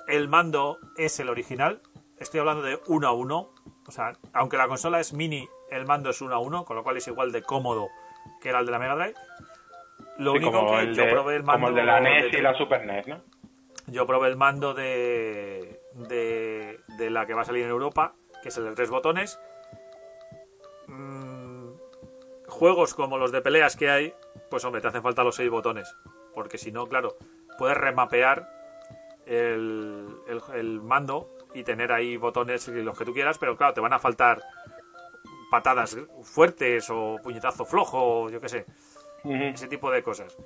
El 0.06 0.28
mando 0.28 0.78
es 0.96 1.18
el 1.20 1.28
original. 1.28 1.80
Estoy 2.18 2.40
hablando 2.40 2.62
de 2.62 2.78
1 2.86 3.06
a 3.08 3.12
1. 3.12 3.50
O 3.86 3.90
sea, 3.92 4.12
aunque 4.32 4.56
la 4.56 4.68
consola 4.68 5.00
es 5.00 5.12
mini, 5.12 5.48
el 5.70 5.86
mando 5.86 6.10
es 6.10 6.20
1 6.20 6.34
a 6.34 6.38
1, 6.38 6.64
con 6.64 6.76
lo 6.76 6.82
cual 6.82 6.96
es 6.98 7.08
igual 7.08 7.32
de 7.32 7.42
cómodo 7.42 7.88
que 8.42 8.50
era 8.50 8.60
el 8.60 8.66
de 8.66 8.72
la 8.72 8.78
Mega 8.78 8.94
Drive. 8.96 9.14
Lo 10.18 10.32
Sí, 10.32 10.38
único 10.38 10.66
que 10.66 10.80
el 10.80 10.94
yo 10.94 11.04
de, 11.04 11.10
probé 11.10 11.36
el 11.36 11.42
mando 11.42 11.66
como 11.66 11.68
el 11.68 11.74
de 11.74 11.84
la 11.84 12.00
NES 12.00 12.32
de- 12.32 12.38
y 12.38 12.42
la 12.42 12.54
Super 12.54 12.84
NES, 12.84 13.06
¿no? 13.06 13.20
yo 13.86 14.06
probé 14.06 14.28
el 14.28 14.36
mando 14.36 14.74
de, 14.74 15.80
de, 15.94 16.80
de 16.98 17.10
la 17.10 17.26
que 17.26 17.34
va 17.34 17.42
a 17.42 17.44
salir 17.44 17.64
en 17.64 17.70
Europa, 17.70 18.14
que 18.42 18.50
es 18.50 18.56
el 18.58 18.64
de 18.66 18.74
tres 18.74 18.90
botones. 18.90 19.40
Mm, 20.86 21.70
juegos 22.48 22.94
como 22.94 23.18
los 23.18 23.32
de 23.32 23.40
peleas 23.40 23.76
que 23.76 23.90
hay 23.90 24.14
pues 24.50 24.64
hombre, 24.64 24.80
te 24.80 24.88
hacen 24.88 25.02
falta 25.02 25.22
los 25.24 25.36
seis 25.36 25.50
botones. 25.50 25.94
Porque 26.34 26.58
si 26.58 26.70
no, 26.72 26.86
claro, 26.86 27.16
puedes 27.58 27.76
remapear 27.76 28.48
el, 29.26 30.08
el, 30.28 30.40
el 30.54 30.80
mando 30.80 31.30
y 31.54 31.62
tener 31.64 31.92
ahí 31.92 32.16
botones 32.16 32.68
los 32.68 32.96
que 32.98 33.04
tú 33.04 33.12
quieras, 33.12 33.38
pero 33.38 33.56
claro, 33.56 33.74
te 33.74 33.80
van 33.80 33.92
a 33.92 33.98
faltar 33.98 34.40
patadas 35.50 35.96
fuertes 36.22 36.88
o 36.90 37.16
puñetazo 37.22 37.64
flojo, 37.64 38.22
o 38.22 38.30
yo 38.30 38.40
qué 38.40 38.48
sé, 38.48 38.66
ese 39.54 39.66
tipo 39.68 39.90
de 39.90 40.02
cosas. 40.02 40.36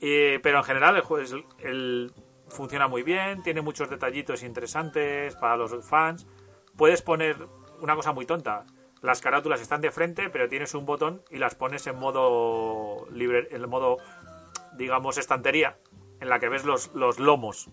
Eh, 0.00 0.40
pero 0.42 0.58
en 0.58 0.64
general 0.64 0.96
el 0.96 1.02
juego 1.02 1.22
es- 1.22 1.34
el- 1.60 2.12
funciona 2.48 2.86
muy 2.88 3.02
bien, 3.02 3.42
tiene 3.42 3.62
muchos 3.62 3.88
detallitos 3.88 4.42
interesantes 4.42 5.34
para 5.36 5.56
los 5.56 5.72
fans. 5.88 6.26
Puedes 6.76 7.00
poner 7.02 7.36
una 7.80 7.94
cosa 7.94 8.12
muy 8.12 8.26
tonta. 8.26 8.66
Las 9.02 9.20
carátulas 9.20 9.60
están 9.60 9.80
de 9.80 9.90
frente, 9.90 10.30
pero 10.30 10.48
tienes 10.48 10.74
un 10.74 10.86
botón 10.86 11.22
y 11.30 11.38
las 11.38 11.54
pones 11.56 11.86
en 11.88 11.98
modo 11.98 13.06
libre, 13.10 13.48
en 13.50 13.68
modo 13.68 13.96
digamos 14.76 15.18
estantería, 15.18 15.76
en 16.20 16.28
la 16.28 16.38
que 16.38 16.48
ves 16.48 16.64
los, 16.64 16.94
los 16.94 17.18
lomos 17.18 17.68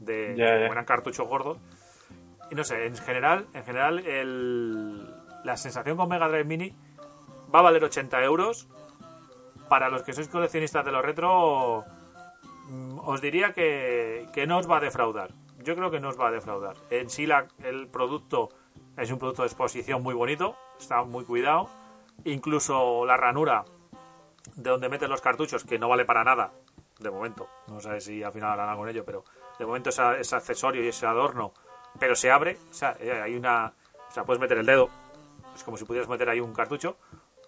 de 0.00 0.34
ya. 0.36 0.58
como 0.58 0.72
eran 0.72 0.84
cartuchos 0.84 1.26
gordos. 1.28 1.58
Y 2.50 2.54
no 2.54 2.64
sé, 2.64 2.86
en 2.86 2.96
general, 2.96 3.46
en 3.54 3.64
general 3.64 3.98
el, 4.06 5.06
la 5.44 5.56
sensación 5.56 5.96
con 5.96 6.08
Mega 6.08 6.28
Drive 6.28 6.44
Mini 6.44 6.74
va 7.54 7.60
a 7.60 7.62
valer 7.62 7.84
80 7.84 8.22
euros. 8.24 8.68
Para 9.68 9.90
los 9.90 10.02
que 10.02 10.14
sois 10.14 10.28
coleccionistas 10.28 10.82
de 10.84 10.90
los 10.92 11.04
retro, 11.04 11.84
mm, 12.68 12.98
os 13.04 13.20
diría 13.20 13.52
que, 13.52 14.26
que 14.32 14.46
no 14.46 14.58
os 14.58 14.68
va 14.68 14.78
a 14.78 14.80
defraudar. 14.80 15.30
Yo 15.62 15.76
creo 15.76 15.90
que 15.90 16.00
no 16.00 16.08
os 16.08 16.18
va 16.18 16.28
a 16.28 16.30
defraudar. 16.32 16.76
En 16.90 17.10
sí, 17.10 17.26
la- 17.26 17.46
el 17.62 17.86
producto 17.88 18.48
es 18.98 19.10
un 19.10 19.18
producto 19.18 19.42
de 19.42 19.48
exposición 19.48 20.02
muy 20.02 20.14
bonito, 20.14 20.56
está 20.78 21.02
muy 21.02 21.24
cuidado. 21.24 21.68
Incluso 22.24 23.04
la 23.06 23.16
ranura 23.16 23.64
de 24.56 24.70
donde 24.70 24.88
meten 24.88 25.10
los 25.10 25.20
cartuchos, 25.20 25.64
que 25.64 25.78
no 25.78 25.88
vale 25.88 26.04
para 26.04 26.24
nada, 26.24 26.52
de 26.98 27.10
momento. 27.10 27.48
No 27.68 27.80
sé 27.80 28.00
si 28.00 28.22
al 28.22 28.32
final 28.32 28.50
harán 28.52 28.68
algo 28.70 28.82
con 28.82 28.88
ello, 28.88 29.04
pero 29.04 29.24
de 29.58 29.66
momento 29.66 29.90
esa- 29.90 30.18
ese 30.18 30.34
accesorio 30.36 30.82
y 30.84 30.88
ese 30.88 31.06
adorno, 31.06 31.52
pero 31.98 32.14
se 32.16 32.30
abre, 32.30 32.58
o 32.70 32.74
sea, 32.74 32.96
eh, 33.00 33.12
hay 33.22 33.36
una. 33.36 33.72
O 34.08 34.10
sea, 34.10 34.24
puedes 34.24 34.40
meter 34.40 34.58
el 34.58 34.66
dedo, 34.66 34.88
es 35.54 35.62
como 35.64 35.76
si 35.76 35.84
pudieras 35.84 36.08
meter 36.08 36.28
ahí 36.28 36.40
un 36.40 36.52
cartucho, 36.54 36.96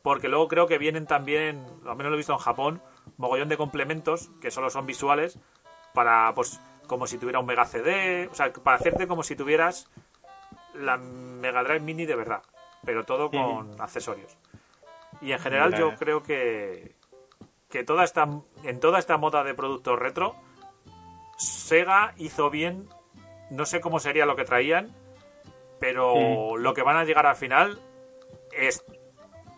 porque 0.03 0.29
luego 0.29 0.47
creo 0.47 0.67
que 0.67 0.79
vienen 0.79 1.07
también, 1.07 1.65
al 1.87 1.97
menos 1.97 2.11
lo 2.11 2.15
he 2.15 2.19
visto 2.19 2.33
en 2.33 2.39
Japón, 2.39 2.83
mogollón 3.17 3.49
de 3.49 3.57
complementos 3.57 4.31
que 4.41 4.51
solo 4.51 4.71
son 4.71 4.87
visuales 4.87 5.39
para, 5.95 6.33
pues, 6.35 6.61
como 6.87 7.07
si 7.07 7.19
tuviera 7.19 7.39
un 7.41 7.47
Mega 7.47 7.65
CD, 7.67 8.29
o 8.31 8.35
sea, 8.35 8.53
para 8.53 8.77
hacerte 8.77 9.07
como 9.07 9.23
si 9.23 9.37
tuvieras 9.37 9.89
la 10.75 10.97
Mega 10.97 11.63
Drive 11.63 11.81
Mini 11.81 12.07
de 12.07 12.17
verdad, 12.17 12.43
pero 12.85 13.05
todo 13.05 13.31
con 13.31 13.81
accesorios. 13.81 14.37
Y 15.21 15.33
en 15.33 15.39
general 15.39 15.77
yo 15.77 15.97
creo 15.97 16.23
que 16.23 16.97
que 17.69 17.85
toda 17.85 18.05
esta 18.05 18.29
en 18.65 18.81
toda 18.81 18.99
esta 18.99 19.17
moda 19.17 19.45
de 19.45 19.55
productos 19.55 19.99
retro 19.99 20.35
Sega 21.37 22.15
hizo 22.19 22.51
bien, 22.51 22.89
no 23.51 23.65
sé 23.65 23.81
cómo 23.81 23.99
sería 23.99 24.27
lo 24.27 24.37
que 24.37 24.45
traían, 24.45 24.95
pero 25.79 26.59
lo 26.59 26.75
que 26.75 26.83
van 26.83 26.97
a 26.97 27.05
llegar 27.05 27.27
al 27.27 27.37
final 27.37 27.81
es 28.53 28.85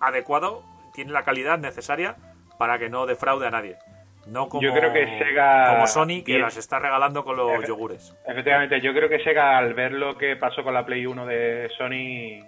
adecuado, 0.01 0.63
tiene 0.95 1.11
la 1.11 1.25
calidad 1.25 1.59
necesaria 1.59 2.17
para 2.59 2.79
que 2.79 2.89
no 2.89 3.07
defraude 3.07 3.49
a 3.49 3.51
nadie. 3.51 3.79
No 4.27 4.49
como, 4.49 4.63
Yo 4.63 4.73
creo 4.73 4.93
que 4.93 5.19
Sega 5.19 5.75
como 5.75 5.87
Sony 5.87 6.07
que 6.25 6.33
bien- 6.33 6.43
las 6.43 6.57
está 6.57 6.79
regalando 6.79 7.25
con 7.25 7.37
los 7.37 7.51
Efe- 7.51 7.67
yogures. 7.67 8.17
Efectivamente, 8.27 8.81
yo 8.81 8.93
creo 8.93 9.09
que 9.09 9.19
Sega 9.25 9.59
al 9.59 9.75
ver 9.75 9.93
lo 9.93 10.17
que 10.17 10.37
pasó 10.37 10.63
con 10.63 10.75
la 10.75 10.87
Play 10.87 11.07
1 11.07 11.27
de 11.27 11.69
Sony 11.77 12.47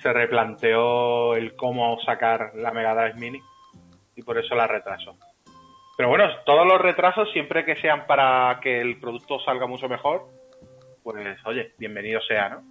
se 0.00 0.12
replanteó 0.12 1.34
el 1.34 1.56
cómo 1.56 1.98
sacar 2.00 2.52
la 2.54 2.70
Mega 2.70 2.94
Drive 2.94 3.14
Mini 3.18 3.40
y 4.14 4.22
por 4.22 4.38
eso 4.38 4.54
la 4.54 4.66
retrasó. 4.66 5.16
Pero 5.96 6.08
bueno, 6.10 6.24
todos 6.44 6.66
los 6.66 6.80
retrasos, 6.80 7.30
siempre 7.32 7.64
que 7.64 7.74
sean 7.80 8.06
para 8.06 8.60
que 8.62 8.80
el 8.80 9.00
producto 9.00 9.40
salga 9.40 9.66
mucho 9.66 9.88
mejor, 9.88 10.26
pues 11.02 11.38
oye, 11.46 11.72
bienvenido 11.78 12.20
sea, 12.20 12.48
¿no? 12.50 12.62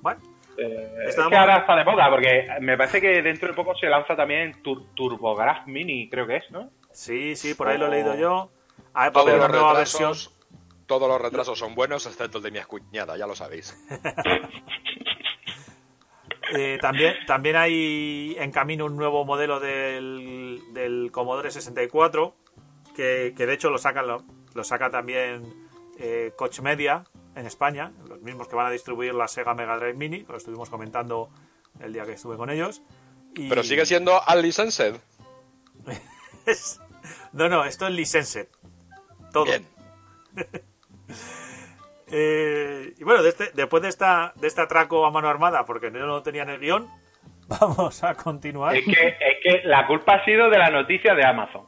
Bueno, 0.00 0.20
Eh, 0.60 1.04
Es 1.06 1.14
que 1.14 1.36
ahora 1.36 1.58
está 1.58 1.76
de 1.76 1.84
moda, 1.84 2.10
porque 2.10 2.48
me 2.62 2.76
parece 2.76 3.00
que 3.00 3.22
dentro 3.22 3.46
de 3.46 3.54
poco 3.54 3.76
se 3.76 3.86
lanza 3.88 4.16
también 4.16 4.60
Tur- 4.60 4.92
TurboGrafx 4.96 5.68
Mini, 5.68 6.08
creo 6.10 6.26
que 6.26 6.36
es, 6.38 6.50
¿no? 6.50 6.70
Sí, 6.98 7.36
sí, 7.36 7.54
por 7.54 7.68
ahí 7.68 7.78
lo 7.78 7.86
he 7.86 7.90
leído 7.90 8.14
yo. 8.16 8.50
Ah, 8.94 9.04
va 9.04 9.06
a 9.08 9.12
Todos 9.12 9.38
los 9.38 9.48
nueva 9.50 9.72
versión. 9.74 10.02
retrasos, 10.12 10.36
todos 10.86 11.08
los 11.08 11.20
retrasos 11.20 11.58
son 11.58 11.74
buenos, 11.74 12.06
excepto 12.06 12.38
el 12.38 12.44
de 12.44 12.50
mi 12.50 12.60
cuñada, 12.62 13.16
ya 13.16 13.26
lo 13.26 13.34
sabéis. 13.36 13.76
Eh, 16.50 16.78
también, 16.80 17.14
también 17.26 17.56
hay 17.56 18.34
en 18.38 18.50
camino 18.52 18.86
un 18.86 18.96
nuevo 18.96 19.22
modelo 19.26 19.60
del, 19.60 20.58
del 20.72 21.10
Commodore 21.12 21.50
64 21.50 22.34
que, 22.96 23.34
que 23.36 23.44
de 23.44 23.52
hecho 23.52 23.68
lo 23.68 23.76
sacan 23.76 24.06
lo, 24.06 24.24
lo 24.54 24.64
saca 24.64 24.88
también 24.90 25.42
eh, 25.98 26.32
Coach 26.38 26.60
Media 26.60 27.04
en 27.34 27.44
España, 27.46 27.92
los 28.08 28.22
mismos 28.22 28.48
que 28.48 28.56
van 28.56 28.64
a 28.66 28.70
distribuir 28.70 29.12
la 29.14 29.28
Sega 29.28 29.52
Mega 29.52 29.76
Drive 29.76 29.92
Mini, 29.92 30.24
lo 30.26 30.38
estuvimos 30.38 30.70
comentando 30.70 31.28
el 31.80 31.92
día 31.92 32.04
que 32.06 32.12
estuve 32.12 32.38
con 32.38 32.48
ellos. 32.48 32.80
Y- 33.34 33.50
Pero 33.50 33.62
sigue 33.62 33.84
siendo 33.84 34.18
unlicensed. 34.34 34.96
Es- 36.46 36.80
No, 37.32 37.48
no, 37.48 37.64
esto 37.64 37.86
es 37.86 37.92
licensed. 37.92 38.48
Todo. 39.32 39.44
Bien. 39.44 39.66
Eh, 42.10 42.94
y 42.96 43.04
bueno, 43.04 43.22
de 43.22 43.28
este- 43.28 43.50
después 43.54 43.82
de 43.82 43.90
esta 43.90 44.32
de 44.36 44.46
este 44.46 44.62
atraco 44.62 45.04
a 45.04 45.10
mano 45.10 45.28
armada, 45.28 45.64
porque 45.66 45.90
no 45.90 46.06
lo 46.06 46.22
tenía 46.22 46.42
en 46.42 46.48
el 46.50 46.58
guion, 46.60 46.88
vamos 47.60 48.02
a 48.02 48.14
continuar. 48.14 48.76
Es 48.76 48.84
que, 48.86 48.90
es 49.08 49.36
que 49.42 49.60
la 49.68 49.86
culpa 49.86 50.14
ha 50.14 50.24
sido 50.24 50.48
de 50.48 50.58
la 50.58 50.70
noticia 50.70 51.14
de 51.14 51.24
Amazon. 51.26 51.66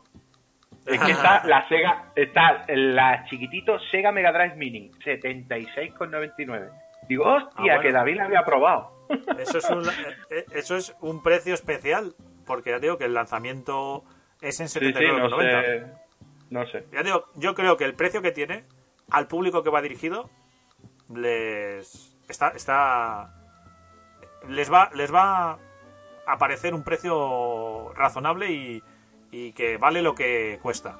Es 0.86 0.98
que 0.98 1.12
está 1.12 1.42
la 1.46 1.68
Sega, 1.68 2.10
está 2.16 2.64
la 2.68 3.26
chiquitito 3.28 3.78
Sega 3.90 4.12
Mega 4.12 4.32
Drive 4.32 4.56
Mini, 4.56 4.90
76,99. 5.04 6.70
Digo, 7.06 7.24
hostia, 7.24 7.50
Ah, 7.56 7.62
bueno. 7.62 7.80
que 7.82 7.92
David 7.92 8.16
la 8.16 8.24
había 8.24 8.42
probado. 8.44 9.06
Eso 9.38 9.58
es 9.58 9.68
un, 9.68 9.84
eh, 10.30 10.46
eso 10.52 10.76
es 10.76 10.94
un 11.00 11.22
precio 11.22 11.52
especial, 11.52 12.14
porque 12.46 12.70
ya 12.70 12.78
digo 12.78 12.96
que 12.96 13.04
el 13.04 13.12
lanzamiento 13.14 14.04
es 14.40 14.60
en 14.60 14.68
Sí, 14.68 14.78
sí, 14.78 14.84
no 14.92 15.28
79,90. 15.28 15.62
sé. 15.62 15.86
No 16.50 16.66
sé. 16.66 16.86
Ya 16.92 17.02
digo, 17.02 17.26
yo 17.36 17.54
creo 17.54 17.76
que 17.76 17.84
el 17.84 17.94
precio 17.94 18.22
que 18.22 18.32
tiene 18.32 18.64
al 19.10 19.26
público 19.28 19.62
que 19.62 19.70
va 19.70 19.82
dirigido 19.82 20.28
les 21.14 22.16
está 22.28 22.48
está 22.50 23.34
les 24.48 24.72
va 24.72 24.90
les 24.94 25.12
va 25.12 25.58
a 26.26 26.38
parecer 26.38 26.74
un 26.74 26.84
precio 26.84 27.92
razonable 27.94 28.50
y, 28.52 28.82
y 29.30 29.52
que 29.52 29.76
vale 29.76 30.02
lo 30.02 30.14
que 30.14 30.58
cuesta. 30.62 30.98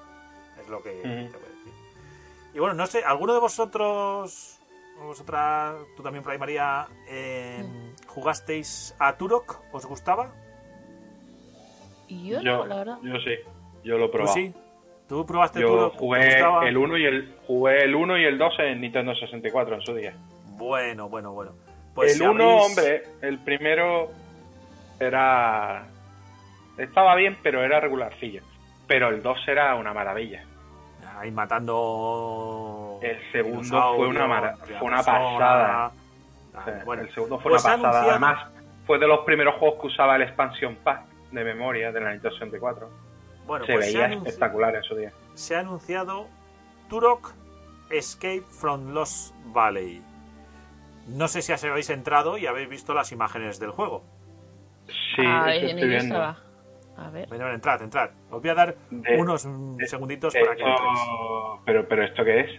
Es 0.60 0.68
lo 0.68 0.82
que 0.82 0.90
te 0.90 1.08
voy 1.08 1.46
a 1.46 1.56
decir. 1.56 1.72
Y 2.54 2.58
bueno, 2.58 2.74
no 2.74 2.86
sé, 2.86 3.04
¿alguno 3.04 3.32
de 3.34 3.40
vosotros 3.40 4.60
vosotras, 5.06 5.76
tú 5.96 6.02
también 6.02 6.22
por 6.22 6.32
ahí 6.32 6.38
María, 6.38 6.86
eh, 7.08 7.64
jugasteis 8.06 8.94
a 8.98 9.16
Turok? 9.16 9.60
¿Os 9.72 9.86
gustaba? 9.86 10.30
Y 12.10 12.28
yo, 12.28 12.40
Yo, 12.42 12.56
no, 12.58 12.66
la 12.66 12.76
verdad. 12.76 12.98
yo 13.02 13.14
sí, 13.20 13.34
yo 13.84 13.96
lo 13.96 14.04
he 14.04 14.08
¿Tú 14.08 14.12
probado. 14.12 14.34
sí? 14.34 14.52
¿Tú 15.08 15.24
probaste 15.26 15.60
Yo? 15.60 15.90
¿Te 15.90 15.98
jugué 15.98 16.38
el 16.68 16.76
1 16.76 16.98
y 16.98 17.04
el 17.06 17.34
jugué 17.46 17.82
el 17.84 17.94
1 17.94 18.18
y 18.18 18.24
el 18.24 18.36
2 18.38 18.54
en 18.58 18.80
Nintendo 18.80 19.14
64 19.14 19.74
en 19.76 19.80
su 19.82 19.94
día. 19.94 20.14
Bueno, 20.56 21.08
bueno, 21.08 21.32
bueno. 21.32 21.52
Pues 21.94 22.12
el 22.12 22.18
si 22.18 22.24
1, 22.24 22.44
abrís- 22.44 22.66
hombre, 22.66 23.02
el 23.22 23.38
primero 23.38 24.10
era 25.00 25.84
estaba 26.78 27.14
bien, 27.16 27.38
pero 27.42 27.64
era 27.64 27.80
regularcillo. 27.80 28.42
Pero 28.86 29.08
el 29.08 29.22
2 29.22 29.38
era 29.48 29.74
una 29.76 29.92
maravilla. 29.92 30.44
Ahí 31.18 31.30
matando. 31.30 32.98
El 33.02 33.18
segundo 33.32 33.94
fue 33.96 34.06
una 34.08 34.26
mara- 34.26 34.56
fue 34.56 34.88
una 34.88 34.96
pasada. 35.02 35.92
Ah, 36.54 36.70
bueno, 36.84 37.02
el 37.02 37.12
segundo 37.14 37.38
fue 37.38 37.52
pues 37.52 37.64
una 37.64 37.72
pasada. 37.74 37.88
anunciado- 38.00 38.10
Además, 38.10 38.50
fue 38.86 38.98
de 38.98 39.06
los 39.06 39.20
primeros 39.20 39.54
juegos 39.56 39.80
que 39.80 39.86
usaba 39.88 40.16
el 40.16 40.22
expansion 40.22 40.76
pack 40.82 41.02
de 41.32 41.44
memoria 41.44 41.92
de 41.92 42.00
la 42.00 42.10
Nintendo 42.12 42.34
64. 42.36 42.90
bueno, 43.46 43.64
Se 43.66 43.72
pues 43.74 43.86
veía 43.94 44.06
espectacular 44.06 44.74
en 44.76 44.82
su 44.82 44.96
día. 44.96 45.12
se 45.34 45.56
ha 45.56 45.60
anunciado 45.60 46.28
Turok 46.88 47.32
Escape 47.90 48.42
from 48.48 48.92
Lost 48.92 49.34
Valley. 49.46 50.02
No 51.08 51.26
sé 51.28 51.42
si 51.42 51.52
habéis 51.52 51.90
entrado 51.90 52.38
y 52.38 52.46
habéis 52.46 52.68
visto 52.68 52.94
las 52.94 53.10
imágenes 53.12 53.58
del 53.58 53.70
juego. 53.70 54.04
Sí, 55.16 55.22
ah, 55.26 55.52
eso 55.54 55.66
estoy 55.66 55.88
viendo. 55.88 56.14
estaba. 56.14 56.36
A 56.96 57.10
ver. 57.10 57.28
Bueno, 57.28 57.50
entrad, 57.50 57.80
entrad. 57.82 58.10
Os 58.30 58.40
voy 58.42 58.50
a 58.50 58.54
dar 58.54 58.76
De- 58.90 59.16
unos 59.18 59.44
de- 59.78 59.86
segunditos 59.86 60.34
para 60.34 60.54
que 60.54 60.62
entréis. 60.62 61.00
Pero, 61.64 61.88
pero 61.88 62.04
¿esto 62.04 62.24
qué 62.24 62.40
es? 62.40 62.50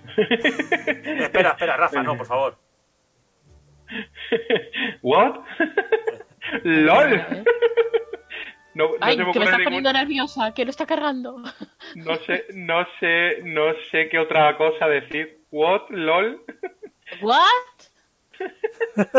Espera, 1.21 1.49
espera, 1.51 1.77
Rafa, 1.77 2.01
no, 2.03 2.17
por 2.17 2.25
favor. 2.25 2.57
¿What? 5.01 5.35
¡LOL! 6.63 7.43
No, 8.73 8.85
no 8.89 8.95
Ay, 9.01 9.17
se 9.17 9.23
me 9.25 9.31
que 9.33 9.39
me 9.39 9.45
está 9.45 9.57
ningún- 9.57 9.63
poniendo 9.65 9.93
nerviosa, 9.93 10.53
que 10.53 10.63
lo 10.65 10.71
está 10.71 10.85
cargando. 10.85 11.37
No 11.95 12.15
sé, 12.25 12.45
no 12.53 12.85
sé, 12.99 13.41
no 13.43 13.73
sé 13.91 14.07
qué 14.09 14.17
otra 14.19 14.55
cosa 14.57 14.87
decir. 14.87 15.39
¿What? 15.51 15.89
¿LOL? 15.89 16.41
¿What? 17.21 17.37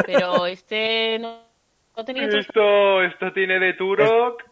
Pero 0.07 0.47
este 0.47 1.19
no, 1.19 1.43
no 1.97 2.05
tenía 2.05 2.25
Esto, 2.27 3.03
esto 3.03 3.33
tiene 3.33 3.59
de 3.61 3.75
Turok. 3.75 4.43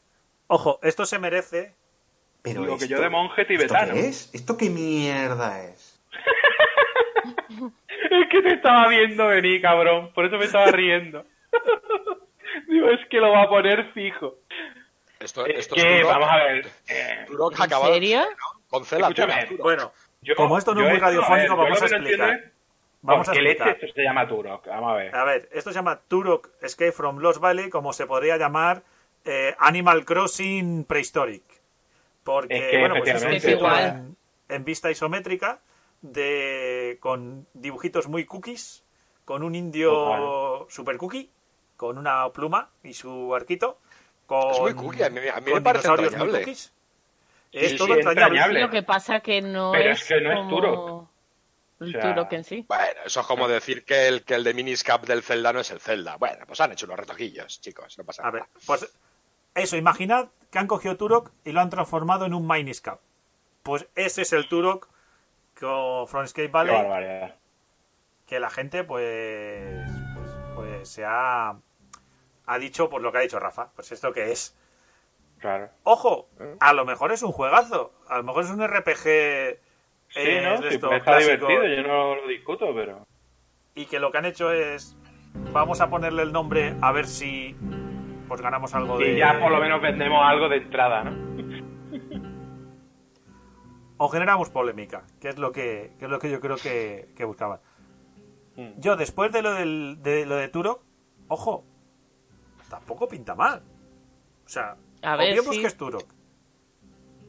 Ojo, 0.49 0.79
esto 0.83 1.07
se 1.07 1.19
merece. 1.19 1.75
Pero 2.43 2.65
Lo 2.65 2.77
que 2.79 2.87
yo 2.89 2.97
esto- 2.97 3.03
de 3.03 3.09
monje 3.11 3.43
¿Esto 3.43 3.55
tibetano. 3.55 3.95
qué 3.95 4.01
es? 4.09 4.35
¿Esto 4.35 4.57
qué 4.57 4.69
mierda 4.71 5.63
es? 5.65 6.01
Es 8.11 8.29
que 8.31 8.43
te 8.43 8.55
estaba 8.55 8.89
viendo 8.89 9.27
venir, 9.29 9.61
cabrón. 9.61 10.11
Por 10.15 10.25
eso 10.25 10.37
me 10.39 10.47
estaba 10.47 10.67
riendo. 10.73 11.25
Digo, 12.69 12.89
es 12.91 13.07
que 13.09 13.19
lo 13.19 13.31
va 13.31 13.43
a 13.43 13.49
poner 13.49 13.93
fijo. 13.93 14.37
Esto, 15.21 15.45
Es 15.47 15.59
esto 15.61 15.75
que, 15.75 15.83
es 15.83 16.01
Turok. 16.01 16.13
vamos 16.19 16.29
a 16.31 16.37
ver. 16.37 16.67
eh, 16.89 17.25
Turok 17.27 17.55
¿En 17.57 17.63
acabado 17.63 17.93
serio? 17.93 18.23
Bueno, 19.59 19.93
yo- 20.23 20.35
como 20.35 20.57
esto 20.57 20.75
no 20.75 20.81
es 20.81 20.87
muy 20.89 20.95
esto, 20.97 21.07
a 21.07 21.11
ver, 21.11 21.19
radiofónico, 21.19 21.57
vamos 21.57 21.83
a 21.83 21.87
que 21.89 21.95
entiendo 21.97 22.25
explicar. 22.25 22.53
Vamos 23.03 23.29
a 23.29 23.31
¿Por 23.33 23.35
qué 23.37 23.43
leche 23.43 23.53
explicar. 23.63 23.85
esto 23.85 23.95
se 23.95 24.03
llama 24.03 24.29
Turok? 24.29 24.67
Vamos 24.67 24.93
a 24.93 24.95
ver. 24.95 25.15
A 25.17 25.25
ver, 25.25 25.49
esto 25.53 25.71
se 25.71 25.75
llama 25.75 26.01
Turok 26.09 26.49
Escape 26.63 26.93
from 26.93 27.19
Lost 27.19 27.39
Valley, 27.41 27.69
como 27.69 27.93
se 27.93 28.07
podría 28.07 28.39
llamar 28.39 28.83
eh, 29.27 29.55
Animal 29.59 30.05
Crossing 30.07 30.85
Prehistoric. 30.85 31.43
Porque, 32.25 32.57
Es 32.57 32.71
que, 32.71 32.79
bueno, 32.79 32.95
pues 32.99 33.11
es 33.15 33.23
es 33.23 33.45
igual. 33.45 33.85
en, 33.85 34.17
en 34.57 34.65
vista 34.65 34.91
isométrica, 34.91 35.61
de, 36.01 36.97
con 37.01 37.47
dibujitos 37.53 38.09
muy 38.09 38.25
cookies, 38.25 38.85
con 39.27 39.43
un 39.43 39.55
indio 39.55 39.93
Total. 39.93 40.71
super 40.71 40.97
cookie, 40.97 41.31
con 41.77 41.99
una 41.99 42.27
pluma 42.31 42.71
y 42.83 42.95
su 42.95 43.35
arquito, 43.35 43.79
con, 44.31 44.51
Es 44.53 44.61
muy 44.61 44.75
cookie, 44.75 45.03
a 45.03 45.11
mí- 45.11 45.21
a 45.29 45.41
mí 45.41 45.53
me 45.53 45.61
parece 45.61 45.89
dinosaurios 45.89 46.13
muy 46.13 46.27
entrañable. 46.29 46.39
cookies. 46.41 46.73
Es 47.53 47.71
Sí, 47.73 47.77
todo 47.77 47.87
sí, 47.89 47.93
entrañable. 47.95 48.23
entrañable. 48.39 48.61
Lo 48.61 48.71
que 48.71 48.83
pasa 48.85 49.19
que 49.21 49.43
no 49.43 49.73
Pero 49.73 49.91
es, 49.91 50.03
es 50.03 50.07
que 50.09 50.21
no 50.21 50.31
es 50.33 50.37
como 50.39 50.49
Turok. 50.51 51.09
el 51.81 51.89
O 51.97 52.01
sea, 52.01 52.01
Turok 52.15 52.33
en 52.35 52.45
sí. 52.45 52.65
Bueno, 52.69 53.01
eso 53.05 53.21
es 53.23 53.27
como 53.27 53.49
decir 53.49 53.85
que 53.85 54.07
el, 54.07 54.23
que 54.25 54.35
el 54.37 54.45
de 54.45 54.55
Miniscap 54.55 55.05
del 55.05 55.23
Zelda 55.25 55.53
no 55.53 55.59
es 55.61 55.71
el 55.73 55.81
Zelda. 55.81 56.17
Bueno, 56.17 56.45
pues 56.47 56.61
han 56.61 56.71
hecho 56.71 56.87
unos 56.87 56.99
retojillos, 57.01 57.61
chicos, 57.61 57.99
no 57.99 58.05
pasa 58.05 58.23
A 58.23 58.31
ver, 58.31 58.43
nada. 58.43 58.53
pues 58.67 58.89
eso, 59.57 59.77
imaginad 59.77 60.29
que 60.53 60.59
han 60.61 60.69
cogido 60.69 60.97
Turok 60.97 61.33
y 61.45 61.51
lo 61.51 61.61
han 61.61 61.71
transformado 61.71 62.25
en 62.25 62.35
un 62.35 62.47
Miniscap. 62.47 63.01
Pues 63.65 63.89
ese 63.97 64.23
es 64.23 64.33
el 64.33 64.49
Turok 64.49 64.89
con 65.59 66.07
Frontscape 66.07 66.49
Valley 66.49 67.33
que 68.27 68.39
la 68.39 68.49
gente 68.51 68.85
pues 68.85 69.75
pues, 70.15 70.31
pues 70.55 70.89
se 70.89 71.05
ha 71.05 71.57
ha 72.47 72.59
dicho 72.59 72.89
por 72.89 73.03
lo 73.03 73.13
que 73.13 73.19
ha 73.19 73.23
dicho 73.23 73.39
Rafa, 73.39 73.71
pues 73.75 73.93
esto 73.93 74.13
que 74.13 74.33
es. 74.33 74.57
Claro. 75.39 75.71
Ojo, 75.85 76.29
a 76.61 76.73
lo 76.73 76.85
mejor 76.85 77.13
es 77.13 77.23
un 77.23 77.33
juegazo, 77.33 77.93
a 78.09 78.19
lo 78.19 78.25
mejor 78.25 78.45
es 78.45 78.51
un 78.51 78.67
RPG 78.67 79.59
Sí, 80.11 80.19
eh, 80.23 80.43
¿no? 80.43 80.61
de 80.61 80.69
Sí, 80.71 80.75
estos 80.75 80.89
pues 80.89 80.99
está 80.99 81.19
divertido, 81.19 81.67
yo 81.67 81.83
no 81.83 82.17
lo 82.17 82.27
discuto, 82.27 82.75
pero... 82.75 83.07
y 83.77 83.87
que 83.87 84.01
lo 84.01 84.11
que 84.11 84.19
han 84.19 84.25
hecho 84.25 84.53
es 84.53 84.97
vamos 85.53 85.81
a 85.81 85.89
ponerle 85.89 86.23
el 86.23 86.33
nombre 86.33 86.75
a 86.81 86.91
ver 86.91 87.07
si 87.07 87.57
pues 88.27 88.41
ganamos 88.41 88.75
algo 88.75 88.99
de 88.99 89.13
Y 89.13 89.19
ya 89.19 89.39
por 89.39 89.53
lo 89.53 89.61
menos 89.61 89.81
vendemos 89.81 90.21
algo 90.25 90.49
de 90.49 90.57
entrada, 90.57 91.05
¿no? 91.05 91.13
o 93.99 94.09
generamos 94.09 94.51
polémica, 94.51 95.05
que 95.21 95.29
es 95.29 95.39
lo 95.39 95.53
que, 95.53 95.93
que 95.99 96.07
es 96.07 96.11
lo 96.11 96.19
que 96.19 96.31
yo 96.31 96.41
creo 96.41 96.57
que, 96.57 97.13
que 97.17 97.25
buscaban. 97.25 97.61
Mm. 98.57 98.81
Yo, 98.81 98.97
después 98.97 99.31
de 99.31 99.43
lo, 99.43 99.55
del, 99.55 100.03
de 100.03 100.27
lo 100.27 100.37
de 100.37 100.49
Turok, 100.49 100.83
ojo, 101.29 101.65
tampoco 102.71 103.07
pinta 103.07 103.35
mal. 103.35 103.61
O 104.47 104.49
sea, 104.49 104.77
A 105.03 105.17
ver, 105.17 105.33
obviemos 105.33 105.55
sí. 105.55 105.61
que 105.61 105.67
es 105.67 105.77
Turok. 105.77 106.09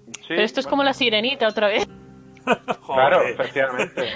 Sí, 0.06 0.12
Pero 0.30 0.42
esto 0.42 0.62
es 0.62 0.66
bueno, 0.66 0.72
como 0.72 0.84
la 0.84 0.94
sirenita 0.94 1.50
otra 1.50 1.68
vez. 1.68 1.86
Claro, 2.86 3.22
efectivamente. 3.22 4.04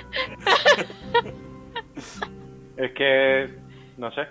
es 2.78 2.92
que... 2.94 3.56
No 3.98 4.12
sé. 4.12 4.22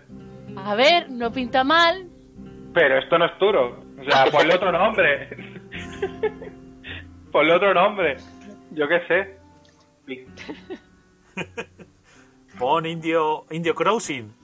A 0.56 0.74
ver, 0.74 1.08
no 1.10 1.32
pinta 1.32 1.62
mal. 1.62 2.08
Pero 2.74 2.98
esto 2.98 3.16
no 3.16 3.26
es 3.26 3.38
Turok. 3.38 3.78
O 4.00 4.04
sea, 4.04 4.24
ponle 4.32 4.56
otro 4.56 4.72
nombre. 4.72 5.28
ponle 7.32 7.54
otro 7.54 7.72
nombre. 7.72 8.16
Yo 8.72 8.88
qué 8.88 9.00
sé. 9.06 9.38
Pon 12.58 12.84
Indio, 12.84 13.46
Indio 13.52 13.76
Crossing. 13.76 14.34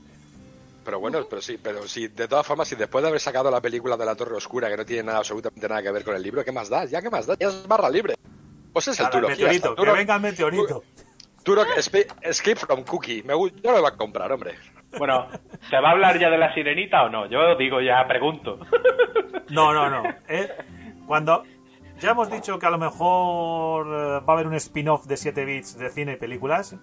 Pero 0.85 0.99
bueno, 1.01 1.18
pero 1.28 1.43
sí, 1.43 1.59
pero 1.62 1.87
sí, 1.87 2.09
de 2.09 2.26
todas 2.26 2.47
formas, 2.47 2.66
si 2.68 2.74
después 2.76 3.03
de 3.03 3.09
haber 3.09 3.20
sacado 3.20 3.51
la 3.51 3.61
película 3.61 3.97
de 3.97 4.05
la 4.07 4.14
Torre 4.14 4.37
Oscura, 4.37 4.68
que 4.70 4.76
no 4.76 4.85
tiene 4.87 5.03
nada 5.05 5.18
absolutamente 5.18 5.68
nada 5.68 5.83
que 5.83 5.91
ver 5.93 6.05
con 6.05 6.14
el 6.16 6.22
libro, 6.22 6.45
¿qué 6.45 6.53
más 6.53 6.68
da? 6.68 6.85
¿Ya 6.87 7.03
qué 7.03 7.11
más 7.11 7.26
da? 7.26 7.35
Ya 7.39 7.49
es 7.49 7.66
barra 7.68 7.91
libre. 7.91 8.14
Pues 8.72 8.89
es 8.89 8.99
el 9.01 9.09
Claro, 9.11 9.28
el 9.28 9.35
ya 9.37 9.45
meteorito, 9.47 9.70
está. 9.70 9.83
que 9.85 9.99
venga 9.99 10.14
el 10.16 10.20
meteorito. 10.22 10.85
Escape 12.22 12.57
from 12.57 12.85
Cookie. 12.85 13.22
Me, 13.22 13.35
yo 13.35 13.72
lo 13.72 13.81
voy 13.81 13.91
a 13.93 13.97
comprar, 13.97 14.31
hombre. 14.33 14.55
Bueno, 14.99 15.28
¿se 15.68 15.76
va 15.81 15.89
a 15.89 15.93
hablar 15.93 16.18
ya 16.18 16.31
de 16.31 16.39
la 16.39 16.53
sirenita 16.55 17.03
o 17.05 17.09
no? 17.09 17.26
Yo 17.26 17.57
digo 17.57 17.81
ya, 17.81 18.07
pregunto. 18.07 18.59
No, 19.51 19.72
no, 19.72 19.89
no. 19.91 20.03
Eh, 20.28 20.49
cuando 21.07 21.45
ya 21.99 22.11
hemos 22.12 22.31
dicho 22.31 22.59
que 22.59 22.66
a 22.66 22.70
lo 22.70 22.78
mejor 22.78 23.87
eh, 23.87 24.24
va 24.24 24.24
a 24.26 24.33
haber 24.33 24.47
un 24.47 24.55
spin-off 24.55 25.07
de 25.07 25.16
7 25.16 25.45
bits 25.45 25.78
de 25.78 25.91
cine 25.91 26.12
y 26.12 26.16
películas 26.16 26.76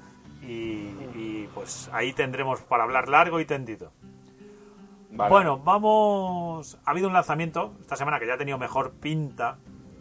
y, 0.48 0.88
y, 1.16 1.50
pues 1.54 1.90
ahí 1.94 2.14
tendremos 2.14 2.62
para 2.62 2.84
hablar 2.84 3.10
largo 3.10 3.40
y 3.40 3.46
tendido. 3.46 3.92
Vale. 5.12 5.30
Bueno, 5.30 5.58
vamos. 5.60 6.78
Ha 6.86 6.92
habido 6.92 7.08
un 7.08 7.14
lanzamiento 7.14 7.74
esta 7.82 7.96
semana 7.96 8.20
que 8.20 8.28
ya 8.28 8.34
ha 8.36 8.38
tenido 8.38 8.58
mejor 8.58 8.92
pinta. 8.94 9.58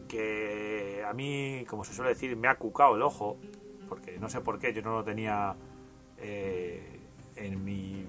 Que 0.08 1.04
a 1.08 1.12
mí, 1.12 1.64
como 1.68 1.84
se 1.84 1.92
suele 1.94 2.10
decir, 2.10 2.36
me 2.36 2.48
ha 2.48 2.56
cucado 2.56 2.94
el 2.96 3.02
ojo. 3.02 3.36
Porque 3.88 4.18
no 4.18 4.28
sé 4.28 4.40
por 4.40 4.58
qué, 4.58 4.72
yo 4.72 4.82
no 4.82 4.92
lo 4.94 5.04
tenía 5.04 5.54
eh, 6.18 7.00
en 7.36 7.64
mi. 7.64 8.04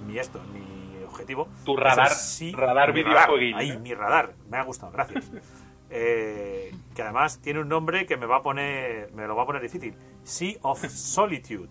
en 0.00 0.06
mi 0.06 0.18
esto, 0.18 0.40
en 0.40 0.52
mi 0.52 1.04
objetivo. 1.04 1.48
Tu 1.64 1.76
radar- 1.76 2.10
Ese 2.12 2.52
radar 2.54 2.92
mi 2.92 3.02
videojueguil, 3.02 3.54
Ahí, 3.54 3.78
mi 3.78 3.94
radar. 3.94 4.34
Me 4.50 4.56
ha 4.56 4.62
gustado, 4.64 4.92
gracias. 4.92 5.30
Eh, 5.90 6.72
que 6.94 7.02
además 7.02 7.40
tiene 7.40 7.60
un 7.60 7.68
nombre 7.68 8.06
que 8.06 8.16
me 8.16 8.26
va 8.26 8.36
a 8.38 8.42
poner. 8.42 9.12
Me 9.12 9.26
lo 9.26 9.36
va 9.36 9.42
a 9.44 9.46
poner 9.46 9.62
difícil. 9.62 9.94
Sea 10.22 10.54
of 10.62 10.84
Solitude. 10.88 11.68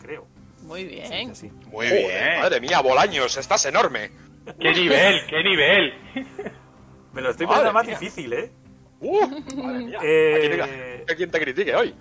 Creo. 0.00 0.26
Muy 0.62 0.84
bien. 0.84 1.34
sí. 1.34 1.50
Muy 1.70 1.86
Joder. 1.88 2.06
bien. 2.06 2.40
Madre 2.40 2.60
mía, 2.60 2.80
Bolaños, 2.80 3.36
estás 3.36 3.64
enorme. 3.66 4.10
¡Qué 4.58 4.72
nivel, 4.72 5.20
qué 5.28 5.42
nivel! 5.42 5.92
Me 7.12 7.20
lo 7.22 7.30
estoy 7.30 7.46
Madre 7.46 7.70
poniendo 7.70 7.72
más 7.72 7.86
mía. 7.86 7.98
difícil, 7.98 8.32
¿eh? 8.32 8.52
Uh, 9.00 9.26
madre 9.62 9.78
mía. 9.84 9.98
Eh, 10.02 11.04
hay 11.08 11.16
quien 11.16 11.30
te 11.30 11.40
critique 11.40 11.74
hoy. 11.74 11.94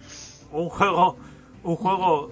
un 0.51 0.69
juego 0.69 1.17
un 1.63 1.75
juego 1.75 2.31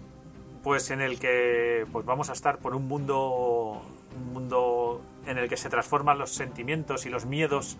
pues 0.63 0.89
en 0.91 1.01
el 1.01 1.19
que 1.19 1.85
pues 1.91 2.05
vamos 2.05 2.29
a 2.29 2.33
estar 2.33 2.57
por 2.59 2.73
un 2.75 2.87
mundo 2.87 3.81
un 4.15 4.33
mundo 4.33 5.01
en 5.27 5.37
el 5.37 5.49
que 5.49 5.57
se 5.57 5.69
transforman 5.69 6.17
los 6.17 6.31
sentimientos 6.31 7.05
y 7.05 7.09
los 7.09 7.25
miedos 7.25 7.77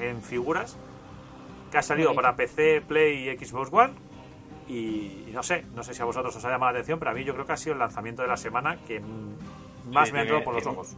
en 0.00 0.22
figuras 0.22 0.78
que 1.70 1.78
ha 1.78 1.82
salido 1.82 2.14
para 2.14 2.34
PC, 2.36 2.80
Play 2.86 3.28
y 3.28 3.36
Xbox 3.44 3.70
One 3.72 3.92
y, 4.68 5.24
y 5.28 5.30
no 5.32 5.42
sé, 5.42 5.64
no 5.74 5.82
sé 5.82 5.94
si 5.94 6.02
a 6.02 6.04
vosotros 6.04 6.34
os 6.36 6.44
ha 6.44 6.50
llamado 6.50 6.72
la 6.72 6.78
atención, 6.78 6.98
pero 6.98 7.10
a 7.10 7.14
mí 7.14 7.24
yo 7.24 7.34
creo 7.34 7.44
que 7.46 7.52
ha 7.52 7.56
sido 7.56 7.72
el 7.74 7.78
lanzamiento 7.78 8.22
de 8.22 8.28
la 8.28 8.36
semana 8.36 8.76
que 8.86 9.00
más 9.92 10.08
Sí, 10.08 10.12
me 10.12 10.20
ha 10.20 10.22
entrado 10.22 10.44
por 10.44 10.54
los 10.54 10.62
tiene- 10.62 10.76
ojos. 10.78 10.96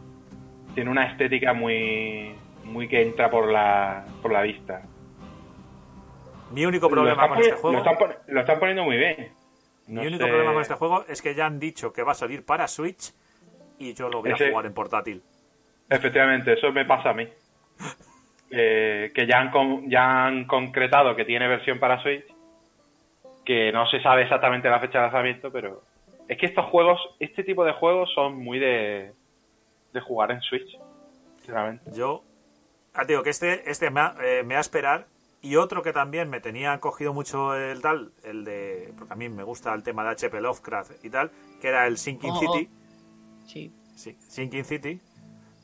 Tiene 0.75 0.89
una 0.89 1.11
estética 1.11 1.53
muy 1.53 2.35
muy 2.63 2.87
que 2.87 3.01
entra 3.01 3.29
por 3.29 3.51
la, 3.51 4.05
por 4.21 4.31
la 4.31 4.41
vista. 4.43 4.83
Mi 6.51 6.65
único 6.65 6.89
problema 6.89 7.27
con 7.27 7.39
este 7.39 7.53
juego 7.53 7.77
lo 7.77 7.83
están 7.83 7.95
poni- 7.97 8.17
lo 8.27 8.39
están 8.41 8.59
poniendo 8.59 8.83
muy 8.83 8.97
bien. 8.97 9.33
No 9.87 10.01
Mi 10.01 10.07
único 10.07 10.23
sé- 10.23 10.29
problema 10.29 10.53
con 10.53 10.61
este 10.61 10.73
juego 10.75 11.05
es 11.07 11.21
que 11.21 11.33
ya 11.35 11.45
han 11.47 11.59
dicho 11.59 11.91
que 11.91 12.03
va 12.03 12.11
a 12.11 12.15
salir 12.15 12.45
para 12.45 12.67
Switch 12.67 13.13
y 13.79 13.93
yo 13.93 14.09
lo 14.09 14.21
voy 14.21 14.31
Ese- 14.31 14.47
a 14.47 14.49
jugar 14.51 14.65
en 14.67 14.73
portátil. 14.73 15.23
Efectivamente, 15.89 16.53
eso 16.53 16.71
me 16.71 16.85
pasa 16.85 17.09
a 17.09 17.13
mí. 17.13 17.27
Eh, 18.53 19.11
que 19.15 19.25
ya 19.27 19.39
han, 19.39 19.49
con- 19.51 19.89
ya 19.89 20.25
han 20.25 20.45
concretado 20.45 21.15
que 21.15 21.23
tiene 21.23 21.47
versión 21.47 21.79
para 21.79 22.01
Switch, 22.01 22.25
que 23.45 23.71
no 23.71 23.87
se 23.89 24.01
sabe 24.01 24.23
exactamente 24.23 24.69
la 24.69 24.79
fecha 24.79 24.97
de 24.99 25.03
lanzamiento, 25.05 25.51
pero 25.51 25.83
es 26.27 26.37
que 26.37 26.47
estos 26.47 26.65
juegos, 26.65 26.99
este 27.19 27.43
tipo 27.43 27.63
de 27.63 27.71
juegos 27.73 28.11
son 28.13 28.37
muy 28.37 28.59
de, 28.59 29.13
de 29.93 29.99
jugar 30.01 30.31
en 30.31 30.41
Switch, 30.41 30.77
sinceramente. 31.37 31.91
Yo 31.93 32.23
ah, 32.93 33.05
digo 33.05 33.23
que 33.23 33.29
este, 33.29 33.69
este 33.69 33.89
me, 33.89 34.01
ha, 34.01 34.15
eh, 34.21 34.43
me 34.43 34.55
va 34.55 34.59
a 34.59 34.61
esperar 34.61 35.07
y 35.41 35.55
otro 35.55 35.81
que 35.81 35.93
también 35.93 36.29
me 36.29 36.39
tenía 36.41 36.77
cogido 36.79 37.13
mucho 37.13 37.55
el 37.55 37.81
tal, 37.81 38.11
el 38.23 38.43
de, 38.43 38.93
porque 38.97 39.13
a 39.13 39.15
mí 39.15 39.29
me 39.29 39.43
gusta 39.43 39.73
el 39.73 39.81
tema 39.81 40.03
de 40.03 40.09
HP 40.11 40.41
Lovecraft 40.41 41.03
y 41.05 41.09
tal, 41.09 41.31
que 41.61 41.69
era 41.69 41.87
el 41.87 41.97
Sinking 41.97 42.31
Oh, 42.31 42.39
City. 42.39 42.69
Sí. 43.47 43.71
Sí, 43.95 44.15
Sinking 44.19 44.65
City. 44.65 44.99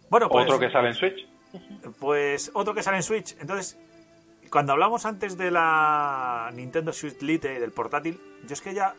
Bueno, 0.09 0.29
pues, 0.29 0.45
Otro 0.45 0.57
que 0.59 0.69
sale 0.71 0.87
en 0.89 0.93
Switch. 0.93 1.27
Pues 1.99 2.51
otro 2.53 2.73
que 2.73 2.83
sale 2.83 2.97
en 2.97 3.03
Switch. 3.03 3.35
Entonces, 3.39 3.77
cuando 4.51 4.73
hablamos 4.73 5.05
antes 5.05 5.37
de 5.37 5.51
la 5.51 6.49
Nintendo 6.53 6.93
Switch 6.93 7.21
Lite 7.21 7.55
y 7.55 7.59
del 7.59 7.71
portátil, 7.71 8.19
yo 8.47 8.53
es 8.53 8.61
que 8.61 8.73
ya, 8.73 8.93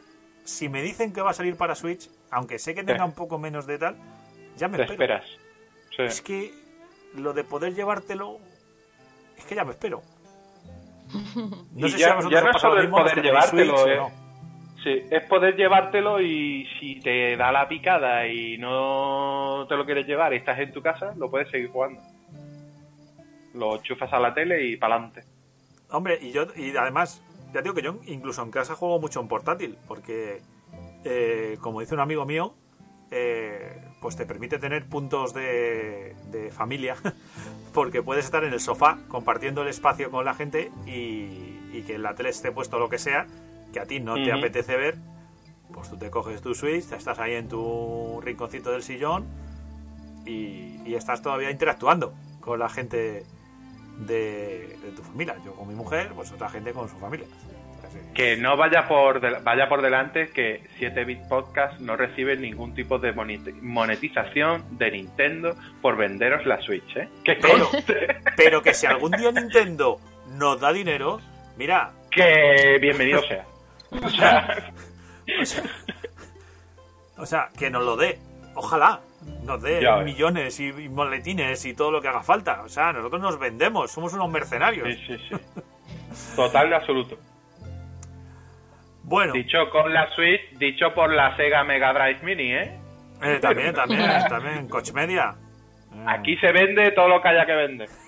si 0.44 0.68
me 0.68 0.82
dicen 0.82 1.12
que 1.12 1.20
va 1.22 1.30
a 1.30 1.34
salir 1.34 1.56
para 1.56 1.74
Switch, 1.74 2.08
aunque 2.30 2.58
sé 2.58 2.74
que 2.74 2.84
tenga 2.84 3.04
un 3.04 3.14
poco 3.14 3.38
menos 3.38 3.66
de 3.66 3.78
tal, 3.78 3.96
ya 4.56 4.68
me 4.68 4.76
Te 4.76 4.82
espero. 4.84 5.02
esperas. 5.14 5.26
Sí. 5.96 6.02
Es 6.02 6.20
que 6.22 6.52
lo 7.14 7.32
de 7.32 7.44
poder 7.44 7.74
llevártelo, 7.74 8.38
es 9.36 9.44
que 9.46 9.54
ya 9.54 9.64
me 9.64 9.70
espero. 9.72 10.02
No 11.74 11.86
Y 11.86 11.90
sé 11.90 11.98
ya- 11.98 12.06
si 12.06 12.12
a 12.12 12.14
vosotros 12.16 12.42
ya 12.42 12.52
no 12.52 12.58
solo 12.58 12.80
el 12.80 12.90
poder 12.90 13.22
llevártelo, 13.22 13.76
Switch, 13.78 13.92
eh. 13.94 13.98
¿o 13.98 14.02
no? 14.10 14.28
Sí, 14.84 15.02
es 15.10 15.24
poder 15.26 15.56
llevártelo 15.56 16.20
y 16.20 16.66
si 16.78 17.00
te 17.00 17.36
da 17.36 17.50
la 17.50 17.66
picada 17.66 18.26
y 18.28 18.56
no 18.58 19.66
te 19.68 19.74
lo 19.76 19.84
quieres 19.84 20.06
llevar 20.06 20.32
y 20.32 20.36
estás 20.36 20.58
en 20.60 20.72
tu 20.72 20.80
casa, 20.82 21.14
lo 21.16 21.28
puedes 21.30 21.50
seguir 21.50 21.68
jugando. 21.70 22.00
Lo 23.54 23.76
enchufas 23.76 24.12
a 24.12 24.18
la 24.18 24.34
tele 24.34 24.66
y 24.66 24.76
para 24.76 24.96
adelante. 24.96 25.24
Hombre, 25.90 26.18
y 26.20 26.32
yo, 26.32 26.46
y 26.54 26.76
además, 26.76 27.22
ya 27.52 27.62
digo 27.62 27.74
que 27.74 27.82
yo 27.82 27.98
incluso 28.06 28.42
en 28.42 28.50
casa 28.50 28.74
juego 28.74 29.00
mucho 29.00 29.20
en 29.20 29.28
portátil, 29.28 29.78
porque, 29.86 30.42
eh, 31.04 31.56
como 31.60 31.80
dice 31.80 31.94
un 31.94 32.00
amigo 32.00 32.26
mío, 32.26 32.54
eh, 33.10 33.82
pues 34.00 34.16
te 34.16 34.26
permite 34.26 34.58
tener 34.58 34.86
puntos 34.86 35.32
de, 35.32 36.14
de 36.30 36.50
familia, 36.50 36.96
porque 37.72 38.02
puedes 38.02 38.26
estar 38.26 38.44
en 38.44 38.52
el 38.52 38.60
sofá 38.60 38.98
compartiendo 39.08 39.62
el 39.62 39.68
espacio 39.68 40.10
con 40.10 40.24
la 40.24 40.34
gente 40.34 40.70
y, 40.86 41.58
y 41.72 41.84
que 41.86 41.94
en 41.94 42.02
la 42.02 42.14
tele 42.14 42.28
esté 42.28 42.52
puesto 42.52 42.78
lo 42.78 42.88
que 42.90 42.98
sea, 42.98 43.26
que 43.72 43.80
a 43.80 43.86
ti 43.86 44.00
no 44.00 44.14
te 44.14 44.30
apetece 44.30 44.76
ver, 44.76 44.96
pues 45.72 45.88
tú 45.88 45.96
te 45.96 46.10
coges 46.10 46.42
tu 46.42 46.54
Switch, 46.54 46.92
estás 46.92 47.18
ahí 47.18 47.34
en 47.34 47.48
tu 47.48 48.20
rinconcito 48.22 48.70
del 48.70 48.82
sillón 48.82 49.26
y, 50.26 50.80
y 50.84 50.94
estás 50.94 51.22
todavía 51.22 51.50
interactuando 51.50 52.14
con 52.40 52.58
la 52.58 52.68
gente 52.68 53.24
de, 53.98 54.76
de 54.82 54.90
tu 54.96 55.02
familia. 55.02 55.36
Yo 55.44 55.54
con 55.54 55.68
mi 55.68 55.74
mujer, 55.74 56.10
pues 56.14 56.32
otra 56.32 56.48
gente 56.48 56.72
con 56.72 56.88
su 56.88 56.96
familia. 56.98 57.26
Así. 57.86 57.98
Que 58.14 58.36
no 58.36 58.56
vaya 58.56 58.86
por 58.88 59.20
del- 59.20 59.42
vaya 59.42 59.68
por 59.68 59.80
delante 59.82 60.28
que 60.28 60.62
7-Bit 60.78 61.28
Podcast 61.28 61.78
no 61.80 61.96
recibe 61.96 62.36
ningún 62.36 62.74
tipo 62.74 62.98
de 62.98 63.14
moneti- 63.14 63.60
monetización 63.62 64.64
de 64.78 64.90
Nintendo 64.90 65.56
por 65.80 65.96
venderos 65.96 66.44
la 66.44 66.60
Switch, 66.60 66.96
¿eh? 66.96 67.08
Que 67.24 67.36
Pero, 67.36 67.70
pero 68.36 68.62
que 68.62 68.74
si 68.74 68.86
algún 68.86 69.12
día 69.12 69.30
Nintendo 69.32 70.00
nos 70.36 70.60
da 70.60 70.72
dinero, 70.72 71.20
mira, 71.56 71.92
que 72.10 72.78
bienvenido 72.80 73.22
sea. 73.22 73.46
O 73.90 74.10
sea, 74.10 74.72
o 75.40 75.44
sea, 75.46 75.62
o 77.16 77.26
sea, 77.26 77.48
que 77.56 77.70
nos 77.70 77.84
lo 77.84 77.96
dé. 77.96 78.18
Ojalá 78.54 79.00
nos 79.44 79.60
dé 79.62 79.82
Ya 79.82 79.96
millones 79.98 80.58
y, 80.60 80.68
y 80.68 80.88
moletines 80.88 81.64
y 81.64 81.74
todo 81.74 81.90
lo 81.90 82.00
que 82.00 82.08
haga 82.08 82.22
falta. 82.22 82.62
O 82.62 82.68
sea, 82.68 82.92
nosotros 82.92 83.20
nos 83.20 83.38
vendemos, 83.38 83.90
somos 83.90 84.12
unos 84.12 84.30
mercenarios. 84.30 84.88
sí, 84.88 85.18
sí, 85.18 85.18
sí. 85.28 86.36
Total 86.36 86.70
de 86.70 86.76
absoluto. 86.76 87.18
Bueno, 89.02 89.32
Dicho 89.32 89.70
con 89.70 89.92
la 89.92 90.10
Switch, 90.14 90.50
dicho 90.58 90.92
por 90.94 91.12
la 91.12 91.34
Sega 91.36 91.64
Mega 91.64 91.92
Drive 91.94 92.20
Mini, 92.22 92.52
¿eh? 92.52 92.78
eh, 93.22 93.38
también, 93.40 93.74
también, 93.74 94.02
también, 94.28 94.68
Coach 94.68 94.92
Media. 94.92 95.34
Eh, 95.94 96.04
Aquí 96.06 96.36
se 96.36 96.52
vende 96.52 96.90
todo 96.92 97.08
lo 97.08 97.22
que 97.22 97.28
haya 97.28 97.46
que 97.46 97.54
vender. 97.54 97.88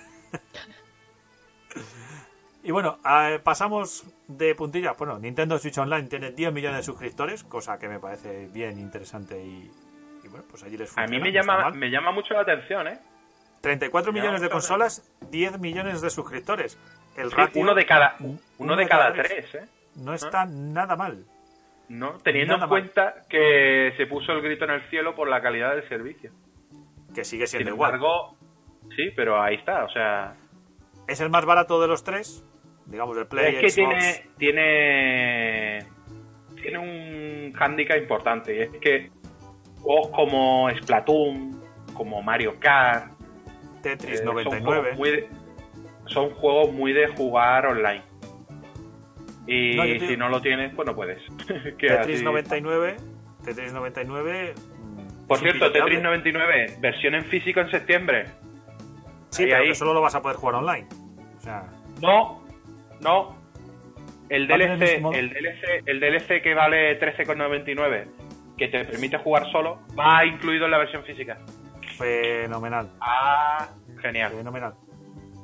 Y 2.63 2.73
bueno, 2.73 2.99
eh, 3.09 3.39
pasamos 3.43 4.05
de 4.29 4.55
puntilla. 4.55 4.93
Bueno, 4.93 5.19
Nintendo 5.19 5.59
Switch 5.59 5.79
Online 5.79 6.09
tiene 6.09 6.33
10 6.33 6.53
millones 6.53 6.79
de 6.79 6.83
suscriptores, 6.83 7.43
cosa 7.43 7.79
que 7.79 7.89
me 7.89 7.99
parece 7.99 8.49
bien 8.53 8.79
interesante 8.79 9.43
y 9.43 9.71
bueno, 10.41 10.49
pues 10.51 10.63
allí 10.65 10.77
les 10.77 10.97
A 10.97 11.07
mí 11.07 11.19
me 11.19 11.33
llama, 11.33 11.71
me 11.71 11.91
llama 11.91 12.13
mucho 12.13 12.35
la 12.35 12.41
atención, 12.41 12.89
¿eh? 12.89 12.99
34 13.61 14.13
me 14.13 14.21
millones 14.21 14.41
de 14.41 14.49
consolas, 14.49 15.13
10 15.31 15.59
millones 15.61 16.01
de 16.01 16.11
suscriptores. 16.11 16.79
El 17.17 17.29
Sí, 17.31 17.37
ratio 17.37 17.61
uno 17.63 17.75
de 17.75 17.85
cada, 17.85 18.17
uno 18.21 18.39
uno 18.59 18.77
de 18.77 18.85
de 18.85 18.89
cada 18.89 19.13
cada 19.13 19.23
tres, 19.23 19.55
¿eh? 19.55 19.65
no 19.97 20.15
está 20.15 20.47
nada 20.47 20.97
mal. 20.97 21.25
¿No? 21.89 22.19
Teniendo 22.19 22.55
Nada 22.55 22.65
en 22.67 22.71
mal. 22.71 22.81
cuenta 22.81 23.15
que 23.29 23.93
se 23.97 24.07
puso 24.07 24.33
el 24.33 24.41
grito 24.43 24.65
en 24.65 24.71
el 24.71 24.83
cielo 24.91 25.15
por 25.15 25.29
la 25.29 25.43
calidad 25.43 25.75
del 25.75 25.89
servicio. 25.89 26.31
Que 27.15 27.25
sigue 27.25 27.47
Sin 27.49 27.59
siendo 27.59 27.75
igual. 27.75 27.95
embargo, 27.95 28.37
sí, 28.97 29.11
pero 29.17 29.43
ahí 29.43 29.57
está, 29.57 29.85
o 29.85 29.89
sea, 29.91 30.37
Es 31.09 31.21
el 31.21 31.29
más 31.31 31.45
barato 31.45 31.81
de 31.83 31.89
los 31.89 32.05
tres, 32.05 32.45
digamos, 32.87 33.17
el 33.19 33.27
Play, 33.27 33.57
es 33.57 33.61
que 33.61 33.71
Xbox. 33.71 33.95
tiene 33.99 34.31
tiene 34.39 35.79
tiene 36.63 36.79
un 36.79 37.53
hándicap 37.55 37.97
importante, 37.99 38.55
y 38.57 38.61
es 38.61 38.71
que 38.81 39.11
juegos 39.83 40.09
como 40.09 40.71
Splatoon, 40.83 41.61
como 41.95 42.23
Mario 42.23 42.55
Kart, 42.61 43.13
Tetris 43.83 44.21
eh, 44.21 44.25
Son 44.25 44.35
99. 44.35 44.65
juegos, 44.65 44.99
muy 44.99 45.11
de, 45.11 45.29
son 46.07 46.31
juegos 46.31 46.73
muy 46.73 46.93
de 46.93 47.07
jugar 47.09 47.67
online. 47.67 48.03
Y 49.47 49.77
No, 49.77 49.85
yo 49.85 49.99
te- 49.99 50.07
si 50.09 50.17
no 50.17 50.29
lo 50.29 50.41
tienes, 50.41 50.73
pues 50.75 50.87
no 50.87 50.95
puedes. 50.95 51.21
Tetris 51.79 52.17
así- 52.17 52.25
99. 52.25 52.97
Tetris 53.45 53.73
99. 53.73 54.55
mm, 54.55 55.27
Por 55.27 55.39
cierto. 55.39 55.73
Tetris 55.73 56.03
99, 56.03 56.77
versión 56.81 57.15
en 57.15 57.25
físico 57.25 57.61
en 57.61 57.71
septiembre. 57.71 58.27
Sí, 59.31 59.45
ahí, 59.45 59.49
pero 59.51 59.63
ahí. 59.63 59.69
que 59.69 59.75
solo 59.75 59.95
lo 59.95 60.01
vas 60.03 60.15
a 60.15 60.23
poder 60.23 60.37
jugar 60.37 60.57
online. 60.57 60.87
O 61.39 61.41
sea, 61.41 61.65
No, 62.03 62.45
no. 63.01 63.39
El 64.29 64.47
DLC, 64.47 65.03
el 65.13 65.31
DLC, 65.31 65.83
el 65.87 65.99
DLC 66.01 66.41
que 66.43 66.55
vale 66.55 67.01
13,99, 67.01 68.05
que 68.61 68.69
te 68.69 68.85
permite 68.85 69.17
jugar 69.19 69.51
solo, 69.51 69.81
va 69.99 70.25
incluido 70.25 70.67
en 70.67 70.71
la 70.71 70.79
versión 70.79 71.03
física. 71.05 71.39
fenomenal. 71.99 72.91
Ah, 73.01 73.69
genial. 74.01 74.33
Fenomenal. 74.33 74.75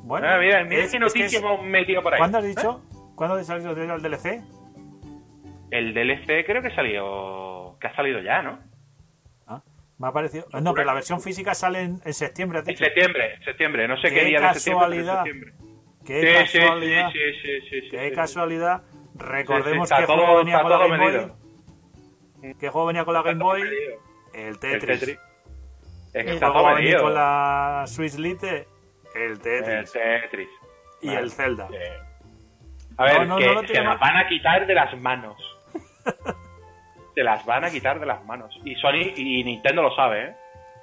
Bueno, 0.05 0.27
Ah, 0.29 0.39
mira, 0.39 0.63
mira 0.65 0.77
es- 0.77 0.79
qué 0.79 0.85
es 0.85 0.93
que 0.93 0.99
noticia 0.99 1.39
es- 1.39 1.45
hemos 1.45 1.63
metido 1.65 2.03
por 2.03 2.15
ahí. 2.15 2.19
¿Cuándo 2.19 2.39
has 2.39 2.45
dicho? 2.45 2.83
¿Cuándo 3.15 3.37
ha 3.37 3.45
salido 3.45 3.73
el 3.73 4.03
DLC? 4.03 4.43
El 5.71 5.93
DLC 5.95 6.45
creo 6.47 6.63
que 6.63 6.71
salió, 6.75 7.77
que 7.81 7.89
ha 7.89 7.95
salido 7.97 8.21
ya, 8.21 8.41
¿no? 8.43 8.59
Ah, 9.47 9.61
me 9.99 10.09
ha 10.09 10.13
parecido. 10.13 10.47
No, 10.63 10.73
pero 10.75 10.87
la 10.87 10.95
versión 10.95 11.21
física 11.21 11.55
sale 11.55 11.81
en, 11.83 12.01
en 12.05 12.15
septiembre, 12.15 12.61
En 12.67 12.77
septiembre, 12.77 13.39
septiembre, 13.45 13.89
no 13.89 13.97
sé 13.97 14.09
qué, 14.11 14.21
Qué 14.21 14.25
día 14.27 14.41
de 14.41 14.55
septiembre. 14.55 15.53
Qué 16.07 16.21
Sí, 16.21 16.57
casualidad. 16.61 17.11
sí, 17.11 17.19
sí, 17.19 17.41
sí, 17.43 17.61
sí, 17.69 17.81
sí, 17.83 17.89
Qué 17.91 18.09
sí. 18.11 18.15
casualidad. 18.15 18.83
Recordemos 19.17 19.89
qué 19.89 19.95
está 19.95 20.07
juego 20.07 20.23
todo- 20.29 20.39
venía 20.39 20.61
con 20.63 20.71
la 20.71 20.77
todo 20.79 20.89
Game 20.89 21.05
Boy. 21.05 21.33
¿Qué 22.55 22.69
juego 22.69 22.87
venía 22.87 23.05
con 23.05 23.15
la 23.15 23.23
Game 23.23 23.43
Boy? 23.43 23.63
El 23.63 24.49
El 24.49 24.59
Tetris. 24.59 25.01
Tetris. 25.01 25.19
Es 26.13 26.13
que 26.13 26.25
¿Qué 26.25 26.35
está 26.35 26.47
juego 26.47 26.53
todo 26.61 26.65
va 26.65 26.71
a 26.71 26.75
venir 26.75 26.91
medido. 26.93 27.03
con 27.05 27.15
la 27.15 27.85
Swiss 27.87 28.19
Lite? 28.19 28.69
El 29.15 29.23
El 29.33 29.41
Tetris. 29.41 29.93
Tetris. 29.93 30.49
y 31.03 31.07
Vale. 31.09 31.21
el 31.21 31.31
Zelda. 31.31 31.69
A 32.99 33.05
ver, 33.05 33.27
No, 33.27 33.35
no, 33.35 33.37
que 33.37 33.55
no 33.55 33.67
se 33.67 33.75
las 33.83 34.01
van 34.01 34.17
a 34.17 34.29
quitar 34.29 34.67
de 34.67 34.75
las 34.75 34.99
manos. 35.01 35.37
se 37.15 37.23
las 37.23 37.45
van 37.45 37.65
a 37.65 37.71
quitar 37.71 38.01
de 38.01 38.07
las 38.07 38.25
manos. 38.25 38.55
Y 38.65 38.75
Sony 38.77 39.13
y 39.17 39.45
Nintendo 39.45 39.83
lo 39.83 39.95
sabe, 39.95 40.25
¿eh? 40.25 40.37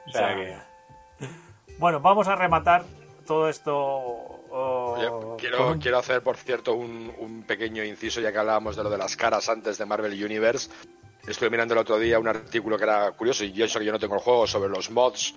O 0.08 0.12
sea 0.12 0.36
que... 0.36 0.58
Bueno, 1.80 2.00
vamos 2.00 2.28
a 2.28 2.36
rematar 2.36 2.84
todo 3.26 3.50
esto. 3.50 3.74
oh, 3.76 4.96
Oye, 5.38 5.80
quiero, 5.80 5.98
hacer, 5.98 6.22
por 6.22 6.38
cierto, 6.38 6.74
un, 6.74 7.12
un 7.18 7.44
pequeño 7.44 7.84
inciso, 7.84 8.22
ya 8.22 8.32
que 8.32 8.38
hablábamos 8.38 8.76
de 8.76 8.84
lo 8.84 8.90
de 8.90 8.98
las 8.98 9.16
caras 9.16 9.50
antes 9.50 9.78
de 9.78 9.86
Marvel 9.86 10.14
Universe. 10.24 10.70
Estuve 11.28 11.50
mirando 11.50 11.74
el 11.74 11.80
otro 11.80 11.98
día 11.98 12.20
un 12.20 12.28
artículo 12.28 12.78
que 12.78 12.84
era 12.84 13.12
curioso, 13.12 13.46
y 13.46 13.54
yo 13.54 13.66
eso 13.66 13.80
que 13.80 13.86
yo 13.86 13.92
no 13.92 14.00
tengo 14.00 14.16
el 14.16 14.22
juego, 14.22 14.46
sobre 14.46 14.70
los 14.70 14.92
mods 14.92 15.36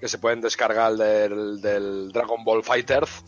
que 0.00 0.08
se 0.08 0.18
pueden 0.18 0.40
descargar 0.40 0.94
del, 0.94 1.60
del 1.60 2.10
Dragon 2.10 2.42
Ball 2.44 2.62
Fighters. 2.64 3.24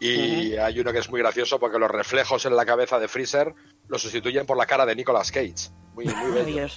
Y 0.00 0.54
hay 0.56 0.78
uno 0.80 0.92
que 0.92 0.98
es 0.98 1.08
muy 1.08 1.20
gracioso 1.20 1.58
porque 1.58 1.78
los 1.78 1.90
reflejos 1.90 2.44
en 2.44 2.54
la 2.54 2.66
cabeza 2.66 2.98
de 2.98 3.08
Freezer 3.08 3.54
lo 3.88 3.98
sustituyen 3.98 4.44
por 4.44 4.56
la 4.58 4.66
cara 4.66 4.84
de 4.84 4.94
Nicolas 4.94 5.32
Cage. 5.32 5.70
Muy, 5.94 6.04
muy 6.06 6.30
bello. 6.32 6.68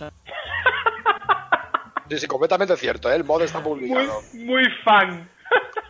Sí, 2.10 2.20
sí, 2.20 2.28
completamente 2.28 2.78
cierto, 2.78 3.12
¿eh? 3.12 3.16
el 3.16 3.26
mod 3.26 3.42
está 3.42 3.60
Muy, 3.60 3.70
publicado. 3.82 4.22
muy 4.34 4.64
fan. 4.86 5.30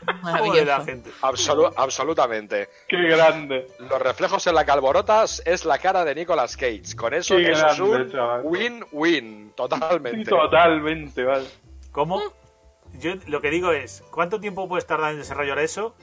Joder, 0.08 0.24
la 0.24 0.32
Maravilloso. 0.78 0.86
gente. 0.86 1.12
Absolu- 1.22 1.74
absolutamente. 1.76 2.70
Qué 2.88 2.98
grande. 3.10 3.68
Los 3.80 4.02
reflejos 4.02 4.46
en 4.48 4.56
la 4.56 4.66
calborotas 4.66 5.42
es 5.46 5.66
la 5.66 5.78
cara 5.80 6.06
de 6.06 6.16
Nicolas 6.16 6.56
Cage. 6.56 6.96
Con 6.96 7.14
eso, 7.14 7.36
Qué 7.36 7.52
eso 7.52 7.68
es 7.68 7.78
grande, 7.78 7.96
un 8.04 8.12
chaval. 8.12 8.42
win-win, 8.44 9.48
Sí, 9.50 9.54
totalmente. 9.56 10.30
totalmente, 10.30 11.24
vale. 11.24 11.48
¿Cómo? 11.92 12.22
Yo 13.00 13.12
lo 13.28 13.42
que 13.42 13.50
digo 13.50 13.72
es, 13.74 14.04
¿cuánto 14.12 14.40
tiempo 14.40 14.68
puedes 14.70 14.86
tardar 14.88 15.12
en 15.12 15.18
desarrollar 15.20 15.60
eso? 15.60 15.94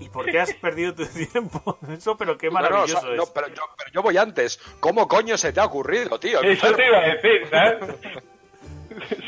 ¿Y 0.00 0.08
por 0.10 0.26
qué 0.26 0.38
has 0.38 0.54
perdido 0.60 0.94
tu 0.94 1.04
tiempo? 1.06 1.76
Eso, 1.88 2.16
pero 2.16 2.38
qué 2.38 2.46
No, 2.50 2.52
no, 2.52 2.58
o 2.60 2.62
maravilloso 2.62 3.14
no, 3.14 3.22
es. 3.24 3.30
pero, 3.30 3.48
yo, 3.48 3.62
pero 3.76 3.90
yo 3.92 4.02
voy 4.02 4.16
antes. 4.16 4.60
¿Cómo 4.78 5.08
coño 5.08 5.36
se 5.36 5.52
te 5.52 5.58
ha 5.60 5.64
ocurrido, 5.64 6.20
tío? 6.20 6.40
Eso 6.42 6.72
te 6.72 6.86
iba 6.86 6.98
a 6.98 7.08
decir, 7.08 7.48
¿sabes? 7.50 7.96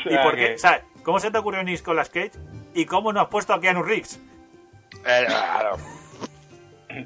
O 0.05 0.09
¿Y 0.13 0.17
por 0.17 0.35
qué? 0.35 0.57
sea, 0.57 0.83
¿cómo 1.03 1.19
se 1.19 1.31
te 1.31 1.37
ocurrió 1.37 1.63
Nicolas 1.63 2.09
Cage? 2.09 2.31
¿Y 2.73 2.85
cómo 2.85 3.11
no 3.13 3.21
has 3.21 3.27
puesto 3.27 3.53
a 3.53 3.59
Keanu 3.61 3.83
Reeves? 3.83 4.19
Eh, 5.05 5.23
claro, 5.27 5.77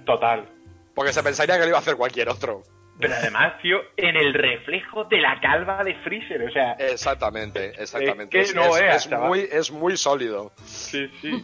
Total. 0.05 0.47
porque 0.93 1.13
se 1.13 1.23
pensaría 1.23 1.55
que 1.55 1.61
lo 1.61 1.67
iba 1.69 1.77
a 1.77 1.81
hacer 1.81 1.95
cualquier 1.95 2.29
otro. 2.29 2.63
Pero 2.97 3.13
además, 3.13 3.61
tío, 3.61 3.77
en 3.97 4.15
el 4.15 4.33
reflejo 4.33 5.03
de 5.05 5.17
la 5.19 5.39
calva 5.41 5.83
de 5.83 5.95
Freezer, 5.95 6.41
o 6.43 6.51
sea, 6.51 6.73
Exactamente, 6.73 7.73
exactamente. 7.81 8.39
Es 8.39 8.53
que 8.53 8.55
no 8.59 8.77
es 8.77 9.09
chaval. 9.09 9.27
muy, 9.27 9.47
es 9.51 9.69
muy 9.71 9.97
sólido. 9.97 10.51
sí, 10.65 11.09
sí. 11.21 11.43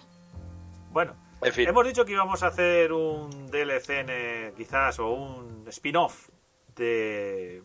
Bueno, 0.91 1.13
En 1.43 1.51
fin, 1.53 1.67
hemos 1.69 1.85
dicho 1.85 2.05
que 2.05 2.13
íbamos 2.13 2.41
a 2.43 2.47
hacer 2.47 2.91
un 2.93 3.47
DLC 3.51 3.89
en, 3.89 4.07
eh, 4.09 4.53
quizás 4.57 4.99
o 4.99 5.09
un 5.09 5.65
spin-off 5.67 6.29
de, 6.75 7.61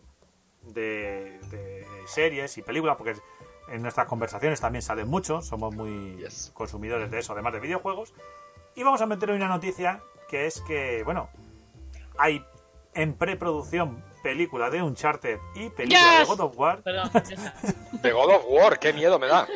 de, 0.63 1.39
de 1.51 1.87
series 2.07 2.57
y 2.59 2.63
películas, 2.63 2.97
porque 2.97 3.15
en 3.69 3.83
nuestras 3.83 4.07
conversaciones 4.07 4.61
también 4.61 4.83
salen 4.83 5.09
mucho, 5.09 5.43
somos 5.43 5.75
muy 5.75 6.17
Yes. 6.19 6.51
consumidores 6.55 7.11
de 7.11 7.19
eso, 7.19 7.33
además 7.33 7.53
de 7.55 7.61
videojuegos. 7.61 8.15
Y 8.75 8.83
vamos 8.83 9.01
a 9.01 9.07
meter 9.07 9.31
hoy 9.31 9.37
una 9.37 9.49
noticia 9.49 10.01
que 10.29 10.47
es 10.47 10.61
que, 10.63 11.03
bueno, 11.05 11.29
hay 12.19 12.45
en 12.95 13.15
preproducción 13.15 14.03
película 14.23 14.71
de 14.71 14.83
Uncharted 14.83 15.39
y 15.55 15.69
película 15.71 16.19
de. 16.19 16.25
God 16.25 16.41
of 16.41 16.59
War. 16.59 16.83
Perdón. 16.83 17.11
de 18.03 18.13
God 18.13 18.31
of 18.35 18.45
War, 18.49 18.79
qué 18.79 18.93
miedo 18.93 19.19
me 19.19 19.29
da. 19.29 19.47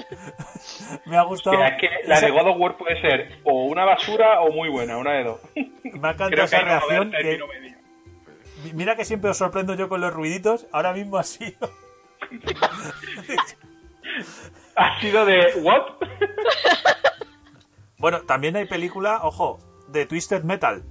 Me 1.07 1.17
ha 1.17 1.23
gustado. 1.23 1.57
Es 1.65 1.73
que 1.81 1.89
la 2.07 2.21
de 2.21 2.31
God 2.31 2.51
of 2.51 2.57
War 2.59 2.77
puede 2.77 3.01
ser 3.01 3.41
o 3.45 3.65
una 3.65 3.85
basura 3.85 4.41
o 4.43 4.53
muy 4.53 4.69
buena, 4.69 4.97
una 4.99 5.13
de 5.15 5.25
dos. 5.25 5.41
Me 5.55 5.61
ha 5.91 6.13
encantado 6.13 6.31
Creo 6.31 6.45
que 6.49 6.57
esa 6.57 6.61
reacción. 6.61 7.11
que- 7.11 7.41
mira 8.75 8.95
que 8.95 9.05
siempre 9.05 9.31
os 9.31 9.39
sorprendo 9.39 9.75
yo 9.75 9.89
con 9.89 10.01
los 10.01 10.13
ruiditos. 10.13 10.67
Ahora 10.71 10.93
mismo 10.93 11.17
ha 11.19 11.25
sido. 11.25 11.69
Ha 14.77 15.01
sido 15.01 15.25
de 15.25 15.53
¿what? 15.63 15.83
Bueno, 17.99 18.23
también 18.23 18.57
hay 18.57 18.65
película, 18.65 19.21
ojo, 19.25 19.59
de 19.89 20.07
Twisted 20.07 20.43
Metal. 20.43 20.83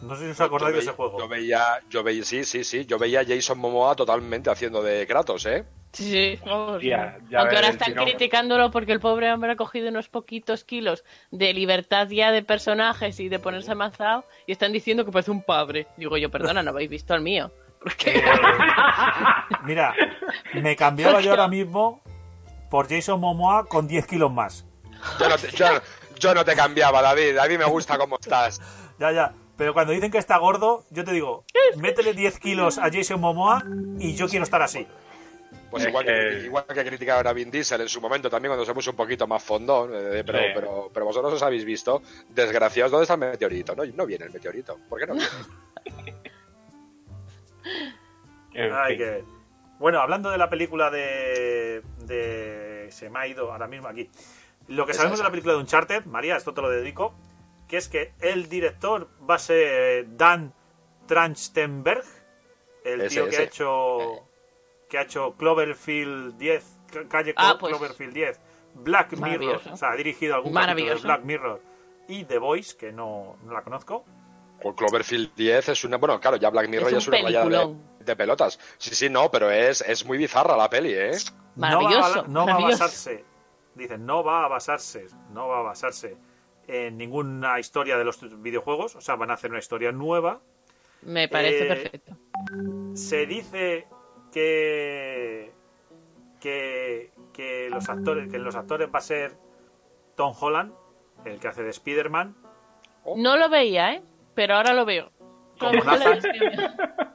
No 0.00 0.16
sé 0.16 0.24
si 0.24 0.30
os 0.30 0.40
acordáis 0.40 0.72
Yo 0.72 0.76
de 0.76 0.82
ese 0.82 0.90
veía- 0.90 0.96
juego. 0.96 1.18
Yo 1.18 1.28
veía, 1.28 1.62
yo 1.90 2.02
veía, 2.02 2.24
sí, 2.24 2.44
sí, 2.44 2.64
sí, 2.64 2.86
yo 2.86 2.98
veía 2.98 3.20
a 3.20 3.24
Jason 3.26 3.58
Momoa 3.58 3.94
totalmente 3.94 4.50
haciendo 4.50 4.82
de 4.82 5.06
Kratos, 5.06 5.44
¿eh? 5.46 5.64
Sí, 5.92 6.10
sí, 6.10 6.40
vamos, 6.44 6.82
Aunque 6.82 6.94
ahora 7.34 7.68
están 7.68 7.92
tirón. 7.92 8.04
criticándolo 8.06 8.70
porque 8.70 8.92
el 8.92 9.00
pobre 9.00 9.30
hombre 9.32 9.52
ha 9.52 9.56
cogido 9.56 9.88
unos 9.90 10.08
poquitos 10.08 10.64
kilos 10.64 11.04
de 11.30 11.52
libertad 11.54 12.08
ya 12.08 12.32
de 12.32 12.42
personajes 12.42 13.20
y 13.20 13.28
de 13.28 13.38
ponerse 13.38 13.70
avanzado 13.72 14.24
y 14.46 14.52
están 14.52 14.72
diciendo 14.72 15.04
que 15.04 15.12
parece 15.12 15.30
un 15.30 15.42
padre. 15.42 15.86
Digo 15.96 16.16
yo, 16.16 16.30
perdona, 16.30 16.62
no 16.62 16.70
habéis 16.70 16.90
visto 16.90 17.14
el 17.14 17.20
mío. 17.20 17.52
Porque 17.80 18.18
Eh, 18.18 18.22
mira, 19.64 19.94
me 20.54 20.74
cambiaba 20.76 21.20
yo 21.20 21.30
ahora 21.30 21.46
mismo 21.48 22.02
por 22.74 22.88
Jason 22.88 23.20
Momoa 23.20 23.66
con 23.66 23.86
10 23.86 24.04
kilos 24.04 24.32
más. 24.32 24.66
Yo 25.20 25.28
no 25.28 25.36
te, 25.38 25.48
yo, 25.52 25.66
yo 26.18 26.34
no 26.34 26.44
te 26.44 26.56
cambiaba, 26.56 27.02
David. 27.02 27.38
A 27.38 27.46
mí 27.46 27.56
me 27.56 27.66
gusta 27.66 27.96
cómo 27.96 28.18
estás. 28.20 28.60
Ya, 28.98 29.12
ya. 29.12 29.32
Pero 29.56 29.72
cuando 29.74 29.92
dicen 29.92 30.10
que 30.10 30.18
está 30.18 30.38
gordo, 30.38 30.82
yo 30.90 31.04
te 31.04 31.12
digo, 31.12 31.44
métele 31.76 32.14
10 32.14 32.40
kilos 32.40 32.78
a 32.78 32.90
Jason 32.92 33.20
Momoa 33.20 33.62
y 34.00 34.16
yo 34.16 34.26
quiero 34.26 34.42
estar 34.42 34.60
así. 34.60 34.88
Pues 35.70 35.84
Es 35.84 35.88
igual 35.90 36.04
que, 36.04 36.10
que- 36.12 36.46
igual 36.46 36.64
que 36.66 36.84
criticaban 36.84 37.28
a 37.28 37.32
Vin 37.32 37.48
Diesel 37.48 37.80
en 37.82 37.88
su 37.88 38.00
momento 38.00 38.28
también 38.28 38.50
cuando 38.50 38.64
se 38.66 38.74
puso 38.74 38.90
un 38.90 38.96
poquito 38.96 39.28
más 39.28 39.40
fondón, 39.44 39.90
eh, 39.94 40.24
pero, 40.26 40.38
Sí. 40.40 40.44
pero, 40.52 40.90
pero 40.92 41.06
vosotros 41.06 41.32
os 41.32 41.42
habéis 41.44 41.64
visto, 41.64 42.02
desgraciados, 42.30 42.90
¿dónde 42.90 43.04
está 43.04 43.14
el 43.14 43.20
meteorito? 43.20 43.76
No, 43.76 43.84
no 43.84 44.04
viene 44.04 44.24
el 44.24 44.32
meteorito. 44.32 44.80
¿Por 44.88 44.98
qué 44.98 45.06
no 45.06 45.14
viene? 45.14 45.28
En 48.54 48.72
Ay, 48.72 48.96
que... 48.98 49.24
Bueno, 49.78 50.00
hablando 50.00 50.30
de 50.30 50.38
la 50.38 50.48
película 50.48 50.90
de, 50.90 51.82
de... 52.04 52.88
Se 52.90 53.10
me 53.10 53.18
ha 53.18 53.26
ido 53.26 53.50
ahora 53.52 53.66
mismo 53.66 53.88
aquí. 53.88 54.10
Lo 54.68 54.86
que 54.86 54.94
sabemos 54.94 55.18
de 55.18 55.24
la 55.24 55.30
película 55.30 55.54
de 55.54 55.60
Uncharted, 55.60 56.04
María, 56.06 56.36
esto 56.36 56.54
te 56.54 56.62
lo 56.62 56.70
dedico, 56.70 57.14
que 57.68 57.76
es 57.76 57.88
que 57.88 58.12
el 58.20 58.48
director 58.48 59.08
va 59.28 59.34
a 59.34 59.38
ser 59.38 60.16
Dan 60.16 60.54
Trachtenberg, 61.06 62.04
el 62.84 63.02
Ese, 63.02 63.16
tío 63.16 63.24
que 63.24 63.30
ese. 63.30 63.42
ha 63.42 63.44
hecho 63.44 63.98
que 64.88 64.98
ha 64.98 65.02
hecho 65.02 65.34
Cloverfield 65.36 66.36
10, 66.38 66.78
calle 67.08 67.34
Ah, 67.36 67.56
pues. 67.58 67.76
Cloverfield 67.76 68.14
10, 68.14 68.40
Black 68.74 69.12
Mirror, 69.18 69.60
o 69.72 69.76
sea, 69.76 69.90
ha 69.90 69.96
dirigido 69.96 70.34
algún 70.34 70.54
capítulo 70.54 70.94
de. 70.94 71.02
Black 71.02 71.24
Mirror 71.24 71.60
y 72.08 72.24
The 72.24 72.38
Voice, 72.38 72.76
que 72.76 72.92
no, 72.92 73.36
no 73.44 73.52
la 73.52 73.62
conozco. 73.62 74.04
Pues 74.62 74.76
Cloverfield 74.76 75.34
10 75.34 75.68
es 75.70 75.84
una. 75.84 75.96
Bueno, 75.96 76.18
claro, 76.20 76.36
ya 76.36 76.48
Black 76.50 76.68
Mirror 76.68 76.86
Es 76.86 76.90
ya 76.92 76.96
un 76.96 77.02
es 77.02 77.08
una 77.08 77.16
rayada 77.22 77.44
de, 77.44 77.50
peliculón. 77.50 77.93
De 78.04 78.16
pelotas. 78.16 78.58
Sí, 78.78 78.94
sí, 78.94 79.08
no, 79.08 79.30
pero 79.30 79.50
es, 79.50 79.80
es 79.82 80.04
muy 80.04 80.18
bizarra 80.18 80.56
la 80.56 80.68
peli, 80.70 80.92
¿eh? 80.94 81.12
Maravilloso, 81.56 81.96
No 81.96 82.00
va, 82.00 82.06
a, 82.24 82.28
no 82.28 82.34
va 82.40 82.42
a 82.42 82.46
maravilloso. 82.46 82.84
basarse, 82.84 83.24
dicen, 83.74 84.04
no 84.06 84.22
va 84.24 84.44
a 84.44 84.48
basarse, 84.48 85.06
no 85.30 85.48
va 85.48 85.58
a 85.60 85.62
basarse 85.62 86.16
en 86.66 86.96
ninguna 86.96 87.58
historia 87.60 87.96
de 87.98 88.04
los 88.04 88.40
videojuegos, 88.42 88.96
o 88.96 89.00
sea, 89.00 89.16
van 89.16 89.30
a 89.30 89.34
hacer 89.34 89.50
una 89.50 89.58
historia 89.60 89.92
nueva. 89.92 90.40
me 91.02 91.28
parece 91.28 91.64
Eh, 91.64 91.68
perfecto. 91.68 92.16
Se 92.94 93.26
dice 93.26 93.86
que 94.32 95.52
que, 96.40 97.10
que 97.32 97.68
los 97.70 97.88
actores 97.88 98.30
que 98.30 98.38
los 98.38 98.54
actores 98.54 98.88
va 98.94 98.98
a 98.98 99.02
ser 99.02 99.36
Tom 100.16 100.34
Holland, 100.38 100.72
el 101.24 101.38
que 101.40 101.48
hace 101.48 101.62
de 101.62 101.70
Spider-Man, 101.70 102.36
No 103.16 103.36
lo 103.36 103.48
veía, 103.48 103.94
¿eh? 103.94 104.02
Pero 104.34 104.56
ahora 104.56 104.72
lo 104.74 104.84
veo. 104.84 105.10
Como 105.58 105.82
Nathan. 105.84 106.18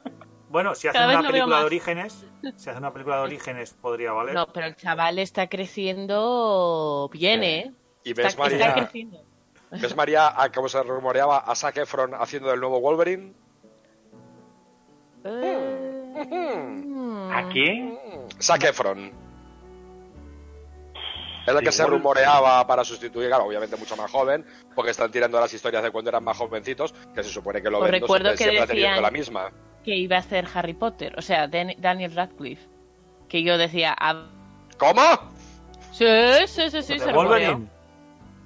la- 0.50 0.52
Bueno, 0.52 0.74
si 0.74 0.88
hace 0.88 0.98
Cada 0.98 1.06
vez 1.08 1.18
una 1.18 1.28
película 1.30 1.58
de 1.60 1.64
orígenes, 1.64 2.26
si 2.56 2.70
hace 2.70 2.78
una 2.78 2.92
película 2.92 3.16
de 3.16 3.22
orígenes 3.22 3.74
podría 3.80 4.12
valer. 4.12 4.34
No, 4.34 4.46
pero 4.52 4.66
el 4.66 4.76
chaval 4.76 5.18
está 5.18 5.48
creciendo 5.48 7.08
bien, 7.12 7.44
¿eh? 7.44 7.72
Y 8.04 8.12
ves, 8.14 8.26
está 8.26 8.42
María, 8.42 8.74
creciendo. 8.74 9.22
¿ves 9.70 9.94
María, 9.96 10.42
a 10.42 10.50
cómo 10.50 10.68
se 10.68 10.82
rumoreaba 10.82 11.38
a 11.38 11.54
Zac 11.54 11.76
Efron 11.76 12.14
haciendo 12.14 12.48
del 12.50 12.60
nuevo 12.60 12.80
Wolverine? 12.80 13.32
Eh, 15.24 17.30
¿A 17.32 17.48
quién? 17.52 17.98
Zac 18.40 18.64
Efron. 18.64 19.12
Es 21.46 21.54
el 21.54 21.64
que 21.64 21.72
se 21.72 21.86
rumoreaba 21.86 22.66
para 22.66 22.84
sustituir, 22.84 23.28
claro, 23.28 23.44
obviamente 23.44 23.76
mucho 23.76 23.96
más 23.96 24.10
joven, 24.10 24.44
porque 24.74 24.90
están 24.90 25.10
tirando 25.10 25.40
las 25.40 25.52
historias 25.52 25.82
de 25.82 25.90
cuando 25.90 26.10
eran 26.10 26.22
más 26.22 26.36
jovencitos, 26.36 26.92
que 27.14 27.22
se 27.22 27.30
supone 27.30 27.62
que 27.62 27.70
lo 27.70 27.80
ven 27.80 27.90
siempre, 28.36 28.60
ha 28.60 28.66
tenido 28.66 28.88
decían- 28.88 29.02
la 29.02 29.10
misma. 29.10 29.50
Que 29.84 29.96
iba 29.96 30.16
a 30.18 30.22
ser 30.22 30.46
Harry 30.54 30.74
Potter, 30.74 31.14
o 31.18 31.22
sea, 31.22 31.46
Dan- 31.48 31.74
Daniel 31.78 32.14
Radcliffe. 32.14 32.66
Que 33.28 33.42
yo 33.42 33.56
decía, 33.58 33.94
ah, 33.98 34.26
¿Cómo? 34.78 35.02
sí, 35.92 36.06
sí, 36.46 36.70
sí, 36.70 36.82
sí, 36.82 36.98
se 36.98 37.12
rumoreó. 37.12 37.58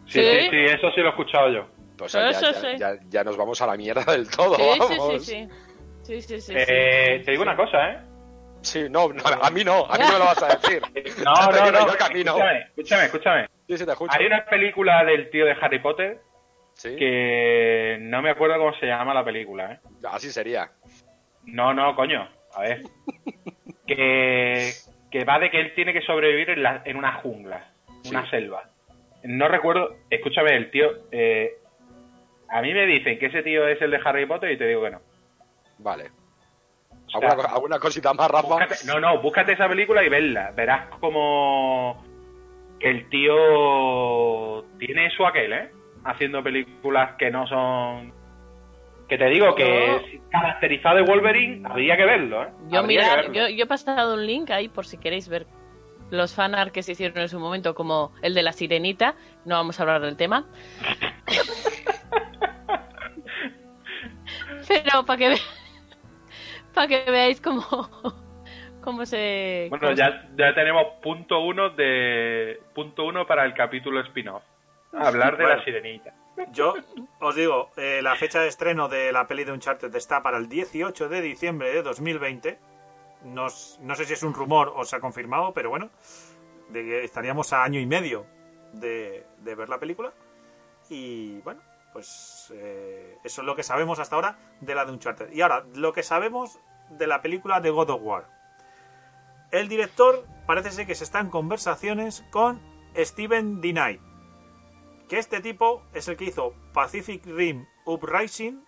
Sí, 0.06 0.20
Sí. 0.20 0.20
sí, 0.20 0.48
sí, 0.50 0.56
eso 0.66 0.90
sí 0.94 1.00
lo 1.00 1.06
he 1.06 1.10
escuchado 1.10 1.50
yo. 1.50 1.66
Pues 1.96 2.12
ya, 2.12 2.28
Eso 2.28 2.52
ya- 2.52 2.60
sí. 2.60 2.66
ya- 2.78 2.98
ya 3.08 3.24
nos 3.24 3.36
vamos 3.36 3.60
a 3.62 3.66
la 3.66 3.76
mierda 3.76 4.04
del 4.12 4.28
todo, 4.28 4.56
Sí, 4.56 4.62
sí, 4.72 4.78
vamos. 4.98 5.24
sí, 5.24 5.34
sí. 5.34 5.48
Sí, 6.02 6.20
sí, 6.20 6.40
sí, 6.40 6.52
Eh, 6.56 7.16
sí. 7.20 7.24
te 7.24 7.30
digo 7.30 7.42
una 7.42 7.56
cosa, 7.56 7.90
¿eh? 7.90 7.98
Sí, 8.60 8.86
no, 8.90 9.08
no, 9.08 9.22
a 9.42 9.50
mí 9.50 9.64
no, 9.64 9.84
a 9.86 9.96
mí 9.96 10.04
no 10.04 10.12
me 10.12 10.18
lo 10.18 10.24
vas 10.26 10.42
a 10.42 10.48
decir. 10.56 10.82
No, 11.24 11.32
no, 11.50 11.70
no. 11.70 11.86
no. 11.86 11.92
Escúchame, 11.92 12.64
escúchame, 12.76 13.04
escúchame. 13.04 13.46
Sí, 13.68 13.78
sí, 13.78 13.84
te 13.86 13.92
escucho. 13.92 14.12
Hay 14.18 14.26
una 14.26 14.44
película 14.44 15.04
del 15.04 15.30
tío 15.30 15.44
de 15.46 15.52
Harry 15.60 15.78
Potter 15.80 16.20
Sí, 16.74 16.96
que 16.96 17.98
no 18.00 18.20
me 18.20 18.30
acuerdo 18.30 18.58
cómo 18.58 18.74
se 18.80 18.86
llama 18.86 19.14
la 19.14 19.24
película, 19.24 19.72
¿eh? 19.74 19.78
así 20.10 20.30
sería. 20.32 20.70
No, 21.46 21.72
no, 21.74 21.94
coño. 21.96 22.28
A 22.54 22.60
ver. 22.62 22.82
que, 23.86 24.70
que 25.10 25.24
va 25.24 25.38
de 25.38 25.50
que 25.50 25.60
él 25.60 25.74
tiene 25.74 25.92
que 25.92 26.02
sobrevivir 26.02 26.50
en, 26.50 26.62
la- 26.62 26.82
en 26.84 26.96
una 26.96 27.14
jungla, 27.14 27.64
Sí. 28.02 28.10
una 28.10 28.28
selva. 28.30 28.64
No 29.24 29.48
recuerdo. 29.48 29.96
Escúchame, 30.10 30.56
el 30.56 30.70
tío. 30.70 30.90
eh, 31.12 31.52
a 32.48 32.60
mí 32.62 32.72
me 32.74 32.86
dicen 32.86 33.18
que 33.18 33.26
ese 33.26 33.42
tío 33.42 33.66
es 33.66 33.80
el 33.82 33.90
de 33.90 34.00
Harry 34.04 34.26
Potter 34.26 34.50
y 34.52 34.56
te 34.58 34.66
digo 34.68 34.82
que 34.82 34.90
no. 34.90 35.00
Vale. 35.78 36.10
O 37.06 37.20
sea, 37.20 37.30
¿Alguna, 37.30 37.48
co- 37.48 37.54
alguna 37.54 37.78
cosita 37.78 38.12
más, 38.14 38.30
Rafa? 38.30 38.48
búscate- 38.48 38.86
no, 38.86 39.00
no, 39.00 39.20
búscate 39.20 39.52
esa 39.52 39.68
película 39.68 40.02
y 40.04 40.08
verla. 40.08 40.52
Verás 40.54 40.86
como 41.00 42.04
que 42.80 42.90
el 42.90 43.08
tío 43.08 44.64
tiene 44.78 45.06
eso 45.06 45.26
aquel, 45.26 45.52
¿eh? 45.52 45.70
Haciendo 46.04 46.42
películas 46.42 47.16
que 47.18 47.30
no 47.30 47.46
son. 47.46 48.12
Que 49.08 49.18
te 49.18 49.26
digo 49.26 49.54
que 49.54 50.20
caracterizado 50.30 50.96
de 50.96 51.02
Wolverine, 51.02 51.68
habría 51.68 51.96
que 51.96 52.04
verlo, 52.06 52.42
¿eh? 52.44 52.48
Yo, 52.68 52.82
mirar, 52.82 53.16
verlo. 53.28 53.34
yo, 53.34 53.48
yo 53.48 53.64
he 53.64 53.66
pasado 53.66 54.14
un 54.14 54.26
link 54.26 54.50
ahí 54.50 54.68
por 54.68 54.86
si 54.86 54.96
queréis 54.98 55.28
ver 55.28 55.46
los 56.10 56.34
fanart 56.34 56.72
que 56.72 56.82
se 56.82 56.92
hicieron 56.92 57.18
en 57.18 57.28
su 57.28 57.38
momento, 57.38 57.74
como 57.74 58.12
el 58.22 58.34
de 58.34 58.42
la 58.42 58.52
sirenita. 58.52 59.14
No 59.44 59.56
vamos 59.56 59.78
a 59.78 59.82
hablar 59.82 60.00
del 60.00 60.16
tema. 60.16 60.46
Pero 64.68 65.04
para 65.04 65.18
que, 65.18 65.28
ve- 65.30 65.40
para 66.74 66.86
que 66.88 67.10
veáis 67.10 67.40
cómo, 67.40 67.62
cómo 68.82 69.04
se. 69.04 69.66
Bueno, 69.70 69.88
cómo 69.88 69.96
ya, 69.96 70.26
ya 70.36 70.54
tenemos 70.54 70.84
punto 71.02 71.40
uno 71.40 71.70
de 71.70 72.60
punto 72.74 73.04
uno 73.04 73.26
para 73.26 73.44
el 73.44 73.54
capítulo 73.54 74.00
spin-off. 74.00 74.42
Hablar 74.92 75.36
de 75.36 75.44
Bueno. 75.44 75.58
la 75.58 75.64
sirenita. 75.64 76.14
Yo 76.52 76.74
os 77.20 77.34
digo, 77.34 77.70
eh, 77.76 78.00
la 78.02 78.16
fecha 78.16 78.40
de 78.40 78.48
estreno 78.48 78.88
de 78.88 79.12
la 79.12 79.26
peli 79.26 79.44
de 79.44 79.52
Uncharted 79.52 79.94
está 79.94 80.22
para 80.22 80.38
el 80.38 80.48
18 80.48 81.08
de 81.08 81.20
diciembre 81.20 81.72
de 81.72 81.82
2020. 81.82 82.58
No, 83.24 83.46
no 83.80 83.94
sé 83.94 84.04
si 84.04 84.12
es 84.12 84.22
un 84.22 84.34
rumor 84.34 84.72
o 84.76 84.84
se 84.84 84.96
ha 84.96 85.00
confirmado, 85.00 85.52
pero 85.52 85.70
bueno, 85.70 85.90
de 86.68 86.82
que 86.82 87.04
estaríamos 87.04 87.52
a 87.52 87.62
año 87.62 87.80
y 87.80 87.86
medio 87.86 88.26
de, 88.72 89.26
ver 89.42 89.68
la 89.68 89.78
película. 89.78 90.12
Y 90.88 91.40
bueno, 91.40 91.60
pues 91.92 92.52
eh, 92.54 93.18
eso 93.24 93.40
es 93.40 93.46
lo 93.46 93.56
que 93.56 93.62
sabemos 93.62 93.98
hasta 93.98 94.16
ahora 94.16 94.38
de 94.60 94.74
la 94.74 94.84
de 94.84 94.92
Uncharted. 94.92 95.32
Y 95.32 95.40
ahora, 95.40 95.64
lo 95.74 95.92
que 95.92 96.02
sabemos 96.02 96.58
de 96.90 97.06
la 97.06 97.22
película 97.22 97.60
de 97.60 97.70
God 97.70 97.90
of 97.90 98.02
War. 98.02 98.26
El 99.50 99.68
director 99.68 100.26
parece 100.46 100.70
ser 100.70 100.86
que 100.86 100.94
se 100.94 101.04
está 101.04 101.20
en 101.20 101.30
conversaciones 101.30 102.24
con 102.30 102.60
Steven 102.96 103.60
D. 103.60 104.00
que 105.08 105.18
este 105.18 105.40
tipo 105.40 105.82
es 105.92 106.08
el 106.08 106.16
que 106.16 106.24
hizo 106.24 106.54
Pacific 106.72 107.24
Rim 107.26 107.66
Uprising 107.84 108.64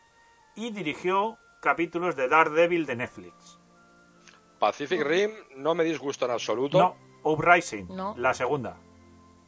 y 0.54 0.70
dirigió 0.70 1.38
capítulos 1.62 2.16
de 2.16 2.28
Daredevil 2.28 2.86
de 2.86 2.96
Netflix. 2.96 3.58
Pacific 4.58 5.02
Rim 5.02 5.30
no 5.56 5.74
me 5.74 5.84
disgusta 5.84 6.24
en 6.26 6.30
absoluto. 6.32 6.78
No, 6.78 6.96
Uprising, 7.24 7.88
No. 7.94 8.14
la 8.16 8.32
segunda. 8.34 8.76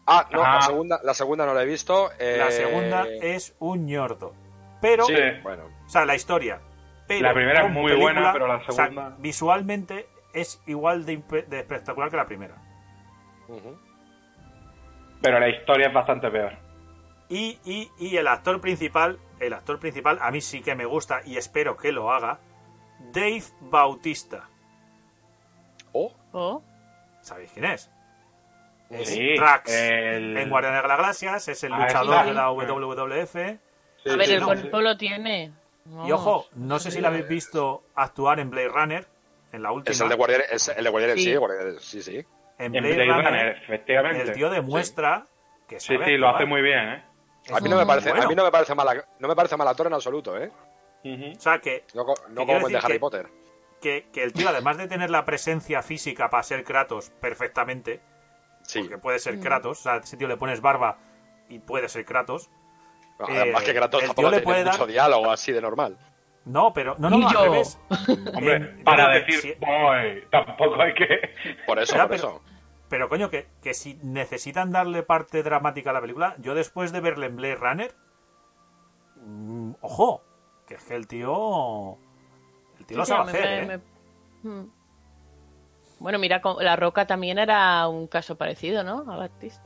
Ah, 0.07 0.27
no, 0.33 0.43
Ah. 0.43 0.55
La, 0.57 0.63
segunda, 0.63 1.01
la 1.03 1.15
segunda 1.15 1.47
no 1.47 1.55
la 1.55 1.63
he 1.63 1.67
visto. 1.67 2.11
eh, 2.19 2.37
La 2.39 2.51
segunda 2.51 3.07
es 3.09 3.55
un 3.59 3.87
ñordo. 3.87 4.35
Pero, 4.81 5.05
Sí, 5.05 5.15
bueno. 5.43 5.65
o 5.87 5.89
sea, 5.89 6.05
la 6.05 6.15
historia. 6.15 6.61
Pero 7.07 7.23
La 7.23 7.35
primera 7.35 7.67
es 7.67 7.73
muy 7.73 7.93
buena, 7.97 8.33
pero 8.33 8.47
la 8.47 8.57
o 8.57 8.73
sea, 8.73 8.87
segunda- 8.87 9.17
visualmente 9.19 10.09
es 10.35 10.63
igual 10.67 11.05
de, 11.07 11.15
espectacular 11.51 12.11
que 12.11 12.17
la 12.17 12.27
primera. 12.27 12.55
Pero 15.23 15.41
la 15.41 15.49
historia 15.49 15.89
es 15.89 15.93
bastante 15.95 16.31
peor. 16.31 16.53
Y, 17.29 17.59
y, 17.65 17.91
y 17.99 18.17
el 18.17 18.27
actor 18.27 18.61
principal, 18.61 19.19
el 19.41 19.53
actor 19.53 19.79
principal, 19.79 20.19
a 20.23 20.31
mí 20.31 20.41
sí 20.41 20.63
que 20.63 20.75
me 20.75 20.87
gusta 20.87 21.21
y 21.25 21.37
espero 21.37 21.77
que 21.77 21.93
lo 21.93 22.11
haga, 22.13 22.39
Dave 23.13 23.43
Bautista. 23.61 24.49
Oh, 25.93 26.13
Oh, 26.33 26.63
¿Sabéis 27.23 27.51
quién 27.53 27.65
es? 27.67 27.91
Es 28.91 29.09
Sí, 29.09 29.35
el- 29.67 30.37
en 30.37 30.49
Guardianes 30.51 30.83
de 30.83 30.89
las 30.89 30.97
Galaxias, 30.99 31.49
es 31.49 31.65
el 31.65 31.73
Ah, 31.75 31.81
luchador 31.81 32.21
sí. 32.23 32.29
de 32.29 32.35
la 32.35 32.51
WWF. 32.51 33.59
Sí, 34.03 34.11
a 34.11 34.17
ver, 34.17 34.27
sí, 34.27 34.33
el 34.35 34.41
no, 34.41 34.47
cuerpo 34.47 34.81
lo 34.81 34.97
tiene. 34.97 35.53
Y 36.07 36.13
ojo, 36.13 36.47
no 36.55 36.79
sé 36.79 36.91
si 36.91 37.01
lo 37.01 37.09
habéis 37.09 37.29
visto 37.29 37.83
actuar 37.95 38.41
en 38.41 38.51
Blade 38.51 38.69
Runner, 38.69 39.07
en 39.53 39.63
la 39.63 39.73
última. 39.73 39.93
es 39.93 40.01
el 40.01 40.09
de 40.09 40.15
Guardianes, 40.15 40.47
es 40.51 40.69
el 40.69 40.85
de 40.85 40.91
Guardianes, 40.91 41.23
Sí. 41.23 41.31
sí, 41.31 41.37
Guardianes, 41.37 41.83
sí, 41.83 42.03
sí. 42.03 42.25
En 42.59 42.75
En 42.75 42.83
Blade, 42.83 42.95
Blade 42.95 43.13
Runner, 43.13 43.25
Runner, 43.25 43.63
efectivamente. 43.63 44.23
el 44.23 44.33
tío 44.33 44.51
demuestra 44.51 45.27
que 45.69 45.81
Sí, 45.81 45.95
sabe 45.95 46.05
sí, 46.07 46.17
lo 46.17 46.29
actuar. 46.29 46.43
hace 46.43 46.49
muy 46.49 46.63
bien, 46.63 46.89
¿eh? 46.89 47.05
A 47.55 47.61
mí 47.61 47.69
no 47.69 47.77
me 47.77 47.87
parece, 47.87 48.11
bueno. 48.11 48.25
a 48.25 48.29
mí 48.29 48.35
no 48.35 48.45
me 48.45 48.51
parece 48.51 48.75
mala, 48.75 49.05
no 49.19 49.29
me 49.29 49.35
parece 49.37 49.57
mal 49.57 49.69
actor 49.69 49.87
en 49.87 49.95
absoluto, 49.95 50.37
¿eh? 50.37 50.51
Ujú. 51.05 51.33
O 51.37 51.41
sea, 51.41 51.59
que, 51.61 51.85
No, 51.95 52.05
co- 52.05 52.15
¿Qué 52.15 52.33
no 52.33 52.47
como 52.47 52.67
el 52.67 52.73
de 52.73 52.79
Harry 52.79 52.93
que- 52.95 53.01
Potter. 53.01 53.29
que, 53.81 54.09
que 54.13 54.23
el 54.23 54.33
tío, 54.33 54.49
además 54.49 54.77
de 54.77 54.89
tener 54.89 55.11
la 55.11 55.25
presencia 55.25 55.83
física 55.83 56.29
para 56.31 56.43
ser 56.43 56.65
Kratos 56.65 57.11
perfectamente, 57.21 58.01
Sí. 58.63 58.81
porque 58.81 58.99
puede 58.99 59.19
ser 59.19 59.39
Kratos, 59.41 59.81
o 59.81 59.83
sea, 59.83 59.97
ese 59.97 60.17
tío 60.17 60.29
le 60.29 60.37
pones 60.37 60.61
barba 60.61 60.99
y 61.49 61.59
puede 61.61 61.89
ser 61.89 62.05
Kratos. 62.05 62.51
Además 63.21 63.63
eh, 63.63 63.67
que 63.67 63.75
Kratos 63.75 64.03
el 64.03 64.09
tampoco 64.09 64.29
tío 64.29 64.31
le 64.39 64.43
tiene 64.43 64.45
puede 64.53 64.65
mucho 64.65 64.79
dar- 64.79 64.89
diálogo 64.89 65.31
así 65.31 65.53
de 65.53 65.61
normal. 65.61 65.97
No, 66.45 66.73
pero 66.73 66.95
no, 66.99 67.11
no, 67.11 67.19
no, 67.19 67.29
al 67.29 67.45
revés. 67.51 67.79
Hombre, 68.35 68.75
yo 68.79 68.85
para 68.85 69.09
decir, 69.15 69.41
sí- 69.41 69.55
"Boy", 69.61 70.25
tampoco 70.31 70.81
hay 70.81 70.95
que... 70.95 71.31
Por 71.67 71.79
eso, 71.79 71.95
Ya, 71.95 72.03
por 72.09 72.17
pero- 72.17 72.29
eso. 72.29 72.43
Pero 72.89 73.09
coño, 73.09 73.29
que, 73.31 73.49
que 73.63 73.75
si 73.75 73.99
necesitan 74.03 74.73
darle 74.73 75.03
parte 75.03 75.43
dramática 75.43 75.91
a 75.91 75.93
la 75.93 76.01
película, 76.01 76.35
yo 76.39 76.55
después 76.55 76.91
de 76.93 77.01
verle 77.01 77.27
en 77.27 77.37
Blade 77.37 77.57
Runner, 77.57 77.95
mm, 79.17 79.73
ojo, 79.83 80.23
que 80.67 80.75
es 80.75 80.85
que 80.85 80.95
el 80.97 81.07
tío, 81.07 81.99
el 82.79 82.87
tío 82.87 82.97
lo 82.97 83.05
Sí, 83.05 83.13
sabe 83.13 83.31
hacer, 83.31 83.67
me- 83.67 83.75
¿eh? 83.75 83.79
me- 83.79 83.99
Hmm. 84.51 84.71
Bueno, 85.99 86.19
mira, 86.21 86.41
La 86.61 86.77
Roca 86.77 87.07
también 87.09 87.39
era 87.41 87.89
un 87.89 88.07
caso 88.07 88.37
parecido, 88.37 88.85
¿no? 88.85 89.01
A 89.13 89.17
Batista. 89.17 89.63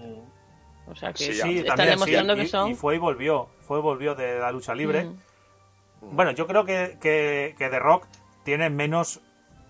O 0.86 0.94
sea 0.97 1.12
que 1.12 1.19
Sí, 1.24 1.35
sí, 1.35 1.59
están 1.59 1.77
también, 1.77 1.90
demostrando 1.90 2.32
sí, 2.35 2.40
que 2.40 2.47
y- 2.47 2.49
son. 2.49 2.70
y 2.70 2.74
fue 2.74 2.97
y 2.97 2.99
volvió, 2.99 3.49
fue 3.61 3.78
y 3.78 3.82
volvió 3.82 4.15
de 4.15 4.39
la 4.39 4.51
lucha 4.51 4.74
libre. 4.74 5.05
Mm. 5.05 6.16
Bueno, 6.16 6.31
yo 6.32 6.47
creo 6.47 6.65
que, 6.65 6.97
que, 7.01 7.55
que 7.59 7.69
The 7.69 7.78
Rock 7.78 8.07
tiene 8.44 8.70
menos 8.70 9.20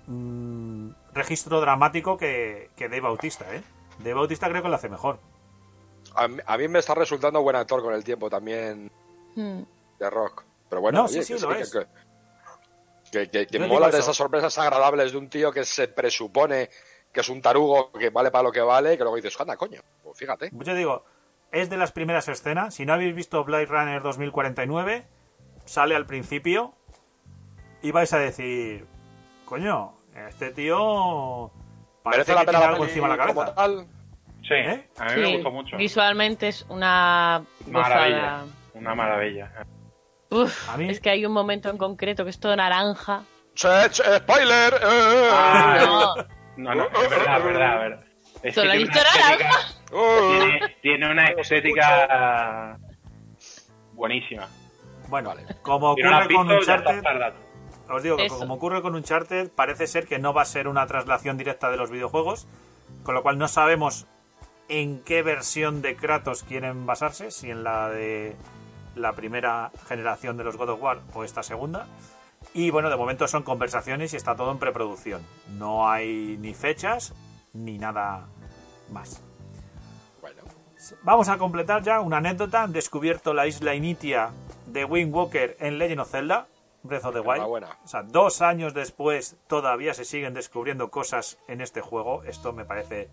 mm, 0.07 0.91
registro 1.15 1.61
dramático 1.61 2.17
que, 2.17 2.71
que 2.77 2.89
Dave 2.89 3.01
Bautista, 3.03 3.45
¿eh? 3.55 3.63
Dave 3.99 4.15
Bautista 4.15 4.49
creo 4.49 4.63
que 4.63 4.69
lo 4.69 4.75
hace 4.77 4.89
mejor. 4.89 5.19
A 6.15 6.29
mí, 6.29 6.39
a 6.45 6.57
mí 6.59 6.69
me 6.69 6.79
está 6.79 6.95
resultando 6.95 7.43
buen 7.43 7.57
actor 7.57 7.83
con 7.83 7.95
el 7.95 8.05
tiempo 8.05 8.29
también 8.31 8.91
Mm. 9.35 9.63
de 9.99 10.11
rock. 10.11 10.45
Pero 10.69 10.81
bueno, 10.83 10.99
No, 11.01 11.05
oye, 11.05 11.23
sí, 11.23 11.33
que 11.35 11.39
sí, 11.39 11.47
lo 11.47 11.53
que- 11.55 11.61
es. 11.61 11.71
que, 13.11 13.47
que, 13.47 13.59
mola 13.61 13.91
de 13.91 13.99
esas 13.99 14.17
sorpresas 14.17 14.57
agradables 14.59 15.13
de 15.13 15.19
un 15.19 15.29
tío 15.29 15.53
que 15.53 15.65
se 15.65 15.89
presupone 15.89 16.71
que 17.13 17.21
es 17.21 17.29
un 17.29 17.43
tarugo 17.43 17.93
que 17.93 18.09
vale 18.09 18.31
para 18.31 18.45
lo 18.45 18.53
que 18.53 18.63
vale, 18.63 18.97
que 18.97 19.03
luego 19.03 19.17
dices, 19.17 19.39
anda, 19.39 19.57
coño, 19.59 19.83
pues 20.03 20.17
fíjate. 20.19 20.49
Yo 20.53 20.75
digo, 20.75 21.05
es 21.51 21.69
de 21.69 21.77
las 21.77 21.93
primeras 21.93 22.27
escenas. 22.29 22.75
Si 22.75 22.87
no 22.87 22.95
habéis 22.95 23.15
visto 23.15 23.45
Blade 23.45 23.67
Runner 23.67 24.01
2049, 24.03 25.07
sale 25.67 25.95
al 25.95 26.07
principio 26.07 26.75
y 27.83 27.91
vais 27.91 28.11
a 28.15 28.19
decir, 28.19 28.87
coño, 29.45 29.93
este 30.15 30.51
tío 30.53 31.51
parece 32.03 32.33
¿Merece 32.33 32.35
la 32.35 32.41
que 32.41 32.47
tiene 32.51 32.65
la 32.65 32.69
algo 32.71 32.85
encima 32.85 33.09
de 33.09 33.17
la 33.17 33.27
cabeza. 33.27 33.55
tal? 33.55 33.87
Sí, 34.43 34.55
¿Eh? 34.55 34.89
a 34.99 35.05
mí 35.05 35.11
Sí, 35.15 35.21
me 35.21 35.33
gustó 35.35 35.51
mucho. 35.51 35.77
Visualmente 35.77 36.49
es 36.49 36.67
una 36.69 37.43
Maravilla. 37.69 38.17
gozada. 38.17 38.45
Una 38.75 38.95
maravilla. 38.95 39.53
Uf, 40.31 40.71
A 40.71 40.77
mí- 40.77 40.89
es 40.91 41.01
que 41.01 41.11
hay 41.11 41.25
un 41.27 41.33
momento 41.33 41.69
en 41.71 41.79
concreto 41.79 42.25
que 42.25 42.31
es 42.31 42.41
todo 42.41 42.57
naranja. 42.57 43.23
Che, 43.55 43.69
che, 43.91 44.03
¡Spoiler! 44.19 44.75
¡Eh! 44.83 45.29
No, 45.87 46.15
No, 46.57 46.75
no, 46.75 46.85
es 46.87 47.11
verdad, 47.11 47.39
es 47.39 47.45
verdad, 47.45 47.75
es 47.75 47.81
verdad. 47.91 48.05
Es 48.43 48.55
Solo 48.55 48.71
que 48.73 48.77
he 48.77 48.81
tiene 48.81 48.93
visto 48.93 48.99
una 49.01 49.29
naranja. 49.29 49.51
estética- 49.61 50.49
tiene, 50.49 50.77
tiene 50.83 51.11
una 51.11 51.25
estética 51.27 52.79
buenísima. 53.93 54.49
Bueno, 55.09 55.29
Vale. 55.31 55.43
como 55.63 55.91
ocurre 55.93 56.35
con 56.35 56.51
Uncharted. 56.51 57.03
Os 57.89 58.03
digo 58.03 58.17
que 58.17 58.27
Eso. 58.27 58.39
como 58.39 58.55
ocurre 58.55 58.83
con 58.83 58.95
Uncharted, 58.95 59.51
parece 59.51 59.87
ser 59.87 60.07
que 60.07 60.19
no 60.19 60.33
va 60.33 60.43
a 60.43 60.47
ser 60.47 60.69
una 60.69 60.87
traslación 60.87 61.39
directa 61.39 61.71
de 61.71 61.77
los 61.77 61.91
videojuegos, 61.91 62.47
con 63.03 63.15
lo 63.15 63.23
cual 63.23 63.39
no 63.39 63.49
sabemos 63.49 64.07
en 64.69 65.01
qué 65.03 65.23
versión 65.23 65.83
de 65.83 65.97
Kratos 65.97 66.45
quieren 66.45 66.87
basarse, 66.87 67.31
si 67.31 67.51
en 67.51 67.65
la 67.65 67.91
de 67.91 68.37
la 68.95 69.13
primera 69.13 69.71
generación 69.89 70.37
de 70.37 70.45
los 70.45 70.57
God 70.57 70.71
of 70.71 70.83
War 70.83 71.01
o 71.15 71.25
esta 71.25 71.43
segunda. 71.43 71.87
Y 72.55 72.71
bueno, 72.71 72.91
de 72.91 72.97
momento 72.97 73.29
son 73.29 73.43
conversaciones 73.43 74.13
y 74.13 74.17
está 74.17 74.35
todo 74.35 74.51
en 74.51 74.59
preproducción. 74.59 75.23
No 75.59 75.89
hay 75.89 76.37
ni 76.41 76.55
fechas 76.55 77.15
ni 77.53 77.79
nada 77.79 78.27
más. 78.91 79.23
Bueno, 80.21 80.43
Vamos 81.03 81.29
a 81.29 81.39
completar 81.39 81.83
ya 81.83 82.01
una 82.01 82.19
anécdota. 82.19 82.63
Han 82.63 82.73
descubierto 82.73 83.33
la 83.35 83.47
isla 83.47 83.75
Initia 83.75 84.31
de 84.67 84.85
Wind 84.85 85.15
Walker 85.15 85.57
en 85.61 85.79
Legend 85.79 86.01
of 86.01 86.11
Zelda, 86.11 86.49
Breath 86.83 87.05
of 87.05 87.15
the 87.15 87.21
Wild. 87.21 87.65
O 87.85 87.87
sea, 87.89 88.03
dos 88.03 88.43
años 88.43 88.75
después 88.75 89.37
todavía 89.49 89.95
se 89.95 90.05
siguen 90.05 90.35
descubriendo 90.35 90.91
cosas 90.91 91.39
en 91.49 91.61
este 91.61 91.81
juego. 91.81 92.25
Esto 92.25 92.53
me 92.53 92.65
parece 92.65 93.09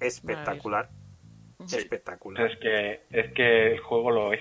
espectacular. 0.00 0.90
Sí. 1.66 1.78
Espectacular. 1.78 2.50
Es 2.50 2.58
que, 2.58 3.06
es 3.10 3.32
que 3.32 3.72
el 3.72 3.78
juego 3.80 4.10
lo 4.10 4.32
es. 4.32 4.40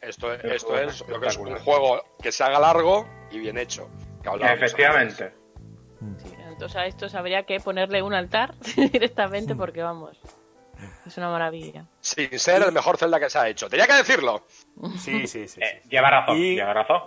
esto, 0.00 0.32
El 0.32 0.52
esto 0.52 0.76
es 0.78 1.00
es 1.00 1.08
lo 1.08 1.20
que 1.20 1.28
es 1.28 1.36
un 1.36 1.56
juego 1.60 2.02
que 2.20 2.32
se 2.32 2.42
haga 2.42 2.58
largo 2.58 3.06
y 3.30 3.38
bien 3.38 3.56
hecho. 3.58 3.88
que 4.22 4.30
Efectivamente. 4.52 5.32
Sí, 6.18 6.34
entonces 6.48 6.76
a 6.76 6.86
estos 6.86 7.14
habría 7.14 7.44
que 7.44 7.60
ponerle 7.60 8.02
un 8.02 8.14
altar 8.14 8.54
directamente 8.92 9.54
porque 9.54 9.82
vamos. 9.82 10.18
Es 11.06 11.16
una 11.18 11.28
maravilla. 11.30 11.84
Sin 12.00 12.38
ser 12.38 12.62
el 12.62 12.72
mejor 12.72 12.96
Zelda 12.96 13.20
que 13.20 13.28
se 13.28 13.38
ha 13.38 13.48
hecho. 13.48 13.68
Tenía 13.68 13.86
que 13.86 13.92
decirlo. 13.94 14.44
Sí, 14.98 15.26
sí, 15.26 15.46
sí. 15.46 15.60
Eh, 15.62 15.80
sí. 15.82 15.88
lleva 15.90 16.10
razón, 16.10 16.36
Y- 16.38 16.54
lleva 16.54 16.72
razón. 16.72 17.02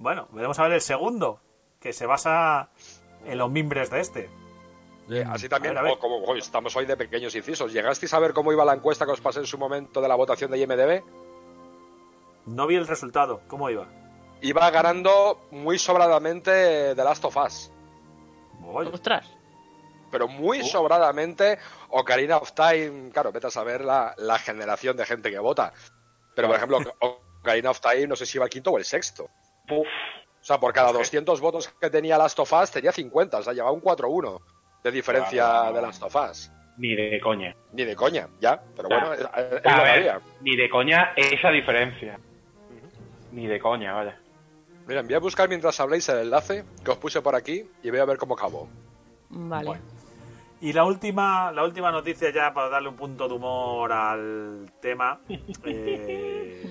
Bueno, 0.00 0.26
veremos 0.32 0.58
a 0.58 0.62
ver 0.64 0.72
el 0.72 0.80
segundo, 0.80 1.40
que 1.78 1.92
se 1.92 2.06
basa 2.06 2.70
en 3.26 3.36
los 3.38 3.50
mimbres 3.50 3.90
de 3.90 4.00
este. 4.00 4.30
Eh, 5.10 5.24
Así 5.28 5.48
también, 5.48 5.76
A 5.76 5.82
ver, 5.82 5.90
a 5.90 5.94
ver. 5.94 5.98
o 5.98 6.00
como 6.00 6.24
hoy 6.24 6.38
estamos 6.38 6.74
hoy 6.74 6.86
de 6.86 6.96
pequeños 6.96 7.34
incisos. 7.34 7.72
¿Llegasteis 7.72 8.12
a 8.14 8.18
ver 8.18 8.32
cómo 8.32 8.50
iba 8.52 8.64
la 8.64 8.74
encuesta 8.74 9.04
que 9.04 9.12
os 9.12 9.20
pasé 9.20 9.40
en 9.40 9.46
su 9.46 9.58
momento 9.58 10.00
de 10.00 10.08
la 10.08 10.14
votación 10.14 10.50
de 10.50 10.58
IMDB? 10.58 11.02
No 12.46 12.66
vi 12.66 12.76
el 12.76 12.86
resultado. 12.86 13.42
¿Cómo 13.46 13.68
iba? 13.68 13.86
Iba 14.40 14.70
ganando 14.70 15.46
muy 15.50 15.78
sobradamente 15.78 16.94
The 16.94 17.04
Last 17.04 17.24
of 17.26 17.36
Us. 17.36 17.70
Ostras. 18.92 19.26
Pero 20.10 20.28
muy 20.28 20.64
sobradamente 20.64 21.58
Ocarina 21.90 22.38
of 22.38 22.52
Time. 22.52 23.10
Claro, 23.12 23.32
vete 23.32 23.48
a 23.48 23.50
saber 23.50 23.84
la, 23.84 24.14
la 24.16 24.38
generación 24.38 24.96
de 24.96 25.04
gente 25.04 25.30
que 25.30 25.38
vota. 25.38 25.74
Pero, 26.34 26.48
por 26.48 26.56
ejemplo, 26.56 26.78
Ocarina 27.42 27.70
of 27.70 27.80
Time 27.80 28.06
no 28.06 28.16
sé 28.16 28.24
si 28.24 28.38
iba 28.38 28.44
el 28.46 28.50
quinto 28.50 28.70
o 28.70 28.78
el 28.78 28.84
sexto. 28.84 29.28
Puf. 29.70 29.86
O 29.86 30.44
sea, 30.44 30.58
por 30.60 30.72
cada 30.72 30.92
200 30.92 31.40
votos 31.40 31.68
que 31.80 31.88
tenía 31.90 32.18
Last 32.18 32.38
of 32.38 32.52
Us, 32.52 32.70
tenía 32.70 32.92
50. 32.92 33.38
O 33.38 33.42
sea, 33.42 33.52
llevaba 33.52 33.72
un 33.72 33.80
4-1 33.82 34.40
de 34.84 34.90
diferencia 34.90 35.42
Claro. 35.44 35.72
de 35.76 35.82
Last 35.82 36.02
of 36.02 36.16
Us. 36.16 36.52
Ni 36.78 36.94
de 36.94 37.20
coña. 37.20 37.54
Ni 37.72 37.84
de 37.84 37.94
coña, 37.94 38.28
ya. 38.40 38.62
Pero 38.74 38.88
bueno, 38.88 39.12
es, 39.12 39.20
es- 39.20 39.26
A 39.66 39.82
ver, 39.82 40.20
ni 40.40 40.56
de 40.56 40.68
coña 40.70 41.12
esa 41.16 41.50
diferencia. 41.50 42.18
Ni 43.32 43.46
de 43.46 43.58
coña, 43.60 43.92
vaya. 43.92 44.18
Miren, 44.86 45.06
voy 45.06 45.14
a 45.14 45.18
buscar 45.20 45.48
mientras 45.48 45.78
habléis 45.78 46.08
el 46.08 46.18
enlace 46.20 46.64
que 46.84 46.90
os 46.90 46.96
puse 46.96 47.20
por 47.20 47.34
aquí 47.36 47.64
y 47.82 47.90
voy 47.90 48.00
a 48.00 48.04
ver 48.06 48.16
cómo 48.16 48.34
acabó. 48.34 48.68
Vale. 49.28 49.66
Bueno. 49.66 49.82
Y 50.62 50.72
la 50.72 50.84
última, 50.84 51.52
la 51.52 51.64
última 51.64 51.90
noticia 51.92 52.30
ya 52.32 52.52
para 52.52 52.68
darle 52.70 52.88
un 52.88 52.96
punto 52.96 53.28
de 53.28 53.34
humor 53.34 53.92
al 53.92 54.72
tema. 54.80 55.20
eh, 55.64 56.66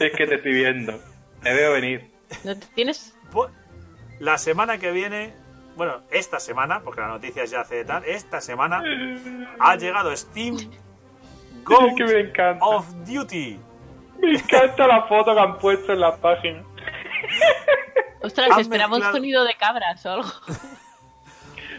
Es 0.00 0.12
que 0.16 0.26
te 0.26 0.34
estoy 0.36 0.52
viendo. 0.54 0.94
Te 1.42 1.52
veo 1.52 1.72
venir. 1.72 2.10
¿No 2.44 2.56
te- 2.58 2.66
¿Tienes? 2.74 3.14
la 4.20 4.38
semana 4.38 4.78
que 4.78 4.92
viene, 4.92 5.34
bueno, 5.74 6.00
esta 6.12 6.38
semana, 6.38 6.80
porque 6.84 7.00
la 7.00 7.08
noticia 7.08 7.44
ya 7.44 7.62
hace 7.62 7.84
tal, 7.84 8.04
esta 8.04 8.40
semana 8.40 8.82
ha 9.58 9.74
llegado 9.76 10.14
Steam 10.16 10.56
Goat 11.64 11.80
Es 11.88 11.94
que 11.96 12.04
me 12.04 12.20
encanta. 12.20 12.64
of 12.64 12.86
Duty. 13.06 13.58
Me 14.20 14.30
encanta 14.34 14.86
la 14.86 15.02
foto 15.08 15.34
que 15.34 15.40
han 15.40 15.58
puesto 15.58 15.92
en 15.92 16.00
la 16.00 16.14
página. 16.16 16.62
Ostras, 18.22 18.50
Han 18.52 18.58
un 18.64 18.68
mezclado- 18.68 19.12
sonido 19.12 19.44
de 19.44 19.54
cabras 19.54 20.06
o 20.06 20.10
algo. 20.12 20.28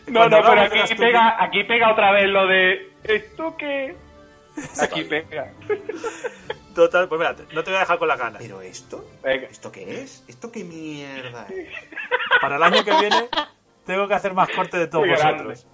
No, 0.06 0.20
Cuando 0.20 0.42
no, 0.42 0.50
pero 0.50 0.62
aquí 0.84 0.96
pega, 0.96 1.42
aquí 1.42 1.64
pega 1.64 1.90
otra 1.94 2.12
vez 2.12 2.28
lo 2.28 2.46
de. 2.46 2.92
¿Esto 3.06 3.56
qué? 3.56 3.96
Aquí 4.82 5.06
pega. 5.06 5.50
Total, 6.74 7.08
pues 7.08 7.20
mira, 7.20 7.36
no 7.54 7.64
te 7.64 7.70
voy 7.70 7.78
a 7.78 7.82
dejar 7.82 8.00
con 8.00 8.08
la 8.08 8.16
gana. 8.16 8.40
¿Pero 8.40 8.62
esto? 8.62 9.06
Venga. 9.24 9.48
¿Esto 9.48 9.72
qué 9.72 10.02
es? 10.02 10.24
¿Esto 10.28 10.52
qué 10.52 10.64
mierda 10.64 11.46
es? 11.50 11.70
Para 12.42 12.56
el 12.56 12.64
año 12.64 12.84
que 12.84 12.92
viene 12.92 13.30
tengo 13.86 14.08
que 14.08 14.14
hacer 14.16 14.34
más 14.34 14.50
corte 14.50 14.78
de 14.78 14.88
todos 14.88 15.06
Qué 15.06 15.12
grande. 15.16 15.44
vosotros. 15.44 15.68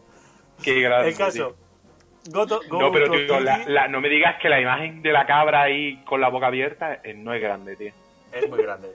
Qué 0.63 0.81
grande. 0.81 1.09
El 1.09 1.17
caso, 1.17 1.55
No, 2.33 2.91
pero 2.91 3.09
tío, 3.11 3.39
la- 3.39 3.87
no 3.87 4.01
me 4.01 4.09
digas 4.09 4.35
que 4.41 4.49
la 4.49 4.59
imagen 4.59 5.01
de 5.01 5.11
la 5.11 5.25
cabra 5.25 5.61
ahí 5.63 6.03
con 6.05 6.19
la 6.19 6.27
boca 6.29 6.47
abierta 6.47 6.99
eh, 7.03 7.13
no 7.13 7.33
es 7.33 7.41
grande, 7.41 7.75
tío. 7.75 7.93
es 8.33 8.49
muy 8.49 8.61
grande. 8.61 8.93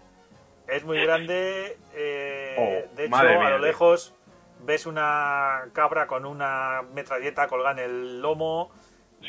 Es 0.68 0.84
muy 0.84 0.98
grande. 1.02 1.76
eh, 1.94 2.54
Oh, 2.58 2.94
de 2.96 3.02
hecho, 3.04 3.10
madre 3.10 3.36
a 3.36 3.50
lo 3.50 3.58
lejos 3.58 4.14
ves 4.60 4.86
una 4.86 5.64
cabra 5.72 6.06
con 6.06 6.24
una 6.26 6.82
metralleta 6.94 7.48
colgada 7.48 7.82
en 7.82 7.90
el 7.90 8.20
lomo. 8.22 8.70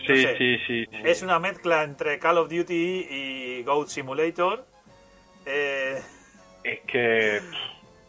No 0.01 0.15
Sí, 0.15 0.21
sé. 0.23 0.37
sí, 0.37 0.57
sí, 0.67 0.85
sí. 0.85 0.97
Es 1.03 1.21
una 1.23 1.39
mezcla 1.39 1.83
entre 1.83 2.19
Call 2.19 2.37
of 2.37 2.49
Duty 2.49 3.07
y 3.09 3.63
Goat 3.63 3.87
Simulator. 3.87 4.65
Eh, 5.45 6.01
Es 6.63 6.79
que 6.81 7.39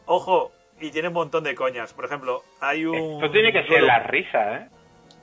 ojo, 0.06 0.52
y 0.80 0.90
tiene 0.90 1.08
un 1.08 1.14
montón 1.14 1.44
de 1.44 1.54
coñas. 1.54 1.92
Por 1.94 2.04
ejemplo, 2.04 2.42
hay 2.60 2.84
un. 2.86 2.96
esto 2.96 3.30
tiene 3.30 3.52
que 3.52 3.64
ser 3.66 3.82
la 3.82 4.00
risa, 4.00 4.56
¿eh? 4.56 4.68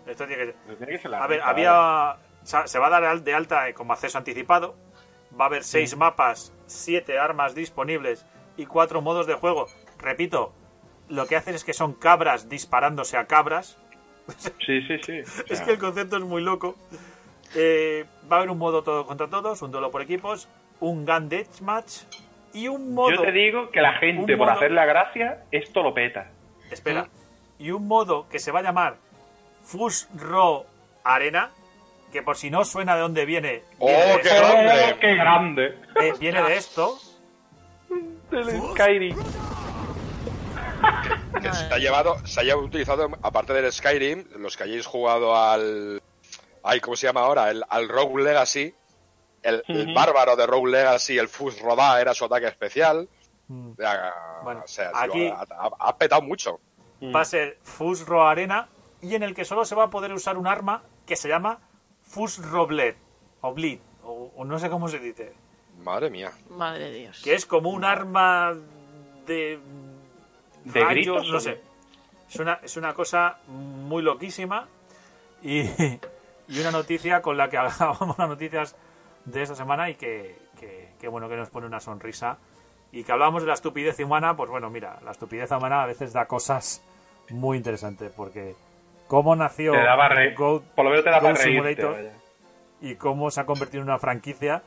Esto 0.07 0.26
tiene 0.27 0.45
que 0.45 0.52
ser- 0.52 0.56
Esto 0.64 0.76
tiene 0.77 0.91
que 0.94 0.99
ser 0.99 1.11
la 1.11 1.23
A 1.23 1.27
ver, 1.27 1.40
risa, 1.40 1.49
había. 1.49 2.18
Se 2.65 2.77
va 2.80 2.88
a 2.88 2.99
dar 3.02 3.22
de 3.22 3.34
alta 3.34 3.69
eh, 3.69 3.73
como 3.73 3.94
acceso 3.94 4.18
anticipado. 4.18 4.76
Va 5.40 5.45
a 5.45 5.48
haber 5.48 5.64
seis 5.64 5.95
mapas, 5.98 6.53
siete 6.68 7.18
armas 7.18 7.56
disponibles 7.56 8.26
y 8.57 8.65
cuatro 8.68 9.02
modos 9.02 9.26
de 9.27 9.34
juego. 9.34 9.68
Repito, 9.98 10.53
lo 11.10 11.26
que 11.26 11.35
hacen 11.35 11.56
es 11.56 11.64
que 11.64 11.73
son 11.73 11.94
cabras 11.94 12.49
disparándose 12.49 13.18
a 13.18 13.26
cabras. 13.26 13.80
Sí, 14.66 14.82
sí, 14.88 14.98
sí. 15.06 15.20
O 15.50 15.54
Es 15.54 15.62
que 15.62 15.72
el 15.72 15.78
concepto 15.80 16.18
es 16.18 16.24
muy 16.24 16.41
loco. 16.41 16.76
Eh, 17.56 18.06
va 18.32 18.38
a 18.38 18.40
haber 18.40 18.50
un 18.52 18.58
modo 18.58 18.82
todo 18.84 19.06
contra 19.06 19.28
todos, 19.28 19.62
un 19.62 19.72
duelo 19.72 19.91
por 19.91 20.02
equipos, 20.02 20.48
un 20.80 21.06
gun 21.06 21.30
deathmatch 21.30 22.04
y 22.54 22.68
un 22.68 22.94
modo. 22.94 23.12
Yo 23.12 23.22
te 23.22 23.32
digo 23.32 23.70
que 23.70 23.82
la 23.82 23.94
gente, 23.94 24.36
por 24.38 24.48
modo- 24.48 24.58
hacer 24.58 24.72
la 24.72 24.86
gracia, 24.86 25.44
esto 25.52 25.84
lo 25.84 25.94
peta. 25.94 26.30
Espera. 26.72 27.08
Y 27.60 27.72
un 27.72 27.88
modo 27.88 28.28
que 28.30 28.40
se 28.40 28.52
va 28.52 28.60
a 28.60 28.64
llamar 28.64 28.95
Fush 29.64 30.06
Raw 30.16 30.66
Arena, 31.04 31.52
que 32.12 32.22
por 32.24 32.38
si 32.38 32.50
no 32.50 32.64
suena 32.66 32.95
de 32.95 33.02
dónde 33.02 33.26
viene, 33.26 33.62
¡Oh, 33.80 33.88
viene, 33.88 34.14
de, 34.18 34.22
qué 34.24 34.36
grande! 34.36 34.95
¡Qué 35.00 35.16
grande! 35.16 35.78
eh, 36.02 36.14
viene 36.20 36.41
de 36.44 36.56
esto. 36.58 36.98
Del 38.32 38.45
Skyrim. 38.72 39.16
Que 41.42 41.54
se 41.54 41.66
ha 41.74 41.78
llevado, 41.78 42.18
se 42.26 42.42
haya 42.42 42.56
utilizado, 42.58 43.10
aparte 43.22 43.54
del 43.54 43.72
Skyrim, 43.72 44.26
los 44.38 44.58
que 44.58 44.64
hayáis 44.64 44.86
jugado 44.86 45.36
al. 45.36 46.02
Ay, 46.64 46.80
¿cómo 46.80 46.96
se 46.96 47.08
llama 47.08 47.22
ahora? 47.22 47.50
El, 47.52 47.64
al 47.70 47.90
Rogue 47.90 48.24
Legacy. 48.24 48.74
El, 49.42 49.62
bárbaro 49.94 50.38
de 50.38 50.48
Rogue 50.48 50.72
Legacy, 50.72 51.18
el 51.18 51.28
Fus 51.28 51.60
Rodá, 51.60 52.00
era 52.00 52.14
su 52.14 52.24
ataque 52.26 52.48
especial. 52.48 53.10
Mm. 53.50 53.72
Bueno, 54.44 54.62
o 54.64 54.68
sea, 54.68 54.92
aquí- 54.96 55.28
ha, 55.28 55.42
ha- 55.42 55.72
ha 55.80 55.98
petado 55.98 56.22
mucho. 56.22 56.60
Va 57.14 57.22
a 57.22 57.26
ser 57.26 57.58
Fush 57.64 58.04
Raw 58.06 58.22
Arena 58.22 58.70
y 59.02 59.16
en 59.16 59.24
el 59.24 59.36
que 59.36 59.44
solo 59.44 59.66
se 59.66 59.76
va 59.76 59.84
a 59.84 59.90
poder 59.90 60.14
usar 60.14 60.38
un 60.38 60.48
arma 60.48 60.84
que 61.06 61.18
se 61.18 61.28
llama 61.28 61.60
Fush 62.04 62.40
Roblet. 62.40 62.96
O 63.42 63.54
Bleed, 63.54 63.80
o, 64.06 64.32
o 64.38 64.46
no 64.46 64.58
sé 64.58 64.70
cómo 64.70 64.88
se 64.88 65.00
dice. 65.00 65.34
Madre 65.80 66.10
mía. 66.10 66.32
Madre 66.50 66.90
Dios. 66.92 67.22
Que 67.22 67.34
es 67.36 67.46
como 67.46 67.72
un 67.72 67.84
arma 67.84 68.54
de. 69.26 69.60
¿De 70.65 70.84
rayos, 70.84 71.18
gritos 71.23 71.30
No 71.30 71.40
sé. 71.40 71.61
Es 72.30 72.40
una, 72.40 72.60
es 72.64 72.77
una 72.77 72.94
cosa 72.94 73.38
muy 73.48 74.02
loquísima. 74.02 74.68
Y, 75.41 75.61
y 76.48 76.60
una 76.60 76.72
noticia 76.72 77.22
con 77.22 77.38
la 77.38 77.49
que 77.49 77.57
hablábamos 77.60 78.18
las 78.18 78.30
noticias 78.30 78.76
de 79.26 79.41
esta 79.41 79.56
semana 79.56 79.90
y 79.90 79.95
que, 79.95 80.38
que- 80.60 80.94
que, 80.99 81.07
bueno 81.07 81.27
que 81.30 81.35
nos 81.35 81.49
pone 81.49 81.68
una 81.68 81.80
sonrisa. 81.80 82.38
Y 82.91 83.03
que 83.03 83.11
hablábamos 83.11 83.41
de 83.41 83.48
la 83.48 83.56
estupidez 83.56 83.99
humana, 83.99 84.35
pues 84.35 84.49
bueno, 84.49 84.69
mira, 84.69 84.99
la 85.03 85.11
estupidez 85.11 85.52
humana 85.52 85.81
a 85.84 85.85
veces 85.88 86.14
da 86.14 86.26
cosas 86.27 86.84
muy 87.30 87.57
interesantes. 87.57 88.11
Porque 88.15 88.56
cómo 89.07 89.35
nació 89.35 89.72
Te 89.73 89.84
daba 89.84 90.07
re... 90.10 90.34
Goat 90.35 90.64
Por 90.76 90.85
lo 90.85 90.91
menos 90.91 91.03
te 91.03 91.10
da 91.10 91.18
para 91.19 91.30
Goat 91.34 91.44
reírte. 91.44 91.81
Simulator 91.81 92.11
y 92.81 92.95
cómo 92.95 93.31
se 93.31 93.40
ha 93.41 93.45
convertido 93.45 93.81
en 93.81 93.90
una 93.90 93.98
franquicia 93.98 94.61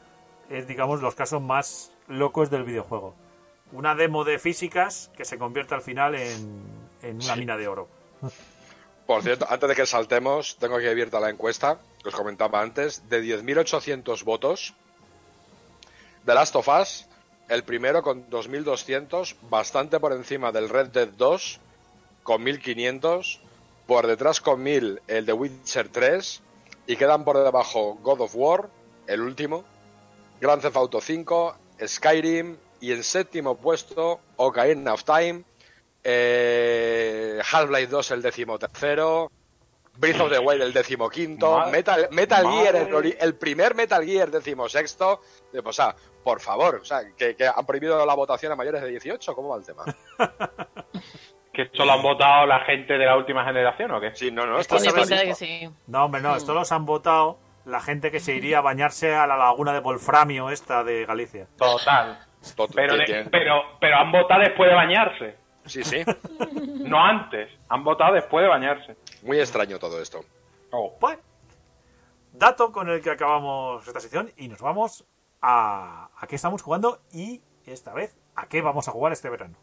es, 0.49 0.67
digamos, 0.67 1.03
los 1.03 1.15
casos 1.15 1.43
más 1.43 1.93
locos 2.09 2.49
del 2.51 2.65
videojuego. 2.65 3.15
Una 3.73 3.95
demo 3.95 4.25
de 4.25 4.39
físicas 4.39 5.11
que 5.17 5.25
se 5.25 5.39
convierte 5.39 5.75
al 5.75 5.83
final 5.83 6.15
en, 6.15 6.63
en 7.03 7.23
una 7.23 7.37
mina 7.37 7.57
de 7.57 7.69
oro. 7.69 7.89
Por 9.07 9.23
cierto, 9.23 9.47
antes 9.49 9.69
de 9.69 9.75
que 9.77 9.87
saltemos, 9.87 10.57
tengo 10.57 10.77
aquí 10.77 10.87
abierta 10.87 11.21
la 11.21 11.31
encuesta, 11.31 11.79
que 12.03 12.09
os 12.09 12.15
comentaba 12.15 12.61
antes, 12.61 13.09
de 13.09 13.23
10.800 13.23 14.25
votos. 14.25 14.75
The 16.25 16.35
Last 16.35 16.57
of 16.57 16.69
Us, 16.69 17.07
el 17.49 17.63
primero 17.63 18.03
con 18.03 18.29
2.200, 18.29 19.37
bastante 19.49 20.01
por 20.01 20.13
encima 20.13 20.51
del 20.51 20.69
Red 20.69 20.89
Dead 20.89 21.09
2, 21.09 21.61
con 22.25 22.45
1.500, 22.45 23.39
por 23.87 24.09
detrás 24.09 24.41
con 24.41 24.65
1.000 24.65 25.01
el 25.07 25.25
de 25.25 25.33
Witcher 25.33 25.89
3, 25.89 26.43
y 26.89 26.97
quedan 26.97 27.25
por 27.25 27.39
debajo 27.39 27.99
God 28.03 28.23
of 28.23 28.35
War, 28.35 28.69
el 29.07 29.21
último, 29.21 29.65
Grand 30.41 30.61
Theft 30.61 30.77
Auto 30.77 31.01
5, 31.01 31.57
Skyrim, 31.87 32.57
y 32.81 32.93
en 32.93 33.03
séptimo 33.03 33.57
puesto 33.57 34.21
Ocarina 34.37 34.95
of 34.95 35.05
Time, 35.05 35.45
eh, 36.05 37.41
Half-Life 37.51 37.89
2 37.89 38.11
el 38.13 38.23
décimo 38.23 38.59
tercero, 38.59 39.31
Breath 39.99 40.21
of 40.21 40.31
the 40.31 40.39
Wild 40.39 40.63
el 40.63 40.73
décimo 40.73 41.09
quinto, 41.09 41.59
Madre- 41.59 41.73
Metal, 41.73 42.09
Metal 42.11 42.47
Gear, 42.51 42.77
el, 43.19 43.35
primer 43.37 43.75
Metal 43.75 44.05
Gear 44.05 44.31
décimo 44.31 44.69
sexto, 44.69 45.23
de, 45.53 45.63
pues, 45.63 45.79
o 45.79 45.83
sea, 45.83 45.97
por 46.23 46.41
favor, 46.41 46.77
o 46.77 46.85
sea, 46.85 47.01
que, 47.17 47.35
que 47.35 47.47
han 47.47 47.67
prohibido 47.67 48.05
la 48.05 48.15
votación 48.15 48.53
a 48.53 48.57
mayores 48.57 48.83
de 48.83 48.89
18, 48.89 49.35
¿cómo 49.35 49.49
va 49.51 49.57
el 49.59 49.65
tema? 49.65 49.85
¿Que 51.53 51.63
esto 51.63 51.87
lo 51.87 51.93
han 51.93 52.03
votado 52.03 52.45
la 52.45 52.61
gente 52.67 52.99
de 52.99 53.07
la 53.07 53.17
última 53.17 53.43
generación 53.43 53.91
o 53.93 53.99
qué? 53.99 54.15
Sí, 54.15 54.31
no, 54.31 54.45
no, 54.45 54.59
Esto 54.59 54.77
que 54.77 55.35
sí. 55.35 55.71
No, 55.87 56.05
hombre, 56.05 56.21
no, 56.21 56.37
esto 56.37 56.53
los 56.53 56.71
han 56.71 56.85
votado 56.85 57.39
la 57.65 57.81
gente 57.81 58.11
que 58.11 58.21
se 58.21 58.35
iría 58.35 58.59
a 58.59 58.61
bañarse 58.61 59.15
a 59.15 59.27
la 59.27 59.39
laguna 59.39 59.73
de 59.73 59.81
Wolframio 59.81 60.51
esta 60.51 60.85
de 60.85 61.07
Galicia. 61.07 61.49
Total. 61.57 62.19
Tot- 62.55 62.71
Pero, 62.75 62.97
de- 62.97 63.29
pero, 63.31 63.63
pero 63.81 63.97
han 63.97 64.13
votado 64.13 64.41
después 64.43 64.69
de 64.71 64.77
bañarse. 64.77 65.37
Sí, 65.65 65.83
sí, 65.83 66.05
No 66.85 67.03
antes. 67.05 67.51
Han 67.69 67.83
votado 67.83 68.15
después 68.15 68.43
de 68.45 68.49
bañarse. 68.49 68.97
muy 69.23 69.41
extraño 69.41 69.79
todo 69.79 70.01
esto. 70.01 70.21
Oh. 70.71 70.95
Pues, 71.01 71.19
dato 72.33 72.71
con 72.71 72.89
el 72.89 73.01
que 73.01 73.11
acabamos 73.11 73.87
esta 73.87 73.99
sección 74.01 74.31
y 74.37 74.49
nos 74.49 74.61
vamos 74.61 75.05
a, 75.41 76.11
a 76.17 76.27
qué 76.27 76.37
estamos 76.37 76.63
jugando 76.63 77.01
y 77.13 77.41
esta 77.67 77.93
vez 77.95 78.17
a 78.37 78.47
qué 78.47 78.63
vamos 78.63 78.87
a 78.89 78.93
jugar 78.93 79.13
este 79.13 79.29
verano. 79.31 79.57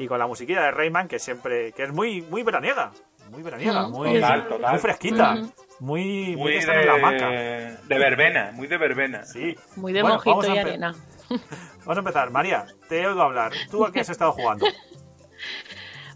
Y 0.00 0.08
con 0.08 0.18
la 0.18 0.26
musiquilla 0.26 0.62
de 0.62 0.70
Rayman, 0.70 1.08
que 1.08 1.18
siempre, 1.18 1.72
que 1.72 1.82
es 1.84 1.92
muy, 1.92 2.22
muy 2.22 2.42
veraniega, 2.42 2.90
muy 3.30 3.42
veraniega, 3.42 3.86
Mm, 3.86 3.90
muy, 3.92 4.14
total, 4.14 4.48
total. 4.48 4.70
muy 4.72 4.80
fresquita, 4.80 5.34
Ujú. 5.34 5.52
muy, 5.80 6.04
muy, 6.28 6.36
Muy 6.36 6.52
de 6.52 6.58
en 6.80 6.86
la 6.86 6.94
hamaca. 6.94 7.28
de 7.30 7.98
verbena, 7.98 8.50
muy 8.54 8.66
de 8.66 8.78
verbena. 8.78 9.24
Sí. 9.24 9.54
Muy 9.76 9.92
de 9.92 10.00
Bueno, 10.02 10.16
mojito 10.24 10.54
y 10.54 10.58
arena. 10.58 10.94
Vamos 11.80 11.96
a 11.96 12.00
empezar. 12.00 12.30
María, 12.30 12.64
te 12.88 13.06
oigo 13.06 13.20
hablar. 13.22 13.52
¿Tú 13.70 13.84
a 13.84 13.92
qué 13.92 14.00
has 14.00 14.08
estado 14.08 14.32
jugando? 14.32 14.66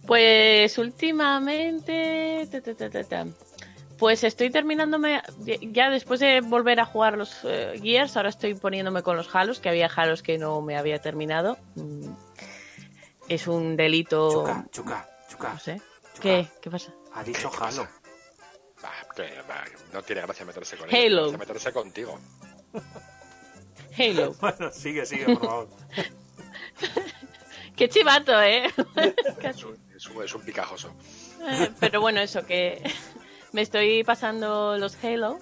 Pues 0.06 0.76
últimamente. 0.76 2.46
ta, 2.50 2.60
ta, 2.60 2.74
ta, 2.74 2.90
ta, 2.90 3.04
ta. 3.04 3.24
Pues 3.98 4.22
estoy 4.24 4.50
terminándome. 4.50 5.22
Ya 5.72 5.88
después 5.88 6.20
de 6.20 6.40
volver 6.42 6.80
a 6.80 6.84
jugar 6.84 7.16
los 7.16 7.40
eh, 7.44 7.80
Gears, 7.82 8.16
ahora 8.16 8.28
estoy 8.28 8.54
poniéndome 8.54 9.02
con 9.02 9.16
los 9.16 9.34
Halos, 9.34 9.60
que 9.60 9.68
había 9.70 9.86
Halos 9.94 10.22
que 10.22 10.36
no 10.36 10.60
me 10.60 10.76
había 10.76 10.98
terminado. 11.00 11.56
Es 13.28 13.46
un 13.46 13.76
delito. 13.76 14.30
Chuca, 14.30 14.66
chuca, 14.70 15.08
chuca. 15.28 15.52
No 15.54 15.58
sé. 15.58 15.80
¿Qué? 16.20 16.46
¿Qué 16.62 16.70
pasa? 16.70 16.92
Ha 17.14 17.24
dicho 17.24 17.50
¿Qué 17.50 17.56
Halo. 17.56 17.82
pasa? 17.84 17.90
Ah, 18.82 19.06
que, 19.16 19.22
bah, 19.48 19.64
no 19.92 20.02
tiene 20.02 20.20
gracia 20.22 20.44
meterse 20.44 20.76
con 20.76 20.88
Halo. 20.88 20.96
ella, 20.98 21.08
tiene 21.08 21.22
gracia 21.22 21.38
meterse 21.38 21.72
contigo. 21.72 22.20
Halo. 23.98 24.34
Bueno, 24.40 24.70
sigue, 24.72 25.06
sigue, 25.06 25.24
por 25.24 25.40
favor. 25.46 25.68
Qué 27.76 27.88
chivato, 27.88 28.40
¿eh? 28.42 28.66
Es 29.42 29.64
un, 29.64 29.76
es 29.96 30.06
un- 30.08 30.22
es 30.22 30.34
un 30.34 30.42
picajoso. 30.42 30.94
Eh, 31.42 31.70
Pero 31.80 32.00
bueno, 32.00 32.20
eso 32.20 32.44
que 32.46 32.82
me 33.52 33.62
estoy 33.62 34.04
pasando 34.04 34.76
los 34.78 34.96
Halo 35.02 35.38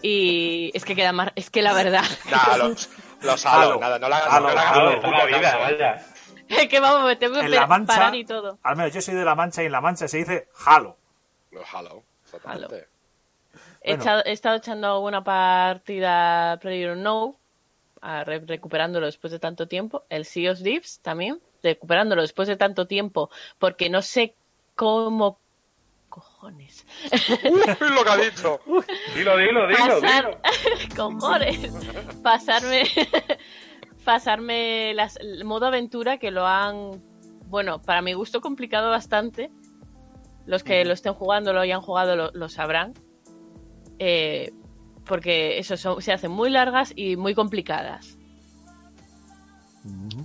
y 0.00 0.70
es 0.74 0.84
que 0.84 0.94
queda 0.96 1.12
más, 1.12 1.30
es 1.34 1.50
que 1.50 1.60
la 1.62 1.72
verdad 1.74 2.04
Nada, 2.30 2.56
los, 2.58 2.88
los 3.20 3.46
Halo. 3.46 3.62
Halo, 3.72 3.80
nada, 3.80 3.98
no 3.98 4.08
la 4.08 4.18
Halo, 4.18 4.48
no 4.48 4.54
la 4.54 4.70
Halo. 4.70 4.88
hagas 4.88 5.00
Toda 5.02 5.18
la 5.18 5.24
vida, 5.26 5.56
vaya. 5.58 6.06
Es 6.58 6.68
que 6.68 6.80
vamos, 6.80 7.04
me 7.06 7.16
tengo 7.16 7.34
que 7.34 7.46
En 7.46 7.50
La 7.52 7.66
Mancha, 7.66 7.94
parar 7.94 8.14
y 8.14 8.24
todo. 8.24 8.58
al 8.62 8.76
menos 8.76 8.92
yo 8.92 9.00
soy 9.00 9.14
de 9.14 9.24
La 9.24 9.34
Mancha 9.34 9.62
y 9.62 9.66
en 9.66 9.72
La 9.72 9.80
Mancha 9.80 10.08
se 10.08 10.18
dice 10.18 10.48
Halo. 10.66 10.96
Los 11.50 11.64
Halo, 11.74 12.02
exactamente. 12.24 12.88
He, 13.84 13.90
Bueno. 13.96 14.02
echado- 14.02 14.22
he 14.24 14.32
estado 14.32 14.56
echando 14.56 15.00
una 15.00 15.22
partida 15.24 16.58
Player 16.60 16.96
No, 16.96 17.36
recuperándolo 18.24 19.06
después 19.06 19.32
de 19.32 19.38
tanto 19.38 19.66
tiempo. 19.68 20.04
El 20.08 20.24
Sea 20.24 20.52
of 20.52 20.62
Thieves 20.62 21.00
también, 21.02 21.40
recuperándolo 21.62 22.22
después 22.22 22.48
de 22.48 22.56
tanto 22.56 22.86
tiempo, 22.86 23.30
porque 23.58 23.90
no 23.90 24.00
sé 24.02 24.34
como 24.76 25.38
cojones. 26.08 26.86
Uy, 27.50 27.60
lo 27.90 28.04
que 28.04 28.10
ha 28.10 28.16
dicho. 28.16 28.60
Dilo, 29.14 29.36
dilo, 29.36 29.66
dilo, 29.66 29.78
Pasar- 30.00 30.38
dilo. 30.40 30.96
cojones. 30.96 31.72
Pasarme 32.22 32.84
pasarme 34.04 34.92
las, 34.94 35.16
el 35.16 35.44
modo 35.44 35.66
aventura 35.66 36.18
que 36.18 36.30
lo 36.30 36.46
han 36.46 37.02
bueno, 37.46 37.82
para 37.82 38.00
mi 38.02 38.14
gusto 38.14 38.40
complicado 38.40 38.88
bastante. 38.90 39.50
Los 40.46 40.62
que 40.64 40.84
lo 40.84 40.92
estén 40.94 41.12
jugando, 41.14 41.52
lo 41.52 41.60
hayan 41.60 41.82
jugado, 41.82 42.16
lo, 42.16 42.30
lo 42.32 42.48
sabrán. 42.48 42.94
Eh, 43.98 44.52
porque 45.04 45.58
eso 45.58 45.76
son- 45.76 46.00
se 46.00 46.12
hacen 46.12 46.30
muy 46.30 46.48
largas 46.50 46.92
y 46.96 47.16
muy 47.16 47.34
complicadas. 47.34 48.16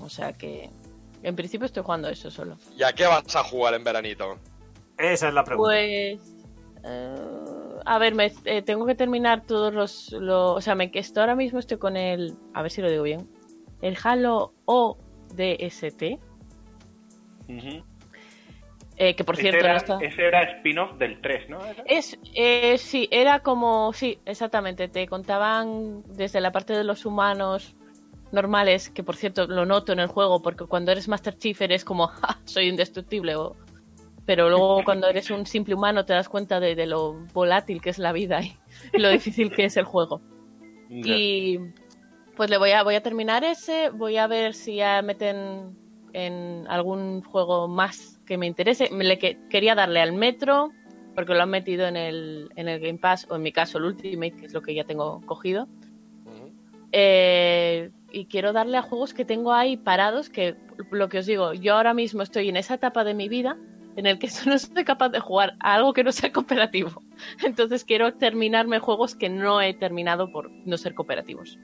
O 0.02 0.10
sea 0.10 0.34
que 0.34 0.70
en 1.24 1.36
principio 1.36 1.66
estoy 1.66 1.84
jugando 1.84 2.08
eso 2.10 2.32
solo. 2.32 2.58
¿Y 2.78 2.84
a 2.84 2.94
qué 2.94 3.06
vas 3.06 3.36
a 3.36 3.44
jugar 3.44 3.74
en 3.74 3.84
veranito? 3.84 4.38
Esa 4.98 5.28
es 5.28 5.34
la 5.34 5.44
pregunta. 5.44 5.70
Pues. 5.70 6.20
eh, 6.84 7.80
a 7.86 7.98
ver, 7.99 8.16
me, 8.16 8.32
eh, 8.45 8.62
tengo 8.62 8.86
que 8.86 8.95
terminar 8.95 9.44
todos 9.45 9.74
los. 9.74 10.12
lo- 10.14 10.54
o 10.54 10.62
sea, 10.62 10.76
me, 10.76 10.91
que 10.91 10.99
esto 10.99 11.20
ahora 11.22 11.36
mismo 11.36 11.60
estoy 11.60 11.78
con 11.78 11.98
el. 11.98 12.36
A 12.54 12.62
ver 12.62 12.72
si 12.72 12.82
lo 12.82 12.90
digo 12.90 13.04
bien. 13.04 13.28
El 13.82 13.98
Halo 14.04 14.54
ODST. 14.66 16.20
Ujú. 17.49 17.84
eh, 18.98 19.16
que 19.16 19.24
por 19.24 19.38
cierto 19.38 19.60
era, 19.60 19.72
no 19.74 19.78
está. 19.78 19.99
ese 20.02 20.26
era 20.26 20.44
spin-off 20.44 20.98
del 20.98 21.22
3, 21.22 21.49
¿no? 21.49 21.60
Es, 21.86 22.18
eh, 22.36 22.78
sí, 22.78 23.08
era 23.12 23.40
como. 23.40 23.94
Sí, 23.94 24.20
exactamente. 24.26 24.88
Te 24.90 25.08
contaban 25.08 26.04
desde 26.08 26.41
la 26.41 26.52
parte 26.52 26.74
de 26.74 26.84
los 26.84 27.06
humanos 27.06 27.76
normales, 28.32 28.90
que 28.90 29.04
por 29.04 29.16
cierto 29.16 29.48
lo 29.48 29.66
noto 29.66 29.94
en 29.94 29.99
el 29.99 30.08
juego, 30.08 30.41
porque 30.41 30.66
cuando 30.66 30.91
eres 30.91 31.08
Master 31.08 31.38
Chief 31.38 31.62
eres 31.62 31.86
como, 31.86 32.08
"Ja, 32.22 32.40
soy 32.45 32.68
indestructible. 32.68 33.36
O, 33.36 33.56
pero 34.26 34.49
luego 34.49 34.84
cuando 34.84 35.08
eres 35.08 35.30
un 35.30 35.45
simple 35.45 35.76
humano 35.76 36.04
te 36.04 36.14
das 36.14 36.28
cuenta 36.28 36.60
de, 36.60 36.76
de 36.76 36.88
lo 36.88 37.14
volátil 37.34 37.82
que 37.82 37.91
es 37.91 37.99
la 37.99 38.12
vida 38.12 38.41
y, 38.41 38.58
y 38.94 38.98
lo 38.99 39.10
difícil 39.10 39.52
que 39.52 39.66
es 39.66 39.78
el 39.78 39.86
juego. 39.86 40.22
Y 40.90 41.60
pues 42.38 42.49
le 42.49 42.57
voy 42.57 42.72
a, 42.72 42.84
voy 42.84 42.95
a 42.95 43.01
terminar 43.03 43.43
ese, 43.43 43.89
voy 43.89 44.15
a 44.18 44.27
ver 44.27 44.53
si 44.53 44.76
ya 44.76 45.01
meten 45.01 45.76
en 46.14 46.65
algún 46.69 47.22
juego 47.23 47.68
más 47.68 48.22
que 48.26 48.38
me 48.38 48.45
interese. 48.47 48.89
Me 48.91 49.03
le 49.03 49.18
que- 49.18 49.38
quería 49.49 49.76
darle 49.76 49.99
al 50.01 50.14
Metro, 50.14 50.72
porque 51.15 51.34
lo 51.34 51.41
han 51.41 51.49
metido 51.49 51.88
en 51.88 51.97
el, 51.97 52.49
en 52.55 52.68
el 52.69 52.80
Game 52.80 52.99
Pass, 52.99 53.27
o 53.30 53.35
en 53.35 53.41
mi 53.41 53.51
caso 53.51 53.80
el 53.80 53.85
Ultimate, 53.85 54.35
que 54.35 54.45
es 54.45 54.53
lo 54.53 54.61
que 54.61 54.73
ya 54.76 54.84
tengo 54.85 55.22
cogido. 55.26 55.68
Eh, 56.91 57.91
y 58.11 58.26
quiero 58.26 58.53
darle 58.53 58.77
a 58.77 58.81
juegos 58.81 59.14
que 59.14 59.26
tengo 59.26 59.51
ahí 59.53 59.76
parados, 59.77 60.30
que 60.30 60.55
lo 60.91 61.09
que 61.09 61.19
os 61.19 61.26
digo, 61.26 61.53
yo 61.53 61.76
ahora 61.76 61.93
mismo 61.93 62.22
estoy 62.22 62.49
en 62.49 62.55
esa 62.57 62.76
etapa 62.76 63.03
de 63.03 63.14
mi 63.14 63.27
vida 63.27 63.57
en 63.97 64.05
el 64.05 64.19
que 64.19 64.30
solo 64.30 64.57
soy 64.57 64.84
capaz 64.85 65.09
de 65.09 65.19
jugar 65.19 65.55
a 65.59 65.73
algo 65.73 65.93
que 65.93 66.03
no 66.03 66.11
sea 66.11 66.31
cooperativo. 66.31 67.01
Entonces 67.43 67.84
quiero 67.84 68.14
terminarme 68.14 68.80
juegos 68.80 69.15
que 69.15 69.27
no 69.30 69.59
he 69.61 69.73
terminado 69.73 70.31
por 70.31 70.49
no 70.65 70.77
ser 70.77 70.93
cooperativos. 70.93 71.57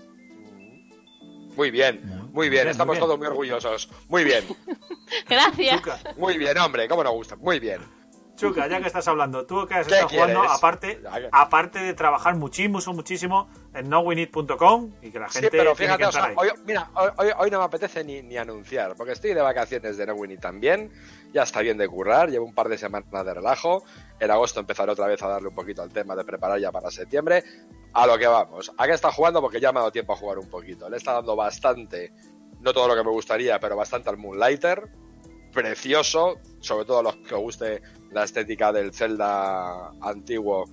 Muy 1.55 1.71
bien, 1.71 2.29
muy 2.31 2.49
bien, 2.49 2.67
estamos 2.67 2.93
muy 2.95 2.99
bien. 2.99 3.07
todos 3.07 3.17
muy 3.17 3.27
orgullosos. 3.27 3.89
Muy 4.09 4.23
bien, 4.23 4.43
Gracias. 5.29 5.81
Muy 6.17 6.37
bien, 6.37 6.57
hombre, 6.57 6.87
cómo 6.87 7.03
nos 7.03 7.13
gusta. 7.13 7.35
Muy 7.35 7.59
bien. 7.59 7.81
Chuca, 8.35 8.67
ya 8.67 8.81
que 8.81 8.87
estás 8.87 9.07
hablando, 9.07 9.45
tú 9.45 9.67
que 9.67 9.75
has 9.75 9.87
¿Qué 9.87 9.93
estado 9.93 10.09
jugando, 10.09 10.41
aparte, 10.41 10.99
aparte 11.31 11.77
de 11.79 11.93
trabajar 11.93 12.35
muchísimo, 12.35 12.79
muchísimo 12.91 13.47
en 13.75 13.87
nowinit.com 13.89 14.91
y 15.03 15.11
que 15.11 15.19
la 15.19 15.29
Sí, 15.29 15.39
gente 15.39 15.51
pero 15.55 15.75
tiene 15.75 15.93
fíjate, 15.93 16.01
que 16.01 16.09
o 16.09 16.11
sea, 16.11 16.33
hoy, 16.35 16.49
mira, 16.65 16.89
hoy, 17.37 17.51
no 17.51 17.59
me 17.59 17.65
apetece 17.65 18.03
ni, 18.03 18.23
ni 18.23 18.35
anunciar, 18.35 18.95
porque 18.95 19.11
estoy 19.11 19.35
de 19.35 19.41
vacaciones 19.41 19.97
de 19.97 20.07
No 20.07 20.15
Winnie 20.15 20.37
también, 20.37 20.91
ya 21.31 21.43
está 21.43 21.61
bien 21.61 21.77
de 21.77 21.87
currar, 21.87 22.31
llevo 22.31 22.45
un 22.45 22.55
par 22.55 22.69
de 22.69 22.77
semanas 22.79 23.23
de 23.23 23.33
relajo, 23.35 23.83
en 24.19 24.31
agosto 24.31 24.59
empezaré 24.59 24.91
otra 24.91 25.07
vez 25.07 25.21
a 25.21 25.27
darle 25.27 25.49
un 25.49 25.55
poquito 25.55 25.81
al 25.81 25.91
tema 25.91 26.15
de 26.15 26.23
preparar 26.23 26.59
ya 26.59 26.71
para 26.71 26.91
septiembre, 26.91 27.43
a 27.93 28.07
lo 28.07 28.17
que 28.17 28.27
vamos, 28.27 28.71
¿a 28.77 28.85
qué 28.85 28.93
está 28.93 29.11
jugando? 29.11 29.41
Porque 29.41 29.59
ya 29.59 29.71
me 29.71 29.79
ha 29.79 29.81
dado 29.81 29.91
tiempo 29.91 30.13
a 30.13 30.15
jugar 30.15 30.39
un 30.39 30.49
poquito, 30.49 30.89
le 30.89 30.97
está 30.97 31.13
dando 31.13 31.35
bastante, 31.35 32.13
no 32.59 32.73
todo 32.73 32.87
lo 32.87 32.95
que 32.95 33.03
me 33.03 33.11
gustaría, 33.11 33.59
pero 33.59 33.75
bastante 33.75 34.09
al 34.09 34.17
Moonlighter, 34.17 34.89
precioso, 35.53 36.39
sobre 36.59 36.85
todo 36.85 36.99
a 36.99 37.03
los 37.03 37.15
que 37.17 37.35
os 37.35 37.41
guste 37.41 37.81
la 38.11 38.23
estética 38.23 38.71
del 38.71 38.93
Zelda 38.93 39.91
antiguo, 40.01 40.65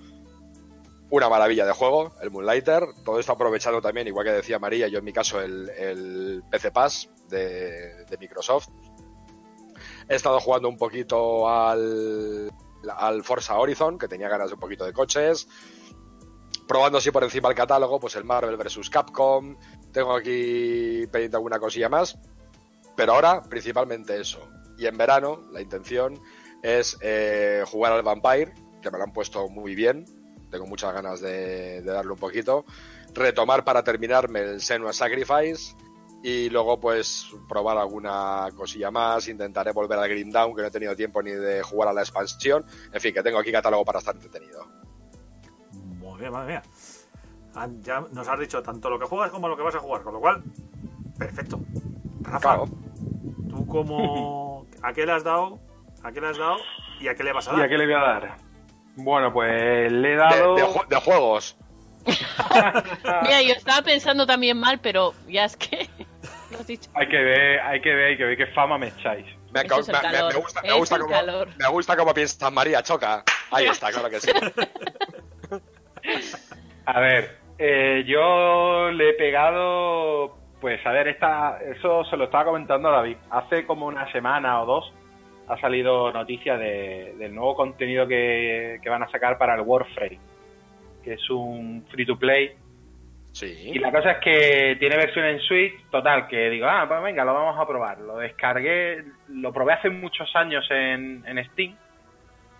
una 1.11 1.29
maravilla 1.29 1.65
de 1.65 1.73
juego, 1.73 2.13
el 2.21 2.31
Moonlighter. 2.31 2.83
Todo 3.03 3.19
esto 3.19 3.33
aprovechando 3.33 3.81
también, 3.81 4.07
igual 4.07 4.25
que 4.25 4.31
decía 4.31 4.59
María, 4.59 4.87
yo 4.87 4.99
en 4.99 5.05
mi 5.05 5.13
caso, 5.13 5.41
el, 5.41 6.43
PC 6.49 6.71
Pass 6.71 7.09
de 7.29 8.17
Microsoft. 8.19 8.69
He 10.07 10.15
estado 10.15 10.39
jugando 10.39 10.67
un 10.67 10.77
poquito 10.77 11.47
al, 11.49 12.51
al 12.97 13.23
Forza 13.23 13.57
Horizon, 13.57 13.97
que 13.97 14.07
tenía 14.07 14.29
ganas 14.29 14.49
de 14.49 14.55
un 14.55 14.59
poquito 14.59 14.85
de 14.85 14.93
coches. 14.93 15.47
Probando 16.67 16.97
así 16.97 17.11
por 17.11 17.23
encima 17.23 17.49
el 17.49 17.55
catálogo, 17.55 17.99
pues 17.99 18.15
el 18.15 18.23
Marvel 18.23 18.55
vs. 18.55 18.89
Capcom. 18.89 19.57
Tengo 19.91 20.15
aquí 20.15 21.05
pendiente 21.11 21.35
alguna 21.35 21.59
cosilla 21.59 21.89
más. 21.89 22.17
Pero 22.95 23.13
ahora, 23.13 23.41
principalmente 23.41 24.19
eso. 24.19 24.47
Y 24.77 24.85
en 24.85 24.97
verano, 24.97 25.43
la 25.51 25.61
intención 25.61 26.19
es 26.63 26.97
eh, 27.01 27.63
jugar 27.67 27.93
al 27.93 28.03
Vampire, 28.03 28.53
que 28.81 28.89
me 28.89 28.97
lo 28.97 29.03
han 29.03 29.13
puesto 29.13 29.47
muy 29.49 29.75
bien. 29.75 30.05
Tengo 30.49 30.65
muchas 30.65 30.93
ganas 30.93 31.21
de, 31.21 31.81
de 31.81 31.91
darle 31.91 32.11
un 32.11 32.19
poquito. 32.19 32.65
Retomar 33.13 33.63
para 33.63 33.83
terminarme 33.83 34.41
el 34.41 34.61
Senua 34.61 34.93
Sacrifice. 34.93 35.75
Y 36.23 36.49
luego, 36.49 36.79
pues, 36.79 37.27
probar 37.49 37.77
alguna 37.77 38.47
cosilla 38.55 38.91
más. 38.91 39.27
Intentaré 39.27 39.71
volver 39.71 39.97
al 39.97 40.07
Green 40.09 40.29
Down, 40.29 40.55
que 40.55 40.61
no 40.61 40.67
he 40.67 40.71
tenido 40.71 40.95
tiempo 40.95 41.21
ni 41.23 41.31
de 41.31 41.63
jugar 41.63 41.89
a 41.89 41.93
la 41.93 42.01
expansión. 42.01 42.63
En 42.93 43.01
fin, 43.01 43.13
que 43.13 43.23
tengo 43.23 43.39
aquí 43.39 43.51
catálogo 43.51 43.83
para 43.83 43.99
estar 43.99 44.13
entretenido. 44.15 44.67
Muy 45.97 46.19
bien, 46.19 46.31
madre 46.31 46.47
mía. 46.53 46.61
Ya 47.81 48.01
nos 48.11 48.27
has 48.27 48.39
dicho 48.39 48.61
tanto 48.61 48.89
lo 48.89 48.99
que 48.99 49.05
juegas 49.05 49.31
como 49.31 49.47
lo 49.49 49.57
que 49.57 49.63
vas 49.63 49.75
a 49.75 49.79
jugar, 49.79 50.03
con 50.03 50.13
lo 50.13 50.19
cual, 50.21 50.43
perfecto. 51.17 51.59
Rafa, 52.21 52.39
Claro. 52.39 52.65
tú 53.49 53.65
como... 53.67 54.65
¿A 54.83 54.93
qué 54.93 55.05
le 55.05 55.11
has 55.13 55.23
dado? 55.23 55.59
¿A 56.03 56.11
qué 56.11 56.21
le 56.21 56.27
has 56.27 56.37
dado? 56.37 56.57
¿Y 56.99 57.07
a 57.07 57.15
qué 57.15 57.23
le 57.23 57.33
vas 57.33 57.47
a 57.47 57.53
¿Y 57.53 57.55
dar? 57.57 57.65
a 57.65 57.69
qué 57.69 57.77
le 57.77 57.85
voy 57.85 57.95
a 57.95 57.99
dar? 57.99 58.37
Bueno, 58.95 59.33
pues 59.33 59.91
le 59.91 60.13
he 60.13 60.15
dado... 60.15 60.55
de 60.87 60.95
juegos. 60.97 61.57
Mira, 62.05 63.41
yo 63.41 63.53
estaba 63.53 63.81
pensando 63.81 64.25
también 64.25 64.57
mal, 64.59 64.79
pero 64.79 65.13
ya 65.27 65.45
es 65.45 65.57
que 65.57 65.89
lo 66.51 66.59
has 66.59 66.67
dicho. 66.67 66.89
Hay 66.93 67.07
que 67.07 67.17
ver, 67.17 67.59
hay 67.61 67.81
que 67.81 67.93
ver, 67.95 68.05
hay 68.11 68.17
que 68.17 68.23
ver 68.25 68.37
qué 68.37 68.47
fama 68.47 68.77
me 68.77 68.87
echáis. 68.87 69.25
Me, 69.53 69.61
es 69.61 69.87
me- 69.87 69.93
me- 69.93 70.33
gusta, 70.35 70.61
me 70.61 70.73
gusta 70.73 70.97
como, 70.99 71.11
calor. 71.11 71.47
me 71.57 71.67
gusta 71.67 71.97
como 71.97 72.13
piensas 72.13 72.51
María, 72.53 72.81
choca. 72.83 73.23
Ahí 73.51 73.65
está, 73.65 73.91
claro 73.91 74.09
que 74.09 74.19
sí. 74.19 74.31
A 76.85 76.99
ver, 76.99 77.37
eh, 77.59 78.03
yo 78.07 78.89
le 78.91 79.09
he 79.09 79.13
pegado, 79.13 80.35
pues 80.59 80.83
a 80.85 80.91
ver, 80.91 81.07
esta, 81.09 81.59
eso 81.61 82.03
se 82.05 82.17
lo 82.17 82.25
estaba 82.25 82.45
comentando 82.45 82.89
a 82.89 82.93
David. 82.97 83.17
Hace 83.29 83.65
como 83.65 83.85
una 83.85 84.11
semana 84.11 84.61
o 84.61 84.65
dos 84.65 84.93
ha 85.47 85.59
salido 85.59 86.11
noticia 86.11 86.57
de- 86.57 87.13
del 87.17 87.35
nuevo 87.35 87.55
contenido 87.55 88.07
que, 88.07 88.79
que 88.81 88.89
van 88.89 89.03
a 89.03 89.11
sacar 89.11 89.37
para 89.37 89.55
el 89.55 89.61
Warframe, 89.61 90.19
que 91.03 91.13
es 91.13 91.29
un 91.29 91.85
free 91.91 92.05
to 92.05 92.17
play. 92.17 92.51
Y 93.39 93.79
la 93.79 93.91
cosa 93.91 94.11
es 94.11 94.17
que 94.19 94.75
tiene 94.77 94.97
versión 94.97 95.25
en 95.25 95.39
Switch, 95.39 95.89
total, 95.89 96.27
que 96.27 96.49
digo, 96.49 96.67
ah, 96.67 96.85
pues 96.87 97.01
venga, 97.01 97.23
lo 97.23 97.33
vamos 97.33 97.57
a 97.57 97.67
probar. 97.67 97.99
Lo 97.99 98.17
descargué, 98.17 99.03
lo 99.29 99.53
probé 99.53 99.73
hace 99.73 99.89
muchos 99.89 100.35
años 100.35 100.67
en, 100.69 101.23
en 101.25 101.43
Steam, 101.51 101.75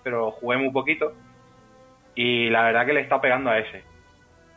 pero 0.03 0.31
jugué 0.31 0.57
muy 0.57 0.72
poquito. 0.72 1.14
Y 2.15 2.49
la 2.49 2.64
verdad 2.64 2.85
que 2.85 2.93
le 2.93 3.02
está 3.02 3.19
pegando 3.19 3.49
a 3.49 3.60
ese. 3.60 3.84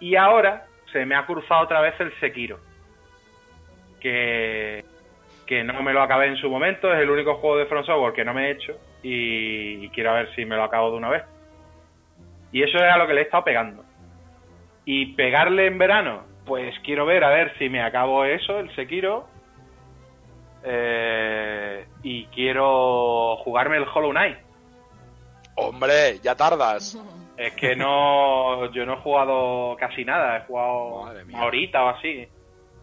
Y 0.01 0.17
ahora 0.17 0.67
se 0.93 1.05
me 1.05 1.17
ha 1.17 1.27
cruzado 1.27 1.63
otra 1.63 1.81
vez 1.81 1.95
el 2.01 2.13
Sekiro. 2.21 2.59
Que, 4.01 4.85
que 5.47 5.65
no 5.65 5.83
me 5.83 5.93
lo 5.93 6.03
acabé 6.03 6.27
en 6.27 6.37
su 6.37 6.49
momento, 6.49 6.93
es 6.93 7.01
el 7.01 7.11
único 7.11 7.37
juego 7.37 7.59
de 7.59 7.67
From 7.67 7.85
Software 7.85 8.13
que 8.13 8.25
no 8.25 8.35
me 8.35 8.49
he 8.49 8.51
hecho. 8.53 8.79
Y, 9.03 9.85
y 9.85 9.89
quiero 9.91 10.15
ver 10.15 10.35
si 10.35 10.45
me 10.45 10.57
lo 10.57 10.65
acabo 10.65 10.91
de 10.91 10.97
una 10.97 11.11
vez. 11.11 11.25
Y 12.53 12.63
eso 12.63 12.77
es 12.77 12.85
a 12.85 12.97
lo 12.97 13.07
que 13.07 13.15
le 13.15 13.21
he 13.23 13.25
estado 13.25 13.45
pegando. 13.45 13.85
Y 14.85 15.15
pegarle 15.15 15.67
en 15.67 15.79
verano, 15.79 16.25
pues 16.45 16.75
quiero 16.81 17.07
ver 17.07 17.25
a 17.25 17.31
ver 17.31 17.57
si 17.59 17.69
me 17.69 17.83
acabo 17.83 18.25
eso, 18.25 18.59
el 18.59 18.75
Sekiro. 18.75 19.27
Eh, 20.63 21.87
y 22.03 22.27
quiero 22.27 23.37
jugarme 23.37 23.77
el 23.77 23.87
Hollow 23.93 24.11
Knight. 24.11 24.39
Hombre, 25.57 26.19
ya 26.23 26.35
tardas. 26.35 26.99
Es 27.37 27.53
que 27.55 27.75
no, 27.75 28.71
yo 28.71 28.87
no 28.87 28.93
he 28.93 28.97
jugado 28.99 29.77
casi 29.77 30.05
nada, 30.05 30.37
he 30.37 30.41
jugado 30.43 31.11
una 31.27 31.45
horita 31.45 31.83
o 31.85 31.89
así. 31.89 32.29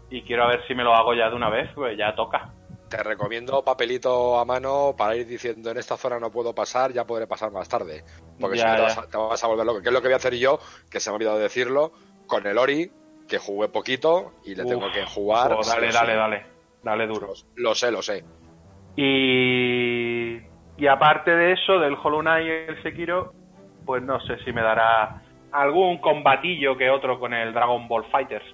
Y 0.10 0.23
quiero 0.23 0.48
ver 0.49 0.68
si 0.68 0.76
me 0.76 0.84
lo 0.84 0.94
hago 0.94 1.14
ya 1.14 1.30
de 1.30 1.36
una 1.38 1.49
vez, 1.49 1.69
pues 1.73 1.98
ya 1.98 2.14
toca. 2.15 2.52
Te 2.92 3.02
recomiendo 3.04 3.64
papelito 3.64 4.38
a 4.38 4.44
mano 4.44 4.94
para 4.98 5.16
ir 5.16 5.26
diciendo 5.26 5.72
en 5.72 5.78
esta 5.78 5.96
zona 5.96 6.20
no 6.20 6.30
puedo 6.30 6.54
pasar, 6.54 6.92
ya 6.92 7.06
podré 7.06 7.26
pasar 7.26 7.50
más 7.50 7.70
tarde. 7.70 8.04
Porque 8.38 8.58
Ya, 8.58 8.64
si 8.64 8.70
no 8.70 8.76
te 8.76 8.82
vas, 8.82 8.98
a, 8.98 9.08
te 9.08 9.18
vas 9.18 9.42
a 9.42 9.48
volver 9.48 9.66
loco. 9.66 9.82
Que 9.82 9.88
es 9.88 9.94
lo 9.94 10.02
que 10.02 10.10
voy 10.10 10.14
a 10.14 10.18
hacer 10.18 10.36
yo, 10.36 10.60
que 10.92 11.00
se 11.00 11.10
me 11.10 11.14
ha 11.14 11.16
olvidado 11.16 11.40
decirlo, 11.40 11.94
con 12.28 12.46
el 12.46 12.58
Ori, 12.58 12.92
que 13.30 13.38
jugué 13.38 13.70
poquito 13.70 14.34
y 14.44 14.56
le 14.56 14.64
Uf, 14.64 14.70
tengo 14.72 14.92
que 14.92 15.06
jugar. 15.06 15.54
Oh, 15.54 15.62
dale, 15.66 15.90
dale, 15.90 16.16
dale. 16.16 16.46
Dale 16.84 17.08
duro. 17.08 17.32
Lo 17.56 17.74
sé, 17.76 17.92
lo 17.92 18.02
sé. 18.02 18.26
Y 18.98 20.42
Y 20.78 20.88
aparte 20.88 21.32
de 21.32 21.54
eso, 21.54 21.80
del 21.80 21.94
Hollow 21.94 22.20
Knight 22.20 22.46
y 22.46 22.72
el 22.72 22.84
Sekiro, 22.84 23.34
pues 23.86 24.04
no 24.04 24.20
sé 24.20 24.38
si 24.44 24.52
me 24.52 24.62
dará 24.62 25.22
algún 25.54 26.00
combatillo 26.00 26.76
que 26.76 26.90
otro 26.90 27.22
con 27.22 27.34
el 27.34 27.54
Dragon 27.54 27.88
Ball 27.88 28.04
Fighters. 28.12 28.46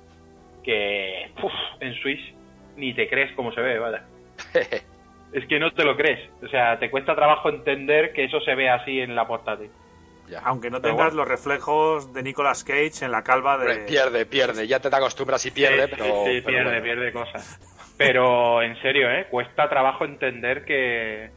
Que 0.63 1.31
uf, 1.41 1.53
en 1.79 1.95
Switch 1.95 2.35
ni 2.75 2.93
te 2.93 3.09
crees 3.09 3.35
cómo 3.35 3.51
se 3.51 3.61
ve, 3.61 3.79
vaya. 3.79 4.05
Es 5.33 5.45
que 5.47 5.59
no 5.59 5.71
te 5.73 5.83
lo 5.83 5.95
crees. 5.97 6.29
O 6.43 6.47
sea, 6.47 6.79
te 6.79 6.89
cuesta 6.89 7.15
trabajo 7.15 7.49
entender 7.49 8.13
que 8.13 8.23
eso 8.25 8.39
se 8.41 8.55
ve 8.55 8.69
así 8.69 8.99
en 9.01 9.13
la 9.15 9.27
portátil. 9.27 9.69
Ya. 10.29 10.39
Aunque 10.45 10.69
no 10.69 10.81
Pero 10.81 10.93
tengas 10.95 11.13
bueno. 11.13 11.21
los 11.21 11.27
reflejos 11.27 12.13
de 12.13 12.23
Nicolas 12.23 12.63
Cage 12.63 13.03
en 13.05 13.11
la 13.11 13.23
calva 13.23 13.57
de... 13.57 13.79
Pierde, 13.85 14.25
pierde. 14.25 14.67
Ya 14.67 14.79
te 14.79 14.87
acostumbras 14.87 15.45
y 15.45 15.51
pierde, 15.51 15.87
Sí, 15.87 15.93
pero. 15.97 16.05
sí, 16.25 16.41
pero 16.41 16.43
pierde, 16.45 16.63
bueno. 16.63 16.83
pierde 16.83 17.11
cosas. 17.13 17.93
Pero 17.97 18.61
en 18.61 18.79
serio, 18.81 19.09
¿eh? 19.09 19.27
Cuesta 19.29 19.69
trabajo 19.69 20.05
entender 20.05 20.65
que... 20.65 21.29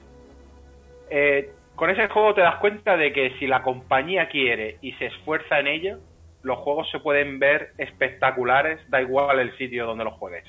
eh, 1.10 1.50
con 1.76 1.88
ese 1.90 2.08
juego 2.08 2.34
te 2.34 2.42
das 2.42 2.56
cuenta 2.56 2.96
de 2.96 3.12
que 3.12 3.36
si 3.38 3.46
la 3.46 3.62
compañía 3.62 4.28
quiere 4.28 4.78
y 4.82 4.92
se 4.94 5.06
esfuerza 5.06 5.58
en 5.60 5.66
ello, 5.68 5.98
los 6.42 6.58
juegos 6.58 6.90
se 6.90 6.98
pueden 7.00 7.38
ver 7.38 7.72
espectaculares, 7.78 8.80
da 8.90 9.00
igual 9.00 9.38
el 9.40 9.56
sitio 9.56 9.86
donde 9.86 10.04
los 10.04 10.14
juegues. 10.14 10.44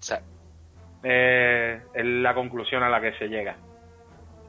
Sí. 0.00 0.14
Eh, 1.08 1.80
es 1.94 2.04
la 2.04 2.34
conclusión 2.34 2.82
a 2.82 2.88
la 2.88 3.00
que 3.00 3.12
se 3.16 3.28
llega. 3.28 3.56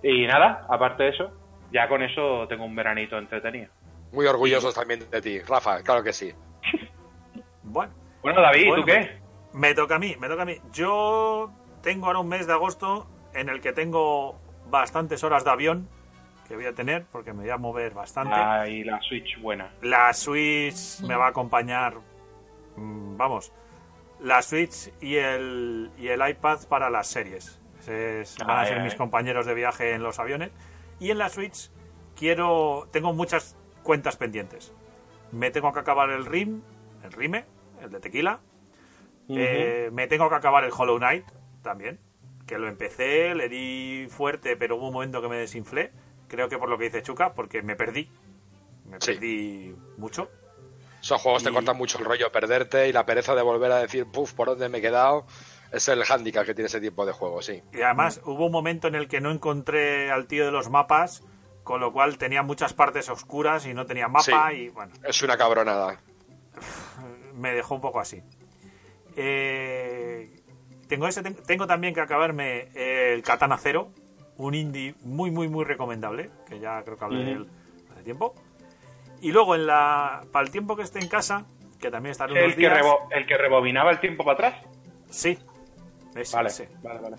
Y 0.02 0.26
nada, 0.26 0.66
aparte 0.70 1.04
de 1.04 1.10
eso, 1.10 1.32
ya 1.72 1.88
con 1.88 2.02
eso 2.02 2.48
tengo 2.48 2.66
un 2.66 2.76
veranito 2.76 3.16
entretenido. 3.18 3.70
Muy 4.12 4.26
orgullosos 4.26 4.74
también 4.74 5.02
de 5.12 5.22
ti, 5.22 5.40
Rafa, 5.42 5.84
claro 5.84 6.04
que 6.04 6.14
sí. 6.14 6.34
Bueno, 7.64 7.94
Bueno, 8.24 8.42
David, 8.42 8.68
Bueno, 8.70 8.82
¿tú 8.84 8.92
qué? 8.92 9.20
me 9.54 9.74
toca 9.76 9.96
a 9.96 10.00
mí, 10.00 10.16
me 10.20 10.28
toca 10.30 10.44
a 10.44 10.46
mí. 10.46 10.56
Yo 10.72 11.52
tengo 11.84 12.08
ahora 12.08 12.20
un 12.20 12.28
mes 12.30 12.48
de 12.48 12.54
agosto 12.54 13.08
en 13.34 13.50
el 13.50 13.60
que 13.62 13.74
tengo 13.74 14.40
bastantes 14.70 15.24
horas 15.24 15.44
de 15.44 15.52
avión 15.52 15.88
que 16.48 16.56
voy 16.56 16.66
a 16.66 16.74
tener 16.74 17.06
porque 17.12 17.34
me 17.34 17.42
voy 17.42 17.50
a 17.52 17.58
mover 17.58 17.94
bastante. 17.94 18.34
Ah, 18.36 18.66
y 18.68 18.84
la 18.84 19.00
Switch 19.02 19.40
buena. 19.42 19.70
La 19.82 20.12
Switch 20.14 21.02
me 21.02 21.16
va 21.16 21.26
a 21.26 21.30
acompañar, 21.30 21.96
mm, 22.78 23.18
vamos, 23.18 23.52
la 24.20 24.42
Switch 24.42 24.92
y 25.02 25.16
el, 25.16 25.92
y 25.98 26.08
el 26.08 26.28
iPad 26.28 26.60
para 26.68 26.90
las 26.90 27.08
series. 27.08 27.60
Es- 27.88 28.38
van 28.46 28.60
a 28.60 28.66
ser 28.66 28.82
mis 28.82 28.96
compañeros 28.96 29.46
de 29.46 29.54
viaje 29.54 29.94
en 29.94 30.04
los 30.04 30.20
aviones. 30.20 30.52
Y 31.00 31.12
en 31.12 31.18
la 31.20 31.30
Switch 31.30 31.70
quiero, 32.16 32.88
tengo 32.92 33.14
muchas 33.14 33.56
cuentas 33.84 34.18
pendientes. 34.18 34.74
Me 35.32 35.52
tengo 35.52 35.72
que 35.72 35.80
acabar 35.80 36.10
el 36.10 36.26
RIM, 36.26 36.62
el 37.04 37.12
RIME, 37.12 37.46
el 37.82 37.92
de 37.92 38.00
tequila. 38.00 38.40
Eh, 39.30 39.90
me 39.94 40.08
tengo 40.08 40.30
que 40.30 40.36
acabar 40.36 40.64
el 40.64 40.72
Hollow 40.76 40.98
Knight 40.98 41.26
también, 41.62 42.00
que 42.46 42.58
lo 42.58 42.68
empecé, 42.68 43.36
le 43.36 43.50
di 43.50 44.08
fuerte, 44.10 44.56
pero 44.56 44.78
hubo 44.78 44.88
un 44.88 44.94
momento 44.94 45.22
que 45.22 45.28
me 45.28 45.38
desinflé. 45.38 45.92
Creo 46.28 46.50
que 46.50 46.58
por 46.58 46.70
lo 46.70 46.78
que 46.78 46.86
dice 46.86 47.04
Chuca, 47.04 47.34
porque 47.34 47.62
me 47.62 47.76
perdí. 47.76 48.10
Me 48.86 48.98
Sí. 49.02 49.12
perdí 49.14 49.76
mucho. 49.98 50.30
Esos 51.08 51.22
juegos 51.22 51.42
te 51.42 51.54
cortan 51.54 51.78
mucho 51.78 52.00
el 52.00 52.04
rollo 52.04 52.30
perderte 52.34 52.90
y 52.90 52.92
la 52.92 53.06
pereza 53.06 53.34
de 53.34 53.42
volver 53.42 53.72
a 53.72 53.78
decir, 53.80 54.06
puf, 54.12 54.34
¿por 54.34 54.50
dónde 54.50 54.68
me 54.68 54.80
he 54.80 54.82
quedado? 54.82 55.26
Es 55.72 55.88
el 55.88 56.04
hándicap 56.04 56.46
que 56.46 56.54
tiene 56.54 56.66
ese 56.68 56.82
tipo 56.82 57.06
de 57.06 57.14
juegos, 57.14 57.46
sí. 57.46 57.64
Y 57.72 57.82
además 57.82 58.20
hubo 58.26 58.48
un 58.48 58.52
momento 58.52 58.90
en 58.90 58.96
el 58.96 59.08
que 59.08 59.22
no 59.22 59.32
encontré 59.32 60.12
al 60.12 60.28
tío 60.28 60.44
de 60.44 60.52
los 60.52 60.70
mapas, 60.70 61.24
con 61.64 61.80
lo 61.80 61.94
cual 61.94 62.18
tenía 62.18 62.44
muchas 62.44 62.74
partes 62.74 63.08
oscuras 63.08 63.66
y 63.68 63.74
no 63.74 63.86
tenía 63.86 64.10
mapa 64.10 64.50
Sí. 64.52 64.58
y 64.58 64.68
bueno, 64.68 64.92
Es 65.06 65.22
una 65.22 65.38
cabronada. 65.38 66.02
me 67.36 67.54
dejó 67.54 67.76
un 67.76 67.82
poco 67.82 68.02
así. 68.02 68.22
Eh, 69.16 70.30
tengo 70.90 71.08
ese, 71.08 71.24
ten- 71.24 71.36
tengo 71.46 71.68
también 71.68 71.94
que 71.94 72.02
acabarme 72.02 72.68
el 72.76 73.24
Katana 73.24 73.58
Zero, 73.58 73.92
un 74.36 74.56
indie 74.56 74.94
muy 75.04 75.32
muy 75.32 75.48
muy 75.48 75.64
recomendable, 75.64 76.32
que 76.50 76.60
ya 76.60 76.84
creo 76.84 76.98
que 76.98 77.06
hablé 77.06 77.24
de 77.24 77.32
él 77.32 77.48
hace 77.94 78.04
tiempo. 78.04 78.36
Y 79.22 79.32
luego 79.32 79.56
en 79.56 79.66
la 79.68 80.24
para 80.32 80.46
el 80.46 80.52
tiempo 80.52 80.76
que 80.76 80.84
esté 80.84 81.00
en 81.00 81.08
casa, 81.08 81.46
que 81.80 81.90
también 81.92 82.12
estaré 82.12 82.34
unos 82.34 82.44
¿El 82.46 82.52
que, 82.56 82.60
días. 82.60 82.74
rebo- 82.80 83.08
¿El 83.12 83.26
que 83.26 83.38
rebobinaba 83.38 83.92
el 83.92 84.00
tiempo 84.00 84.24
para 84.24 84.34
atrás? 84.50 84.66
Sí. 85.10 85.38
Ese, 86.16 86.36
Vale, 86.36 86.50
ese. 86.50 86.70
vale, 86.82 87.00
vale. 87.00 87.18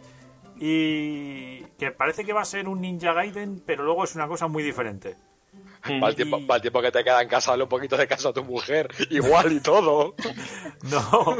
Y 0.60 1.60
que 1.78 1.92
parece 1.92 2.24
que 2.24 2.32
va 2.32 2.40
a 2.42 2.44
ser 2.44 2.68
un 2.68 2.80
Ninja 2.80 3.12
Gaiden, 3.12 3.62
pero 3.64 3.84
luego 3.84 4.04
es 4.04 4.14
una 4.14 4.26
cosa 4.26 4.48
muy 4.48 4.62
diferente. 4.62 5.16
Para 5.82 6.08
el, 6.08 6.16
tiempo, 6.16 6.40
para 6.46 6.56
el 6.56 6.62
tiempo 6.62 6.82
que 6.82 6.90
te 6.90 7.04
queda 7.04 7.22
en 7.22 7.28
casa, 7.28 7.52
dale 7.52 7.62
un 7.62 7.68
poquito 7.68 7.96
de 7.96 8.08
caso 8.08 8.30
a 8.30 8.32
tu 8.32 8.42
mujer. 8.44 8.88
Igual 9.10 9.52
y 9.52 9.60
todo. 9.60 10.14
No. 10.82 11.36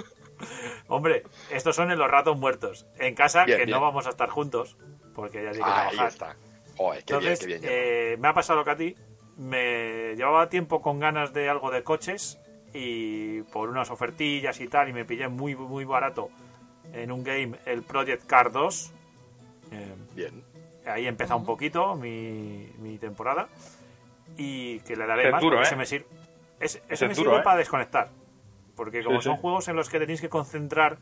Hombre, 0.87 1.25
estos 1.51 1.75
son 1.75 1.91
en 1.91 1.99
los 1.99 2.09
ratos 2.11 2.39
muertos. 2.39 2.87
En 2.99 3.15
casa, 3.17 3.45
Bien, 3.45 3.59
que 3.59 3.65
bien. 3.67 3.77
no 3.77 3.83
vamos 3.85 4.07
a 4.07 4.11
estar 4.11 4.29
juntos, 4.29 4.77
porque 5.15 5.43
ya 5.43 5.51
hay 5.51 5.57
que 5.57 5.63
Ahí 5.65 5.73
trabajar. 5.97 6.09
está. 6.09 6.37
Joder, 6.77 7.05
qué 7.05 7.13
Entonces, 7.15 7.47
bien, 7.47 7.61
qué 7.61 7.67
bien. 7.67 7.73
lleva. 7.81 8.13
eh, 8.13 8.17
me 8.19 8.29
ha 8.29 8.35
pasado 8.35 8.61
lo 8.61 8.65
que 8.65 8.71
a 8.71 8.77
ti. 8.77 8.95
Me 9.39 10.15
llevaba 10.17 10.49
tiempo 10.49 10.83
con 10.83 10.99
ganas 10.99 11.33
de 11.33 11.49
algo 11.49 11.71
de 11.71 11.83
coches 11.85 12.39
y 12.75 13.43
por 13.45 13.69
unas 13.71 13.91
ofertillas 13.91 14.61
y 14.61 14.69
tal, 14.69 14.89
y 14.89 14.93
me 14.93 15.05
pillé 15.05 15.29
muy, 15.29 15.55
muy 15.55 15.85
barato 15.85 16.29
en 16.93 17.13
un 17.13 17.23
game 17.23 17.53
el 17.65 17.83
Project 17.83 18.27
Car 18.27 18.51
2. 18.53 18.93
Eh, 19.71 19.95
Bien. 20.15 20.43
ahí 20.87 21.07
empieza 21.07 21.37
un 21.37 21.45
poquito 21.45 21.95
mi, 21.95 22.69
mi 22.79 22.99
temporada 22.99 23.49
y 24.37 24.81
que 24.81 24.97
le 24.97 25.07
daré 25.07 25.27
es 25.27 25.33
más 25.33 25.41
duro, 25.41 25.57
porque 25.57 25.65
¿eh? 25.65 25.69
ese 25.69 25.77
me 25.77 25.87
sirve, 25.87 26.07
ese, 26.61 26.83
ese 26.89 27.07
me 27.07 27.13
es 27.13 27.19
sirve 27.19 27.31
duro, 27.31 27.41
¿eh? 27.41 27.45
para 27.45 27.59
desconectar 27.59 28.09
porque 28.77 29.03
como 29.03 29.21
Sí, 29.21 29.25
son 29.25 29.37
sí. 29.37 29.43
juegos 29.43 29.69
en 29.69 29.77
los 29.77 29.89
que 29.89 29.99
tenéis 29.99 30.21
que 30.21 30.29
concentrar 30.29 30.99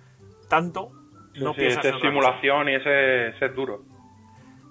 tanto 0.49 0.91
no 1.37 1.53
Sí, 1.53 1.61
piensas 1.61 1.85
ese 1.85 1.95
en 1.95 2.01
simulación 2.01 2.69
y 2.69 2.75
ese, 2.77 3.29
ese 3.29 3.47
es 3.47 3.55
duro. 3.55 3.83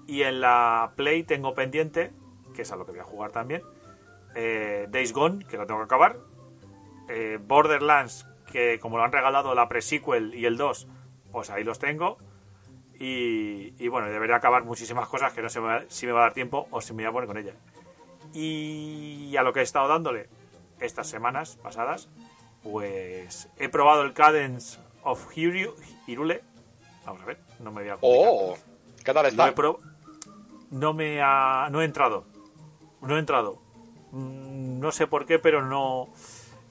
y 0.06 0.22
en 0.22 0.40
la 0.40 0.92
Play 0.96 1.22
tengo 1.22 1.54
pendiente 1.54 2.10
que 2.56 2.62
es 2.62 2.72
a 2.72 2.76
lo 2.76 2.84
que 2.84 2.90
voy 2.92 3.00
a 3.00 3.04
jugar 3.04 3.30
también 3.30 3.62
eh, 4.34 4.86
Days 4.90 5.12
Gone 5.12 5.44
que 5.46 5.56
lo 5.56 5.66
tengo 5.66 5.78
que 5.80 5.84
acabar 5.84 6.16
eh, 7.08 7.38
Borderlands 7.40 8.26
que 8.50 8.80
como 8.80 8.96
lo 8.96 9.04
han 9.04 9.12
regalado 9.12 9.54
la 9.54 9.68
pre-sequel 9.68 10.34
y 10.34 10.46
el 10.46 10.56
2 10.56 10.88
pues 11.30 11.50
ahí 11.50 11.62
los 11.62 11.78
tengo 11.78 12.16
y, 12.98 13.74
y 13.78 13.88
bueno, 13.88 14.08
debería 14.08 14.36
acabar 14.36 14.64
muchísimas 14.64 15.06
cosas 15.06 15.32
que 15.34 15.42
no 15.42 15.50
sé 15.50 15.60
si 15.88 16.06
me 16.06 16.12
va 16.12 16.20
a 16.20 16.22
dar 16.22 16.32
tiempo 16.32 16.66
o 16.70 16.80
si 16.80 16.94
me 16.94 17.02
voy 17.02 17.10
a 17.10 17.12
poner 17.12 17.26
con 17.26 17.36
ellas. 17.36 17.54
Y 18.32 19.36
a 19.36 19.42
lo 19.42 19.52
que 19.52 19.60
he 19.60 19.62
estado 19.62 19.86
dándole 19.88 20.28
estas 20.80 21.06
semanas 21.06 21.56
pasadas, 21.62 22.08
pues 22.62 23.48
he 23.58 23.68
probado 23.68 24.02
el 24.02 24.14
Cadence 24.14 24.78
of 25.02 25.30
Hiru- 25.36 25.74
Hirule. 26.06 26.42
Vamos 27.04 27.22
a 27.22 27.26
ver, 27.26 27.38
no 27.60 27.70
me 27.70 27.82
voy 27.82 27.90
a 27.90 27.96
complicar. 27.96 28.28
Oh, 28.30 28.56
¿qué 29.04 29.12
tal 29.12 29.26
está? 29.26 29.48
he 29.48 29.52
no 30.70 30.94
me 30.94 31.20
ha... 31.22 31.68
no 31.70 31.82
he 31.82 31.84
entrado. 31.84 32.24
No 33.02 33.16
he 33.16 33.18
entrado. 33.18 33.58
Mm, 34.12 34.80
No 34.80 34.92
sé 34.92 35.06
por 35.06 35.26
qué, 35.26 35.38
pero 35.38 35.62
no... 35.64 36.08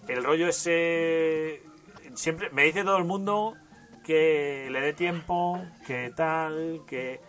El 0.07 0.23
rollo 0.23 0.47
ese... 0.47 1.63
Siempre 2.15 2.49
me 2.51 2.63
dice 2.63 2.83
todo 2.83 2.97
el 2.97 3.03
mundo 3.05 3.55
que 4.05 4.67
le 4.71 4.79
dé 4.81 4.93
tiempo, 4.93 5.59
que 5.87 6.11
tal, 6.15 6.81
que, 6.87 7.19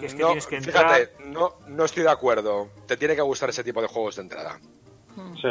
que 0.00 0.06
es 0.06 0.14
que 0.14 0.20
no, 0.20 0.26
tienes 0.28 0.46
que 0.46 0.56
entrar. 0.58 0.86
fíjate, 0.94 1.24
no, 1.28 1.54
no 1.68 1.84
estoy 1.86 2.02
de 2.02 2.10
acuerdo. 2.10 2.68
Te 2.86 2.96
tiene 2.98 3.16
que 3.16 3.22
gustar 3.22 3.48
ese 3.48 3.64
tipo 3.64 3.80
de 3.80 3.88
juegos 3.88 4.16
de 4.16 4.22
entrada. 4.22 4.60
Sí. 5.40 5.48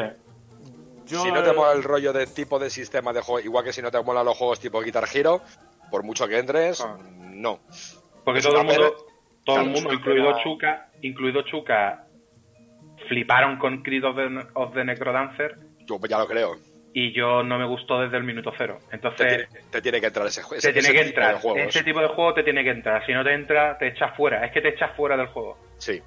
Yo, 1.07 1.23
si 1.23 1.31
no 1.31 1.43
te 1.43 1.49
eh, 1.49 1.53
mola 1.53 1.71
el 1.73 1.83
rollo 1.83 2.13
de 2.13 2.27
tipo 2.27 2.59
de 2.59 2.69
sistema 2.69 3.11
de 3.13 3.21
juego, 3.21 3.39
igual 3.43 3.63
que 3.63 3.73
si 3.73 3.81
no 3.81 3.89
te 3.91 4.01
molan 4.01 4.25
los 4.25 4.37
juegos 4.37 4.59
tipo 4.59 4.79
Guitar 4.81 5.05
Hero, 5.11 5.41
por 5.89 6.03
mucho 6.03 6.27
que 6.27 6.37
entres, 6.37 6.81
Ah. 6.81 6.97
no. 7.19 7.59
Porque 8.23 8.41
todo 8.41 8.61
el 8.61 8.65
mundo, 8.67 8.95
todo 9.43 9.61
el 9.61 9.69
mundo, 9.71 9.91
incluido. 9.93 10.37
Chuka, 10.43 10.89
incluido 11.01 11.41
Chuka, 11.43 12.04
fliparon 13.07 13.57
con 13.57 13.81
Creed 13.83 14.03
of 14.05 14.15
the, 14.15 14.45
of 14.53 14.73
the 14.73 14.83
Necrodancer 14.85 15.55
Yo 15.87 15.99
ya 16.07 16.17
lo 16.19 16.27
creo. 16.27 16.55
y 16.93 17.11
yo 17.13 17.43
no 17.43 17.57
me 17.59 17.65
gustó 17.65 18.01
desde 18.01 18.17
el 18.17 18.23
minuto 18.23 18.51
cero. 18.57 18.79
Te 18.89 18.95
Entonces, 18.95 19.47
tiene, 19.49 19.65
te 19.71 19.81
tiene 19.81 20.01
que 20.01 20.07
entrar 20.07 20.27
ese, 20.27 20.41
juego 20.43 20.61
te 20.61 20.73
tiene 20.73 20.87
que 20.89 20.93
tipo 20.93 21.01
de 21.03 21.07
entrar. 21.09 21.35
juegos. 21.41 21.61
Ese 21.67 21.83
tipo 21.83 21.99
de 22.01 22.07
juego 22.07 22.33
te 22.33 22.43
tiene 22.43 22.63
que 22.63 22.69
entrar. 22.71 23.05
Si 23.05 23.13
no 23.13 23.23
te 23.23 23.33
entra, 23.33 23.77
te 23.77 23.87
echas 23.87 24.15
fuera. 24.15 24.45
Es 24.45 24.51
que 24.51 24.61
te 24.61 24.69
echas 24.69 24.95
fuera 24.95 25.15
del 25.17 25.27
juego. 25.27 25.57
Sí. 25.77 26.01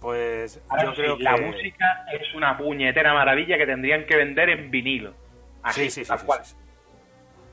Pues 0.00 0.60
Ahora 0.68 0.84
yo 0.84 0.90
sí, 0.92 0.96
creo 0.96 1.16
que... 1.18 1.22
La 1.24 1.36
música 1.36 2.06
es 2.12 2.34
una 2.34 2.56
puñetera 2.56 3.14
maravilla 3.14 3.56
que 3.58 3.66
tendrían 3.66 4.04
que 4.06 4.16
vender 4.16 4.48
en 4.50 4.70
vinilo. 4.70 5.14
Así, 5.62 5.82
Sí, 5.90 5.90
sí, 5.90 6.04
sí, 6.04 6.24
cual. 6.26 6.44
sí, 6.44 6.54
sí. 6.54 6.60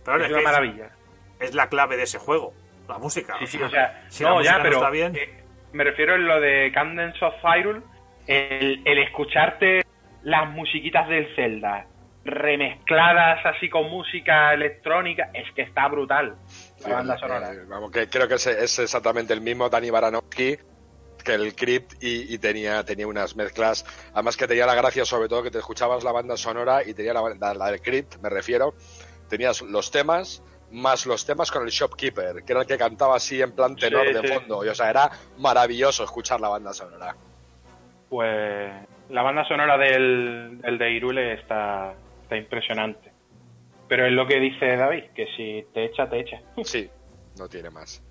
Pero 0.03 0.17
es 0.17 0.25
es, 0.25 0.31
una 0.31 0.41
maravilla. 0.41 0.89
es 1.39 1.53
la 1.53 1.67
clave 1.69 1.97
de 1.97 2.03
ese 2.03 2.17
juego, 2.17 2.53
la 2.87 2.97
música. 2.97 3.35
Sí, 3.39 3.45
sí, 3.47 3.61
o 3.61 3.69
sea, 3.69 4.03
si 4.07 4.23
la 4.23 4.29
no, 4.29 4.35
música 4.37 4.57
ya, 4.57 4.63
pero 4.63 4.75
está 4.77 4.89
bien, 4.89 5.15
eh, 5.15 5.43
me 5.73 5.83
refiero 5.83 6.15
en 6.15 6.25
lo 6.25 6.39
de 6.41 6.71
Candence 6.73 7.23
of 7.23 7.35
Hyrule, 7.43 7.81
el, 8.29 8.81
el 8.85 8.99
escucharte 8.99 9.81
las 10.23 10.49
musiquitas 10.51 11.07
del 11.09 11.27
Zelda 11.35 11.87
remezcladas 12.25 13.43
así 13.45 13.69
con 13.69 13.89
música 13.89 14.53
electrónica, 14.53 15.31
es 15.33 15.51
que 15.55 15.63
está 15.63 15.87
brutal 15.87 16.35
la 16.85 16.95
banda 16.95 17.17
sonora. 17.17 17.53
Eh, 17.53 17.65
vamos, 17.67 17.91
que 17.91 18.07
creo 18.07 18.27
que 18.27 18.35
es, 18.35 18.45
es 18.47 18.79
exactamente 18.79 19.33
el 19.33 19.41
mismo 19.41 19.69
Dani 19.69 19.89
Baranowski 19.89 20.57
que 21.23 21.33
el 21.33 21.55
Crypt 21.55 22.01
y, 22.03 22.33
y 22.33 22.37
tenía, 22.37 22.83
tenía 22.85 23.07
unas 23.07 23.35
mezclas. 23.35 23.85
Además 24.13 24.37
que 24.37 24.47
tenía 24.47 24.65
la 24.65 24.75
gracia 24.75 25.05
sobre 25.05 25.27
todo 25.27 25.43
que 25.43 25.51
te 25.51 25.57
escuchabas 25.59 26.03
la 26.03 26.11
banda 26.11 26.37
sonora 26.37 26.83
y 26.85 26.93
tenía 26.93 27.13
la, 27.13 27.21
la, 27.39 27.53
la 27.53 27.71
del 27.71 27.81
Crypt, 27.81 28.17
me 28.21 28.29
refiero. 28.29 28.73
Tenías 29.27 29.61
los 29.61 29.91
temas, 29.91 30.43
más 30.71 31.05
los 31.05 31.25
temas 31.25 31.51
con 31.51 31.63
el 31.63 31.69
Shopkeeper, 31.69 32.43
que 32.43 32.53
era 32.53 32.61
el 32.61 32.67
que 32.67 32.77
cantaba 32.77 33.15
así 33.15 33.41
en 33.41 33.53
plan 33.53 33.75
tenor 33.75 34.07
Sí, 34.07 34.13
de 34.13 34.21
sí. 34.21 34.27
fondo. 34.33 34.63
Y, 34.65 34.69
o 34.69 34.75
sea, 34.75 34.89
era 34.89 35.09
maravilloso 35.37 36.03
escuchar 36.03 36.39
la 36.39 36.49
banda 36.49 36.73
sonora. 36.73 37.15
Pues 38.09 38.71
la 39.09 39.21
banda 39.21 39.45
sonora 39.47 39.77
del, 39.77 40.59
del 40.61 40.77
de 40.77 40.91
Irule 40.91 41.33
está, 41.33 41.93
está 42.23 42.37
impresionante. 42.37 43.11
Pero 43.87 44.05
es 44.05 44.11
lo 44.11 44.27
que 44.27 44.39
dice 44.39 44.75
David, 44.75 45.05
que 45.15 45.25
si 45.35 45.65
te 45.73 45.85
echa, 45.85 46.09
te 46.09 46.19
echa. 46.19 46.41
Sí, 46.63 46.89
no 47.37 47.47
tiene 47.47 47.69
más. 47.69 48.03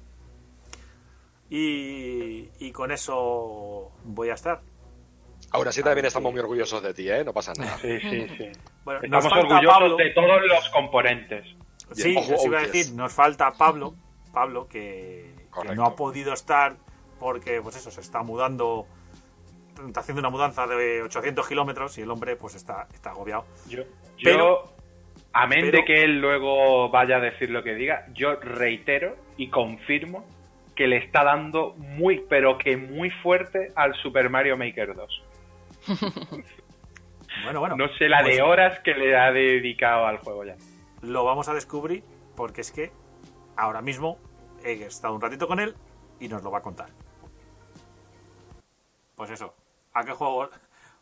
Y, 1.51 2.49
y 2.59 2.73
con 2.73 2.91
eso 2.93 3.91
voy 4.05 4.29
a 4.31 4.35
estar. 4.35 4.61
Ahora 5.51 5.73
sí 5.73 5.83
también 5.83 6.05
estamos 6.07 6.31
muy 6.31 6.41
orgullosos 6.41 6.83
de 6.83 6.93
ti, 6.93 7.09
¿eh? 7.09 7.25
No 7.25 7.33
pasa 7.33 7.53
nada. 7.57 7.79
Sí, 7.79 7.99
sí, 8.01 8.27
sí. 8.37 8.51
Bueno, 8.85 9.01
nos 9.09 9.25
Estamos 9.25 9.29
falta 9.31 9.55
orgullosos 9.55 9.79
Pablo. 9.79 9.97
de 9.97 10.11
todos 10.11 10.43
los 10.47 10.69
componentes. 10.71 11.47
Sí, 11.93 12.15
Ojo, 12.17 12.35
eso 12.35 12.47
iba 12.47 12.59
a 12.59 12.63
yes. 12.65 12.73
decir, 12.73 12.95
nos 12.95 13.13
falta 13.15 13.51
Pablo, 13.53 13.95
Pablo 14.33 14.69
que, 14.69 15.33
no 15.75 15.87
ha 15.87 15.97
podido 15.97 16.35
estar 16.35 16.77
porque, 17.19 17.63
pues 17.63 17.77
eso, 17.77 17.91
se 17.91 18.03
está 18.03 18.23
mudando, 18.23 18.87
haciendo 19.97 20.21
una 20.21 20.31
mudanza 20.31 20.67
de 20.67 21.03
800 21.03 21.47
kilómetros 21.49 21.97
y 21.99 22.03
el 22.03 22.11
hombre, 22.11 22.37
pues 22.37 22.55
está, 22.55 22.87
está 22.93 23.11
agobiado. 23.11 23.45
Yo, 23.69 23.83
Pero- 24.23 24.39
yo 24.67 24.73
amén 25.33 25.61
pero- 25.63 25.79
de 25.79 25.85
que 25.85 26.03
él 26.03 26.21
luego 26.21 26.89
vaya 26.91 27.17
a 27.17 27.21
decir 27.21 27.51
lo 27.51 27.63
que 27.63 27.75
diga, 27.75 28.07
yo 28.15 28.37
reitero 28.37 29.17
y 29.37 29.49
confirmo 29.51 30.25
que 30.75 30.87
le 30.87 30.99
está 30.99 31.25
dando 31.25 31.75
muy, 31.77 32.25
pero 32.29 32.57
que 32.59 32.77
muy 32.77 33.11
fuerte 33.11 33.73
al 33.75 33.95
Super 33.95 34.31
Mario 34.31 34.57
Maker 34.57 34.95
2. 34.95 35.23
Bueno, 37.45 37.61
bueno. 37.61 37.77
no 37.77 37.87
sé 37.99 38.09
la 38.09 38.21
pues 38.23 38.37
de 38.37 38.43
horas 38.43 38.81
que 38.81 38.95
le 38.95 39.17
ha 39.17 39.31
dedicado 39.31 40.07
al 40.07 40.17
juego 40.19 40.45
ya. 40.45 40.57
Lo 41.03 41.25
vamos 41.25 41.49
a 41.49 41.55
descubrir 41.55 42.03
porque 42.35 42.63
es 42.63 42.73
que 42.73 42.91
ahora 43.57 43.81
mismo 43.81 44.19
he 44.65 44.73
estado 44.83 45.15
un 45.15 45.21
ratito 45.21 45.47
con 45.47 45.61
él 45.61 45.75
y 46.19 46.27
nos 46.27 46.43
lo 46.43 46.51
va 46.51 46.59
a 46.59 46.63
contar. 46.63 46.89
Pues 49.15 49.31
eso, 49.31 49.55
¿a 49.99 50.05
qué 50.05 50.13
juego? 50.13 50.49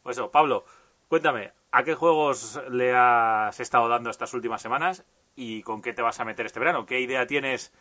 Pues 0.02 0.16
eso, 0.16 0.30
Pablo, 0.30 0.64
cuéntame, 1.08 1.52
¿a 1.72 1.84
qué 1.84 1.94
juegos 1.94 2.60
le 2.70 2.94
has 2.94 3.58
estado 3.60 3.88
dando 3.88 4.10
estas 4.10 4.32
últimas 4.34 4.62
semanas 4.62 5.04
y 5.34 5.62
con 5.62 5.82
qué 5.82 5.92
te 5.92 6.02
vas 6.02 6.18
a 6.20 6.24
meter 6.24 6.46
este 6.46 6.60
verano? 6.60 6.86
¿Qué 6.86 7.00
idea 7.00 7.26
tienes 7.26 7.72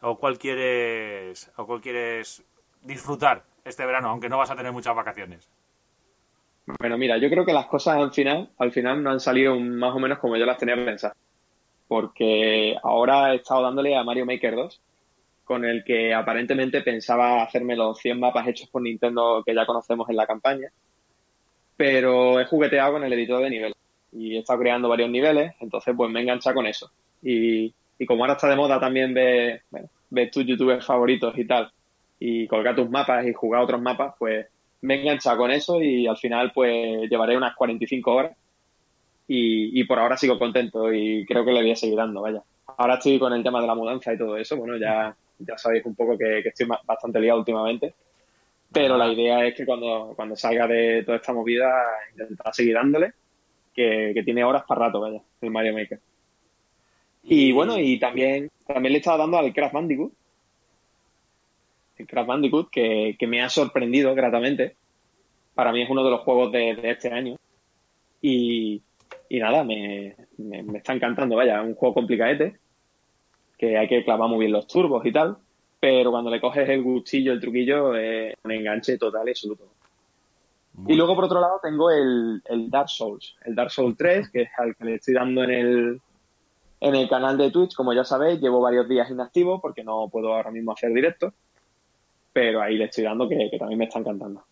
o 0.00 0.16
cuál 0.16 0.38
quieres 0.38 1.50
o 1.56 1.66
cuál 1.66 1.80
quieres 1.80 2.44
disfrutar 2.82 3.44
este 3.64 3.84
verano, 3.84 4.08
aunque 4.08 4.28
no 4.28 4.38
vas 4.38 4.50
a 4.50 4.56
tener 4.56 4.72
muchas 4.72 4.96
vacaciones? 4.96 5.48
Bueno, 6.78 6.96
mira, 6.96 7.18
yo 7.18 7.28
creo 7.28 7.44
que 7.44 7.52
las 7.52 7.66
cosas 7.66 7.96
al 7.96 8.12
final, 8.12 8.50
al 8.58 8.72
final 8.72 9.02
no 9.02 9.10
han 9.10 9.20
salido 9.20 9.58
más 9.58 9.94
o 9.94 9.98
menos 9.98 10.18
como 10.18 10.36
yo 10.36 10.46
las 10.46 10.58
tenía 10.58 10.76
pensadas. 10.76 11.16
Porque 11.88 12.76
ahora 12.82 13.32
he 13.32 13.36
estado 13.36 13.62
dándole 13.62 13.96
a 13.96 14.04
Mario 14.04 14.24
Maker 14.24 14.56
2, 14.56 14.80
con 15.52 15.66
el 15.66 15.84
que 15.84 16.14
aparentemente 16.14 16.80
pensaba 16.80 17.42
hacerme 17.42 17.76
los 17.76 17.98
100 17.98 18.18
mapas 18.18 18.48
hechos 18.48 18.70
por 18.70 18.80
Nintendo 18.80 19.42
que 19.44 19.54
ya 19.54 19.66
conocemos 19.66 20.08
en 20.08 20.16
la 20.16 20.26
campaña. 20.26 20.70
Pero 21.76 22.40
he 22.40 22.46
jugueteado 22.46 22.92
con 22.92 23.04
el 23.04 23.12
editor 23.12 23.42
de 23.42 23.50
niveles 23.50 23.76
y 24.12 24.36
he 24.36 24.38
estado 24.38 24.60
creando 24.60 24.88
varios 24.88 25.10
niveles, 25.10 25.52
entonces 25.60 25.94
pues 25.94 26.10
me 26.10 26.20
he 26.20 26.22
enganchado 26.22 26.56
con 26.56 26.66
eso. 26.66 26.90
Y, 27.22 27.74
como 28.06 28.24
ahora 28.24 28.32
está 28.32 28.48
de 28.48 28.56
moda 28.56 28.80
también 28.80 29.12
ver, 29.12 29.62
ver 30.08 30.30
tus 30.30 30.46
youtubers 30.46 30.86
favoritos 30.86 31.36
y 31.36 31.46
tal, 31.46 31.70
y 32.18 32.46
colgar 32.46 32.74
tus 32.74 32.88
mapas 32.88 33.26
y 33.26 33.34
jugar 33.34 33.62
otros 33.62 33.82
mapas, 33.82 34.14
pues 34.18 34.46
me 34.80 34.94
he 34.94 35.00
enganchado 35.02 35.36
con 35.36 35.50
eso 35.50 35.82
y 35.82 36.06
al 36.06 36.16
final 36.16 36.50
pues 36.54 37.10
llevaré 37.10 37.36
unas 37.36 37.54
45 37.54 38.10
horas 38.10 38.36
y, 39.28 39.78
y 39.78 39.84
por 39.84 39.98
ahora 39.98 40.16
sigo 40.16 40.38
contento 40.38 40.90
y 40.94 41.26
creo 41.26 41.44
que 41.44 41.52
le 41.52 41.60
voy 41.60 41.72
a 41.72 41.76
seguir 41.76 41.96
dando, 41.96 42.22
vaya. 42.22 42.42
Ahora 42.78 42.94
estoy 42.94 43.18
con 43.18 43.34
el 43.34 43.42
tema 43.42 43.60
de 43.60 43.66
la 43.66 43.74
mudanza 43.74 44.14
y 44.14 44.18
todo 44.18 44.38
eso, 44.38 44.56
bueno, 44.56 44.78
ya, 44.78 45.14
ya 45.38 45.58
sabéis 45.58 45.84
un 45.86 45.94
poco 45.94 46.16
que, 46.16 46.42
que 46.42 46.48
estoy 46.50 46.66
bastante 46.84 47.20
liado 47.20 47.40
últimamente, 47.40 47.94
pero 48.72 48.96
la 48.96 49.12
idea 49.12 49.44
es 49.46 49.54
que 49.54 49.66
cuando, 49.66 50.12
cuando 50.16 50.34
salga 50.34 50.66
de 50.66 51.02
toda 51.04 51.18
esta 51.18 51.32
movida 51.32 51.70
intentar 52.12 52.54
seguir 52.54 52.74
dándole, 52.74 53.12
que, 53.74 54.12
que 54.14 54.22
tiene 54.22 54.44
horas 54.44 54.64
para 54.66 54.86
rato, 54.86 55.00
vaya, 55.00 55.20
el 55.40 55.50
Mario 55.50 55.74
Maker. 55.74 56.00
Y 57.24 57.52
bueno, 57.52 57.78
y 57.78 57.98
también, 57.98 58.50
también 58.66 58.92
le 58.92 58.98
he 58.98 59.00
estado 59.00 59.18
dando 59.18 59.38
al 59.38 59.52
Crash 59.52 59.72
Bandicoot. 59.72 60.12
El 61.98 62.06
Crash 62.06 62.26
Bandicoot, 62.26 62.70
que, 62.70 63.16
que 63.18 63.26
me 63.26 63.42
ha 63.42 63.48
sorprendido 63.48 64.14
gratamente. 64.14 64.76
Para 65.54 65.72
mí 65.72 65.82
es 65.82 65.90
uno 65.90 66.02
de 66.04 66.10
los 66.10 66.20
juegos 66.20 66.50
de, 66.50 66.74
de 66.74 66.90
este 66.90 67.12
año. 67.12 67.36
Y, 68.20 68.82
y 69.28 69.38
nada, 69.38 69.64
me, 69.64 70.16
me, 70.38 70.62
me 70.62 70.78
está 70.78 70.94
encantando, 70.94 71.36
vaya, 71.36 71.60
es 71.60 71.66
un 71.66 71.74
juego 71.74 71.94
complicadete. 71.94 72.58
Que 73.62 73.78
hay 73.78 73.86
que 73.86 74.02
clavar 74.02 74.28
muy 74.28 74.40
bien 74.40 74.50
los 74.50 74.66
turbos 74.66 75.06
y 75.06 75.12
tal. 75.12 75.36
Pero 75.78 76.10
cuando 76.10 76.32
le 76.32 76.40
coges 76.40 76.68
el 76.68 76.82
gustillo, 76.82 77.32
el 77.32 77.40
truquillo, 77.40 77.94
es 77.94 78.34
un 78.42 78.50
enganche 78.50 78.98
total 78.98 79.28
y 79.28 79.30
absoluto. 79.30 79.68
Y 80.88 80.96
luego, 80.96 81.14
por 81.14 81.26
otro 81.26 81.40
lado, 81.40 81.60
tengo 81.62 81.88
el, 81.92 82.42
el 82.46 82.68
Dark 82.68 82.88
Souls. 82.88 83.36
El 83.44 83.54
Dark 83.54 83.70
Souls 83.70 83.96
3, 83.96 84.30
que 84.30 84.42
es 84.42 84.48
al 84.58 84.74
que 84.74 84.84
le 84.84 84.94
estoy 84.96 85.14
dando 85.14 85.44
en 85.44 85.50
el, 85.50 86.00
en 86.80 86.94
el 86.96 87.08
canal 87.08 87.38
de 87.38 87.52
Twitch. 87.52 87.76
Como 87.76 87.92
ya 87.92 88.02
sabéis, 88.02 88.40
llevo 88.40 88.60
varios 88.60 88.88
días 88.88 89.08
inactivo 89.08 89.60
porque 89.60 89.84
no 89.84 90.08
puedo 90.08 90.34
ahora 90.34 90.50
mismo 90.50 90.72
hacer 90.72 90.92
directo. 90.92 91.32
Pero 92.32 92.60
ahí 92.60 92.76
le 92.76 92.86
estoy 92.86 93.04
dando 93.04 93.28
que, 93.28 93.48
que 93.48 93.58
también 93.58 93.78
me 93.78 93.84
está 93.84 94.00
encantando. 94.00 94.42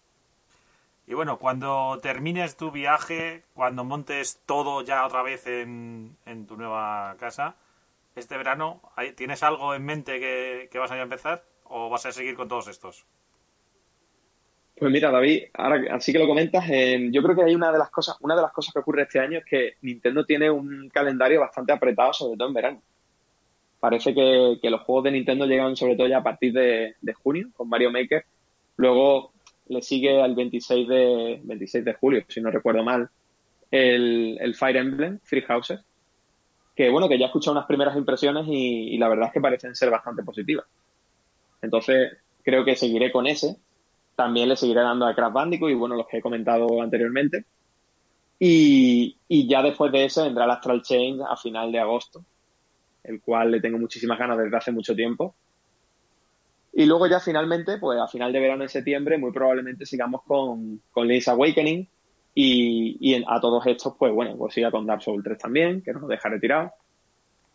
Y 1.08 1.14
bueno, 1.14 1.40
cuando 1.40 1.98
termines 2.00 2.56
tu 2.56 2.70
viaje, 2.70 3.42
cuando 3.54 3.82
montes 3.82 4.40
todo 4.46 4.82
ya 4.82 5.04
otra 5.04 5.24
vez 5.24 5.48
en, 5.48 6.16
en 6.26 6.46
tu 6.46 6.56
nueva 6.56 7.16
casa, 7.18 7.56
este 8.20 8.36
verano, 8.36 8.80
¿hay- 8.97 9.12
¿tienes 9.12 9.42
algo 9.42 9.74
en 9.74 9.84
mente 9.84 10.20
que, 10.20 10.78
vas 10.78 10.90
a 10.92 11.01
empezar? 11.01 11.44
¿O 11.64 11.88
vas 11.88 12.06
a 12.06 12.12
seguir 12.12 12.36
con 12.36 12.48
todos 12.48 12.68
estos? 12.68 13.06
Pues 14.76 14.90
mira, 14.90 15.10
David, 15.10 15.44
ahora 15.55 15.94
así 15.94 16.12
que 16.12 16.18
lo 16.18 16.26
comentas, 16.26 16.64
yo 16.66 17.22
creo 17.22 17.36
que 17.36 17.42
hay 17.42 17.55
una 17.55 17.70
de 17.70 17.78
las 17.78 17.90
cosas, 17.90 18.16
una 18.20 18.34
de 18.34 18.42
las 18.42 18.52
cosas 18.52 18.72
que 18.72 18.80
ocurre 18.80 19.02
este 19.02 19.20
año 19.20 19.38
es 19.38 19.44
que 19.44 19.74
Nintendo 19.82 20.24
tiene 20.24 20.51
un 20.51 20.88
calendario 20.88 21.40
bastante 21.40 21.72
apretado, 21.72 22.14
sobre 22.14 22.38
todo 22.38 22.48
en 22.48 22.55
verano. 22.55 22.82
Parece 23.78 24.14
que, 24.14 24.70
los 24.70 24.80
juegos 24.82 25.05
de 25.05 25.12
Nintendo 25.12 25.47
llegan 25.47 25.76
sobre 25.76 25.97
todo 25.97 26.06
ya 26.06 26.18
a 26.18 26.22
partir 26.22 26.52
de, 26.52 26.94
junio 27.14 27.48
con 27.55 27.68
Mario 27.68 27.90
Maker. 27.90 28.24
Luego 28.76 29.32
le 29.68 29.82
sigue 29.82 30.20
al 30.20 30.34
26 30.34 30.88
de, 30.88 31.40
26 31.42 31.84
de 31.84 31.94
julio, 31.94 32.24
si 32.28 32.40
no 32.40 32.51
recuerdo 32.51 32.82
mal, 32.82 33.09
el, 33.70 34.38
el 34.40 34.55
Fire 34.55 34.76
Emblem, 34.76 35.18
Three 35.28 35.42
Houses. 35.42 35.80
Que 36.81 36.89
bueno, 36.89 37.11
que 37.11 37.19
ya 37.19 37.27
he 37.27 37.27
escuchado 37.27 37.52
unas 37.52 37.66
primeras 37.66 37.94
impresiones 37.94 38.47
y, 38.48 38.97
la 38.97 39.11
verdad 39.11 39.27
es 39.27 39.35
que 39.35 39.40
parecen 39.43 39.74
ser 39.74 39.90
bastante 39.90 40.23
positivas. 40.23 40.65
Entonces, 41.61 42.16
creo 42.43 42.65
que 42.65 42.74
seguiré 42.74 43.12
con 43.12 43.27
ese. 43.27 43.59
También 44.16 44.48
le 44.48 44.57
seguiré 44.57 44.81
dando 44.81 45.05
a 45.05 45.15
Crash 45.15 45.31
Bandicoot 45.31 45.70
y 45.70 45.74
bueno, 45.74 45.94
los 45.94 46.07
que 46.07 46.16
he 46.16 46.23
comentado 46.23 46.81
anteriormente. 46.81 47.44
Y, 48.39 49.15
y 49.28 49.47
ya 49.47 49.62
después 49.62 49.93
de 49.93 50.07
ese 50.07 50.23
vendrá 50.23 50.47
el 50.47 50.52
Astral 50.52 50.81
Chain 50.81 51.20
a 51.20 51.36
final 51.36 51.70
de 51.70 51.81
agosto, 51.81 52.24
el 53.05 53.20
cual 53.20 53.51
le 53.51 53.61
tengo 53.61 53.77
muchísimas 53.77 54.19
ganas 54.19 54.39
desde 54.39 54.57
hace 54.57 54.73
mucho 54.73 54.97
tiempo. 54.97 55.35
Y 56.73 56.86
luego 56.86 57.07
ya 57.09 57.20
finalmente, 57.20 57.77
pues 57.77 58.01
a 58.01 58.09
final 58.09 58.32
de 58.32 58.40
verano 58.40 58.62
en 58.62 58.70
septiembre, 58.70 59.19
muy 59.19 59.32
probablemente 59.32 59.85
sigamos 59.85 60.23
con, 60.23 60.81
con 60.93 61.11
Awakening 61.27 61.86
y, 62.35 62.97
y 63.01 63.24
a 63.27 63.40
todos 63.40 63.66
estos, 63.66 63.94
pues 63.98 64.12
bueno, 64.12 64.36
pues 64.36 64.55
siga 64.55 64.70
con 64.70 64.86
Dark 64.86 65.02
Souls 65.02 65.24
3 65.24 65.39
también, 65.39 65.82
que 65.82 65.93
nos 65.93 66.09
deja 66.09 66.28
retirado. 66.28 66.73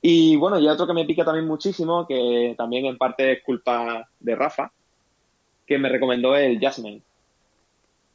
Y 0.02 0.36
bueno, 0.36 0.60
y 0.60 0.68
otro 0.68 0.86
que 0.86 0.94
me 0.94 1.06
pica 1.06 1.26
también 1.26 1.48
muchísimo, 1.48 2.06
que 2.06 2.54
también 2.58 2.86
en 2.86 2.98
parte 2.98 3.32
es 3.32 3.44
culpa 3.44 4.08
de 4.20 4.36
Rafa, 4.36 4.72
que 5.66 5.78
me 5.78 5.90
recomendó 5.90 6.36
el 6.36 6.60
Jasmine. 6.60 7.02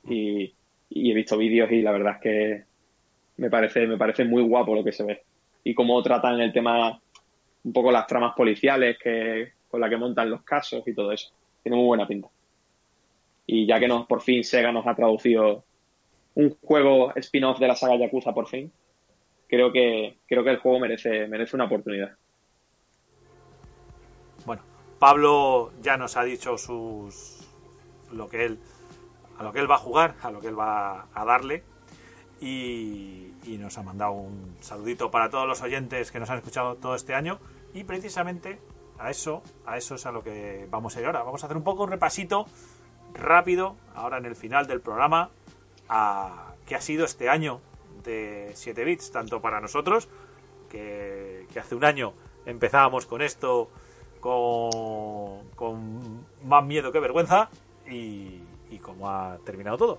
Y, 0.09 0.55
y 0.91 1.11
he 1.11 1.15
visto 1.15 1.37
vídeos 1.37 1.71
y 1.73 1.83
la 1.83 1.93
verdad 1.93 2.15
es 2.17 2.21
que 2.21 2.65
me 3.39 3.51
parece, 3.51 3.87
me 3.87 3.97
parece 3.97 4.25
muy 4.25 4.43
guapo 4.43 4.75
lo 4.75 4.85
que 4.85 4.93
se 4.93 5.05
ve. 5.05 5.23
Y 5.65 5.75
cómo 5.75 6.03
tratan 6.03 6.41
el 6.41 6.53
tema, 6.53 7.01
un 7.65 7.73
poco 7.73 7.91
las 7.91 8.07
tramas 8.07 8.35
policiales 8.35 8.99
que, 9.03 9.53
con 9.69 9.81
las 9.81 9.91
que 9.91 9.97
montan 9.97 10.31
los 10.31 10.43
casos 10.43 10.87
y 10.87 10.95
todo 10.95 11.11
eso. 11.13 11.31
Tiene 11.63 11.77
muy 11.77 11.87
buena 11.87 12.07
pinta. 12.07 12.29
Y 13.47 13.67
ya 13.67 13.81
que 13.81 13.89
nos, 13.89 14.07
por 14.07 14.21
fin 14.21 14.45
Sega 14.45 14.71
nos 14.71 14.87
ha 14.87 14.95
traducido 14.95 15.65
un 16.35 16.57
juego 16.63 17.15
spin-off 17.17 17.59
de 17.59 17.69
la 17.69 17.77
saga 17.77 17.97
Yakuza 17.97 18.33
por 18.33 18.49
fin, 18.49 18.73
creo 19.49 19.73
que, 19.73 20.19
creo 20.27 20.45
que 20.45 20.51
el 20.51 20.59
juego 20.59 20.81
merece, 20.81 21.27
merece 21.27 21.57
una 21.57 21.67
oportunidad. 21.67 22.13
Bueno, 24.47 24.63
Pablo 24.99 25.73
ya 25.83 25.97
nos 25.97 26.17
ha 26.17 26.25
dicho 26.25 26.57
sus 26.57 27.49
lo 28.13 28.29
que 28.29 28.45
él 28.45 28.59
a 29.39 29.43
lo 29.43 29.53
que 29.53 29.61
él 29.61 29.71
va 29.71 29.77
a 29.77 29.79
jugar, 29.79 30.17
a 30.23 30.31
lo 30.31 30.41
que 30.41 30.49
él 30.49 30.59
va 30.59 31.07
a 31.15 31.25
darle 31.25 31.63
y, 32.41 33.33
y 33.45 33.57
nos 33.59 33.79
ha 33.79 33.83
mandado 33.83 34.13
un 34.13 34.57
saludito 34.61 35.11
para 35.11 35.31
todos 35.31 35.47
los 35.47 35.63
oyentes 35.63 36.11
que 36.11 36.21
nos 36.21 36.29
han 36.29 36.39
escuchado 36.39 36.77
todo 36.77 36.95
este 36.95 37.15
año 37.15 37.39
y 37.73 37.85
precisamente 37.85 38.59
a 38.99 39.11
eso, 39.11 39.43
a 39.65 39.79
eso 39.79 39.95
es 39.95 40.05
a 40.05 40.13
lo 40.13 40.23
que 40.23 40.67
vamos 40.71 40.97
a 40.97 41.01
ir 41.01 41.07
ahora. 41.07 41.23
Vamos 41.23 41.43
a 41.43 41.47
hacer 41.47 41.57
un 41.57 41.65
poco 41.65 41.85
un 41.85 41.91
repasito 41.91 42.47
rápido 43.15 43.77
ahora 43.95 44.19
en 44.19 44.27
el 44.27 44.37
final 44.37 44.67
del 44.67 44.81
programa 44.81 45.31
a 45.91 46.55
qué 46.67 46.77
ha 46.77 46.81
sido 46.81 47.05
este 47.05 47.29
año 47.29 47.61
de 48.05 48.53
7 48.55 48.85
bits, 48.85 49.11
tanto 49.11 49.43
para 49.43 49.61
nosotros 49.61 50.09
que, 50.71 51.47
que 51.53 51.59
hace 51.59 51.75
un 51.75 51.85
año 51.85 52.15
empezábamos 52.47 53.05
con 53.07 53.21
esto 53.21 53.69
con, 54.21 55.49
con 55.57 56.25
más 56.45 56.65
miedo 56.65 56.93
que 56.93 57.01
vergüenza 57.01 57.51
y, 57.87 58.41
y 58.71 58.79
cómo 58.79 59.11
ha 59.11 59.39
terminado 59.45 59.77
todo. 59.77 59.99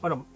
Bueno, 0.00 0.26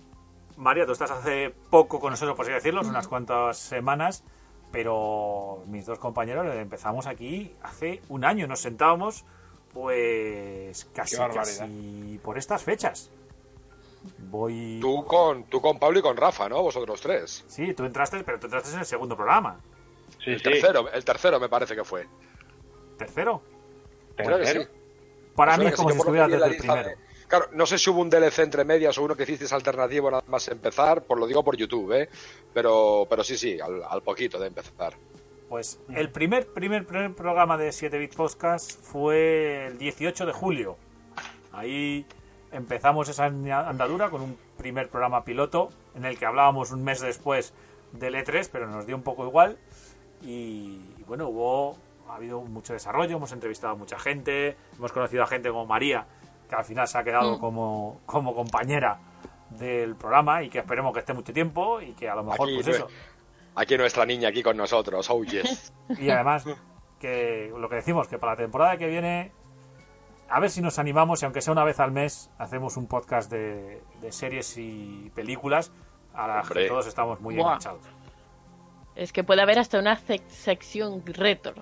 María, 0.61 0.85
tú 0.87 0.93
estás 0.93 1.11
hace 1.11 1.55
poco 1.71 1.99
con 1.99 2.11
nosotros, 2.11 2.37
por 2.37 2.45
así 2.45 2.53
decirlo, 2.53 2.83
unas 2.83 3.09
cuantas 3.09 3.57
semanas, 3.59 4.23
pero 4.71 5.65
mis 5.67 5.87
dos 5.87 5.99
compañeros 5.99 6.47
empezamos 6.55 7.07
aquí 7.07 7.55
hace 7.63 8.03
un 8.09 8.25
año. 8.25 8.47
Nos 8.47 8.61
sentábamos, 8.61 9.25
pues 9.73 10.85
casi, 10.95 11.17
casi 11.17 12.21
por 12.23 12.37
estas 12.39 12.63
fechas. 12.63 13.11
Voy. 14.19 14.79
Tú 14.81 15.05
con, 15.07 15.45
tú 15.45 15.61
con 15.61 15.79
Pablo 15.79 15.99
y 15.99 16.03
con 16.03 16.17
Rafa, 16.17 16.49
¿no? 16.49 16.63
Vosotros 16.63 17.01
tres. 17.01 17.45
Sí, 17.49 17.73
tú 17.75 17.85
entraste, 17.85 18.23
pero 18.23 18.39
tú 18.39 18.47
entraste 18.47 18.73
en 18.73 18.81
el 18.81 18.87
segundo 18.87 19.17
programa. 19.17 19.61
Sí, 20.23 20.31
el 20.33 20.39
sí. 20.39 20.45
tercero, 20.45 20.91
el 20.91 21.05
tercero 21.05 21.41
me 21.41 21.49
parece 21.49 21.75
que 21.75 21.85
fue. 21.85 22.07
Tercero. 22.99 23.43
Creo 24.17 24.39
que 24.39 24.45
Tercero. 24.45 24.63
sí. 24.65 24.69
Para 25.35 25.57
mí 25.57 25.67
es 25.67 25.75
como 25.75 25.91
si 25.91 25.97
en 25.97 26.31
desde 26.31 26.47
el 26.47 26.57
primero. 26.59 26.83
de- 26.89 27.10
Claro, 27.31 27.47
no 27.53 27.65
sé 27.65 27.79
si 27.79 27.89
hubo 27.89 28.01
un 28.01 28.11
DLC 28.11 28.41
entre 28.41 28.65
medias 28.65 28.99
o 28.99 29.05
uno 29.05 29.15
que 29.15 29.23
hicisteis 29.23 29.53
alternativo 29.53 30.11
nada 30.11 30.25
más 30.27 30.49
empezar, 30.49 31.05
por 31.05 31.17
lo 31.17 31.29
digo 31.29 31.45
por 31.45 31.57
YouTube, 31.57 31.93
¿eh? 31.93 32.09
Pero, 32.53 33.07
pero 33.09 33.23
sí, 33.23 33.39
sí, 33.39 33.61
al, 33.61 33.85
al 33.89 34.03
poquito 34.03 34.37
de 34.41 34.49
empezar. 34.49 34.95
Pues 35.49 35.79
el 35.95 36.11
primer, 36.11 36.49
primer, 36.49 36.85
primer 36.85 37.15
programa 37.15 37.57
de 37.57 37.71
7 37.71 37.99
Bit 37.99 38.17
Podcast 38.17 38.83
fue 38.83 39.67
el 39.69 39.79
18 39.79 40.27
de 40.27 40.33
julio. 40.33 40.77
Ahí 41.53 42.05
empezamos 42.51 43.09
esa 43.09 43.27
andadura 43.27 44.11
con 44.11 44.23
un 44.23 44.37
primer 44.59 44.89
programa 44.89 45.25
piloto 45.25 45.69
en 45.95 46.07
el 46.07 46.19
que 46.19 46.27
hablábamos 46.27 46.73
un 46.73 46.83
mes 46.83 47.01
después 47.01 47.55
del 47.93 48.17
E3, 48.17 48.49
pero 48.51 48.67
nos 48.67 48.87
dio 48.87 48.97
un 48.97 49.05
poco 49.05 49.25
igual. 49.25 49.57
Y, 50.21 50.81
y 50.99 51.05
bueno, 51.07 51.29
hubo 51.29 51.79
ha 52.09 52.17
habido 52.17 52.41
mucho 52.41 52.73
desarrollo, 52.73 53.17
hemos 53.17 53.31
entrevistado 53.31 53.75
a 53.75 53.77
mucha 53.77 53.99
gente, 53.99 54.57
hemos 54.77 54.91
conocido 54.91 55.23
a 55.23 55.27
gente 55.27 55.49
como 55.49 55.65
María, 55.67 56.07
que 56.51 56.57
al 56.57 56.65
final 56.65 56.87
se 56.87 56.99
ha 56.99 57.05
quedado 57.05 57.37
Mm. 57.37 57.41
como, 57.41 58.01
como 58.05 58.35
compañera 58.35 58.99
del 59.51 59.97
programa 59.97 60.43
y 60.43 60.51
que 60.51 60.59
esperemos 60.59 60.93
que 60.93 60.99
esté 61.01 61.15
mucho 61.15 61.33
tiempo 61.33 61.81
y 61.81 61.93
que 61.95 62.09
a 62.11 62.15
lo 62.15 62.25
mejor 62.25 62.47
Aquí, 62.49 62.57
pues 62.63 62.69
eso. 62.77 62.87
aquí 63.55 63.77
nuestra 63.79 64.05
niña 64.05 64.29
aquí 64.29 64.43
con 64.43 64.57
nosotros, 64.57 65.09
oh 65.11 65.25
yes. 65.25 65.73
Y 65.99 66.11
además, 66.11 66.45
que 66.99 67.53
lo 67.57 67.69
que 67.69 67.77
decimos, 67.77 68.07
que 68.09 68.19
para 68.19 68.33
la 68.33 68.37
temporada 68.37 68.77
que 68.77 68.87
viene, 68.87 69.33
a 70.29 70.39
ver 70.39 70.51
si 70.51 70.61
nos 70.61 70.79
animamos 70.79 71.23
y 71.23 71.25
aunque 71.25 71.41
sea 71.41 71.53
una 71.53 71.65
vez 71.65 71.81
al 71.81 71.91
mes, 71.93 72.31
hacemos 72.39 72.77
un 72.77 72.87
podcast 72.87 73.31
de, 73.31 73.83
de 74.01 74.13
series 74.13 74.57
y 74.59 75.11
películas 75.15 75.73
a 76.15 76.27
las 76.29 76.47
que 76.47 76.53
Hombre. 76.53 76.69
todos 76.69 76.87
estamos 76.87 77.21
muy 77.21 77.35
Buah. 77.37 77.45
enganchados. 77.47 77.83
Es 78.95 79.13
que 79.13 79.25
puede 79.25 79.41
haber 79.43 79.59
hasta 79.59 79.79
una 79.79 79.97
sec- 79.99 80.29
sección 80.29 81.03
retro. 81.07 81.55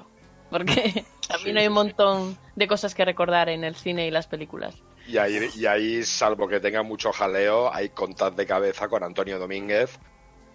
Porque 0.51 1.05
también 1.29 1.59
hay 1.59 1.67
un 1.67 1.75
montón 1.75 2.39
de 2.57 2.67
cosas 2.67 2.95
que 2.95 3.05
recordar 3.05 3.49
en 3.49 3.65
el 3.65 3.75
cine 3.77 4.07
y 4.07 4.11
las 4.11 4.27
películas. 4.27 4.83
Y 5.07 5.17
ahí, 5.17 5.49
y 5.55 5.67
ahí, 5.67 6.03
salvo 6.03 6.49
que 6.49 6.61
tenga 6.61 6.83
mucho 6.83 7.13
jaleo, 7.13 7.73
hay 7.73 7.91
contad 7.91 8.33
de 8.33 8.47
cabeza 8.47 8.89
con 8.89 9.03
Antonio 9.03 9.39
Domínguez, 9.39 9.99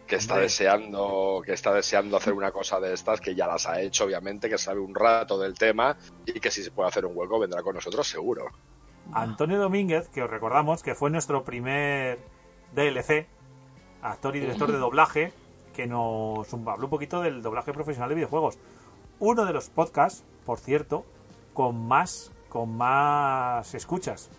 que 0.06 0.16
está 0.16 0.36
Hombre. 0.36 0.44
deseando, 0.44 1.42
que 1.44 1.54
está 1.54 1.74
deseando 1.74 2.18
hacer 2.18 2.34
una 2.34 2.52
cosa 2.52 2.80
de 2.80 2.94
estas, 2.94 3.20
que 3.20 3.34
ya 3.34 3.48
las 3.48 3.68
ha 3.68 3.82
hecho, 3.82 4.06
obviamente, 4.06 4.50
que 4.50 4.60
sabe 4.60 4.80
un 4.80 4.94
rato 4.94 5.40
del 5.40 5.56
tema, 5.56 5.98
y 6.26 6.40
que 6.40 6.52
si 6.52 6.64
se 6.64 6.70
puede 6.70 6.90
hacer 6.90 7.06
un 7.06 7.18
hueco 7.18 7.40
vendrá 7.40 7.64
con 7.64 7.74
nosotros 7.74 8.08
seguro. 8.08 8.52
Antonio 9.12 9.60
Domínguez, 9.60 10.08
que 10.10 10.22
os 10.22 10.30
recordamos 10.30 10.84
que 10.84 10.96
fue 10.96 11.10
nuestro 11.10 11.44
primer 11.44 12.20
DLC, 12.74 13.28
actor 14.02 14.36
y 14.36 14.40
director 14.40 14.72
de 14.72 14.78
doblaje, 14.80 15.34
que 15.74 15.88
nos 15.88 16.54
habló 16.54 16.86
un 16.86 16.90
poquito 16.90 17.22
del 17.22 17.42
doblaje 17.42 17.74
profesional 17.74 18.10
de 18.10 18.16
videojuegos. 18.16 18.60
Uno 19.20 19.46
de 19.46 19.54
los 19.54 19.70
podcasts, 19.70 20.24
por 20.46 20.60
cierto, 20.60 21.06
con 21.54 21.88
más, 21.88 22.32
con 22.50 22.76
más 22.76 23.74
escuchas. 23.74 24.30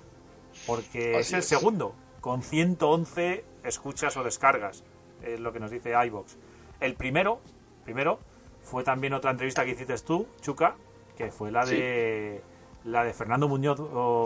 Porque 0.66 1.18
es 1.18 1.32
el 1.32 1.40
es. 1.40 1.46
segundo, 1.48 1.94
con 2.20 2.42
111 2.42 3.44
escuchas 3.64 4.16
o 4.16 4.22
descargas, 4.22 4.84
es 5.22 5.40
lo 5.40 5.52
que 5.52 5.60
nos 5.60 5.70
dice 5.70 5.92
iBox. 6.06 6.36
El 6.80 6.94
primero, 6.94 7.40
primero, 7.84 8.18
fue 8.62 8.84
también 8.84 9.14
otra 9.14 9.30
entrevista 9.30 9.64
que 9.64 9.72
hiciste 9.72 9.96
tú, 9.98 10.26
Chuca, 10.40 10.76
que 11.16 11.30
fue 11.30 11.50
la 11.50 11.66
Sí. 11.66 11.76
de 11.76 12.42
la 12.84 13.04
de 13.04 13.12
Fernando 13.14 13.48
Muñoz 13.48 13.78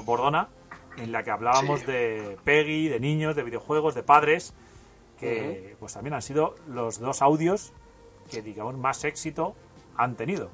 Bordona, 0.05 0.49
en 0.97 1.13
la 1.13 1.23
que 1.23 1.31
hablábamos 1.31 1.81
Sí. 1.81 1.87
de 1.87 2.39
Peggy, 2.45 2.89
de 2.89 2.99
niños, 3.01 3.37
de 3.37 3.43
videojuegos, 3.45 3.95
de 3.95 4.03
padres, 4.03 4.55
que 5.19 5.77
pues 5.81 5.95
también 5.95 6.15
han 6.15 6.23
sido 6.23 6.55
los 6.69 6.99
dos 7.01 7.23
audios 7.23 7.73
que 8.31 8.43
digamos 8.43 8.77
más 8.77 9.05
éxito 9.05 9.55
han 9.99 10.15
tenido. 10.17 10.51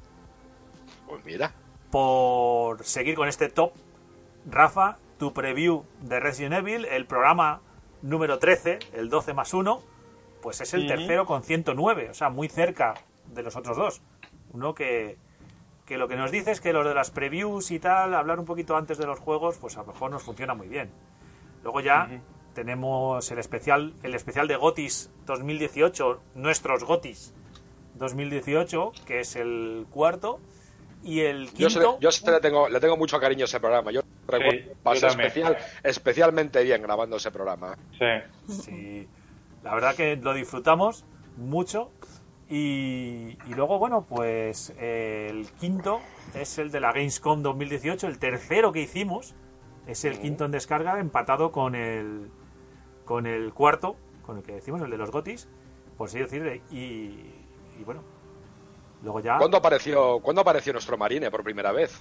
Pues 1.07 1.23
mira, 1.23 1.53
Por 1.91 2.83
seguir 2.83 3.15
con 3.15 3.29
este 3.29 3.47
top, 3.47 3.71
Rafa, 4.49 4.97
tu 5.17 5.31
preview 5.33 5.85
de 6.01 6.19
Resident 6.19 6.55
Evil, 6.55 6.85
el 6.85 7.05
programa 7.05 7.61
número 8.01 8.37
13, 8.37 8.79
el 8.93 9.09
12 9.09 9.33
más 9.33 9.53
1, 9.53 9.81
pues 10.41 10.59
es 10.61 10.73
el 10.73 10.87
tercero 10.87 11.25
con 11.25 11.43
109, 11.43 12.09
o 12.09 12.13
sea, 12.13 12.29
muy 12.29 12.49
cerca 12.49 12.95
de 13.33 13.43
los 13.43 13.55
otros 13.55 13.77
dos. 13.77 14.01
Uno 14.51 14.75
que, 14.75 15.17
que 15.85 15.97
lo 15.97 16.07
que 16.07 16.15
nos 16.15 16.31
dice 16.31 16.51
es 16.51 16.59
que 16.59 16.73
los 16.73 16.85
de 16.85 16.93
las 16.93 17.11
previews 17.11 17.71
y 17.71 17.79
tal, 17.79 18.13
hablar 18.13 18.39
un 18.39 18.45
poquito 18.45 18.75
antes 18.75 18.97
de 18.97 19.05
los 19.05 19.19
juegos, 19.19 19.57
pues 19.57 19.77
a 19.77 19.81
lo 19.81 19.87
mejor 19.87 20.11
nos 20.11 20.23
funciona 20.23 20.53
muy 20.53 20.67
bien. 20.67 20.91
Luego 21.63 21.79
ya 21.81 22.21
tenemos 22.53 23.31
el 23.31 23.39
especial, 23.39 23.93
el 24.03 24.13
especial 24.13 24.47
de 24.47 24.55
Gotis 24.55 25.11
2018, 25.25 26.21
nuestros 26.35 26.83
Gotis 26.83 27.33
2018, 27.95 28.91
que 29.05 29.21
es 29.21 29.35
el 29.35 29.85
cuarto, 29.89 30.39
y 31.03 31.21
el 31.21 31.47
yo, 31.53 31.67
quinto... 31.67 31.97
se, 31.97 32.01
yo 32.01 32.11
se 32.11 32.31
le, 32.31 32.39
tengo, 32.39 32.67
le 32.67 32.79
tengo 32.79 32.97
mucho 32.97 33.19
cariño 33.19 33.43
a 33.43 33.45
ese 33.45 33.59
programa. 33.59 33.91
Yo 33.91 34.01
recuerdo 34.27 34.69
yo 34.69 34.73
pasé 34.81 35.07
especial, 35.07 35.57
especialmente 35.83 36.63
bien 36.63 36.81
grabando 36.81 37.17
ese 37.17 37.31
programa. 37.31 37.77
Sí. 37.97 38.53
Sí, 38.63 39.07
la 39.63 39.75
verdad 39.75 39.95
que 39.95 40.15
lo 40.15 40.33
disfrutamos 40.33 41.05
mucho. 41.37 41.91
Y, 42.49 43.37
y 43.47 43.53
luego, 43.55 43.79
bueno, 43.79 44.05
pues 44.07 44.73
eh, 44.79 45.27
el 45.29 45.47
quinto 45.59 46.01
es 46.33 46.57
el 46.59 46.71
de 46.71 46.79
la 46.79 46.91
Gamescom 46.91 47.41
2018. 47.41 48.07
El 48.07 48.19
tercero 48.19 48.71
que 48.71 48.81
hicimos 48.81 49.35
es 49.87 50.05
el 50.05 50.19
quinto 50.19 50.45
en 50.45 50.51
descarga, 50.51 50.99
empatado 50.99 51.51
con 51.51 51.75
el, 51.75 52.29
con 53.03 53.27
el 53.27 53.53
cuarto, 53.53 53.95
con 54.25 54.37
el 54.37 54.43
que 54.43 54.53
decimos, 54.53 54.81
el 54.81 54.89
de 54.89 54.97
los 54.97 55.11
Gotis, 55.11 55.47
por 55.97 56.09
así 56.09 56.19
decirlo. 56.19 56.53
Y, 56.71 57.44
y 57.79 57.83
bueno, 57.83 58.01
luego 59.03 59.19
ya. 59.19 59.37
¿Cuándo 59.37 59.57
apareció, 59.57 60.19
¿Cuándo 60.19 60.41
apareció 60.41 60.73
nuestro 60.73 60.97
Marine 60.97 61.29
por 61.31 61.43
primera 61.43 61.71
vez? 61.71 61.99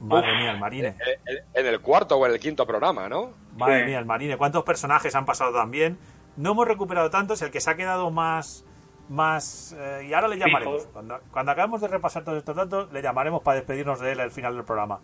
Madre 0.00 0.32
Uf. 0.32 0.38
mía, 0.38 0.50
el 0.50 0.58
Marine. 0.58 0.88
Eh, 0.88 1.18
eh, 1.26 1.44
En 1.54 1.66
el 1.66 1.80
cuarto 1.80 2.16
o 2.16 2.26
en 2.26 2.32
el 2.32 2.38
quinto 2.38 2.66
programa, 2.66 3.08
¿no? 3.08 3.30
Madre 3.56 3.80
Sí. 3.80 3.86
mía, 3.86 3.98
el 3.98 4.04
Marine. 4.04 4.36
¿Cuántos 4.36 4.62
personajes 4.64 5.14
han 5.14 5.24
pasado 5.24 5.52
también? 5.54 5.98
No 6.36 6.50
hemos 6.52 6.68
recuperado 6.68 7.08
tantos. 7.08 7.40
El 7.40 7.50
que 7.50 7.60
se 7.62 7.70
ha 7.70 7.76
quedado 7.76 8.10
más. 8.10 8.64
más 9.08 9.74
eh, 9.78 10.06
y 10.10 10.12
ahora 10.12 10.28
le 10.28 10.36
llamaremos. 10.36 10.86
Cuando, 10.92 11.18
cuando 11.30 11.52
acabemos 11.52 11.80
de 11.80 11.88
repasar 11.88 12.24
todos 12.24 12.36
estos 12.38 12.54
datos, 12.56 12.92
le 12.92 13.00
llamaremos 13.00 13.40
para 13.42 13.54
despedirnos 13.56 14.00
de 14.00 14.12
él 14.12 14.20
al 14.20 14.30
final 14.32 14.54
del 14.54 14.64
programa. 14.64 15.00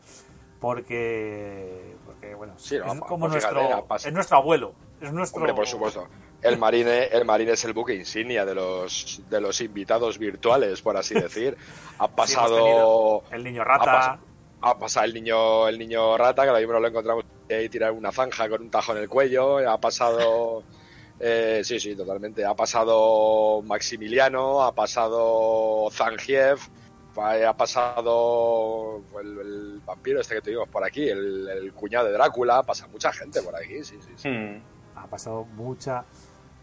Porque. 0.61 1.97
Porque, 2.07 2.35
bueno, 2.35 2.55
Sí, 2.57 2.79
no, 2.79 2.93
es 2.93 3.01
como 3.01 3.29
fíjate, 3.31 3.55
nuestro. 3.55 3.89
pas- 3.89 4.07
es 4.07 4.13
nuestro 4.13 4.37
abuelo. 4.37 4.75
Es 5.01 5.13
nuestro. 5.13 5.39
Hombre, 5.41 5.55
por 5.55 5.67
supuesto. 5.67 6.07
El 6.43 6.59
Marine, 6.59 7.05
el 7.05 7.25
Marine 7.25 7.53
es 7.53 7.65
el 7.65 7.73
buque 7.73 7.95
insignia 7.95 8.45
de 8.45 8.55
los 8.55 9.23
de 9.31 9.41
los 9.41 9.61
invitados 9.61 10.19
virtuales, 10.19 10.83
por 10.83 10.97
así 10.97 11.15
decir. 11.15 11.57
Ha 11.99 12.09
pasado 12.09 13.23
el 13.31 13.45
niño 13.45 13.63
rata. 13.63 14.19
ha 14.61 14.79
pasado 14.79 15.07
el 15.07 15.15
niño 15.15 15.69
el 15.69 15.79
niño 15.79 16.17
rata, 16.19 16.43
que 16.43 16.49
ahora 16.49 16.61
mismo 16.61 16.81
lo 16.81 16.89
encontramos 16.89 17.25
ahí 17.49 17.69
tirar 17.69 17.93
una 17.93 18.11
zanja 18.11 18.49
con 18.49 18.63
un 18.63 18.71
tajo 18.71 18.93
en 18.93 18.99
el 18.99 19.09
cuello. 19.09 19.59
Ha 19.59 19.79
pasado 19.79 20.65
eh, 21.21 21.61
sí, 21.63 21.79
sí, 21.79 21.95
totalmente. 21.95 22.45
Ha 22.45 22.55
pasado 22.55 23.63
Maximiliano, 23.63 24.63
ha 24.63 24.75
pasado 24.75 25.89
Zangief, 25.93 26.69
ha 27.17 27.57
pasado 27.57 29.01
el, 29.21 29.39
el 29.39 29.81
vampiro 29.85 30.21
este 30.21 30.41
que 30.41 30.51
digo 30.51 30.67
por 30.67 30.85
aquí, 30.85 31.09
el, 31.09 31.49
el 31.49 31.73
cuñado 31.73 32.07
de 32.07 32.13
Drácula, 32.13 32.65
pasa 32.65 32.89
mucha 32.89 33.13
gente 33.13 33.43
por 33.43 33.55
aquí, 33.55 33.85
sí, 33.85 33.97
sí, 34.01 34.11
sí. 34.17 34.29
Hmm. 34.29 34.61
Ha 34.97 35.07
pasado 35.07 35.45
mucha. 35.45 36.05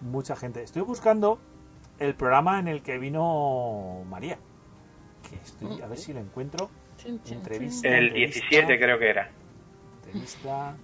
Mucha 0.01 0.35
gente. 0.35 0.63
Estoy 0.63 0.81
buscando 0.83 1.39
el 1.99 2.15
programa 2.15 2.59
en 2.59 2.67
el 2.67 2.81
que 2.81 2.97
vino 2.97 4.03
María. 4.07 4.37
Que 5.29 5.35
estoy, 5.35 5.81
a 5.81 5.87
ver 5.87 5.97
si 5.97 6.13
lo 6.13 6.19
encuentro. 6.19 6.69
Entrevista. 7.29 7.87
El 7.87 8.13
17 8.13 8.77
creo 8.79 8.99
que 8.99 9.09
era. 9.09 9.29
Entrevista. 10.05 10.75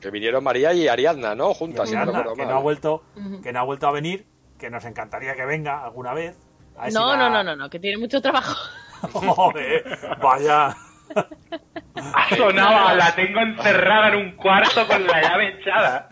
Que 0.00 0.10
vinieron 0.10 0.44
María 0.44 0.72
y 0.72 0.88
Ariadna, 0.88 1.34
¿no? 1.34 1.52
Juntas, 1.54 1.88
si 1.88 1.94
no 1.94 2.02
Ariadna, 2.02 2.18
recuerdo 2.20 2.36
que 2.36 2.46
no 2.46 2.56
ha 2.56 2.60
vuelto 2.62 3.02
que 3.42 3.52
no 3.52 3.58
ha 3.60 3.62
vuelto 3.64 3.86
a 3.88 3.90
venir 3.92 4.26
que 4.58 4.70
nos 4.70 4.84
encantaría 4.84 5.34
que 5.34 5.44
venga 5.44 5.84
alguna 5.84 6.12
vez 6.14 6.36
A 6.76 6.82
ver 6.82 6.92
si 6.92 6.98
No, 6.98 7.06
va- 7.06 7.16
no, 7.16 7.30
no, 7.30 7.42
no, 7.44 7.56
no, 7.56 7.70
que 7.70 7.78
tiene 7.80 7.96
mucho 7.98 8.20
trabajo. 8.22 8.54
Joder, 9.12 9.84
vaya. 10.22 10.76
Ha 12.14 12.36
sonado, 12.36 12.96
la 12.96 13.14
tengo 13.14 13.40
encerrada 13.40 14.08
en 14.08 14.14
un 14.16 14.30
cuarto 14.36 14.86
con 14.86 15.06
la 15.06 15.20
llave 15.22 15.58
echada. 15.60 16.08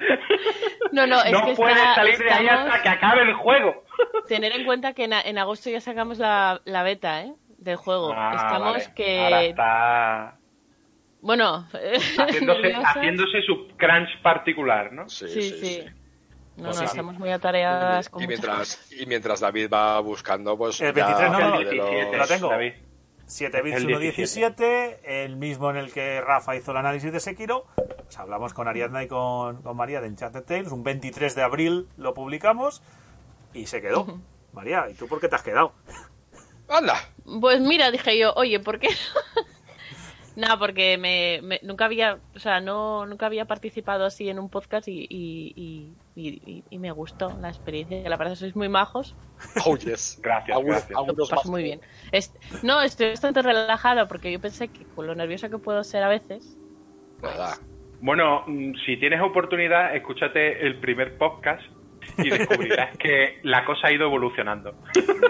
No, 0.93 1.07
no, 1.07 1.23
es 1.23 1.33
no 1.33 1.45
que 1.47 1.55
puedes 1.55 1.77
está- 1.77 1.95
salir 1.95 2.19
de 2.19 2.31
ahí 2.31 2.47
hasta 2.49 2.83
que 2.83 2.89
acabe 2.89 3.23
el 3.23 3.35
juego. 3.35 3.85
Tener 4.29 4.53
en 4.53 4.65
cuenta 4.65 4.93
que 4.93 5.05
en, 5.05 5.13
en 5.13 5.39
agosto 5.39 5.71
ya 5.71 5.81
sacamos 5.81 6.19
la, 6.19 6.61
la 6.65 6.83
beta, 6.83 7.23
¿eh? 7.23 7.33
Del 7.59 7.77
juego. 7.77 8.13
Ah, 8.15 8.33
Estamos 8.37 8.73
vale. 8.75 8.93
que... 8.95 9.25
Ahora 9.25 9.43
está 9.45 10.37
Bueno, 11.21 11.67
haciéndose, 12.19 12.75
haciéndose 12.75 13.43
su 13.43 13.69
crunch 13.77 14.21
particular, 14.23 14.93
¿no? 14.93 15.09
Sí, 15.09 15.27
Sí, 15.29 15.43
sí, 15.43 15.51
sí. 15.51 15.67
sí. 15.83 15.85
No, 16.57 16.69
no, 16.69 16.73
Sí, 16.73 16.85
estamos 16.85 17.19
muy 17.19 17.31
atareadas 17.31 18.09
con 18.09 18.23
Y 18.23 18.27
mientras, 18.27 18.91
y 18.91 19.05
mientras 19.05 19.41
David 19.41 19.69
va 19.71 20.01
buscando, 20.01 20.57
pues. 20.57 20.81
El 20.81 20.95
ya 20.95 21.07
23 21.07 21.31
no, 21.33 21.39
no, 21.39 21.59
de 21.59 21.71
El 21.71 21.77
los- 21.77 21.91
17, 21.91 22.17
Lo 22.17 22.27
tengo. 22.27 22.49
David. 22.49 22.73
7 23.27 23.61
bits 23.63 23.77
El 23.77 23.87
117, 23.87 25.25
el 25.25 25.37
mismo 25.37 25.71
en 25.71 25.77
el 25.77 25.93
que 25.93 26.21
Rafa 26.21 26.55
hizo 26.57 26.71
el 26.71 26.77
análisis 26.77 27.13
de 27.13 27.21
Sekiro. 27.21 27.67
Pues 27.77 28.19
hablamos 28.19 28.55
con 28.55 28.69
Ariadna 28.69 29.03
y 29.03 29.09
con, 29.09 29.63
con 29.63 29.77
María 29.77 30.01
de 30.01 30.07
Enchanted 30.07 30.45
Tales. 30.45 30.71
Un 30.73 30.85
23 30.85 31.35
de 31.35 31.43
abril 31.43 31.89
lo 31.97 32.15
publicamos 32.15 32.83
y 33.53 33.67
se 33.67 33.81
quedó. 33.83 34.21
María, 34.53 34.87
¿y 34.91 34.95
tú 34.95 35.09
por 35.09 35.21
qué 35.21 35.29
te 35.29 35.35
has 35.35 35.43
quedado? 35.43 35.73
¡Anda! 36.69 36.95
Pues 37.41 37.61
mira, 37.61 37.91
dije 37.91 38.17
yo, 38.19 38.33
oye, 38.35 38.61
¿por 38.61 38.79
qué? 38.79 38.89
Nada, 40.37 40.59
porque 40.59 40.99
me, 40.99 41.41
me- 41.43 41.61
nunca 41.63 41.87
había, 41.87 42.19
o 42.35 42.39
sea, 42.39 42.61
no, 42.61 43.07
nunca 43.07 43.27
había 43.27 43.47
participado 43.47 44.05
así 44.05 44.29
en 44.29 44.39
un 44.39 44.51
podcast 44.51 44.87
y, 44.89 45.07
y, 45.09 45.53
y, 45.57 45.93
y- 46.17 46.65
y 46.71 46.79
me 46.79 46.91
gustó 46.93 47.37
la 47.41 47.49
experiencia. 47.49 48.03
Que 48.03 48.09
la 48.09 48.17
verdad 48.17 48.35
sois 48.35 48.57
muy 48.57 48.69
majos, 48.69 49.15
Oh, 49.67 49.77
yes. 49.77 50.19
Gracias, 50.23 50.59
gracias. 50.65 50.91
lo 51.07 51.15
paso 51.15 51.37
más. 51.37 51.47
muy 51.47 51.63
bien. 51.63 51.81
Es- 52.13 52.33
no, 52.63 52.81
estoy 52.83 53.11
bastante 53.11 53.43
relajada 53.43 54.09
porque 54.09 54.33
yo 54.33 54.41
pensé 54.41 54.69
que 54.69 54.85
con 54.95 55.07
lo 55.07 55.15
nerviosa 55.15 55.49
que 55.51 55.59
puedo 55.59 55.85
ser 55.85 56.03
a 56.03 56.09
veces. 56.09 56.57
Nada. 57.23 57.59
Bueno, 58.01 58.45
mm, 58.47 58.75
si 58.85 58.97
tienes 58.99 59.21
oportunidad, 59.21 59.95
escúchate 59.97 60.67
el 60.67 60.79
primer 60.81 61.17
podcast 61.19 61.63
y 62.19 62.29
descubrirás 62.31 62.97
que 62.99 63.41
la 63.43 63.65
cosa 63.65 63.89
ha 63.89 63.93
ido 63.93 64.07
evolucionando. 64.07 64.73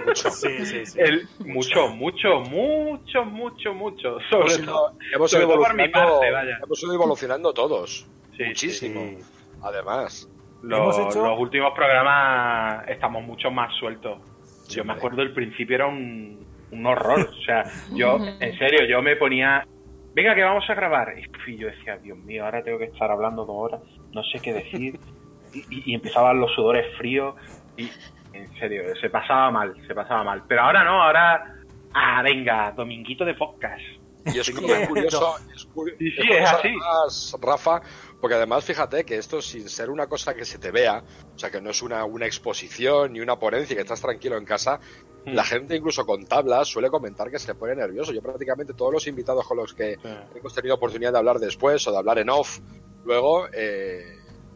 Mucho. 0.07 0.31
Sí, 0.31 0.65
sí, 0.67 0.85
sí. 0.87 0.99
El, 1.01 1.29
mucho, 1.41 1.89
mucho, 1.89 2.41
mucho, 2.41 3.25
mucho, 3.25 3.73
mucho. 3.75 4.19
Sobre 4.31 4.55
Hemos 4.55 4.67
todo. 4.67 4.93
ido, 4.93 4.99
hemos 5.15 5.31
sobre 5.31 5.45
ido 5.45 5.53
todo 5.55 5.63
por 5.65 5.75
mi 5.75 5.83
evolucionando, 5.85 6.21
parte, 6.21 6.33
vaya. 6.33 6.59
hemos 6.63 6.83
ido 6.83 6.95
evolucionando 6.95 7.53
todos. 7.55 8.07
Sí, 8.37 8.45
Muchísimo. 8.45 9.01
Sí. 9.01 9.19
Además. 9.63 10.29
Los, 10.63 10.99
Hemos 10.99 10.99
hecho- 11.15 11.27
los 11.27 11.39
últimos 11.39 11.73
programas 11.75 12.89
estamos 12.89 13.23
mucho 13.25 13.51
más 13.51 13.75
sueltos. 13.77 14.19
Sí, 14.67 14.77
Yo 14.77 14.85
me 14.85 14.95
acuerdo 14.95 15.23
el 15.23 15.33
principio 15.33 15.77
era 15.77 15.87
un, 15.87 16.45
un 16.73 16.87
horror. 16.87 17.21
O 17.31 17.43
sea, 17.45 17.65
yo, 17.95 18.19
en 18.41 18.59
serio, 18.59 18.85
yo 18.89 19.01
me 19.03 19.17
ponía. 19.17 19.67
Venga, 20.15 20.35
que 20.35 20.43
vamos 20.43 20.65
a 20.69 20.75
grabar. 20.75 21.15
Y 21.47 21.57
yo 21.57 21.67
decía, 21.69 21.99
Dios 21.99 22.19
mío, 22.19 22.45
ahora 22.45 22.63
tengo 22.63 22.79
que 22.79 22.85
estar 22.87 23.11
hablando 23.11 23.45
dos 23.45 23.57
horas, 23.57 23.81
no 24.13 24.23
sé 24.25 24.39
qué 24.41 24.53
decir. 24.53 24.99
Y, 25.55 25.61
y- 25.71 25.83
y 25.93 25.95
empezaban 25.95 26.39
los 26.41 26.53
sudores 26.55 26.85
fríos. 26.99 27.35
Y 27.79 27.89
en 28.35 28.53
serio, 28.59 28.83
se 29.01 29.09
pasaba 29.09 29.51
mal, 29.51 29.75
se 29.87 29.95
pasaba 29.95 30.23
mal. 30.25 30.43
Pero 30.49 30.63
ahora 30.63 30.85
no, 30.85 31.03
ahora. 31.03 31.55
Ah, 31.95 32.21
venga, 32.23 32.73
dominguito 32.73 33.25
de 33.25 33.33
podcast. 33.35 33.81
Y 34.27 34.39
es, 34.39 34.51
cu- 34.51 34.67
es 34.71 34.89
curioso, 34.89 35.37
es, 35.55 35.65
cu- 35.67 35.87
Sí, 35.87 35.95
sí, 35.99 36.09
es 36.09 36.17
curioso 36.27 36.43
es 36.43 36.53
así. 36.53 37.37
Rafa, 37.41 37.81
porque 38.27 38.35
además 38.35 38.65
fíjate 38.65 39.05
que 39.05 39.19
esto 39.19 39.41
sin 39.41 39.69
ser 39.69 39.89
una 39.89 40.09
cosa 40.09 40.35
que 40.35 40.45
se 40.45 40.59
te 40.59 40.73
vea, 40.73 41.01
o 41.33 41.39
sea 41.39 41.49
que 41.49 41.61
no 41.61 41.71
es 41.71 41.81
una, 41.81 42.05
una 42.05 42.27
exposición 42.27 43.13
ni 43.13 43.21
una 43.21 43.37
ponencia, 43.39 43.77
que 43.77 43.83
estás 43.83 44.01
tranquilo 44.01 44.37
en 44.37 44.45
casa, 44.45 44.81
Mm. 45.25 45.35
la 45.35 45.45
gente 45.45 45.77
incluso 45.77 46.05
con 46.07 46.25
tablas 46.25 46.67
suele 46.69 46.89
comentar 46.89 47.31
que 47.31 47.39
se 47.41 47.55
pone 47.57 47.75
nervioso. 47.77 48.13
Yo 48.13 48.23
prácticamente 48.23 48.75
todos 48.75 48.93
los 48.93 49.07
invitados 49.09 49.45
con 49.47 49.57
los 49.59 49.75
que 49.75 49.97
hemos 50.35 50.55
tenido 50.55 50.75
oportunidad 50.77 51.13
de 51.13 51.19
hablar 51.19 51.39
después 51.39 51.87
o 51.87 51.93
de 51.93 51.99
hablar 51.99 52.19
en 52.19 52.31
off, 52.31 52.59
luego 53.05 53.47
eh, 53.53 54.05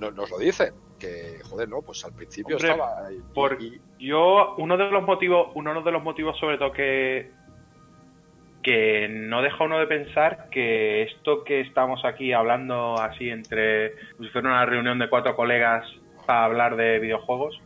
no- 0.01 0.10
nos 0.12 0.30
lo 0.30 0.38
dicen. 0.38 0.74
Que, 0.98 1.38
joder, 1.48 1.68
no, 1.68 1.80
pues 1.82 2.05
al 2.05 2.12
principio 2.12 2.56
Hombre, 2.56 2.70
estaba... 2.72 3.06
ahí. 3.06 3.20
por- 3.34 3.60
y- 3.62 3.80
Yo, 3.98 4.55
uno 4.59 4.76
de 4.76 4.90
los 4.90 5.02
motivos, 5.02 5.48
uno 5.55 5.80
de 5.82 5.90
los 5.92 6.02
motivos 6.02 6.36
sobre 6.38 6.59
todo 6.59 6.72
que, 6.72 7.32
que 8.62 9.08
no 9.08 9.42
deja 9.42 9.64
uno 9.64 9.78
de 9.78 9.86
pensar 9.86 10.48
que 10.50 11.02
esto 11.02 11.44
que 11.44 11.60
estamos 11.60 12.04
aquí 12.04 12.32
hablando 12.32 12.94
así 13.00 13.30
entre, 13.30 13.94
si 14.18 14.28
fuera 14.28 14.48
una 14.50 14.66
reunión 14.66 14.98
de 14.98 15.08
cuatro 15.08 15.34
colegas 15.34 15.86
para 16.26 16.44
hablar 16.44 16.76
de 16.76 16.98
videojuegos, 16.98 17.58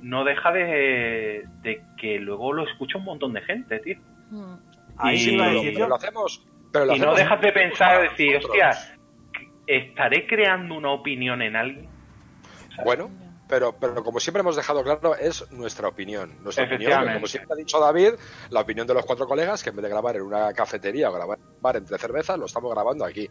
no 0.00 0.24
deja 0.24 0.52
de, 0.52 1.44
de 1.62 1.82
que 1.98 2.18
luego 2.18 2.52
lo 2.52 2.64
escucha 2.64 2.98
un 2.98 3.04
montón 3.04 3.32
de 3.32 3.42
gente, 3.42 3.78
tío. 3.80 3.96
Mm. 4.30 4.54
Ahí 4.98 5.16
Y- 5.16 5.18
sí 5.18 5.36
pero, 5.74 5.88
lo 5.88 5.94
hacemos... 5.96 6.46
Pero 6.72 6.84
lo 6.84 6.94
Y 6.96 6.98
no 6.98 7.14
dejas 7.14 7.40
de 7.40 7.52
pensar, 7.52 8.02
decir, 8.02 8.36
hostia, 8.36 8.70
¿estaré 9.66 10.26
creando 10.26 10.74
una 10.76 10.90
opinión 10.90 11.42
en 11.42 11.56
alguien? 11.56 11.88
Bueno, 12.84 13.10
pero, 13.48 13.72
pero 13.78 14.02
como 14.02 14.20
siempre 14.20 14.40
hemos 14.40 14.56
dejado 14.56 14.82
claro, 14.82 15.14
es 15.16 15.50
nuestra 15.52 15.88
opinión. 15.88 16.42
Nuestra 16.42 16.64
opinión, 16.64 17.12
como 17.14 17.26
siempre 17.26 17.52
ha 17.52 17.56
dicho 17.56 17.80
David, 17.80 18.14
la 18.50 18.60
opinión 18.60 18.86
de 18.86 18.94
los 18.94 19.04
cuatro 19.04 19.26
colegas, 19.26 19.62
que 19.62 19.70
en 19.70 19.76
vez 19.76 19.82
de 19.84 19.88
grabar 19.88 20.16
en 20.16 20.22
una 20.22 20.52
cafetería 20.52 21.10
o 21.10 21.12
grabar 21.12 21.38
entre 21.76 21.98
cervezas, 21.98 22.38
lo 22.38 22.46
estamos 22.46 22.72
grabando 22.72 23.04
aquí. 23.04 23.28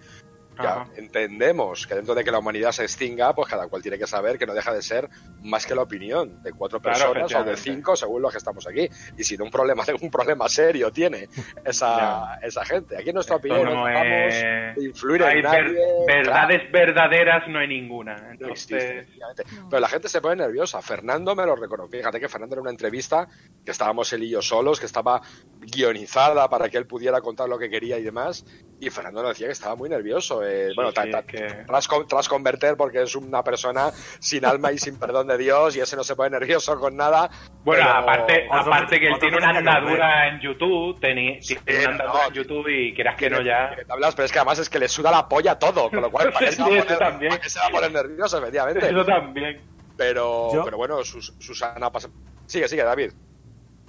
Ya 0.63 0.87
entendemos 0.95 1.85
que 1.87 1.95
dentro 1.95 2.15
de 2.15 2.23
que 2.23 2.31
la 2.31 2.39
humanidad 2.39 2.71
se 2.71 2.83
extinga, 2.83 3.33
pues 3.35 3.49
cada 3.49 3.67
cual 3.67 3.81
tiene 3.81 3.97
que 3.97 4.07
saber 4.07 4.37
que 4.37 4.45
no 4.45 4.53
deja 4.53 4.73
de 4.73 4.81
ser 4.81 5.09
más 5.43 5.65
que 5.65 5.75
la 5.75 5.81
opinión 5.81 6.41
de 6.41 6.51
cuatro 6.53 6.79
Claro, 6.81 7.13
personas 7.13 7.35
o 7.35 7.43
de 7.43 7.57
cinco, 7.57 7.95
según 7.95 8.21
los 8.21 8.31
que 8.31 8.37
estamos 8.37 8.65
aquí. 8.67 8.87
Y 9.17 9.23
si 9.23 9.37
no 9.37 9.45
un 9.45 9.51
problema, 9.51 9.83
un 10.01 10.09
problema 10.11 10.47
serio 10.49 10.91
tiene 10.91 11.27
esa, 11.65 12.39
esa 12.41 12.63
gente. 12.65 12.97
Aquí 12.97 13.11
nuestra 13.13 13.35
Esto 13.37 13.47
opinión 13.47 13.73
no 13.73 13.83
tratamos 13.85 14.33
es- 14.33 14.75
de 14.75 14.83
influir 14.85 15.23
Hay 15.23 15.37
en 15.39 15.43
ver- 15.43 15.65
nadie. 15.71 15.85
verdades 16.07 16.71
verdaderas 16.71 17.47
no 17.49 17.59
hay 17.59 17.67
ninguna. 17.67 18.15
No 18.39 18.47
existe, 18.49 18.99
Entonces. 18.99 19.45
Pero 19.69 19.79
la 19.79 19.87
gente 19.87 20.07
se 20.09 20.21
pone 20.21 20.35
nerviosa. 20.37 20.81
Fernando 20.81 21.35
me 21.35 21.45
lo 21.45 21.55
reconoció. 21.55 21.99
Fíjate 21.99 22.19
que 22.19 22.29
Fernando 22.29 22.55
era 22.55 22.61
una 22.61 22.71
entrevista 22.71 23.27
que 23.63 23.71
estábamos 23.71 24.11
él 24.13 24.23
y 24.23 24.29
yo 24.29 24.41
solos, 24.41 24.79
que 24.79 24.85
estaba 24.85 25.21
guionizada 25.59 26.47
para 26.49 26.69
que 26.69 26.77
él 26.77 26.85
pudiera 26.87 27.21
contar 27.21 27.49
lo 27.49 27.57
que 27.57 27.69
quería 27.69 27.97
y 27.97 28.03
demás. 28.03 28.45
Y 28.85 28.91
Fernando 28.91 29.23
nos 29.23 29.29
decía 29.31 29.47
que 29.47 29.53
estaba 29.53 29.75
muy 29.75 29.89
nervioso. 29.89 30.43
eh, 30.45 30.67
Sí, 30.69 30.75
bueno, 30.75 30.91
sí, 30.91 31.09
ta- 31.09 31.23
que- 31.23 31.63
tras, 31.65 31.87
con- 31.87 32.07
tras 32.07 32.29
converter 32.29 32.77
porque 32.77 33.01
es 33.01 33.15
una 33.15 33.43
persona 33.43 33.89
sin 34.19 34.45
alma 34.45 34.71
y 34.71 34.77
sin 34.77 34.99
perdón 34.99 35.25
de 35.27 35.39
Dios 35.39 35.75
y 35.75 35.79
ese 35.79 35.95
no 35.95 36.03
se 36.03 36.15
pone 36.15 36.29
nervioso 36.29 36.79
con 36.79 36.95
nada. 36.95 37.27
Bueno, 37.63 37.83
pero- 37.83 37.97
aparte, 37.97 38.47
aparte 38.51 38.99
que- 38.99 39.07
él 39.07 39.15
tiene 39.19 39.37
una 39.37 39.49
andadura 39.49 40.27
en 40.27 40.39
YouTube, 40.39 40.99
teni- 40.99 41.41
Sí, 41.41 41.55
tiene 41.65 41.79
una 41.85 41.91
andadura 41.93 42.21
no, 42.21 42.27
en 42.27 42.33
YouTube 42.35 42.67
y 42.67 42.93
quieras 42.93 43.15
que 43.15 43.27
no 43.27 43.37
Tiene- 43.37 43.49
ya... 43.49 43.67
tiene 43.69 43.85
tablas, 43.85 44.13
pero 44.13 44.25
es 44.27 44.31
que 44.31 44.37
además 44.37 44.59
es 44.59 44.69
que 44.69 44.77
le 44.77 44.87
suda 44.87 45.09
la 45.09 45.27
polla 45.27 45.57
todo, 45.57 45.89
con 45.89 46.01
lo 46.01 46.11
cual 46.11 46.31
¿para 46.31 46.45
qué 46.45 46.51
se 46.51 46.61
va 46.61 46.67
a 46.67 46.69
poner, 46.69 46.97
también. 46.99 47.29
para 47.31 47.41
qué 47.41 47.49
se 47.49 47.59
va 47.59 47.65
a 47.65 47.69
poner 47.71 47.91
nervioso, 47.91 48.37
efectivamente? 48.37 48.87
Eso 48.87 49.03
también. 49.03 49.61
Pero, 49.97 50.53
Yo- 50.53 50.63
pero 50.63 50.77
bueno, 50.77 51.03
Sus- 51.03 51.33
Susana 51.39 51.91
pasa... 51.91 52.07
Sigue, 52.45 52.67
sigue, 52.67 52.83
David. 52.83 53.13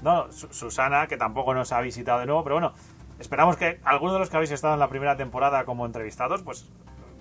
No, 0.01 0.31
Su- 0.33 0.53
Susana, 0.53 1.07
que 1.07 1.17
tampoco 1.19 1.53
nos 1.53 1.71
ha 1.73 1.81
visitado 1.83 2.21
de 2.21 2.27
nuevo, 2.27 2.43
pero 2.45 2.55
bueno, 2.57 2.75
esperamos 3.19 3.57
que 3.57 3.81
alguno 3.85 4.15
de 4.15 4.19
los 4.21 4.31
que 4.31 4.37
habéis 4.37 4.51
estado 4.53 4.75
en 4.75 4.81
la 4.81 4.89
primera 4.89 5.17
temporada 5.17 5.65
como 5.65 5.87
entrevistados, 5.87 6.43
pues 6.43 6.67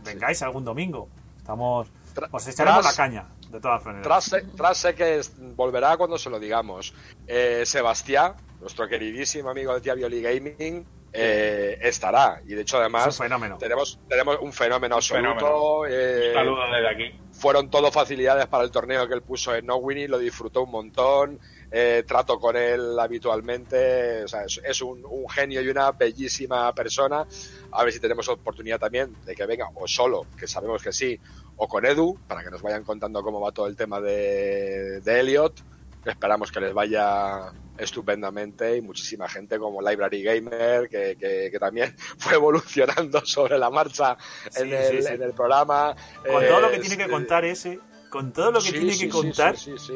vengáis 0.04 0.42
algún 0.42 0.66
domingo. 0.66 1.08
Estamos. 1.38 1.88
Os 2.32 2.48
echaremos 2.48 2.82
tras- 2.82 2.98
la 2.98 3.04
caña, 3.04 3.26
de 3.52 3.60
todas 3.60 3.84
maneras. 3.86 4.04
Tras, 4.08 4.24
sé- 4.24 4.44
tras 4.56 4.78
sé 4.78 4.96
que 4.96 5.22
volverá 5.56 5.98
cuando 5.98 6.18
se 6.18 6.30
lo 6.30 6.40
digamos. 6.40 6.94
Eh, 7.28 7.64
Sebastián, 7.66 8.34
nuestro 8.62 8.88
queridísimo 8.88 9.50
amigo 9.50 9.74
de 9.74 9.82
Tía 9.82 9.94
Violi 9.96 10.22
Gaming, 10.22 10.86
eh, 11.14 11.78
estará. 11.82 12.42
Y 12.46 12.54
de 12.56 12.62
hecho, 12.62 12.78
además, 12.78 13.08
un 13.08 13.26
fenómeno. 13.26 13.58
tenemos, 13.58 14.00
tenemos 14.10 14.38
un 14.42 14.52
fenómeno 14.54 14.96
absoluto. 14.96 15.36
fenómeno. 15.36 15.86
eh, 15.88 16.32
Saludos 16.34 16.66
desde 16.72 16.90
aquí. 16.90 17.20
fueron 17.32 17.70
todo 17.70 17.92
facilidades 17.92 18.48
para 18.48 18.64
el 18.64 18.72
torneo 18.72 19.08
que 19.08 19.14
él 19.14 19.22
puso 19.22 19.54
en 19.56 19.66
No 19.66 19.76
Winnie, 19.78 20.08
lo 20.08 20.18
disfrutó 20.18 20.64
un 20.64 20.72
montón. 20.72 21.40
Eh, 21.72 22.04
trato 22.08 22.40
con 22.40 22.56
él 22.56 22.98
habitualmente. 23.00 24.24
O 24.24 24.28
sea, 24.28 24.44
es, 24.46 24.60
es 24.64 24.82
un, 24.82 25.04
un 25.06 25.28
genio 25.30 25.62
y 25.62 25.70
una 25.70 25.92
bellísima 25.92 26.74
persona. 26.74 27.26
A 27.72 27.84
ver 27.84 27.94
si 27.94 28.00
tenemos 28.00 28.28
oportunidad 28.30 28.80
también 28.80 29.18
de 29.26 29.36
que 29.36 29.46
venga, 29.46 29.68
o 29.76 29.88
solo, 29.88 30.28
que 30.38 30.48
sabemos 30.48 30.82
que 30.82 30.92
sí, 30.94 31.20
o 31.58 31.68
con 31.68 31.86
Edu, 31.86 32.20
para 32.28 32.44
que 32.44 32.50
nos 32.52 32.62
vayan 32.62 32.84
contando 32.84 33.22
cómo 33.24 33.40
va 33.42 33.52
todo 33.52 33.68
el 33.68 33.76
tema 33.76 34.00
de, 34.02 35.02
de 35.02 35.20
Elliot. 35.20 35.62
Esperamos 36.06 36.52
que 36.52 36.60
les 36.60 36.74
vaya 36.74 37.52
estupendamente 37.78 38.78
y 38.78 38.82
muchísima 38.82 39.28
gente 39.28 39.58
como 39.60 39.82
Library 39.82 40.22
Gamer, 40.24 40.88
que, 40.88 41.18
que- 41.18 41.50
que 41.52 41.60
también 41.60 41.94
fue 42.18 42.36
evolucionando 42.36 43.26
sobre 43.26 43.58
la 43.58 43.70
marcha 43.70 44.18
en, 44.56 44.68
Sí, 44.68 44.74
el, 44.74 45.02
sí, 45.02 45.08
sí. 45.08 45.14
en 45.14 45.24
el 45.24 45.34
programa. 45.34 45.96
Con 46.26 46.46
todo 46.46 46.62
lo 46.62 46.70
que 46.70 46.78
Eh, 46.78 46.80
tiene 46.80 46.98
que 46.98 47.04
eh, 47.04 47.10
contar 47.10 47.44
ese, 47.46 47.80
con 48.10 48.32
todo 48.32 48.52
lo 48.52 48.62
que 48.62 48.72
tiene 48.72 48.92
que 48.92 48.94
sí, 48.98 49.10
contar, 49.10 49.58
Sí, 49.58 49.74
sí, 49.78 49.94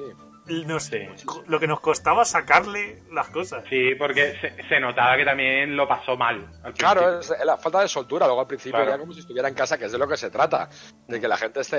nos- 0.66 0.84
Sí. 0.86 1.00
lo 1.48 1.60
que 1.60 1.68
nos 1.68 1.80
costaba 1.80 2.26
sacarle 2.26 3.02
las 3.12 3.28
cosas. 3.30 3.64
Sí, 3.70 3.96
porque 3.98 4.36
se, 4.42 4.68
se 4.68 4.80
notaba 4.80 5.16
que 5.18 5.26
también 5.26 5.76
lo 5.76 5.88
pasó 5.88 6.16
mal. 6.18 6.46
al 6.64 6.74
Claro, 6.74 7.20
es 7.20 7.34
la 7.44 7.58
falta 7.58 7.82
de 7.82 7.88
soltura. 7.88 8.26
Luego 8.26 8.42
al 8.42 8.48
principio 8.48 8.78
Claro. 8.78 8.90
era 8.92 9.00
como 9.00 9.14
si 9.14 9.20
estuviera 9.20 9.48
en 9.48 9.56
casa, 9.56 9.78
que 9.78 9.86
es 9.86 9.92
de 9.92 9.98
lo 9.98 10.08
que 10.08 10.18
se 10.18 10.30
trata. 10.30 10.70
De 11.08 11.20
que 11.20 11.28
la 11.28 11.38
gente 11.38 11.62
esté. 11.62 11.78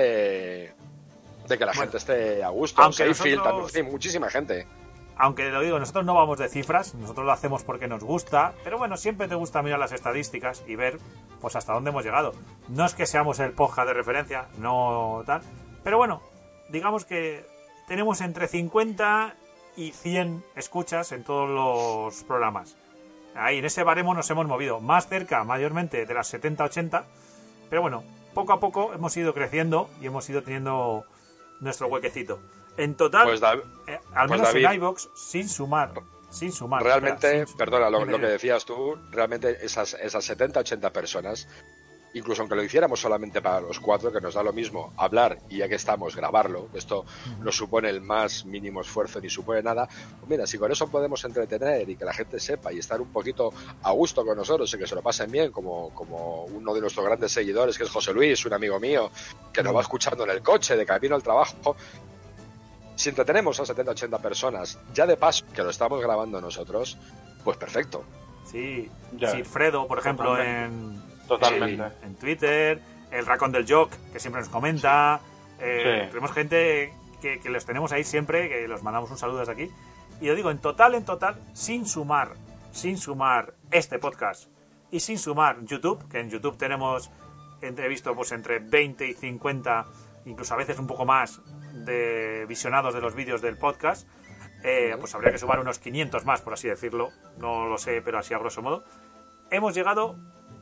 De 1.47 1.57
que 1.57 1.65
la 1.65 1.71
Bueno, 1.71 1.81
gente 1.81 1.97
esté 1.97 2.43
a 2.43 2.49
gusto. 2.49 2.81
aunque 2.81 2.97
Seyfield 3.13 3.39
nosotros- 3.43 3.71
sí, 3.71 3.83
muchísima 3.83 4.29
gente. 4.29 4.65
aunque 5.17 5.49
lo 5.51 5.61
digo, 5.61 5.77
nosotros 5.77 6.03
no 6.05 6.15
vamos 6.15 6.39
de 6.39 6.49
cifras, 6.49 6.95
nosotros 6.95 7.25
lo 7.25 7.31
hacemos 7.31 7.63
porque 7.63 7.87
nos 7.87 8.03
gusta, 8.03 8.53
pero 8.63 8.79
bueno, 8.79 8.97
siempre 8.97 9.27
te 9.27 9.35
gusta 9.35 9.61
mirar 9.61 9.77
las 9.77 9.91
estadísticas 9.91 10.63
y 10.67 10.75
ver 10.75 10.97
pues 11.41 11.55
hasta 11.55 11.73
dónde 11.73 11.91
hemos 11.91 12.03
llegado. 12.03 12.31
No 12.69 12.85
es 12.85 12.95
que 12.95 13.05
seamos 13.05 13.39
el 13.39 13.51
poja 13.51 13.85
de 13.85 13.93
referencia, 13.93 14.47
no 14.57 15.21
tal, 15.27 15.41
pero 15.83 15.97
bueno, 15.97 16.21
digamos 16.69 17.05
que 17.05 17.45
tenemos 17.91 18.21
entre 18.21 18.47
50 18.47 19.35
y 19.75 19.91
100 19.91 20.45
escuchas 20.55 21.11
en 21.11 21.25
todos 21.25 21.49
los 21.49 22.23
programas. 22.23 22.77
Ahí 23.35 23.57
en 23.57 23.65
ese 23.65 23.83
baremo 23.83 24.13
nos 24.13 24.29
hemos 24.29 24.47
movido, 24.47 24.79
más 24.79 25.09
cerca 25.09 25.43
mayormente 25.43 26.05
de 26.05 26.13
las 26.13 26.33
70-80, 26.33 27.03
pero 27.69 27.81
bueno, 27.81 28.05
poco 28.33 28.53
a 28.53 28.61
poco 28.61 28.93
hemos 28.93 29.17
ido 29.17 29.33
creciendo 29.33 29.89
y 29.99 30.05
hemos 30.05 30.29
ido 30.29 30.41
teniendo 30.41 31.03
nuestro 31.59 31.87
huequecito. 31.87 32.39
En 32.77 32.95
total, 32.95 33.25
Pues, 33.27 33.41
eh, 33.87 33.99
al 34.15 34.27
pues, 34.29 34.39
menos 34.39 34.53
David- 34.53 34.65
en 34.67 34.73
iVox, 34.75 35.09
sin 35.13 35.49
sumar, 35.49 35.91
sin 36.29 36.53
sumar. 36.53 36.81
Realmente, 36.81 37.27
espera, 37.27 37.45
sin- 37.47 37.57
perdona, 37.57 37.89
lo, 37.89 38.05
lo 38.05 38.19
que 38.21 38.25
decías 38.25 38.63
tú, 38.63 38.95
realmente 39.11 39.65
esas, 39.65 39.95
esas 39.95 40.23
70, 40.23 40.61
80 40.61 40.93
personas, 40.93 41.45
incluso 42.13 42.41
aunque 42.41 42.55
lo 42.55 42.63
hiciéramos 42.63 42.99
solamente 42.99 43.41
para 43.41 43.61
los 43.61 43.79
cuatro, 43.79 44.11
que 44.11 44.19
nos 44.19 44.33
da 44.33 44.43
lo 44.43 44.53
mismo 44.53 44.93
hablar 44.97 45.39
y 45.49 45.57
ya 45.57 45.67
que 45.69 45.75
estamos, 45.75 46.15
grabarlo, 46.15 46.69
que 46.71 46.77
esto 46.77 47.05
no 47.39 47.51
supone 47.51 47.89
el 47.89 48.01
más 48.01 48.45
mínimo 48.45 48.81
esfuerzo 48.81 49.19
ni 49.21 49.29
supone 49.29 49.61
nada, 49.63 49.87
pues 49.87 50.29
mira, 50.29 50.45
si 50.45 50.57
con 50.57 50.71
eso 50.71 50.89
podemos 50.89 51.23
entretener 51.23 51.89
y 51.89 51.95
que 51.95 52.05
la 52.05 52.13
gente 52.13 52.39
sepa 52.39 52.73
y 52.73 52.79
estar 52.79 52.99
un 52.99 53.09
poquito 53.09 53.53
a 53.83 53.91
gusto 53.91 54.25
con 54.25 54.37
nosotros 54.37 54.73
y 54.73 54.77
que 54.77 54.87
se 54.87 54.95
lo 54.95 55.01
pasen 55.01 55.31
bien, 55.31 55.51
como, 55.51 55.89
como 55.91 56.45
uno 56.45 56.73
de 56.73 56.81
nuestros 56.81 57.05
grandes 57.05 57.31
seguidores, 57.31 57.77
que 57.77 57.83
es 57.83 57.89
José 57.89 58.13
Luis, 58.13 58.45
un 58.45 58.53
amigo 58.53 58.79
mío, 58.79 59.11
que 59.53 59.63
nos 59.63 59.75
va 59.75 59.81
escuchando 59.81 60.23
en 60.23 60.31
el 60.31 60.41
coche, 60.41 60.75
de 60.75 60.85
camino 60.85 61.15
al 61.15 61.23
trabajo, 61.23 61.75
si 62.95 63.09
entretenemos 63.09 63.59
a 63.59 63.65
70, 63.65 63.91
80 63.91 64.17
personas, 64.19 64.77
ya 64.93 65.07
de 65.07 65.17
paso 65.17 65.45
que 65.55 65.63
lo 65.63 65.69
estamos 65.69 66.01
grabando 66.01 66.39
nosotros, 66.41 66.97
pues 67.43 67.57
perfecto. 67.57 68.03
Sí, 68.45 68.89
Ya. 69.17 69.31
sí, 69.31 69.43
Fredo, 69.43 69.87
por 69.87 69.99
ejemplo, 69.99 70.39
en, 70.39 71.01
Totalmente. 71.39 71.83
en, 72.01 72.09
en 72.09 72.15
Twitter, 72.15 72.79
el 73.11 73.25
Racón 73.25 73.51
del 73.51 73.65
Jock, 73.71 73.91
que 74.11 74.19
siempre 74.19 74.41
nos 74.41 74.49
comenta. 74.49 75.19
eh, 75.59 76.01
Sí. 76.03 76.09
Tenemos 76.09 76.31
gente 76.31 76.93
que, 77.21 77.39
que 77.39 77.49
los 77.49 77.65
tenemos 77.65 77.91
ahí 77.91 78.03
siempre, 78.03 78.49
que 78.49 78.67
los 78.67 78.83
mandamos 78.83 79.11
un 79.11 79.17
saludo 79.17 79.39
desde 79.39 79.51
aquí. 79.53 79.71
Y 80.19 80.25
yo 80.25 80.35
digo, 80.35 80.51
en 80.51 80.59
total, 80.59 80.95
en 80.95 81.05
total, 81.05 81.35
sin 81.53 81.85
sumar, 81.85 82.33
sin 82.71 82.97
sumar 82.97 83.53
este 83.71 83.97
podcast 83.99 84.49
y 84.91 84.99
sin 84.99 85.17
sumar 85.17 85.57
YouTube, 85.63 86.07
que 86.09 86.19
en 86.19 86.29
YouTube 86.29 86.57
tenemos 86.57 87.09
entrevisto 87.61 88.15
pues 88.15 88.31
entre 88.31 88.59
20 88.59 89.07
y 89.07 89.13
50, 89.13 89.85
incluso 90.25 90.53
a 90.53 90.57
veces 90.57 90.77
un 90.79 90.87
poco 90.87 91.05
más, 91.05 91.41
de 91.73 92.45
visionados 92.47 92.93
de 92.93 93.01
los 93.01 93.15
vídeos 93.15 93.41
del 93.41 93.57
podcast, 93.57 94.07
eh, 94.63 94.95
pues 94.99 95.13
habría 95.15 95.31
que 95.31 95.37
sumar 95.39 95.59
unos 95.59 95.79
500 95.79 96.25
más, 96.25 96.41
por 96.41 96.53
así 96.53 96.67
decirlo. 96.67 97.09
No 97.37 97.65
lo 97.67 97.77
sé, 97.77 98.01
pero 98.03 98.19
así 98.19 98.33
a 98.33 98.37
grosso 98.39 98.61
modo. 98.61 98.83
Hemos 99.49 99.73
llegado, 99.73 100.17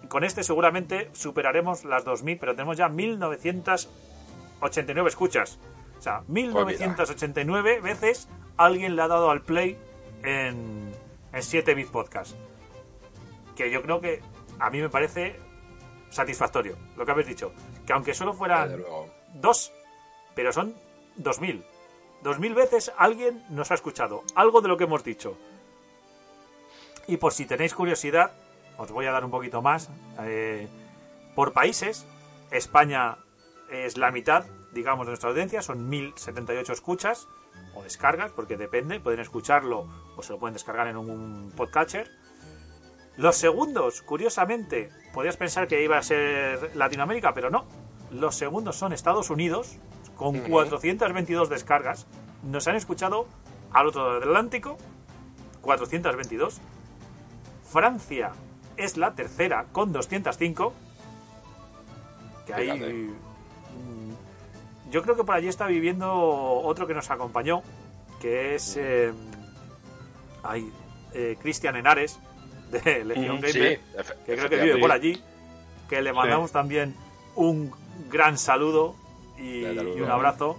con 0.09 0.23
este 0.23 0.43
seguramente 0.43 1.09
superaremos 1.13 1.85
las 1.85 2.03
2000, 2.03 2.39
pero 2.39 2.55
tenemos 2.55 2.77
ya 2.77 2.89
1989 2.89 5.09
escuchas. 5.09 5.59
O 5.97 6.01
sea, 6.01 6.23
1989 6.27 7.79
veces 7.79 8.27
alguien 8.57 8.95
le 8.95 9.03
ha 9.03 9.07
dado 9.07 9.29
al 9.29 9.41
play 9.41 9.77
en, 10.23 10.91
en 11.31 11.43
7 11.43 11.75
bit 11.75 11.89
podcast. 11.89 12.35
Que 13.55 13.69
yo 13.71 13.83
creo 13.83 14.01
que 14.01 14.21
a 14.59 14.69
mí 14.69 14.81
me 14.81 14.89
parece 14.89 15.39
satisfactorio 16.09 16.75
lo 16.97 17.05
que 17.05 17.11
habéis 17.11 17.27
dicho. 17.27 17.53
Que 17.85 17.93
aunque 17.93 18.13
solo 18.13 18.33
fueran 18.33 18.83
dos, 19.35 19.71
pero 20.35 20.51
son 20.51 20.75
2000. 21.17 21.63
2000 22.23 22.53
veces 22.53 22.91
alguien 22.97 23.43
nos 23.49 23.71
ha 23.71 23.75
escuchado 23.75 24.23
algo 24.35 24.61
de 24.61 24.67
lo 24.67 24.77
que 24.77 24.83
hemos 24.85 25.03
dicho. 25.03 25.37
Y 27.07 27.17
por 27.17 27.33
si 27.33 27.45
tenéis 27.45 27.73
curiosidad, 27.73 28.33
os 28.79 28.91
voy 28.91 29.05
a 29.05 29.11
dar 29.11 29.23
un 29.23 29.31
poquito 29.31 29.61
más. 29.61 29.89
eh, 30.21 30.67
por 31.35 31.53
países, 31.53 32.05
España 32.51 33.17
es 33.71 33.97
la 33.97 34.11
mitad, 34.11 34.45
digamos, 34.73 35.05
de 35.05 35.11
nuestra 35.11 35.29
audiencia, 35.29 35.61
son 35.61 35.87
1078 35.87 36.73
escuchas 36.73 37.27
o 37.75 37.83
descargas, 37.83 38.31
porque 38.31 38.57
depende, 38.57 38.99
pueden 38.99 39.19
escucharlo 39.19 39.87
o 40.17 40.23
se 40.23 40.33
lo 40.33 40.39
pueden 40.39 40.53
descargar 40.53 40.87
en 40.87 40.97
un 40.97 41.53
podcatcher. 41.55 42.09
Los 43.15 43.35
segundos, 43.37 44.01
curiosamente, 44.01 44.89
podrías 45.13 45.37
pensar 45.37 45.67
que 45.67 45.83
iba 45.83 45.97
a 45.97 46.03
ser 46.03 46.75
Latinoamérica, 46.75 47.33
pero 47.33 47.49
no. 47.49 47.65
Los 48.11 48.35
segundos 48.35 48.75
son 48.77 48.91
Estados 48.91 49.29
Unidos, 49.29 49.77
con 50.15 50.39
Ujú. 50.39 50.49
422 50.49 51.49
descargas. 51.49 52.07
Nos 52.43 52.67
han 52.67 52.75
escuchado 52.75 53.27
al 53.71 53.87
otro 53.87 54.01
lado 54.03 54.19
del 54.19 54.29
Atlántico, 54.29 54.77
422. 55.61 56.59
Francia 57.69 58.31
es 58.79 58.97
la 58.97 59.13
tercera, 59.13 59.65
con 59.71 59.93
205. 59.93 60.73
Que 62.45 62.53
ahí. 62.53 62.79
Mm, 62.79 64.11
Yo 64.91 65.01
creo 65.03 65.15
que 65.15 65.23
por 65.23 65.35
allí 65.35 65.47
está 65.47 65.67
viviendo 65.67 66.11
otro 66.13 66.87
que 66.87 66.93
nos 66.93 67.09
acompañó, 67.11 67.61
que 68.21 68.55
es. 68.55 68.75
eh, 68.77 69.13
ay, 70.43 70.71
eh, 71.13 71.37
Cristian 71.41 71.75
Henares, 71.75 72.19
de 72.71 72.79
Legión 73.05 73.37
Mm, 73.37 73.41
Gamer 73.41 73.51
Sí, 73.53 73.59
que 74.25 74.35
creo 74.35 74.49
que 74.49 74.57
vive 74.57 74.77
por 74.79 74.91
allí, 74.91 75.21
que 75.89 76.01
le 76.01 76.13
mandamos 76.13 76.51
también 76.51 76.95
un 77.35 77.71
gran 78.09 78.37
saludo 78.37 78.95
y 79.37 79.63
un 80.01 80.09
abrazo. 80.09 80.57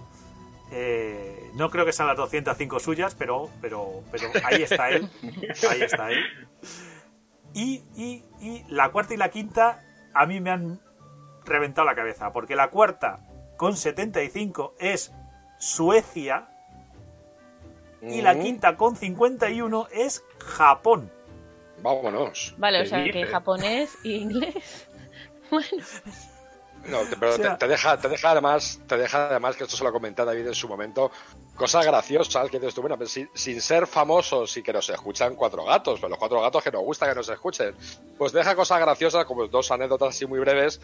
Eh, 0.73 1.51
no 1.55 1.69
creo 1.69 1.85
que 1.85 1.91
sean 1.91 2.07
las 2.07 2.15
205 2.15 2.79
suyas, 2.79 3.13
pero, 3.15 3.49
pero, 3.59 4.03
pero 4.09 4.29
ahí 4.45 4.63
está 4.63 4.89
él. 4.89 5.09
Ahí 5.69 5.81
está 5.81 6.09
él. 6.11 6.19
Y, 7.53 7.83
y, 7.95 8.23
y 8.39 8.63
la 8.69 8.91
cuarta 8.91 9.13
y 9.13 9.17
la 9.17 9.29
quinta 9.29 9.83
a 10.13 10.25
mí 10.25 10.39
me 10.39 10.51
han 10.51 10.79
reventado 11.45 11.85
la 11.85 11.95
cabeza, 11.95 12.31
porque 12.31 12.55
la 12.55 12.69
cuarta 12.69 13.19
con 13.57 13.75
75 13.75 14.75
es 14.79 15.13
Suecia 15.57 16.49
y 18.01 18.21
la 18.21 18.39
quinta 18.39 18.77
con 18.77 18.95
51 18.95 19.87
es 19.91 20.23
Japón. 20.39 21.11
Vámonos. 21.83 22.55
Vale, 22.57 22.79
o 22.79 22.83
¿Qué 22.83 22.89
sea 22.89 23.03
que 23.03 23.25
japonés 23.25 23.95
e 24.03 24.09
inglés. 24.09 24.87
Bueno, 25.51 25.83
No, 26.87 26.99
te- 27.01 27.15
pero 27.17 27.33
O 27.33 27.37
sea- 27.37 27.53
te, 27.57 27.65
te 27.65 27.67
deja, 27.71 27.97
te 27.97 28.09
deja 28.09 28.31
además, 28.31 28.79
te 28.87 28.97
deja 28.97 29.29
además 29.29 29.55
que 29.55 29.63
esto 29.65 29.77
se 29.77 29.83
lo 29.83 29.91
comenté 29.91 30.21
a 30.23 30.25
David 30.25 30.47
en 30.47 30.55
su 30.55 30.67
momento, 30.67 31.11
cosas 31.55 31.85
graciosas 31.85 32.49
que 32.49 32.57
dices 32.59 32.73
tú, 32.73 32.81
bueno, 32.81 32.97
pero 32.97 33.09
sin, 33.09 33.29
sin 33.33 33.61
ser 33.61 33.85
famosos 33.87 34.55
y 34.57 34.63
que 34.63 34.73
nos 34.73 34.89
escuchan 34.89 35.35
cuatro 35.35 35.63
gatos, 35.63 35.99
pero 35.99 36.09
los 36.09 36.17
cuatro 36.19 36.41
gatos 36.41 36.63
que 36.63 36.71
nos 36.71 36.81
gusta 36.81 37.07
que 37.07 37.15
nos 37.15 37.29
escuchen, 37.29 37.75
pues 38.17 38.31
deja 38.31 38.55
cosas 38.55 38.79
graciosas 38.79 39.25
como 39.25 39.47
dos 39.47 39.69
anécdotas 39.71 40.09
así 40.09 40.25
muy 40.25 40.39
breves, 40.39 40.81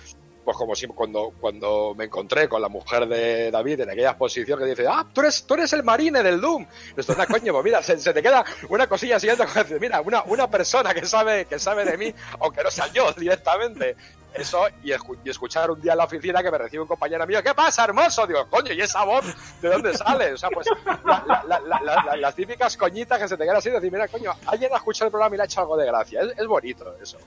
pues 0.47 0.55
como 0.55 0.75
si 0.75 0.87
cuando, 0.87 1.33
cuando 1.41 1.93
me 1.93 2.05
encontré 2.05 2.47
con 2.47 2.61
la 2.61 2.69
mujer 2.69 3.05
de 3.05 3.51
David 3.51 3.81
en 3.81 3.89
aquella 3.89 4.11
exposición 4.11 4.57
que 4.57 4.63
dice, 4.63 4.85
ah, 4.87 5.05
tú 5.11 5.19
eres, 5.19 5.43
tú 5.45 5.55
eres 5.55 5.73
el 5.73 5.83
marine 5.83 6.23
del 6.23 6.39
Doom. 6.39 6.65
Esto 6.95 7.11
es 7.11 7.17
una 7.17 7.27
coño, 7.27 7.51
pues 7.51 7.65
mira, 7.65 7.83
se, 7.83 7.97
se 7.99 8.13
te 8.13 8.23
queda 8.23 8.45
una 8.69 8.87
cosilla 8.87 9.19
siguiente, 9.19 9.43
mira, 9.81 9.99
una, 9.99 10.23
una 10.23 10.49
persona 10.49 10.93
que 10.93 11.05
sabe, 11.05 11.43
que 11.47 11.59
sabe 11.59 11.83
de 11.83 11.97
mí, 11.97 12.13
aunque 12.39 12.63
no 12.63 12.71
sea 12.71 12.87
yo 12.93 13.11
directamente. 13.11 13.97
Eso, 14.33 14.67
y, 14.83 14.91
y 14.93 15.29
escuchar 15.29 15.69
un 15.69 15.81
día 15.81 15.91
en 15.91 15.97
la 15.97 16.05
oficina 16.05 16.41
que 16.41 16.49
me 16.49 16.57
recibe 16.57 16.83
un 16.83 16.87
compañero 16.87 17.27
mío, 17.27 17.43
¿qué 17.43 17.53
pasa, 17.53 17.83
hermoso? 17.83 18.25
Digo, 18.25 18.47
coño, 18.49 18.71
¿y 18.71 18.79
esa 18.79 19.03
voz 19.03 19.25
de 19.61 19.67
dónde 19.67 19.93
sale? 19.97 20.31
O 20.31 20.37
sea, 20.37 20.49
pues 20.49 20.67
la- 21.03 21.43
la- 21.45 21.59
la- 21.81 22.15
las 22.15 22.35
típicas 22.35 22.77
coñitas 22.77 23.19
que 23.19 23.27
se 23.27 23.35
te 23.35 23.43
quedan 23.43 23.57
así, 23.57 23.69
decir, 23.69 23.91
mira, 23.91 24.07
coño, 24.07 24.31
alguien 24.45 24.71
ha 24.73 24.77
escuchado 24.77 25.07
el 25.07 25.11
programa 25.11 25.35
y 25.35 25.37
le 25.37 25.43
ha 25.43 25.45
hecho 25.45 25.59
algo 25.59 25.75
de 25.75 25.85
gracia. 25.87 26.21
Es, 26.21 26.37
es 26.37 26.47
bonito 26.47 26.95
eso. 27.01 27.17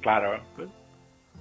Claro. 0.00 0.40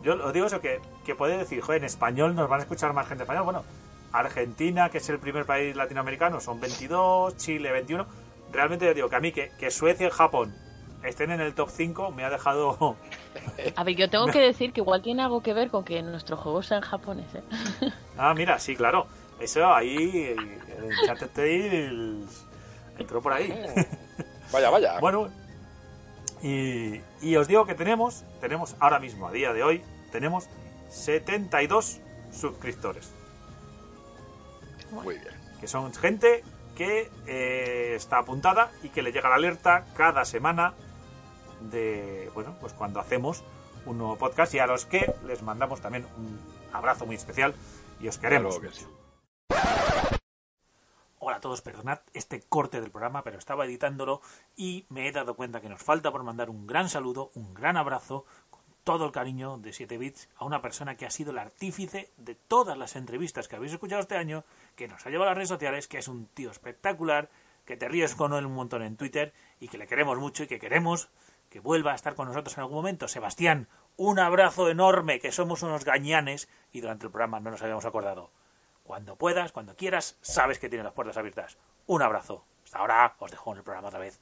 Yo 0.03 0.13
os 0.23 0.33
digo 0.33 0.47
eso, 0.47 0.61
que, 0.61 0.79
que 1.05 1.15
puede 1.15 1.37
decir, 1.37 1.61
joder, 1.61 1.81
en 1.81 1.85
español 1.85 2.35
nos 2.35 2.49
van 2.49 2.59
a 2.59 2.63
escuchar 2.63 2.93
más 2.93 3.07
gente 3.07 3.23
español. 3.23 3.43
Bueno, 3.43 3.63
Argentina, 4.11 4.89
que 4.89 4.99
es 4.99 5.09
el 5.09 5.19
primer 5.19 5.45
país 5.45 5.75
latinoamericano, 5.75 6.39
son 6.39 6.59
22, 6.59 7.37
Chile 7.37 7.71
21. 7.71 8.05
Realmente 8.51 8.85
yo 8.85 8.93
digo 8.93 9.09
que 9.09 9.15
a 9.15 9.19
mí 9.19 9.31
que, 9.31 9.51
que 9.59 9.71
Suecia 9.71 10.07
y 10.07 10.11
Japón 10.11 10.55
estén 11.03 11.31
en 11.31 11.41
el 11.41 11.53
top 11.53 11.69
5 11.69 12.11
me 12.11 12.23
ha 12.23 12.29
dejado... 12.29 12.95
a 13.75 13.83
ver, 13.83 13.95
yo 13.95 14.09
tengo 14.09 14.27
que 14.27 14.39
decir 14.39 14.73
que 14.73 14.81
igual 14.81 15.01
tiene 15.01 15.23
algo 15.23 15.41
que 15.41 15.53
ver 15.53 15.69
con 15.69 15.83
que 15.83 16.01
nuestros 16.01 16.39
juegos 16.39 16.67
sean 16.67 16.81
japoneses. 16.81 17.43
¿eh? 17.81 17.91
Ah, 18.19 18.33
mira, 18.33 18.57
sí, 18.57 18.75
claro. 18.75 19.05
Eso 19.39 19.71
ahí, 19.71 20.35
el 20.35 20.95
chat 21.05 21.19
Tales 21.31 22.45
entró 22.97 23.21
por 23.21 23.33
ahí. 23.33 23.53
Vaya, 24.51 24.69
vaya. 24.69 24.99
Bueno, 24.99 25.29
y, 26.41 27.01
y 27.21 27.35
os 27.35 27.47
digo 27.47 27.65
que 27.65 27.75
tenemos, 27.75 28.23
tenemos 28.41 28.75
ahora 28.79 28.99
mismo, 28.99 29.27
a 29.27 29.31
día 29.31 29.53
de 29.53 29.63
hoy, 29.63 29.83
tenemos 30.11 30.49
72 30.89 31.99
suscriptores. 32.31 33.11
Muy 34.91 35.15
bien. 35.15 35.35
que 35.59 35.67
son 35.67 35.93
gente 35.93 36.43
que 36.75 37.09
eh, 37.25 37.93
está 37.95 38.19
apuntada 38.19 38.71
y 38.83 38.89
que 38.89 39.01
le 39.01 39.11
llega 39.11 39.29
la 39.29 39.35
alerta 39.35 39.85
cada 39.95 40.23
semana 40.25 40.73
de, 41.61 42.29
bueno, 42.33 42.55
pues 42.61 42.73
cuando 42.73 42.99
hacemos 42.99 43.43
un 43.85 43.97
nuevo 43.97 44.15
podcast 44.17 44.53
y 44.53 44.59
a 44.59 44.67
los 44.67 44.85
que 44.85 45.13
les 45.25 45.41
mandamos 45.41 45.81
también 45.81 46.05
un 46.17 46.39
abrazo 46.71 47.05
muy 47.05 47.15
especial 47.15 47.55
y 47.99 48.07
os 48.07 48.17
queremos. 48.17 48.59
Claro 48.59 48.73
que 48.73 48.79
sí. 48.79 48.85
Hola 51.19 51.37
a 51.37 51.41
todos, 51.41 51.63
perdonad 51.63 52.01
este 52.13 52.41
corte 52.41 52.79
del 52.79 52.91
programa, 52.91 53.23
pero 53.23 53.39
estaba 53.39 53.65
editándolo 53.65 54.21
y 54.55 54.85
me 54.89 55.07
he 55.07 55.11
dado 55.11 55.35
cuenta 55.35 55.61
que 55.61 55.67
nos 55.67 55.81
falta 55.81 56.11
por 56.11 56.21
mandar 56.21 56.51
un 56.51 56.67
gran 56.67 56.89
saludo, 56.89 57.31
un 57.33 57.55
gran 57.55 57.75
abrazo, 57.75 58.25
con 58.51 58.61
todo 58.83 59.07
el 59.07 59.11
cariño 59.11 59.57
de 59.57 59.73
7 59.73 59.97
bits 59.97 60.29
a 60.35 60.45
una 60.45 60.61
persona 60.61 60.95
que 60.95 61.07
ha 61.07 61.09
sido 61.09 61.31
el 61.31 61.39
artífice 61.39 62.11
de 62.17 62.35
todas 62.35 62.77
las 62.77 62.95
entrevistas 62.95 63.47
que 63.47 63.55
habéis 63.55 63.73
escuchado 63.73 63.99
este 63.99 64.15
año, 64.15 64.43
que 64.75 64.87
nos 64.87 65.03
ha 65.07 65.09
llevado 65.09 65.29
a 65.29 65.31
las 65.31 65.37
redes 65.37 65.49
sociales, 65.49 65.87
que 65.87 65.97
es 65.97 66.07
un 66.07 66.27
tío 66.27 66.51
espectacular, 66.51 67.31
que 67.65 67.77
te 67.77 67.87
ríes 67.87 68.13
con 68.13 68.33
él 68.33 68.45
un 68.45 68.53
montón 68.53 68.83
en 68.83 68.95
Twitter 68.95 69.33
y 69.59 69.69
que 69.69 69.79
le 69.79 69.87
queremos 69.87 70.19
mucho 70.19 70.43
y 70.43 70.47
que 70.47 70.59
queremos 70.59 71.09
que 71.49 71.59
vuelva 71.59 71.93
a 71.93 71.95
estar 71.95 72.13
con 72.13 72.27
nosotros 72.27 72.55
en 72.57 72.61
algún 72.61 72.77
momento. 72.77 73.07
Sebastián, 73.07 73.69
un 73.95 74.19
abrazo 74.19 74.69
enorme, 74.69 75.19
que 75.19 75.31
somos 75.31 75.63
unos 75.63 75.83
gañanes 75.83 76.47
y 76.71 76.81
durante 76.81 77.07
el 77.07 77.11
programa 77.11 77.39
no 77.39 77.49
nos 77.49 77.63
habíamos 77.63 77.85
acordado. 77.85 78.29
Cuando 78.87 79.17
puedas, 79.17 79.51
cuando 79.51 79.75
quieras, 79.75 80.17
sabes 80.21 80.59
que 80.59 80.69
tienes 80.69 80.85
las 80.85 80.93
puertas 80.93 81.17
abiertas. 81.17 81.57
Un 81.87 82.01
abrazo. 82.01 82.45
Hasta 82.63 82.79
ahora 82.79 83.15
os 83.19 83.29
dejo 83.29 83.51
en 83.51 83.57
el 83.57 83.63
programa 83.63 83.89
otra 83.89 83.99
vez. 83.99 84.17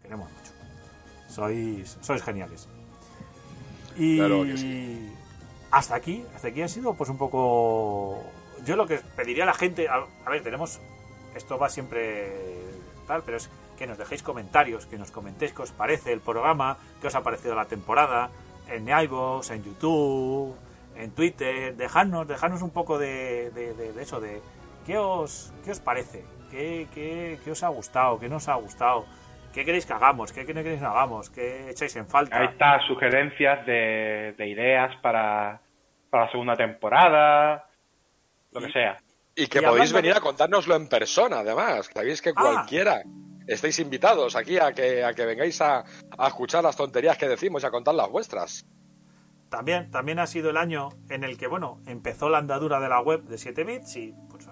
Queremos 0.00 0.30
mucho. 0.30 0.52
Sois, 1.28 1.98
sois 2.00 2.22
geniales. 2.22 2.66
Y 3.96 4.16
Claro 4.16 4.44
que 4.44 4.56
sí. 4.56 5.14
hasta 5.70 5.94
aquí, 5.94 6.24
hasta 6.34 6.48
aquí 6.48 6.62
ha 6.62 6.68
sido 6.68 6.94
pues 6.94 7.10
un 7.10 7.18
poco... 7.18 8.22
Yo 8.64 8.76
lo 8.76 8.86
que 8.86 8.96
pediría 9.14 9.42
a 9.44 9.46
la 9.46 9.54
gente, 9.54 9.88
a, 9.88 10.06
a 10.24 10.30
ver, 10.30 10.42
tenemos... 10.42 10.80
Esto 11.34 11.58
va 11.58 11.68
siempre 11.68 12.32
tal, 13.06 13.22
pero 13.24 13.36
es 13.36 13.50
que 13.76 13.86
nos 13.86 13.98
dejéis 13.98 14.22
comentarios, 14.22 14.86
que 14.86 14.96
nos 14.96 15.10
comentéis 15.10 15.52
qué 15.52 15.62
os 15.62 15.70
parece 15.70 16.14
el 16.14 16.20
programa, 16.20 16.78
qué 17.02 17.08
os 17.08 17.14
ha 17.14 17.22
parecido 17.22 17.54
la 17.54 17.66
temporada, 17.66 18.30
en 18.68 18.88
iVoox, 18.88 19.50
en 19.50 19.62
YouTube, 19.64 20.56
en 20.98 21.10
Twitter, 21.12 21.76
dejadnos, 21.76 22.26
dejadnos 22.26 22.62
un 22.62 22.70
poco 22.70 22.98
de, 22.98 23.50
de- 23.50 23.74
de- 23.74 23.92
de 23.92 24.02
eso, 24.02 24.20
de 24.20 24.40
qué 24.84 24.98
os, 24.98 25.52
qué 25.64 25.70
os 25.72 25.80
parece, 25.80 26.24
qué, 26.50 26.86
qué, 26.94 27.38
qué 27.44 27.50
os 27.50 27.62
ha 27.62 27.68
gustado, 27.68 28.18
qué 28.18 28.28
no 28.28 28.36
os 28.36 28.48
ha 28.48 28.54
gustado, 28.54 29.04
qué 29.52 29.64
queréis 29.64 29.86
que 29.86 29.92
hagamos, 29.92 30.32
qué 30.32 30.44
queréis 30.46 30.66
que 30.78 30.80
no 30.84 30.90
hagamos, 30.90 31.30
qué 31.30 31.70
echáis 31.70 31.94
en 31.96 32.06
falta. 32.06 32.38
Ahí 32.38 32.46
está, 32.48 32.80
sugerencias 32.86 33.64
de, 33.66 34.34
de 34.38 34.48
ideas 34.48 34.94
para, 35.02 35.60
para 36.10 36.26
la 36.26 36.30
segunda 36.30 36.56
temporada, 36.56 37.68
lo 38.52 38.60
que 38.60 38.70
sea. 38.72 38.96
Y 39.34 39.48
que 39.48 39.58
Y 39.58 39.62
podéis 39.62 39.92
venir 39.92 40.12
de- 40.12 40.18
a 40.18 40.20
contárnoslo 40.20 40.76
en 40.76 40.88
persona, 40.88 41.40
además. 41.40 41.90
Sabéis 41.92 42.22
que 42.22 42.30
Ah. 42.30 42.40
cualquiera 42.40 43.02
estáis 43.46 43.78
invitados 43.80 44.34
aquí 44.34 44.58
a 44.58 44.72
que, 44.72 45.04
a 45.04 45.12
que 45.14 45.26
vengáis 45.26 45.60
a, 45.60 45.84
a 46.18 46.26
escuchar 46.28 46.64
las 46.64 46.74
tonterías 46.76 47.18
que 47.18 47.28
decimos 47.28 47.62
y 47.62 47.66
a 47.66 47.70
contar 47.70 47.94
las 47.94 48.08
vuestras. 48.08 48.64
También, 49.48 49.90
también 49.90 50.18
ha 50.18 50.26
sido 50.26 50.50
el 50.50 50.56
año 50.56 50.88
en 51.08 51.22
el 51.24 51.38
que, 51.38 51.46
bueno, 51.46 51.80
empezó 51.86 52.28
la 52.28 52.38
andadura 52.38 52.80
de 52.80 52.88
la 52.88 53.00
web 53.00 53.22
de 53.24 53.38
7 53.38 53.64
bits 53.64 53.96
y 53.96 54.14
pues, 54.28 54.46
eh, 54.46 54.50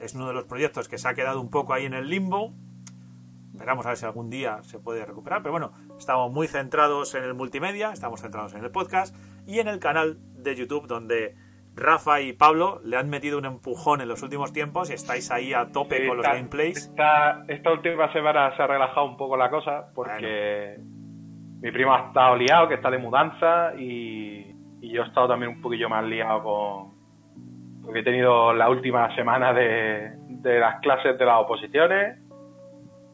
es 0.00 0.14
uno 0.14 0.26
de 0.28 0.34
los 0.34 0.44
proyectos 0.44 0.88
que 0.88 0.96
se 0.98 1.06
ha 1.08 1.14
quedado 1.14 1.40
un 1.40 1.50
poco 1.50 1.74
ahí 1.74 1.84
en 1.84 1.94
el 1.94 2.08
limbo. 2.08 2.54
Esperamos 3.52 3.86
a 3.86 3.90
ver 3.90 3.98
si 3.98 4.04
algún 4.04 4.28
día 4.30 4.62
se 4.62 4.78
puede 4.78 5.04
recuperar, 5.06 5.42
pero 5.42 5.52
bueno, 5.52 5.72
estamos 5.98 6.30
muy 6.30 6.46
centrados 6.46 7.14
en 7.14 7.24
el 7.24 7.34
multimedia, 7.34 7.90
estamos 7.92 8.20
centrados 8.20 8.52
en 8.54 8.62
el 8.64 8.70
podcast 8.70 9.16
y 9.46 9.60
en 9.60 9.68
el 9.68 9.78
canal 9.78 10.18
de 10.42 10.54
YouTube 10.54 10.86
donde 10.86 11.34
Rafa 11.74 12.20
y 12.22 12.32
Pablo 12.34 12.80
le 12.84 12.96
han 12.96 13.08
metido 13.10 13.38
un 13.38 13.44
empujón 13.46 14.00
en 14.02 14.08
los 14.08 14.22
últimos 14.22 14.52
tiempos 14.52 14.90
y 14.90 14.94
estáis 14.94 15.30
ahí 15.30 15.52
a 15.54 15.72
tope 15.72 16.06
con 16.06 16.16
los 16.18 16.24
Esta- 16.26 16.36
gameplays. 16.36 16.76
Esta, 16.88 17.44
esta 17.48 17.72
última 17.72 18.12
semana 18.12 18.54
se 18.56 18.62
ha 18.62 18.66
relajado 18.66 19.06
un 19.06 19.16
poco 19.16 19.36
la 19.38 19.48
cosa 19.50 19.90
porque 19.94 20.78
mi 21.66 21.72
primo 21.72 21.92
ha 21.92 22.06
estado 22.06 22.36
liado, 22.36 22.68
que 22.68 22.74
está 22.74 22.92
de 22.92 22.98
mudanza 22.98 23.74
y, 23.76 24.54
y 24.80 24.88
yo 24.88 25.02
he 25.02 25.06
estado 25.08 25.26
también 25.26 25.50
un 25.50 25.60
poquillo 25.60 25.88
más 25.88 26.04
liado 26.04 26.44
con... 26.44 26.94
Porque 27.82 28.00
he 28.00 28.04
tenido 28.04 28.52
la 28.52 28.70
última 28.70 29.12
semana 29.16 29.52
de, 29.52 30.12
de 30.28 30.60
las 30.60 30.80
clases 30.80 31.18
de 31.18 31.24
las 31.24 31.40
oposiciones, 31.40 32.20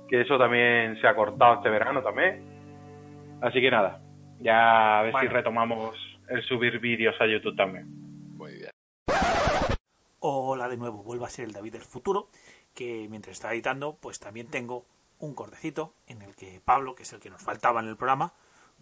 que 0.07 0.21
eso 0.21 0.37
también 0.37 1.01
se 1.01 1.07
ha 1.09 1.15
cortado 1.15 1.55
este 1.55 1.71
verano 1.71 2.03
también. 2.03 2.45
Así 3.41 3.59
que 3.59 3.71
nada, 3.71 4.03
ya 4.39 4.99
a 4.99 5.03
ver 5.05 5.13
Bueno. 5.13 5.29
si 5.31 5.35
retomamos 5.35 6.21
el 6.29 6.43
subir 6.43 6.79
vídeos 6.79 7.19
a 7.23 7.27
YouTube 7.27 7.57
también. 7.57 7.87
Muy 8.37 8.53
bien. 8.53 8.71
Hola 10.21 10.69
de 10.69 10.77
nuevo, 10.77 11.03
vuelvo 11.03 11.25
a 11.25 11.31
ser 11.31 11.47
el 11.47 11.53
David 11.53 11.73
del 11.73 11.81
futuro, 11.81 12.29
que 12.75 13.07
mientras 13.09 13.33
estaba 13.33 13.55
editando, 13.55 13.97
pues 13.99 14.21
también 14.21 14.49
tengo 14.49 14.85
un 15.23 15.35
cortecito 15.35 15.95
en 16.07 16.21
el 16.21 16.35
que 16.35 16.61
Pablo, 16.65 16.95
que 16.95 17.05
es 17.05 17.13
el 17.13 17.21
que 17.21 17.31
nos 17.31 17.41
faltaba 17.41 17.81
en 17.81 17.87
el 17.87 17.97
programa, 17.97 18.35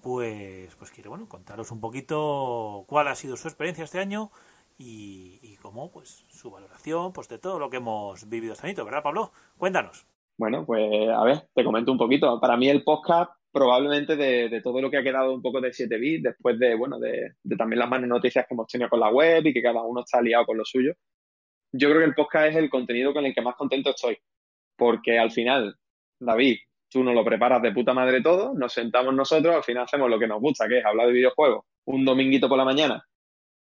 pues, 0.02 0.74
pues 0.76 0.90
quiere 0.90 1.10
bueno 1.10 1.28
contaros 1.28 1.70
un 1.70 1.80
poquito 1.80 2.84
cuál 2.88 3.08
ha 3.08 3.14
sido 3.14 3.36
su 3.36 3.46
experiencia 3.46 3.84
este 3.84 3.98
año 3.98 4.30
y, 4.78 5.56
cómo 5.60 5.90
pues 5.92 6.24
su 6.30 6.50
valoración 6.50 7.12
pues 7.12 7.28
de 7.28 7.38
todo 7.38 7.58
lo 7.58 7.68
que 7.68 7.76
hemos 7.76 8.26
vivido 8.30 8.54
este 8.54 8.66
año, 8.66 8.82
¿verdad 8.82 9.02
Pablo? 9.02 9.30
Cuéntanos. 9.58 10.06
Bueno, 10.38 10.64
pues 10.64 11.10
a 11.10 11.22
ver, 11.22 11.42
te 11.54 11.62
comento 11.62 11.92
un 11.92 11.98
poquito. 11.98 12.40
Para 12.40 12.56
mí 12.56 12.70
el 12.70 12.82
podcast, 12.82 13.30
probablemente 13.52 14.16
de, 14.16 14.48
de 14.48 14.62
todo 14.62 14.80
lo 14.80 14.90
que 14.90 14.96
ha 14.96 15.02
quedado 15.02 15.34
un 15.34 15.42
poco 15.42 15.60
de 15.60 15.74
7 15.74 15.98
bits, 15.98 16.22
después 16.22 16.58
de, 16.58 16.74
bueno, 16.74 16.98
de, 16.98 17.34
de 17.42 17.56
también 17.56 17.80
las 17.80 17.90
malas 17.90 18.08
noticias 18.08 18.46
que 18.48 18.54
hemos 18.54 18.66
tenido 18.66 18.88
con 18.88 19.00
la 19.00 19.10
web 19.10 19.44
y 19.46 19.52
que 19.52 19.60
cada 19.60 19.82
uno 19.82 20.00
está 20.00 20.22
liado 20.22 20.46
con 20.46 20.56
lo 20.56 20.64
suyo, 20.64 20.94
yo 21.72 21.88
creo 21.90 22.00
que 22.00 22.06
el 22.06 22.14
podcast 22.14 22.46
es 22.46 22.56
el 22.56 22.70
contenido 22.70 23.12
con 23.12 23.26
el 23.26 23.34
que 23.34 23.42
más 23.42 23.56
contento 23.56 23.90
estoy. 23.90 24.16
Porque 24.76 25.18
al 25.18 25.30
final, 25.30 25.76
David, 26.20 26.58
tú 26.88 27.02
nos 27.02 27.14
lo 27.14 27.24
preparas 27.24 27.62
de 27.62 27.72
puta 27.72 27.94
madre 27.94 28.22
todo, 28.22 28.52
nos 28.54 28.72
sentamos 28.72 29.14
nosotros, 29.14 29.54
al 29.54 29.64
final 29.64 29.84
hacemos 29.84 30.10
lo 30.10 30.18
que 30.18 30.26
nos 30.26 30.40
gusta, 30.40 30.68
que 30.68 30.78
es 30.78 30.84
hablar 30.84 31.06
de 31.06 31.14
videojuegos, 31.14 31.64
un 31.86 32.04
dominguito 32.04 32.48
por 32.48 32.58
la 32.58 32.64
mañana, 32.64 33.04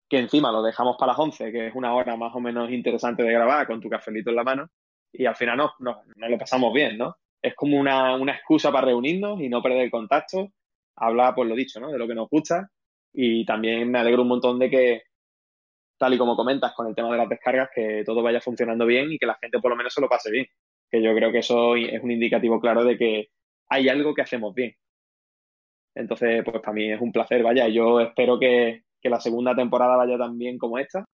que 0.09 0.17
encima 0.17 0.51
lo 0.51 0.63
dejamos 0.63 0.97
para 0.97 1.11
las 1.11 1.19
11, 1.19 1.51
que 1.51 1.67
es 1.67 1.75
una 1.75 1.93
hora 1.93 2.15
más 2.17 2.33
o 2.35 2.39
menos 2.39 2.71
interesante 2.71 3.23
de 3.23 3.31
grabar 3.31 3.67
con 3.67 3.79
tu 3.79 3.89
cafelito 3.89 4.31
en 4.31 4.35
la 4.35 4.43
mano, 4.43 4.69
y 5.11 5.25
al 5.25 5.35
final 5.35 5.57
no, 5.57 5.73
no, 5.79 6.01
no 6.15 6.29
lo 6.29 6.37
pasamos 6.37 6.73
bien, 6.73 6.97
¿no? 6.97 7.17
Es 7.41 7.55
como 7.55 7.77
una, 7.77 8.17
excusa 8.33 8.71
para 8.71 8.87
reunirnos 8.87 9.39
y 9.39 9.49
no 9.49 9.61
perder 9.61 9.83
el 9.83 9.91
contacto, 9.91 10.51
hablar, 10.95 11.35
pues 11.35 11.47
lo 11.47 11.55
dicho, 11.55 11.79
¿no? 11.79 11.91
De 11.91 11.97
lo 11.97 12.07
que 12.07 12.15
nos 12.15 12.29
gusta, 12.29 12.69
y 13.13 13.45
también 13.45 13.89
me 13.91 13.99
alegro 13.99 14.23
un 14.23 14.29
montón 14.29 14.59
de 14.59 14.69
que, 14.69 15.03
tal 15.97 16.13
y 16.13 16.17
como 16.17 16.35
comentas 16.35 16.73
con 16.73 16.87
el 16.87 16.95
tema 16.95 17.11
de 17.11 17.17
las 17.17 17.29
descargas, 17.29 17.69
que 17.73 18.03
todo 18.05 18.23
vaya 18.23 18.41
funcionando 18.41 18.85
bien 18.85 19.11
y 19.11 19.19
que 19.19 19.25
la 19.25 19.37
gente 19.39 19.59
por 19.59 19.71
lo 19.71 19.77
menos 19.77 19.93
se 19.93 20.01
lo 20.01 20.09
pase 20.09 20.31
bien. 20.31 20.47
Que 20.91 21.01
yo 21.01 21.13
creo 21.13 21.31
que 21.31 21.39
eso 21.39 21.75
es 21.75 22.01
un 22.01 22.11
indicativo 22.11 22.59
claro 22.59 22.83
de 22.83 22.97
que 22.97 23.29
hay 23.69 23.89
algo 23.89 24.13
que 24.13 24.21
hacemos 24.21 24.53
bien. 24.53 24.75
Entonces, 25.95 26.43
pues 26.43 26.61
para 26.61 26.73
mí 26.73 26.91
es 26.91 27.01
un 27.01 27.11
placer, 27.11 27.43
vaya, 27.43 27.67
yo 27.67 27.99
espero 27.99 28.39
que, 28.39 28.83
que 29.01 29.09
la 29.09 29.19
segunda 29.19 29.55
temporada 29.55 29.97
vaya 29.97 30.17
tan 30.17 30.37
bien 30.37 30.57
como 30.57 30.77
esta 30.77 31.05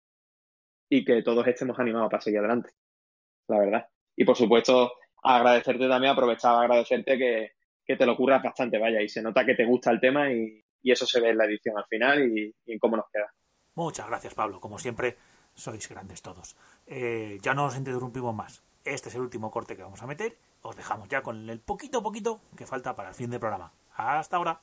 y 0.90 1.04
que 1.04 1.24
todos 1.24 1.48
estemos 1.48 1.80
animados 1.80 2.10
para 2.10 2.22
seguir 2.22 2.40
adelante, 2.40 2.72
la 3.48 3.60
verdad. 3.60 3.88
Y 4.16 4.24
por 4.26 4.36
supuesto, 4.36 4.94
agradecerte 5.24 5.88
también, 5.88 6.14
aprovechar 6.14 6.56
a 6.56 6.62
agradecerte 6.62 7.18
que, 7.18 7.52
que 7.84 7.96
te 7.96 8.06
lo 8.06 8.16
curras 8.16 8.44
bastante, 8.44 8.78
vaya, 8.78 9.02
y 9.02 9.10
se 9.10 9.22
nota 9.22 9.46
que 9.46 9.56
te 9.56 9.66
gusta 9.66 9.92
el 9.92 10.00
tema 10.00 10.32
y, 10.32 10.64
y 10.82 10.92
eso 10.92 11.06
se 11.06 11.20
ve 11.20 11.30
en 11.30 11.38
la 11.38 11.46
edición 11.46 11.78
al 11.78 11.86
final 11.86 12.24
y, 12.24 12.54
y 12.66 12.74
en 12.74 12.80
cómo 12.80 12.98
nos 12.98 13.06
queda. 13.12 13.32
Muchas 13.76 14.08
gracias 14.08 14.36
Pablo, 14.36 14.60
como 14.60 14.78
siempre 14.78 15.18
sois 15.54 15.88
grandes 15.90 16.22
todos. 16.22 16.56
Eh, 16.86 17.40
ya 17.42 17.54
no 17.54 17.66
os 17.66 17.78
interrumpimos 17.78 18.36
más. 18.36 18.64
Este 18.86 19.10
es 19.10 19.16
el 19.16 19.22
último 19.22 19.50
corte 19.52 19.76
que 19.76 19.84
vamos 19.84 20.02
a 20.02 20.08
meter. 20.08 20.38
Os 20.62 20.76
dejamos 20.76 21.08
ya 21.10 21.22
con 21.24 21.50
el 21.50 21.60
poquito 21.60 22.02
poquito 22.04 22.40
que 22.56 22.66
falta 22.68 22.96
para 22.96 23.10
el 23.10 23.16
fin 23.16 23.30
del 23.32 23.40
programa. 23.40 23.72
Hasta 23.96 24.38
ahora. 24.38 24.62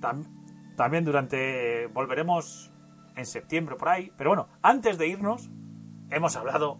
Tam- 0.00 0.74
también 0.76 1.04
durante 1.04 1.86
volveremos 1.88 2.70
en 3.16 3.26
septiembre 3.26 3.76
por 3.76 3.88
ahí, 3.88 4.12
pero 4.16 4.30
bueno, 4.30 4.48
antes 4.62 4.98
de 4.98 5.08
irnos 5.08 5.48
hemos 6.10 6.36
hablado 6.36 6.78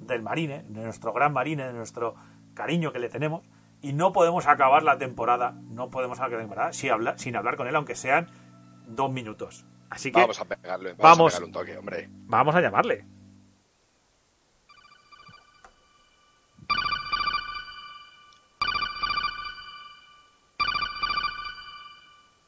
del 0.00 0.22
Marine, 0.22 0.64
de 0.68 0.82
nuestro 0.82 1.12
gran 1.12 1.32
Marine, 1.32 1.66
de 1.66 1.72
nuestro 1.74 2.14
cariño 2.54 2.90
que 2.92 2.98
le 2.98 3.08
tenemos 3.10 3.42
y 3.82 3.92
no 3.92 4.12
podemos 4.12 4.46
acabar 4.46 4.82
la 4.82 4.96
temporada, 4.98 5.52
no 5.52 5.90
podemos 5.90 6.18
acabar 6.18 6.32
la 6.38 6.38
temporada 6.44 6.72
sin 6.72 6.90
hablar, 6.90 7.18
sin 7.18 7.36
hablar 7.36 7.56
con 7.56 7.66
él 7.68 7.76
aunque 7.76 7.94
sean 7.94 8.28
dos 8.86 9.10
minutos. 9.12 9.64
Así 9.90 10.10
que 10.10 10.20
Vamos 10.20 10.40
a 10.40 10.44
pegarle, 10.46 10.94
vamos, 10.94 11.02
Vamos. 11.18 11.34
a 11.34 11.36
pegarle 11.38 11.46
un 11.46 11.52
toque, 11.52 11.78
hombre. 11.78 12.08
Vamos 12.26 12.54
a 12.54 12.60
llamarle. 12.60 13.04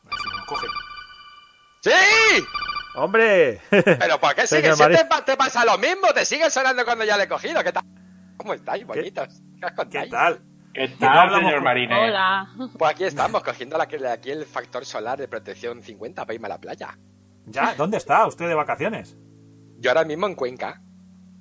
A 0.05 0.09
ver 0.11 0.19
si 0.21 0.29
nos 0.29 0.45
coge. 0.47 0.67
¡Sí! 1.81 1.91
¡Hombre! 2.97 3.61
¿Pero 3.71 4.19
por 4.21 4.35
qué 4.35 4.47
Señor 4.47 4.75
sigues? 4.75 4.77
Si 4.77 4.83
Marín. 4.83 4.97
te, 4.99 5.05
pa- 5.05 5.25
te 5.25 5.37
pasa 5.37 5.65
lo 5.65 5.77
mismo, 5.79 6.09
te 6.15 6.25
sigue 6.25 6.51
sonando 6.51 6.85
cuando 6.85 7.05
ya 7.05 7.17
le 7.17 7.25
he 7.25 7.29
cogido. 7.29 7.63
¿Qué 7.63 7.73
tal? 7.73 7.85
¿Cómo 8.37 8.55
estáis, 8.55 8.87
bonitos? 8.87 9.43
¿Qué 9.61 9.67
os 9.67 9.71
¿Qué 9.71 9.77
contáis? 9.77 10.11
tal? 10.11 10.41
¿Qué 10.73 10.89
no 10.89 10.97
tal, 10.99 11.35
señor 11.41 11.63
Marínez? 11.63 11.99
Hola. 11.99 12.49
Pues 12.79 12.91
aquí 12.91 13.05
estamos, 13.05 13.43
cogiendo 13.43 13.79
la, 13.79 13.85
aquí 14.13 14.31
el 14.31 14.45
factor 14.45 14.85
solar 14.85 15.19
de 15.19 15.27
protección 15.29 15.83
50 15.83 16.23
para 16.25 16.35
irme 16.35 16.47
a 16.47 16.51
la 16.51 16.59
playa. 16.61 16.99
¿Ya? 17.47 17.75
¿Dónde 17.77 17.97
está 17.97 18.27
usted 18.27 18.47
de 18.49 18.55
vacaciones? 18.55 19.17
Yo 19.79 19.91
ahora 19.91 20.05
mismo 20.05 20.27
en 20.27 20.35
Cuenca. 20.35 20.83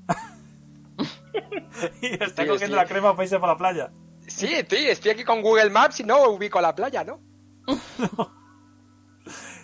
y 2.01 2.07
está 2.23 2.43
Sí, 2.43 2.47
cogiendo 2.49 2.65
sí. 2.77 2.83
la 2.83 2.85
crema 2.85 3.11
para 3.13 3.23
irse 3.23 3.39
para 3.39 3.53
la 3.53 3.57
playa. 3.57 3.91
Sí, 4.27 4.53
estoy, 4.53 4.85
estoy 4.87 5.11
aquí 5.11 5.23
con 5.23 5.41
Google 5.41 5.69
Maps 5.69 5.99
y 5.99 6.03
no 6.03 6.29
ubico 6.29 6.59
la 6.61 6.73
playa, 6.75 7.03
¿no? 7.03 7.19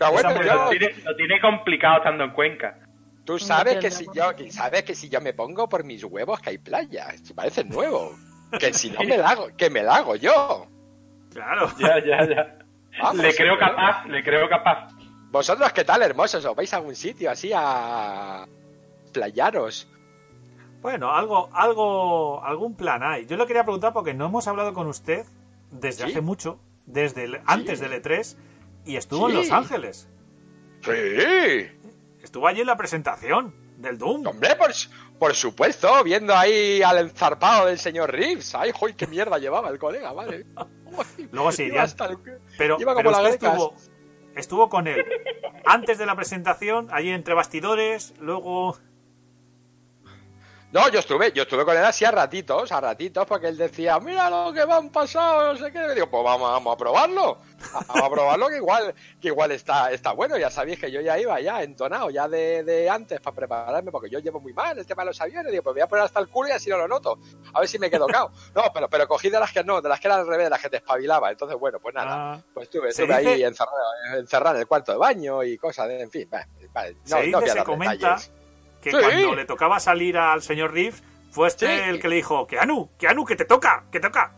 Bueno, 0.10 0.42
yo- 0.42 0.54
Lo 0.66 0.70
tiene, 0.70 0.94
lo 1.04 1.16
tiene 1.16 1.40
complicado 1.42 1.98
estando 1.98 2.24
en 2.24 2.32
Cuenca. 2.32 2.80
Tú 3.26 3.38
sabes 3.38 3.78
que 3.78 3.92
si 3.92 4.06
yo, 4.16 4.36
que 4.36 4.52
sabes 4.52 4.84
que 4.84 4.96
si 4.96 5.08
yo 5.10 5.22
me 5.22 5.34
pongo 5.34 5.70
por 5.70 5.84
mis 5.84 6.04
huevos 6.04 6.40
que 6.40 6.50
hay 6.52 6.58
playa, 6.58 7.12
si 7.24 7.34
parece 7.34 7.64
nuevo. 7.64 8.16
Que 8.60 8.74
si 8.74 8.90
no 8.92 9.00
me 9.06 9.18
la 9.18 9.30
hago, 9.30 9.48
que 9.56 9.70
me 9.70 9.82
la 9.82 9.96
hago 9.98 10.16
yo. 10.18 10.68
Claro. 11.32 11.72
Ya, 11.80 12.04
ya, 12.04 12.28
ya. 12.28 12.58
Vamos, 13.02 13.24
le 13.24 13.34
creo 13.34 13.54
hombre. 13.54 13.68
capaz, 13.70 14.06
le 14.08 14.24
creo 14.26 14.50
capaz. 14.50 14.90
Vosotros, 15.30 15.72
¿qué 15.72 15.86
tal, 15.86 16.02
hermosos? 16.02 16.44
¿Os 16.44 16.54
vais 16.54 16.74
a 16.74 16.76
algún 16.78 16.94
sitio 16.96 17.32
así 17.32 17.52
a 17.56 18.46
playaros? 19.14 19.88
Bueno, 20.82 21.12
algo, 21.16 21.50
algo, 21.54 22.44
algún 22.44 22.76
plan 22.76 23.04
hay. 23.04 23.26
Yo 23.26 23.38
le 23.38 23.46
quería 23.46 23.64
preguntar 23.64 23.94
porque 23.94 24.14
no 24.14 24.26
hemos 24.26 24.48
hablado 24.48 24.74
con 24.74 24.88
usted 24.88 25.26
desde 25.72 26.04
Sí. 26.06 26.12
hace 26.12 26.22
mucho, 26.22 26.60
desde 26.86 27.24
el- 27.26 27.42
antes 27.46 27.80
del 27.80 27.94
E3, 27.94 28.36
y 28.86 28.96
estuvo 28.98 29.28
en 29.30 29.36
Sí. 29.36 29.42
Los 29.42 29.52
Ángeles. 29.52 30.08
Sí, 30.84 30.92
Estuvo 32.24 32.48
allí 32.48 32.62
en 32.62 32.68
la 32.68 32.78
presentación 32.78 33.54
del 33.78 33.98
Doom. 33.98 34.26
hombre, 34.28 34.56
por, 34.56 34.72
por 35.20 35.34
supuesto, 35.36 36.04
viendo 36.04 36.36
ahí 36.36 36.82
al 36.84 37.00
enzarpado 37.00 37.66
del 37.68 37.80
señor 37.80 38.12
Reeves. 38.12 38.54
Ay, 38.56 38.72
joy, 38.72 38.94
qué 38.94 39.08
mierda 39.08 39.38
llevaba 39.40 39.70
el 39.70 39.80
colega, 39.80 40.12
vale. 40.14 40.46
Luego 41.32 41.50
hasta 41.50 42.06
el- 42.06 42.18
Pero, 42.58 42.78
iba 42.80 42.94
pero 42.96 43.10
como 43.12 43.22
la 43.24 43.30
estuvo, 43.30 43.76
estuvo 44.36 44.70
con 44.70 44.88
él 44.88 45.04
antes 45.66 45.98
de 45.98 46.06
la 46.06 46.16
presentación, 46.16 46.88
allí 46.92 47.10
entre 47.10 47.34
bastidores, 47.34 48.14
luego... 48.20 48.78
No, 50.72 50.88
yo 50.90 51.00
estuve, 51.00 51.34
yo 51.34 51.44
estuve 51.44 51.66
con 51.66 51.76
él 51.76 51.84
así 51.84 52.06
a 52.06 52.12
ratitos, 52.12 52.72
a 52.72 52.80
ratitos, 52.80 53.26
porque 53.26 53.48
él 53.48 53.58
decía, 53.58 54.00
mira 54.00 54.30
lo 54.30 54.54
que 54.54 54.66
me 54.66 54.74
han 54.74 54.90
pasado, 54.90 55.52
no 55.54 55.60
sé 55.60 55.70
qué. 55.72 55.86
Y 55.92 55.96
digo, 55.96 56.10
pues 56.10 56.24
vamos, 56.24 56.50
vamos 56.50 56.74
a 56.74 56.78
probarlo. 56.78 57.38
A 57.74 58.10
probarlo 58.10 58.48
que 58.50 58.58
igual, 58.58 58.94
que 59.22 59.28
igual 59.30 59.52
está, 59.52 59.92
está 59.92 60.12
bueno. 60.14 60.38
Ya 60.38 60.50
sabéis 60.50 60.80
que 60.80 60.92
yo 60.92 61.02
ya 61.02 61.18
iba 61.20 61.40
ya 61.40 61.64
entonado, 61.64 62.10
ya 62.10 62.28
de, 62.28 62.64
de 62.64 62.90
antes 62.90 63.20
para 63.22 63.36
prepararme, 63.36 63.92
porque 63.92 64.10
yo 64.10 64.20
llevo 64.20 64.40
muy 64.40 64.54
mal 64.54 64.78
el 64.78 64.86
tema 64.86 65.04
de 65.04 65.08
los 65.08 65.22
aviones. 65.22 65.52
Digo, 65.52 65.64
pues 65.64 65.74
voy 65.76 65.82
a 65.82 65.88
poner 65.88 66.06
hasta 66.06 66.20
el 66.20 66.28
culo 66.30 66.50
y 66.50 66.52
así 66.52 66.70
no 66.70 66.78
lo 66.78 66.88
noto. 66.88 67.20
A 67.54 67.60
ver 67.60 67.70
si 67.70 67.80
me 67.80 67.90
quedo 67.90 68.08
cao. 68.08 68.32
No, 68.56 68.64
pero, 68.74 68.90
pero 68.90 69.08
cogí 69.08 69.30
de 69.30 69.40
las 69.40 69.52
que 69.52 69.64
no, 69.64 69.82
de 69.82 69.90
las 69.90 70.00
que 70.00 70.08
eran 70.08 70.20
al 70.22 70.28
revés, 70.28 70.46
de 70.46 70.50
las 70.50 70.62
que 70.62 70.70
te 70.70 70.78
espabilaba. 70.78 71.32
Entonces, 71.32 71.58
bueno, 71.60 71.80
pues 71.80 71.96
nada. 71.96 72.34
Ah, 72.34 72.42
Pues 72.54 72.66
estuve, 72.66 72.90
estuve 72.90 73.14
ahí 73.14 73.26
dice- 73.26 73.46
encerrado, 73.46 73.78
encerrado 74.18 74.56
en 74.56 74.62
el 74.62 74.68
cuarto 74.68 74.92
de 74.92 74.98
baño 74.98 75.44
y 75.44 75.58
cosas, 75.58 75.88
de, 75.88 76.02
en 76.02 76.12
fin. 76.12 76.28
Vale, 76.30 76.48
vale, 76.74 76.96
no, 77.10 77.18
se 77.40 77.46
dice, 77.46 77.64
comenta 77.64 77.94
detalles. 77.94 78.32
que 78.82 78.92
Sí. 78.92 78.98
cuando 79.00 79.36
le 79.36 79.46
tocaba 79.46 79.80
salir 79.80 80.18
al 80.18 80.42
señor 80.42 80.74
Reeves, 80.74 81.04
fue 81.32 81.48
este 81.48 81.68
Sí. 81.68 81.90
el 81.90 82.02
que 82.02 82.10
le 82.10 82.16
dijo, 82.18 82.46
Keanu, 82.48 82.90
Keanu, 82.98 83.24
que 83.26 83.36
te 83.36 83.46
toca, 83.46 83.86
que 83.92 84.00
toca. 84.00 84.38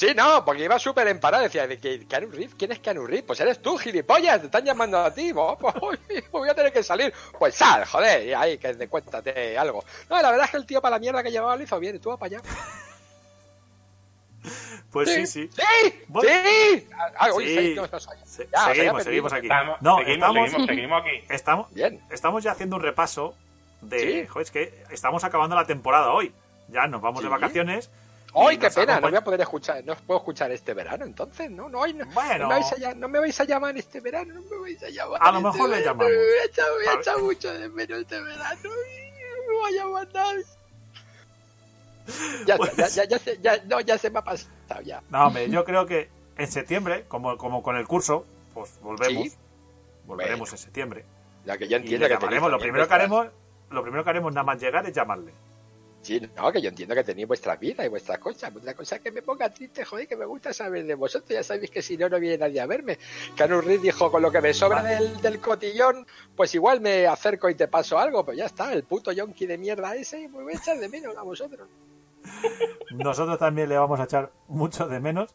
Sí, 0.00 0.14
no, 0.16 0.46
porque 0.46 0.64
iba 0.64 0.78
súper 0.78 1.08
emparado. 1.08 1.42
Decía, 1.42 1.66
¿de 1.66 1.78
que 1.78 2.06
Keanu 2.06 2.30
Reeves? 2.30 2.54
¿Quién 2.54 2.72
es 2.72 2.78
Keanu 2.78 3.04
Reeves? 3.06 3.24
Pues 3.26 3.38
eres 3.40 3.60
tú, 3.60 3.76
gilipollas, 3.76 4.40
te 4.40 4.46
están 4.46 4.64
llamando 4.64 4.98
a 4.98 5.12
ti. 5.12 5.30
Pues, 5.60 5.74
uy, 5.82 5.98
voy 6.32 6.48
a 6.48 6.54
tener 6.54 6.72
que 6.72 6.82
salir. 6.82 7.12
Pues 7.38 7.54
sal, 7.54 7.84
joder, 7.84 8.26
y 8.26 8.32
ahí, 8.32 8.56
que 8.56 8.72
te 8.72 8.88
cuéntate 8.88 9.58
algo. 9.58 9.84
No, 10.08 10.22
la 10.22 10.30
verdad 10.30 10.46
es 10.46 10.52
que 10.52 10.56
el 10.56 10.64
tío 10.64 10.80
para 10.80 10.96
la 10.96 11.00
mierda 11.00 11.22
que 11.22 11.30
llevaba 11.30 11.54
lo 11.54 11.62
hizo 11.62 11.78
bien. 11.78 11.96
Y 11.96 11.98
tú 11.98 12.08
vas 12.08 12.18
para 12.18 12.36
allá. 12.36 12.42
Pues 14.90 15.08
sí, 15.10 15.26
sí. 15.26 15.50
¡Sí! 15.54 16.02
Bueno. 16.08 16.30
¡Sí! 16.30 16.88
Ah, 17.16 17.28
uy, 17.34 17.74
Ya, 17.74 18.74
seguimos, 18.74 19.04
seguimos 19.04 19.32
aquí. 19.34 19.46
Estamos, 19.46 19.82
no, 19.82 19.98
seguimos, 19.98 20.14
estamos, 20.14 20.50
seguimos, 20.50 20.66
seguimos 20.66 21.02
aquí. 21.02 21.24
estamos, 21.28 21.74
Bien. 21.74 22.00
estamos 22.10 22.42
ya 22.42 22.52
haciendo 22.52 22.76
un 22.76 22.82
repaso 22.82 23.34
de... 23.82 24.00
Sí. 24.00 24.26
Joder, 24.26 24.44
es 24.46 24.50
que 24.50 24.84
estamos 24.90 25.24
acabando 25.24 25.56
la 25.56 25.66
temporada 25.66 26.10
hoy. 26.10 26.32
Ya 26.68 26.86
nos 26.86 27.02
vamos 27.02 27.22
de 27.22 27.28
vacaciones. 27.28 27.90
¡Ay, 28.34 28.58
qué 28.58 28.70
pena! 28.70 28.86
No 28.86 28.92
acompaña- 28.92 29.00
voy 29.10 29.16
a 29.16 29.24
poder 29.24 29.40
escuchar, 29.40 29.84
no 29.84 29.92
os 29.92 30.00
puedo 30.02 30.18
escuchar 30.20 30.50
este 30.52 30.72
verano, 30.74 31.04
entonces, 31.04 31.50
¿no? 31.50 31.68
No, 31.68 31.86
no, 31.86 32.04
Bueno. 32.12 32.38
no, 32.44 32.48
me 32.48 32.54
vais 32.60 32.72
a, 32.84 32.94
no 32.94 33.08
me 33.08 33.18
vais 33.18 33.40
a 33.40 33.44
llamar 33.44 33.76
este 33.76 34.00
verano, 34.00 34.34
no 34.34 34.40
me 34.42 34.56
vais 34.58 34.82
a 34.82 34.88
llamar. 34.88 35.18
A 35.22 35.32
lo 35.32 35.38
este 35.38 35.48
mejor 35.50 35.70
le 35.70 35.76
verano, 35.78 35.92
llamamos. 36.04 36.12
Me 36.12 36.16
voy 36.16 36.38
a 36.40 36.44
echar, 36.44 36.64
me 36.70 36.74
voy 36.76 36.86
a 36.96 37.00
echar 37.00 37.18
mucho 37.18 37.52
de 37.52 37.68
menos 37.68 37.98
este 38.00 38.20
verano 38.20 38.60
y 38.62 39.10
no 39.10 39.52
me 39.52 39.60
va 39.60 39.66
a 39.66 39.70
llamar 39.72 40.08
nadie. 40.14 40.44
Ya, 42.46 42.56
Pues- 42.56 42.76
ya, 42.76 42.88
ya, 42.88 43.04
ya, 43.04 43.18
se, 43.18 43.38
ya, 43.40 43.56
no, 43.66 43.80
ya 43.80 43.98
se 43.98 44.10
me 44.10 44.18
ha 44.18 44.22
pasado 44.22 44.48
ya. 44.84 45.02
No, 45.10 45.26
hombre, 45.26 45.48
yo 45.50 45.64
creo 45.64 45.86
que 45.86 46.08
en 46.36 46.50
septiembre, 46.50 47.04
como, 47.08 47.36
como 47.36 47.62
con 47.62 47.76
el 47.76 47.86
curso, 47.86 48.24
pues 48.54 48.78
volvemos. 48.80 49.24
Sí. 49.28 49.34
Volveremos 50.06 50.40
Bueno. 50.50 50.54
en 50.54 50.58
septiembre. 50.58 51.04
Ya 51.44 51.56
que 51.56 51.68
yo 51.68 51.76
Y 51.76 51.80
entiendo 51.82 52.06
le 52.08 52.14
que 52.14 52.20
llamaremos. 52.20 52.50
Lo 52.50 52.58
primero 52.58 52.88
que 52.88 52.94
haremos, 52.94 53.26
lo 53.70 53.82
primero 53.82 54.02
que 54.02 54.10
haremos 54.10 54.32
nada 54.34 54.44
más 54.44 54.60
llegar 54.60 54.84
es 54.86 54.92
llamarle. 54.94 55.32
Sí, 56.02 56.20
no, 56.34 56.50
que 56.50 56.62
yo 56.62 56.70
entiendo 56.70 56.94
que 56.94 57.04
tenéis 57.04 57.28
vuestra 57.28 57.56
vida 57.56 57.84
y 57.84 57.88
vuestras 57.88 58.18
cosas. 58.18 58.54
Otra 58.56 58.74
cosa 58.74 58.98
que 59.00 59.10
me 59.10 59.20
ponga 59.20 59.50
triste, 59.50 59.84
joder, 59.84 60.08
que 60.08 60.16
me 60.16 60.24
gusta 60.24 60.52
saber 60.52 60.86
de 60.86 60.94
vosotros. 60.94 61.28
Ya 61.30 61.42
sabéis 61.42 61.70
que 61.70 61.82
si 61.82 61.98
no, 61.98 62.08
no 62.08 62.18
viene 62.18 62.38
nadie 62.38 62.60
a 62.60 62.66
verme. 62.66 62.98
Canu 63.36 63.60
Reed 63.60 63.80
dijo, 63.80 64.10
con 64.10 64.22
lo 64.22 64.32
que 64.32 64.40
me 64.40 64.54
sobra 64.54 64.82
del, 64.82 65.20
del 65.20 65.40
cotillón, 65.40 66.06
pues 66.34 66.54
igual 66.54 66.80
me 66.80 67.06
acerco 67.06 67.50
y 67.50 67.54
te 67.54 67.68
paso 67.68 67.98
algo. 67.98 68.24
Pues 68.24 68.38
ya 68.38 68.46
está, 68.46 68.72
el 68.72 68.84
puto 68.84 69.12
yonki 69.12 69.46
de 69.46 69.58
mierda 69.58 69.94
ese, 69.94 70.28
me 70.28 70.42
voy 70.42 70.54
a 70.54 70.56
echar 70.56 70.78
de 70.78 70.88
menos 70.88 71.14
a 71.16 71.22
vosotros. 71.22 71.68
Nosotros 72.92 73.38
también 73.38 73.68
le 73.68 73.76
vamos 73.76 74.00
a 74.00 74.04
echar 74.04 74.32
mucho 74.48 74.88
de 74.88 75.00
menos. 75.00 75.34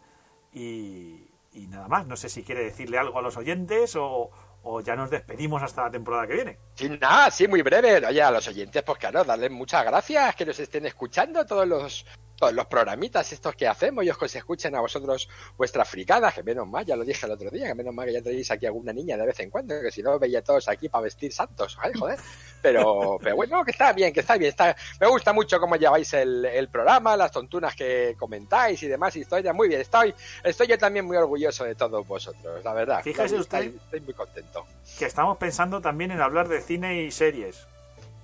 Y, 0.52 1.28
y 1.54 1.68
nada 1.68 1.88
más. 1.88 2.08
No 2.08 2.18
sé 2.18 2.28
si 2.28 2.42
quiere 2.42 2.64
decirle 2.64 2.98
algo 2.98 3.20
a 3.20 3.22
los 3.22 3.38
oyentes 3.38 3.96
o, 3.96 4.32
o 4.66 4.82
ya 4.82 4.96
nos 4.96 5.12
despedimos 5.12 5.62
hasta 5.62 5.84
la 5.84 5.92
temporada 5.92 6.28
que 6.28 6.34
viene. 6.34 6.58
Sin 6.74 7.00
nada, 7.00 7.30
sí, 7.30 7.48
muy 7.48 7.62
breve. 7.62 8.06
Oye, 8.06 8.22
a 8.22 8.32
los 8.32 8.48
oyentes, 8.48 8.82
pues 8.84 8.98
claro, 8.98 9.24
darles 9.24 9.52
muchas 9.52 9.86
gracias 9.86 10.36
que 10.36 10.46
nos 10.46 10.60
estén 10.60 10.88
escuchando 10.88 11.46
todos 11.46 11.68
los 11.68 12.06
todos 12.36 12.54
los 12.54 12.66
programitas 12.68 13.32
estos 13.32 13.56
que 13.56 13.68
hacemos 13.68 14.04
y 14.04 14.10
os 14.10 14.18
que 14.18 14.26
os 14.26 14.36
escuchen 14.36 14.76
a 14.76 14.82
vosotros 14.82 15.30
vuestras 15.58 15.88
fricadas, 15.88 16.34
que 16.34 16.44
menos 16.44 16.68
mal, 16.68 16.86
ya 16.86 16.96
lo 16.96 17.04
dije 17.04 17.26
el 17.26 17.32
otro 17.32 17.50
día, 17.50 17.68
que 17.68 17.76
menos 17.76 17.94
mal 17.94 18.06
que 18.06 18.14
ya 18.14 18.22
tenéis 18.22 18.52
aquí 18.52 18.66
alguna 18.66 18.92
niña 18.94 19.18
de 19.18 19.26
vez 19.26 19.40
en 19.40 19.50
cuando, 19.50 19.80
que 19.82 19.92
si 19.92 20.04
no 20.04 20.18
veía 20.20 20.44
todos 20.44 20.68
aquí 20.68 20.90
para 20.90 21.04
vestir 21.04 21.32
santos, 21.32 21.78
ay, 21.82 21.94
joder. 21.98 22.20
Pero, 22.62 23.18
pero 23.24 23.36
bueno, 23.36 23.64
que 23.64 23.72
está 23.72 23.94
bien, 23.94 24.14
que 24.14 24.20
está 24.20 24.38
bien, 24.38 24.50
está, 24.50 24.76
me 25.00 25.08
gusta 25.08 25.34
mucho 25.34 25.60
cómo 25.60 25.76
lleváis 25.76 26.14
el, 26.14 26.46
el 26.46 26.68
programa, 26.70 27.16
las 27.16 27.32
tontunas 27.32 27.76
que 27.76 28.16
comentáis 28.20 28.82
y 28.84 28.88
demás 28.88 29.16
historias, 29.16 29.56
muy 29.56 29.68
bien, 29.68 29.82
estoy, 29.82 30.14
estoy 30.44 30.68
yo 30.68 30.78
también 30.78 31.06
muy 31.06 31.18
orgulloso 31.18 31.64
de 31.64 31.76
todos 31.76 32.06
vosotros, 32.08 32.64
la 32.64 32.74
verdad. 32.74 33.02
Fíjese 33.04 33.36
usted. 33.36 33.60
Estoy, 33.60 33.80
estoy 33.84 34.02
muy 34.02 34.14
contento. 34.14 34.66
Que 34.98 35.06
estamos 35.06 35.38
pensando 35.38 35.82
también 35.82 36.12
en 36.12 36.22
hablar 36.22 36.48
de 36.48 36.62
cine 36.62 37.04
y 37.04 37.12
series. 37.12 37.68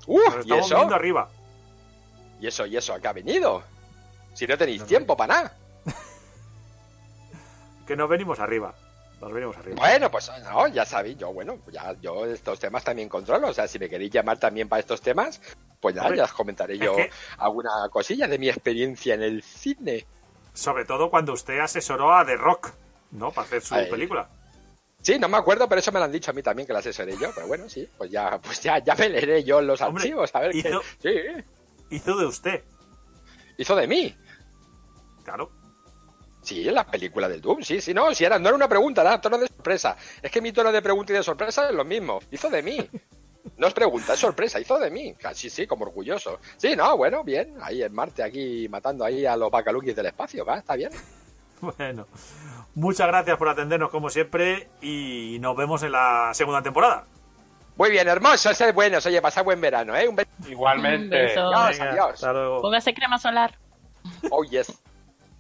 ¡Uh! 0.08 0.20
Nos 0.20 0.36
¿Y 0.36 0.40
estamos 0.40 0.66
eso? 0.66 0.76
viendo 0.76 0.96
arriba. 0.96 1.30
¿Y 2.40 2.48
eso, 2.48 2.66
y 2.66 2.76
eso, 2.76 2.94
a 2.94 3.00
qué 3.00 3.08
ha 3.08 3.14
venido? 3.14 3.64
Si 4.34 4.48
no 4.48 4.58
tenéis 4.58 4.82
No, 4.82 4.88
tiempo 4.88 5.16
para 5.18 5.34
nada. 5.36 5.58
Que 7.88 7.96
nos 7.96 8.10
venimos 8.10 8.40
arriba. 8.40 8.74
Nos 9.20 9.32
venimos 9.34 9.56
arriba. 9.58 9.76
Bueno, 9.78 10.10
pues 10.10 10.32
no, 10.44 10.68
ya 10.70 10.86
sabéis, 10.86 11.18
yo, 11.18 11.32
bueno, 11.34 11.58
ya 11.72 11.94
yo 12.02 12.26
estos 12.26 12.60
temas 12.60 12.84
también 12.84 13.10
controlo. 13.10 13.50
O 13.50 13.54
sea, 13.54 13.68
si 13.68 13.78
me 13.80 13.90
queréis 13.90 14.12
llamar 14.12 14.40
también 14.40 14.68
para 14.70 14.80
estos 14.80 15.02
temas, 15.02 15.40
pues 15.80 15.96
ya, 15.96 16.14
ya 16.16 16.24
os 16.24 16.34
comentaré 16.34 16.78
yo 16.78 16.96
que- 16.96 17.12
alguna 17.38 17.70
cosilla 17.92 18.28
de 18.28 18.40
mi 18.40 18.50
experiencia 18.50 19.14
en 19.14 19.22
el 19.24 19.44
cine. 19.44 20.06
Sobre 20.54 20.86
todo 20.86 21.10
cuando 21.10 21.34
usted 21.34 21.60
asesoró 21.60 22.14
a 22.14 22.26
The 22.26 22.36
Rock, 22.36 22.72
¿no? 23.12 23.32
Para 23.32 23.46
hacer 23.48 23.62
su 23.62 23.76
película. 23.90 24.28
Sí, 25.02 25.18
no 25.20 25.28
me 25.28 25.38
acuerdo, 25.38 25.68
pero 25.68 25.80
eso 25.80 25.92
me 25.92 26.00
lo 26.00 26.06
han 26.06 26.12
dicho 26.12 26.32
a 26.32 26.34
mí 26.34 26.44
también 26.44 26.66
que 26.68 26.74
lo 26.74 26.80
asesoré 26.80 27.16
yo. 27.18 27.32
Pero 27.34 27.48
bueno, 27.48 27.68
sí, 27.70 27.88
pues 27.98 28.10
ya, 28.12 28.40
pues 28.40 28.62
ya, 28.62 28.80
ya 28.80 28.96
me 28.96 29.10
leeré 29.10 29.44
yo 29.44 29.62
los 29.62 29.82
Hombre, 29.82 30.04
archivos, 30.04 30.34
a 30.36 30.40
ver 30.40 30.56
hizo- 30.56 30.82
qué. 31.02 31.44
Sí, 31.90 31.96
Hizo 31.96 32.16
de 32.18 32.26
usted. 32.26 32.64
Hizo 33.62 33.76
de 33.76 33.88
mí. 33.88 34.16
Claro. 35.24 35.52
Sí, 36.42 36.68
en 36.68 36.74
la 36.74 36.86
película 36.86 37.30
del 37.30 37.40
Doom, 37.40 37.62
sí, 37.62 37.82
sí, 37.82 37.94
no, 37.94 38.14
si 38.16 38.26
era, 38.26 38.40
no 38.40 38.48
era 38.48 38.56
una 38.56 38.68
pregunta, 38.68 39.02
era 39.02 39.22
tono 39.22 39.38
de 39.38 39.48
sorpresa. 39.48 39.96
Es 40.22 40.32
que 40.32 40.42
mi 40.42 40.52
tono 40.52 40.72
de 40.72 40.82
pregunta 40.82 41.14
y 41.14 41.18
de 41.18 41.24
sorpresa 41.24 41.70
es 41.70 41.76
lo 41.76 41.86
mismo. 41.86 42.20
Hizo 42.32 42.50
de 42.50 42.64
mí. 42.64 42.78
No 43.58 43.66
es 43.66 43.74
pregunta, 43.74 44.14
es 44.14 44.20
sorpresa, 44.20 44.60
hizo 44.60 44.78
de 44.78 44.92
mí. 44.92 45.16
Sí, 45.34 45.50
sí, 45.50 45.66
como 45.66 45.86
orgulloso. 45.86 46.40
Sí, 46.58 46.76
no, 46.76 46.96
bueno, 46.96 47.24
bien. 47.24 47.56
Ahí 47.62 47.82
en 47.82 47.92
Marte, 47.92 48.22
aquí 48.22 48.68
matando 48.70 49.04
ahí 49.04 49.26
a 49.26 49.36
los 49.36 49.50
bacalukis 49.50 49.96
del 49.96 50.06
espacio, 50.06 50.46
va, 50.46 50.60
está 50.60 50.76
bien. 50.76 50.92
Bueno. 51.60 52.08
Muchas 52.74 53.06
gracias 53.06 53.38
por 53.38 53.50
atendernos 53.50 53.92
como 53.92 54.10
siempre 54.10 54.70
y 54.82 55.38
nos 55.42 55.56
vemos 55.56 55.84
en 55.84 55.92
la 55.92 56.32
segunda 56.34 56.64
temporada. 56.64 57.06
Muy 57.82 57.90
bien, 57.90 58.08
hermoso, 58.08 58.54
ser 58.54 58.74
buenos. 58.74 59.04
Oye, 59.08 59.20
pasa 59.24 59.42
buen 59.42 59.60
verano, 59.60 59.96
¿eh? 59.96 60.08
Un 60.08 60.16
beso. 60.16 60.30
Igualmente. 60.48 61.20
Un 61.20 61.26
beso. 61.26 61.48
Adiós, 61.48 61.80
Venga, 61.80 61.92
adiós. 61.92 62.14
hasta 62.14 62.32
luego. 62.32 62.62
Póngase 62.62 62.94
crema 62.94 63.18
solar. 63.18 63.58
Oh, 64.30 64.44
yes. 64.44 64.72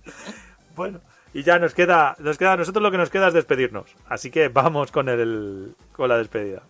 Bueno, 0.76 1.01
y 1.35 1.43
ya 1.43 1.59
nos 1.59 1.76
queda, 1.76 2.15
nos 2.18 2.39
queda 2.39 2.57
nosotros 2.57 2.81
lo 2.81 2.89
que 2.89 2.97
nos 2.97 3.11
queda 3.11 3.27
es 3.27 3.35
despedirnos. 3.35 3.95
Así 4.09 4.31
que 4.31 4.47
vamos 4.47 4.91
con 4.91 5.07
el 5.07 5.76
con 5.91 6.09
la 6.09 6.18
despedida. 6.18 6.63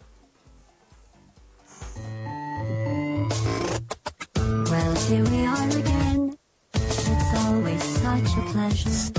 Well, 4.69 4.95
here 5.07 5.23
we 5.23 5.45
are 5.45 5.69
again. 5.69 6.37
It's 6.73 7.45
always 7.45 7.81
such 7.81 8.37
a 8.37 8.41
pleasure. 8.51 9.13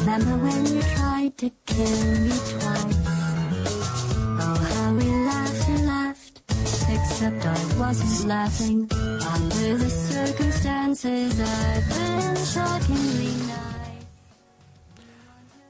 Remember 0.00 0.36
when 0.44 0.66
you 0.66 0.82
tried 0.96 1.36
to 1.38 1.50
kill 1.64 2.20
me 2.22 2.30
twice? 2.30 3.15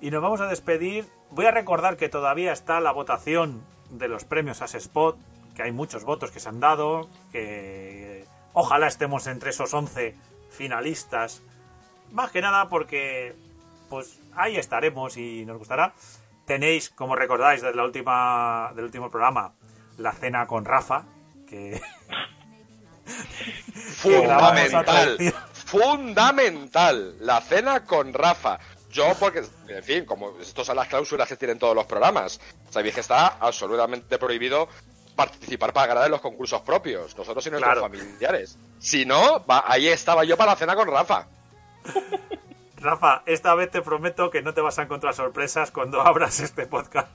Y 0.00 0.10
nos 0.10 0.22
vamos 0.22 0.40
a 0.40 0.46
despedir. 0.48 1.06
Voy 1.30 1.46
a 1.46 1.52
recordar 1.52 1.96
que 1.96 2.08
todavía 2.08 2.52
está 2.52 2.80
la 2.80 2.90
votación 2.90 3.62
de 3.90 4.08
los 4.08 4.24
premios 4.24 4.60
As 4.60 4.74
Spot, 4.74 5.16
que 5.54 5.62
hay 5.62 5.70
muchos 5.70 6.02
votos 6.02 6.32
que 6.32 6.40
se 6.40 6.48
han 6.48 6.58
dado, 6.58 7.08
que 7.30 8.24
ojalá 8.52 8.88
estemos 8.88 9.28
entre 9.28 9.50
esos 9.50 9.72
11 9.72 10.16
finalistas. 10.50 11.42
Más 12.10 12.32
que 12.32 12.40
nada 12.40 12.68
porque, 12.68 13.36
pues 13.88 14.20
ahí 14.34 14.56
estaremos 14.56 15.16
y 15.16 15.46
nos 15.46 15.58
gustará. 15.58 15.94
Tenéis, 16.44 16.90
como 16.90 17.14
recordáis 17.14 17.62
desde 17.62 17.76
la 17.76 17.84
última, 17.84 18.72
del 18.74 18.86
último 18.86 19.10
programa, 19.10 19.52
la 19.96 20.10
cena 20.10 20.46
con 20.48 20.64
Rafa, 20.64 21.04
que, 21.46 21.80
Fundamental. 23.96 25.16
Fundamental. 25.52 27.16
La 27.20 27.40
cena 27.40 27.84
con 27.84 28.12
Rafa. 28.12 28.58
Yo, 28.90 29.12
porque, 29.20 29.42
en 29.68 29.82
fin, 29.84 30.04
como 30.04 30.38
estas 30.40 30.66
son 30.66 30.76
las 30.76 30.88
cláusulas 30.88 31.28
que 31.28 31.36
tienen 31.36 31.58
todos 31.58 31.74
los 31.74 31.86
programas, 31.86 32.40
sabéis 32.70 32.94
que 32.94 33.00
está 33.00 33.26
absolutamente 33.40 34.18
prohibido 34.18 34.68
participar 35.14 35.72
para 35.72 35.86
ganar 35.88 36.04
en 36.06 36.10
los 36.12 36.20
concursos 36.20 36.60
propios, 36.62 37.16
nosotros 37.16 37.46
y 37.46 37.50
nuestros 37.50 37.72
Claro. 37.74 37.88
familiares. 37.88 38.58
Si 38.78 39.04
no, 39.04 39.44
va- 39.46 39.64
ahí 39.66 39.88
estaba 39.88 40.24
yo 40.24 40.36
para 40.36 40.52
la 40.52 40.56
cena 40.56 40.74
con 40.76 40.88
Rafa. 40.88 41.26
Rafa, 42.76 43.22
esta 43.26 43.54
vez 43.54 43.70
te 43.70 43.82
prometo 43.82 44.30
que 44.30 44.42
no 44.42 44.52
te 44.54 44.60
vas 44.60 44.78
a 44.78 44.82
encontrar 44.82 45.14
sorpresas 45.14 45.70
cuando 45.70 46.00
abras 46.02 46.40
este 46.40 46.66
podcast. 46.66 47.08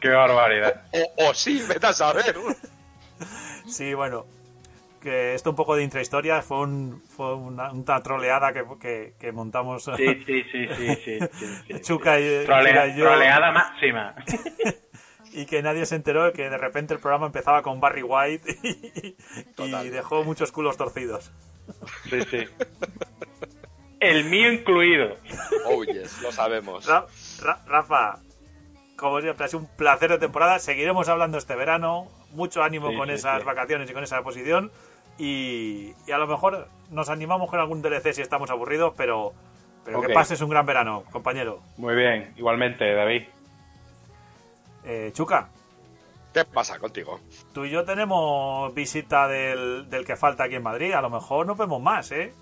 Qué 0.00 0.08
barbaridad. 0.08 0.82
O, 0.92 1.28
o 1.28 1.34
sí, 1.34 1.62
vete 1.68 1.86
a 1.86 1.92
saber. 1.92 2.36
Sí, 3.70 3.94
bueno, 3.94 4.26
que 5.00 5.34
esto 5.34 5.50
un 5.50 5.56
poco 5.56 5.76
de 5.76 5.82
intrahistoria 5.84 6.42
fue, 6.42 6.58
un, 6.60 7.02
fue 7.16 7.34
una, 7.34 7.72
una 7.72 8.02
troleada 8.02 8.52
que, 8.52 8.64
que, 8.80 9.14
que 9.18 9.32
montamos 9.32 9.84
Sí, 9.96 10.06
sí, 10.26 10.42
sí, 10.50 10.68
sí, 10.76 10.96
sí. 11.04 11.18
sí, 11.38 11.46
sí. 11.68 11.80
Chuca 11.80 12.18
y, 12.20 12.44
Trolea- 12.46 12.72
Chuca 12.72 12.86
y 12.88 12.96
yo, 12.98 13.04
troleada 13.06 13.50
máxima. 13.52 14.14
y 15.32 15.46
que 15.46 15.62
nadie 15.62 15.86
se 15.86 15.96
enteró 15.96 16.32
que 16.32 16.50
de 16.50 16.58
repente 16.58 16.92
el 16.94 17.00
programa 17.00 17.26
empezaba 17.26 17.62
con 17.62 17.80
Barry 17.80 18.02
White 18.02 18.58
y, 18.62 19.88
dejó 19.88 20.24
muchos 20.24 20.52
culos 20.52 20.76
torcidos. 20.76 21.30
Sí, 22.10 22.20
sí. 22.30 22.44
El 24.00 24.24
mío 24.24 24.50
incluido. 24.52 25.16
Oh, 25.66 25.84
yes, 25.84 26.20
lo 26.22 26.32
sabemos. 26.32 26.86
Ra- 26.86 27.06
Ra- 27.42 27.62
Rafa, 27.66 28.18
como 28.96 29.20
siempre, 29.20 29.44
ha 29.44 29.48
sido 29.48 29.60
un 29.60 29.66
placer 29.76 30.10
de 30.10 30.18
temporada. 30.18 30.58
Seguiremos 30.58 31.08
hablando 31.08 31.36
este 31.38 31.54
verano. 31.54 32.08
Mucho 32.32 32.62
ánimo 32.62 32.90
Sí, 32.90 32.96
con 32.96 33.08
sí, 33.08 33.14
esas 33.14 33.40
sí. 33.40 33.46
vacaciones 33.46 33.90
y 33.90 33.92
con 33.92 34.04
esa 34.04 34.22
posición. 34.22 34.70
Y, 35.18 35.92
y 36.06 36.12
a 36.12 36.18
lo 36.18 36.26
mejor 36.26 36.68
nos 36.90 37.08
animamos 37.10 37.50
con 37.50 37.58
algún 37.60 37.82
DLC 37.82 38.12
si 38.14 38.22
estamos 38.22 38.50
aburridos, 38.50 38.94
pero, 38.96 39.32
pero 39.84 39.98
Ok. 39.98 40.06
que 40.06 40.14
pases 40.14 40.40
un 40.40 40.48
gran 40.50 40.64
verano, 40.66 41.04
compañero. 41.10 41.60
Muy 41.76 41.94
bien, 41.94 42.32
igualmente, 42.36 42.92
David. 42.94 43.24
Eh, 44.84 45.10
Chuca, 45.12 45.48
¿Qué 46.32 46.44
pasa 46.44 46.78
contigo? 46.78 47.18
tú 47.52 47.64
y 47.64 47.70
yo 47.70 47.84
tenemos 47.84 48.72
visita 48.72 49.26
del, 49.28 49.90
del 49.90 50.06
que 50.06 50.16
falta 50.16 50.44
aquí 50.44 50.54
en 50.54 50.62
Madrid. 50.62 50.92
A 50.92 51.02
lo 51.02 51.10
mejor 51.10 51.44
nos 51.46 51.58
vemos 51.58 51.82
más, 51.82 52.12
¿eh? 52.12 52.32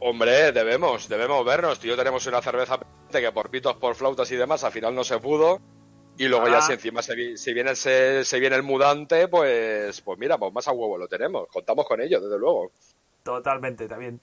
Hombre, 0.00 0.52
debemos, 0.52 1.08
debemos 1.08 1.44
vernos. 1.44 1.78
Tú 1.78 1.86
y 1.86 1.90
yo 1.90 1.96
tenemos 1.96 2.26
una 2.26 2.40
cerveza 2.42 2.78
que 3.12 3.32
por 3.32 3.50
pitos, 3.50 3.76
por 3.76 3.94
flautas 3.94 4.30
y 4.32 4.36
demás, 4.36 4.64
al 4.64 4.72
final 4.72 4.94
no 4.94 5.04
se 5.04 5.18
pudo. 5.18 5.60
Y 6.18 6.28
luego 6.28 6.46
Ah. 6.46 6.50
ya 6.50 6.62
si 6.62 6.72
encima 6.72 7.02
se, 7.02 7.14
vi- 7.14 7.36
si 7.36 7.52
viene, 7.52 7.74
se, 7.74 8.24
se 8.24 8.40
viene 8.40 8.56
el 8.56 8.62
mudante, 8.62 9.28
pues, 9.28 10.00
pues 10.00 10.18
mira, 10.18 10.38
pues 10.38 10.52
más 10.52 10.66
a 10.68 10.72
huevo 10.72 10.96
lo 10.98 11.08
tenemos. 11.08 11.46
Contamos 11.48 11.86
con 11.86 12.00
ello, 12.00 12.20
desde 12.20 12.38
luego. 12.38 12.70
Totalmente, 13.22 13.86
también. 13.88 14.20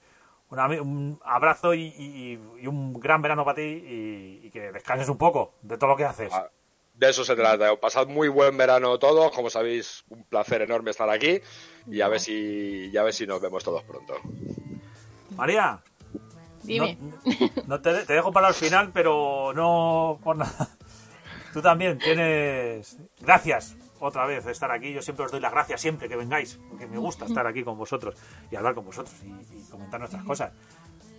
Un, 0.49 1.19
abrazo 1.23 1.73
y, 1.73 1.81
y- 1.97 2.39
y 2.61 2.67
un 2.67 2.93
gran 2.99 3.21
verano 3.21 3.43
para 3.43 3.55
ti 3.55 3.61
y, 3.61 4.39
y 4.43 4.49
que 4.51 4.71
descanses 4.71 5.09
un 5.09 5.17
poco 5.17 5.53
de 5.61 5.77
todo 5.77 5.91
lo 5.91 5.97
que 5.97 6.05
haces. 6.05 6.31
Ah, 6.31 6.47
De 6.93 7.09
eso 7.09 7.23
se 7.25 7.35
trata. 7.35 7.75
Pasad 7.79 8.05
muy 8.07 8.27
buen 8.27 8.55
verano 8.55 8.99
todos. 8.99 9.31
Como 9.31 9.49
sabéis, 9.49 10.03
un 10.09 10.23
placer 10.25 10.61
enorme 10.61 10.91
estar 10.91 11.09
aquí. 11.09 11.41
Y 11.89 12.01
a 12.01 12.07
ver 12.07 12.19
si, 12.19 12.89
y 12.93 12.97
a 12.97 13.03
ver 13.03 13.13
si 13.13 13.25
nos 13.25 13.41
vemos 13.41 13.63
todos 13.63 13.83
pronto. 13.83 14.13
María, 15.35 15.79
Dime. 16.61 16.97
No, 17.01 17.49
no 17.67 17.81
te, 17.81 18.05
te 18.05 18.13
dejo 18.13 18.31
para 18.31 18.47
el 18.49 18.53
final, 18.53 18.91
pero 18.93 19.51
no 19.53 20.19
por 20.23 20.37
nada. 20.37 20.69
Tú 21.53 21.61
también 21.61 21.97
tienes. 21.99 22.97
Gracias 23.21 23.77
otra 23.99 24.25
vez 24.25 24.43
de 24.43 24.51
estar 24.51 24.71
aquí. 24.71 24.91
Yo 24.91 25.01
siempre 25.01 25.25
os 25.25 25.31
doy 25.31 25.39
las 25.39 25.51
gracias 25.51 25.79
siempre 25.81 26.09
que 26.09 26.15
vengáis, 26.15 26.59
porque 26.69 26.87
me 26.87 26.97
gusta 26.97 27.25
estar 27.25 27.45
aquí 27.47 27.63
con 27.63 27.77
vosotros 27.77 28.15
y 28.51 28.55
hablar 28.55 28.73
con 28.75 28.85
vosotros 28.85 29.15
y, 29.23 29.27
y 29.57 29.63
comentar 29.69 29.99
nuestras 29.99 30.23
cosas. 30.23 30.51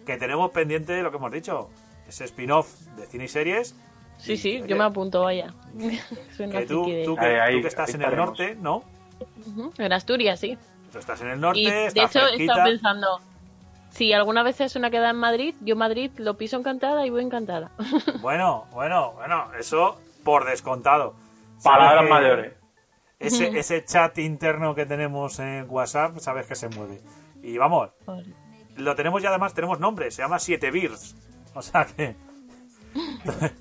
Que 0.05 0.17
tenemos 0.17 0.51
pendiente 0.51 1.01
lo 1.03 1.11
que 1.11 1.17
hemos 1.17 1.31
dicho, 1.33 1.71
ese 2.07 2.25
spin-off 2.25 2.69
de 2.97 3.07
cine 3.07 3.25
y 3.25 3.29
series. 3.29 3.75
Sí, 4.19 4.33
Y, 4.33 4.37
sí, 4.37 4.57
oye, 4.61 4.69
yo 4.69 4.77
me 4.77 4.85
apunto, 4.85 5.23
vaya. 5.23 5.55
Que 6.37 6.67
tú, 6.67 6.85
tú 7.05 7.17
que, 7.17 7.25
Ahí, 7.25 7.37
ahí, 7.37 7.55
tú 7.57 7.63
que 7.63 7.69
estás 7.69 7.89
ahí 7.89 7.95
en 7.95 8.03
el 8.03 8.09
estaremos. 8.09 8.27
norte, 8.39 8.55
¿no? 8.57 8.85
En 9.79 9.93
Asturias, 9.93 10.41
sí. 10.41 10.59
Tú 10.93 10.99
estás 10.99 11.21
en 11.23 11.29
el 11.29 11.41
norte, 11.41 11.61
Y 11.61 11.71
de 11.71 11.87
hecho 11.89 12.21
he 12.27 12.43
estado 12.45 12.65
pensando, 12.65 13.21
si 13.91 14.13
alguna 14.13 14.43
vez 14.43 14.61
es 14.61 14.77
una 14.77 14.91
queda 14.91 15.11
en 15.11 15.17
Madrid, 15.17 15.55
yo 15.63 15.75
Madrid 15.77 16.11
lo 16.19 16.37
piso 16.37 16.57
encantada 16.57 17.07
y 17.07 17.11
voy 17.11 17.23
encantada. 17.23 17.71
Bueno, 18.21 18.67
bueno, 18.73 19.13
bueno, 19.13 19.47
eso 19.59 19.99
por 20.25 20.45
descontado. 20.45 21.15
Palabras 21.63 22.09
mayores. 22.09 22.55
Ese, 23.19 23.59
ese 23.59 23.85
chat 23.85 24.19
interno 24.19 24.75
que 24.75 24.87
tenemos 24.87 25.39
en 25.39 25.67
WhatsApp, 25.69 26.19
sabes 26.19 26.47
que 26.47 26.55
se 26.55 26.69
mueve. 26.69 27.01
Y 27.43 27.57
vamos, 27.59 27.91
lo 28.77 28.95
tenemos 28.95 29.23
y 29.23 29.27
además 29.27 29.55
tenemos 29.55 29.81
nombre, 29.81 30.11
se 30.11 30.23
llama 30.23 30.39
7 30.39 30.71
Beers. 30.71 31.17
O 31.55 31.63
sea 31.63 31.87
que. 31.87 32.17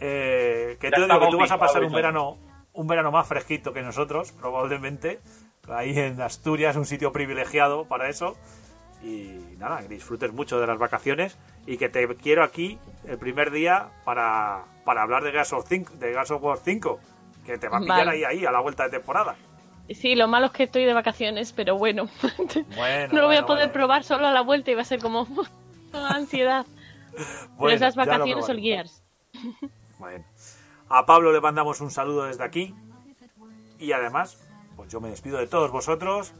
eh, 0.00 0.76
que 0.80 0.90
Ya 0.90 0.96
tú, 0.96 1.02
está 1.02 1.14
digo 1.14 1.26
que 1.26 1.30
tú 1.32 1.38
vas 1.38 1.50
a 1.50 1.58
pasar 1.58 1.82
un 1.84 1.92
verano, 1.92 2.38
un 2.72 2.86
verano 2.86 3.10
más 3.10 3.26
fresquito 3.26 3.72
que 3.72 3.82
nosotros, 3.82 4.32
probablemente. 4.32 5.20
Ahí 5.68 5.98
en 5.98 6.20
Asturias, 6.20 6.76
un 6.76 6.84
sitio 6.84 7.12
privilegiado 7.12 7.86
para 7.86 8.08
eso. 8.08 8.36
Y 9.02 9.56
nada, 9.58 9.80
que 9.82 9.88
disfrutes 9.88 10.32
mucho 10.32 10.60
de 10.60 10.66
las 10.66 10.78
vacaciones 10.78 11.36
y 11.66 11.76
que 11.76 11.88
te 11.88 12.06
quiero 12.16 12.42
aquí 12.42 12.78
el 13.04 13.18
primer 13.18 13.50
día 13.50 13.88
para, 14.04 14.64
para 14.86 15.02
hablar 15.02 15.24
de 15.24 15.32
Gas 15.32 15.52
of, 15.52 15.66
5, 15.68 15.94
de 15.96 16.12
Gas 16.12 16.30
of 16.30 16.42
War 16.42 16.58
5, 16.58 17.00
que 17.44 17.58
te 17.58 17.68
va 17.68 17.78
a 17.78 17.80
pillar 17.80 18.06
Vale. 18.06 18.24
ahí, 18.24 18.38
ahí, 18.38 18.46
a 18.46 18.52
la 18.52 18.60
vuelta 18.60 18.84
de 18.84 18.90
temporada. 18.90 19.36
Sí, 19.90 20.14
lo 20.14 20.28
malo 20.28 20.46
es 20.46 20.52
que 20.52 20.62
estoy 20.62 20.84
de 20.84 20.94
vacaciones, 20.94 21.52
pero 21.52 21.76
bueno. 21.76 22.08
Bueno, 22.76 23.12
no 23.12 23.20
lo 23.20 23.26
voy 23.26 23.36
a 23.36 23.40
bueno, 23.40 23.46
poder 23.46 23.66
bueno. 23.66 23.72
probar 23.72 24.04
solo 24.04 24.26
a 24.28 24.32
la 24.32 24.42
vuelta 24.42 24.70
y 24.70 24.74
va 24.74 24.82
a 24.82 24.84
ser 24.84 25.00
como 25.00 25.26
ansiedad. 25.92 26.64
pero 27.58 27.70
esas 27.70 27.96
vacaciones 27.96 28.46
probaremos. 28.46 28.62
guías. 28.62 29.02
Bueno. 29.98 30.24
A 30.88 31.04
Pablo 31.04 31.32
le 31.32 31.40
mandamos 31.40 31.80
un 31.80 31.90
saludo 31.90 32.24
desde 32.24 32.44
aquí. 32.44 32.72
Y 33.78 33.90
además, 33.90 34.40
pues 34.76 34.90
yo 34.90 35.00
me 35.00 35.10
despido 35.10 35.38
de 35.38 35.48
todos 35.48 35.72
vosotros. 35.72 36.32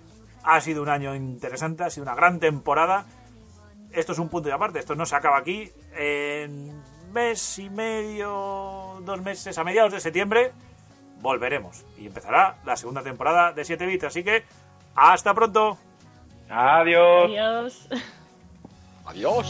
Ha 0.45 0.61
sido 0.61 0.83
un 0.83 0.89
año 0.89 1.17
interesante, 1.17 1.83
ha 1.83 1.91
sido 1.91 2.05
una 2.05 2.15
gran 2.15 2.39
temporada. 2.39 3.07
Esto 3.91 4.13
es 4.13 4.19
un 4.21 4.29
punto 4.29 4.49
de 4.49 4.55
aparte, 4.55 4.79
esto 4.79 4.95
no 4.95 5.05
se 5.05 5.17
acaba 5.17 5.39
aquí. 5.39 5.73
En 5.97 6.81
mes 7.17 7.59
y 7.59 7.71
medio, 7.71 9.01
dos 9.01 9.23
meses, 9.23 9.57
a 9.57 9.65
mediados 9.65 9.91
de 9.91 10.01
septiembre, 10.01 10.53
volveremos. 11.23 11.83
Y 11.97 12.07
empezará 12.07 12.57
la 12.67 12.77
segunda 12.77 13.03
temporada 13.03 13.53
de 13.53 13.65
7 13.65 13.87
bits. 13.87 14.05
Así 14.05 14.23
que, 14.23 14.45
hasta 14.95 15.33
pronto. 15.33 15.79
Adiós. 16.51 17.25
Adiós. 17.25 17.89
Adiós. 19.07 19.47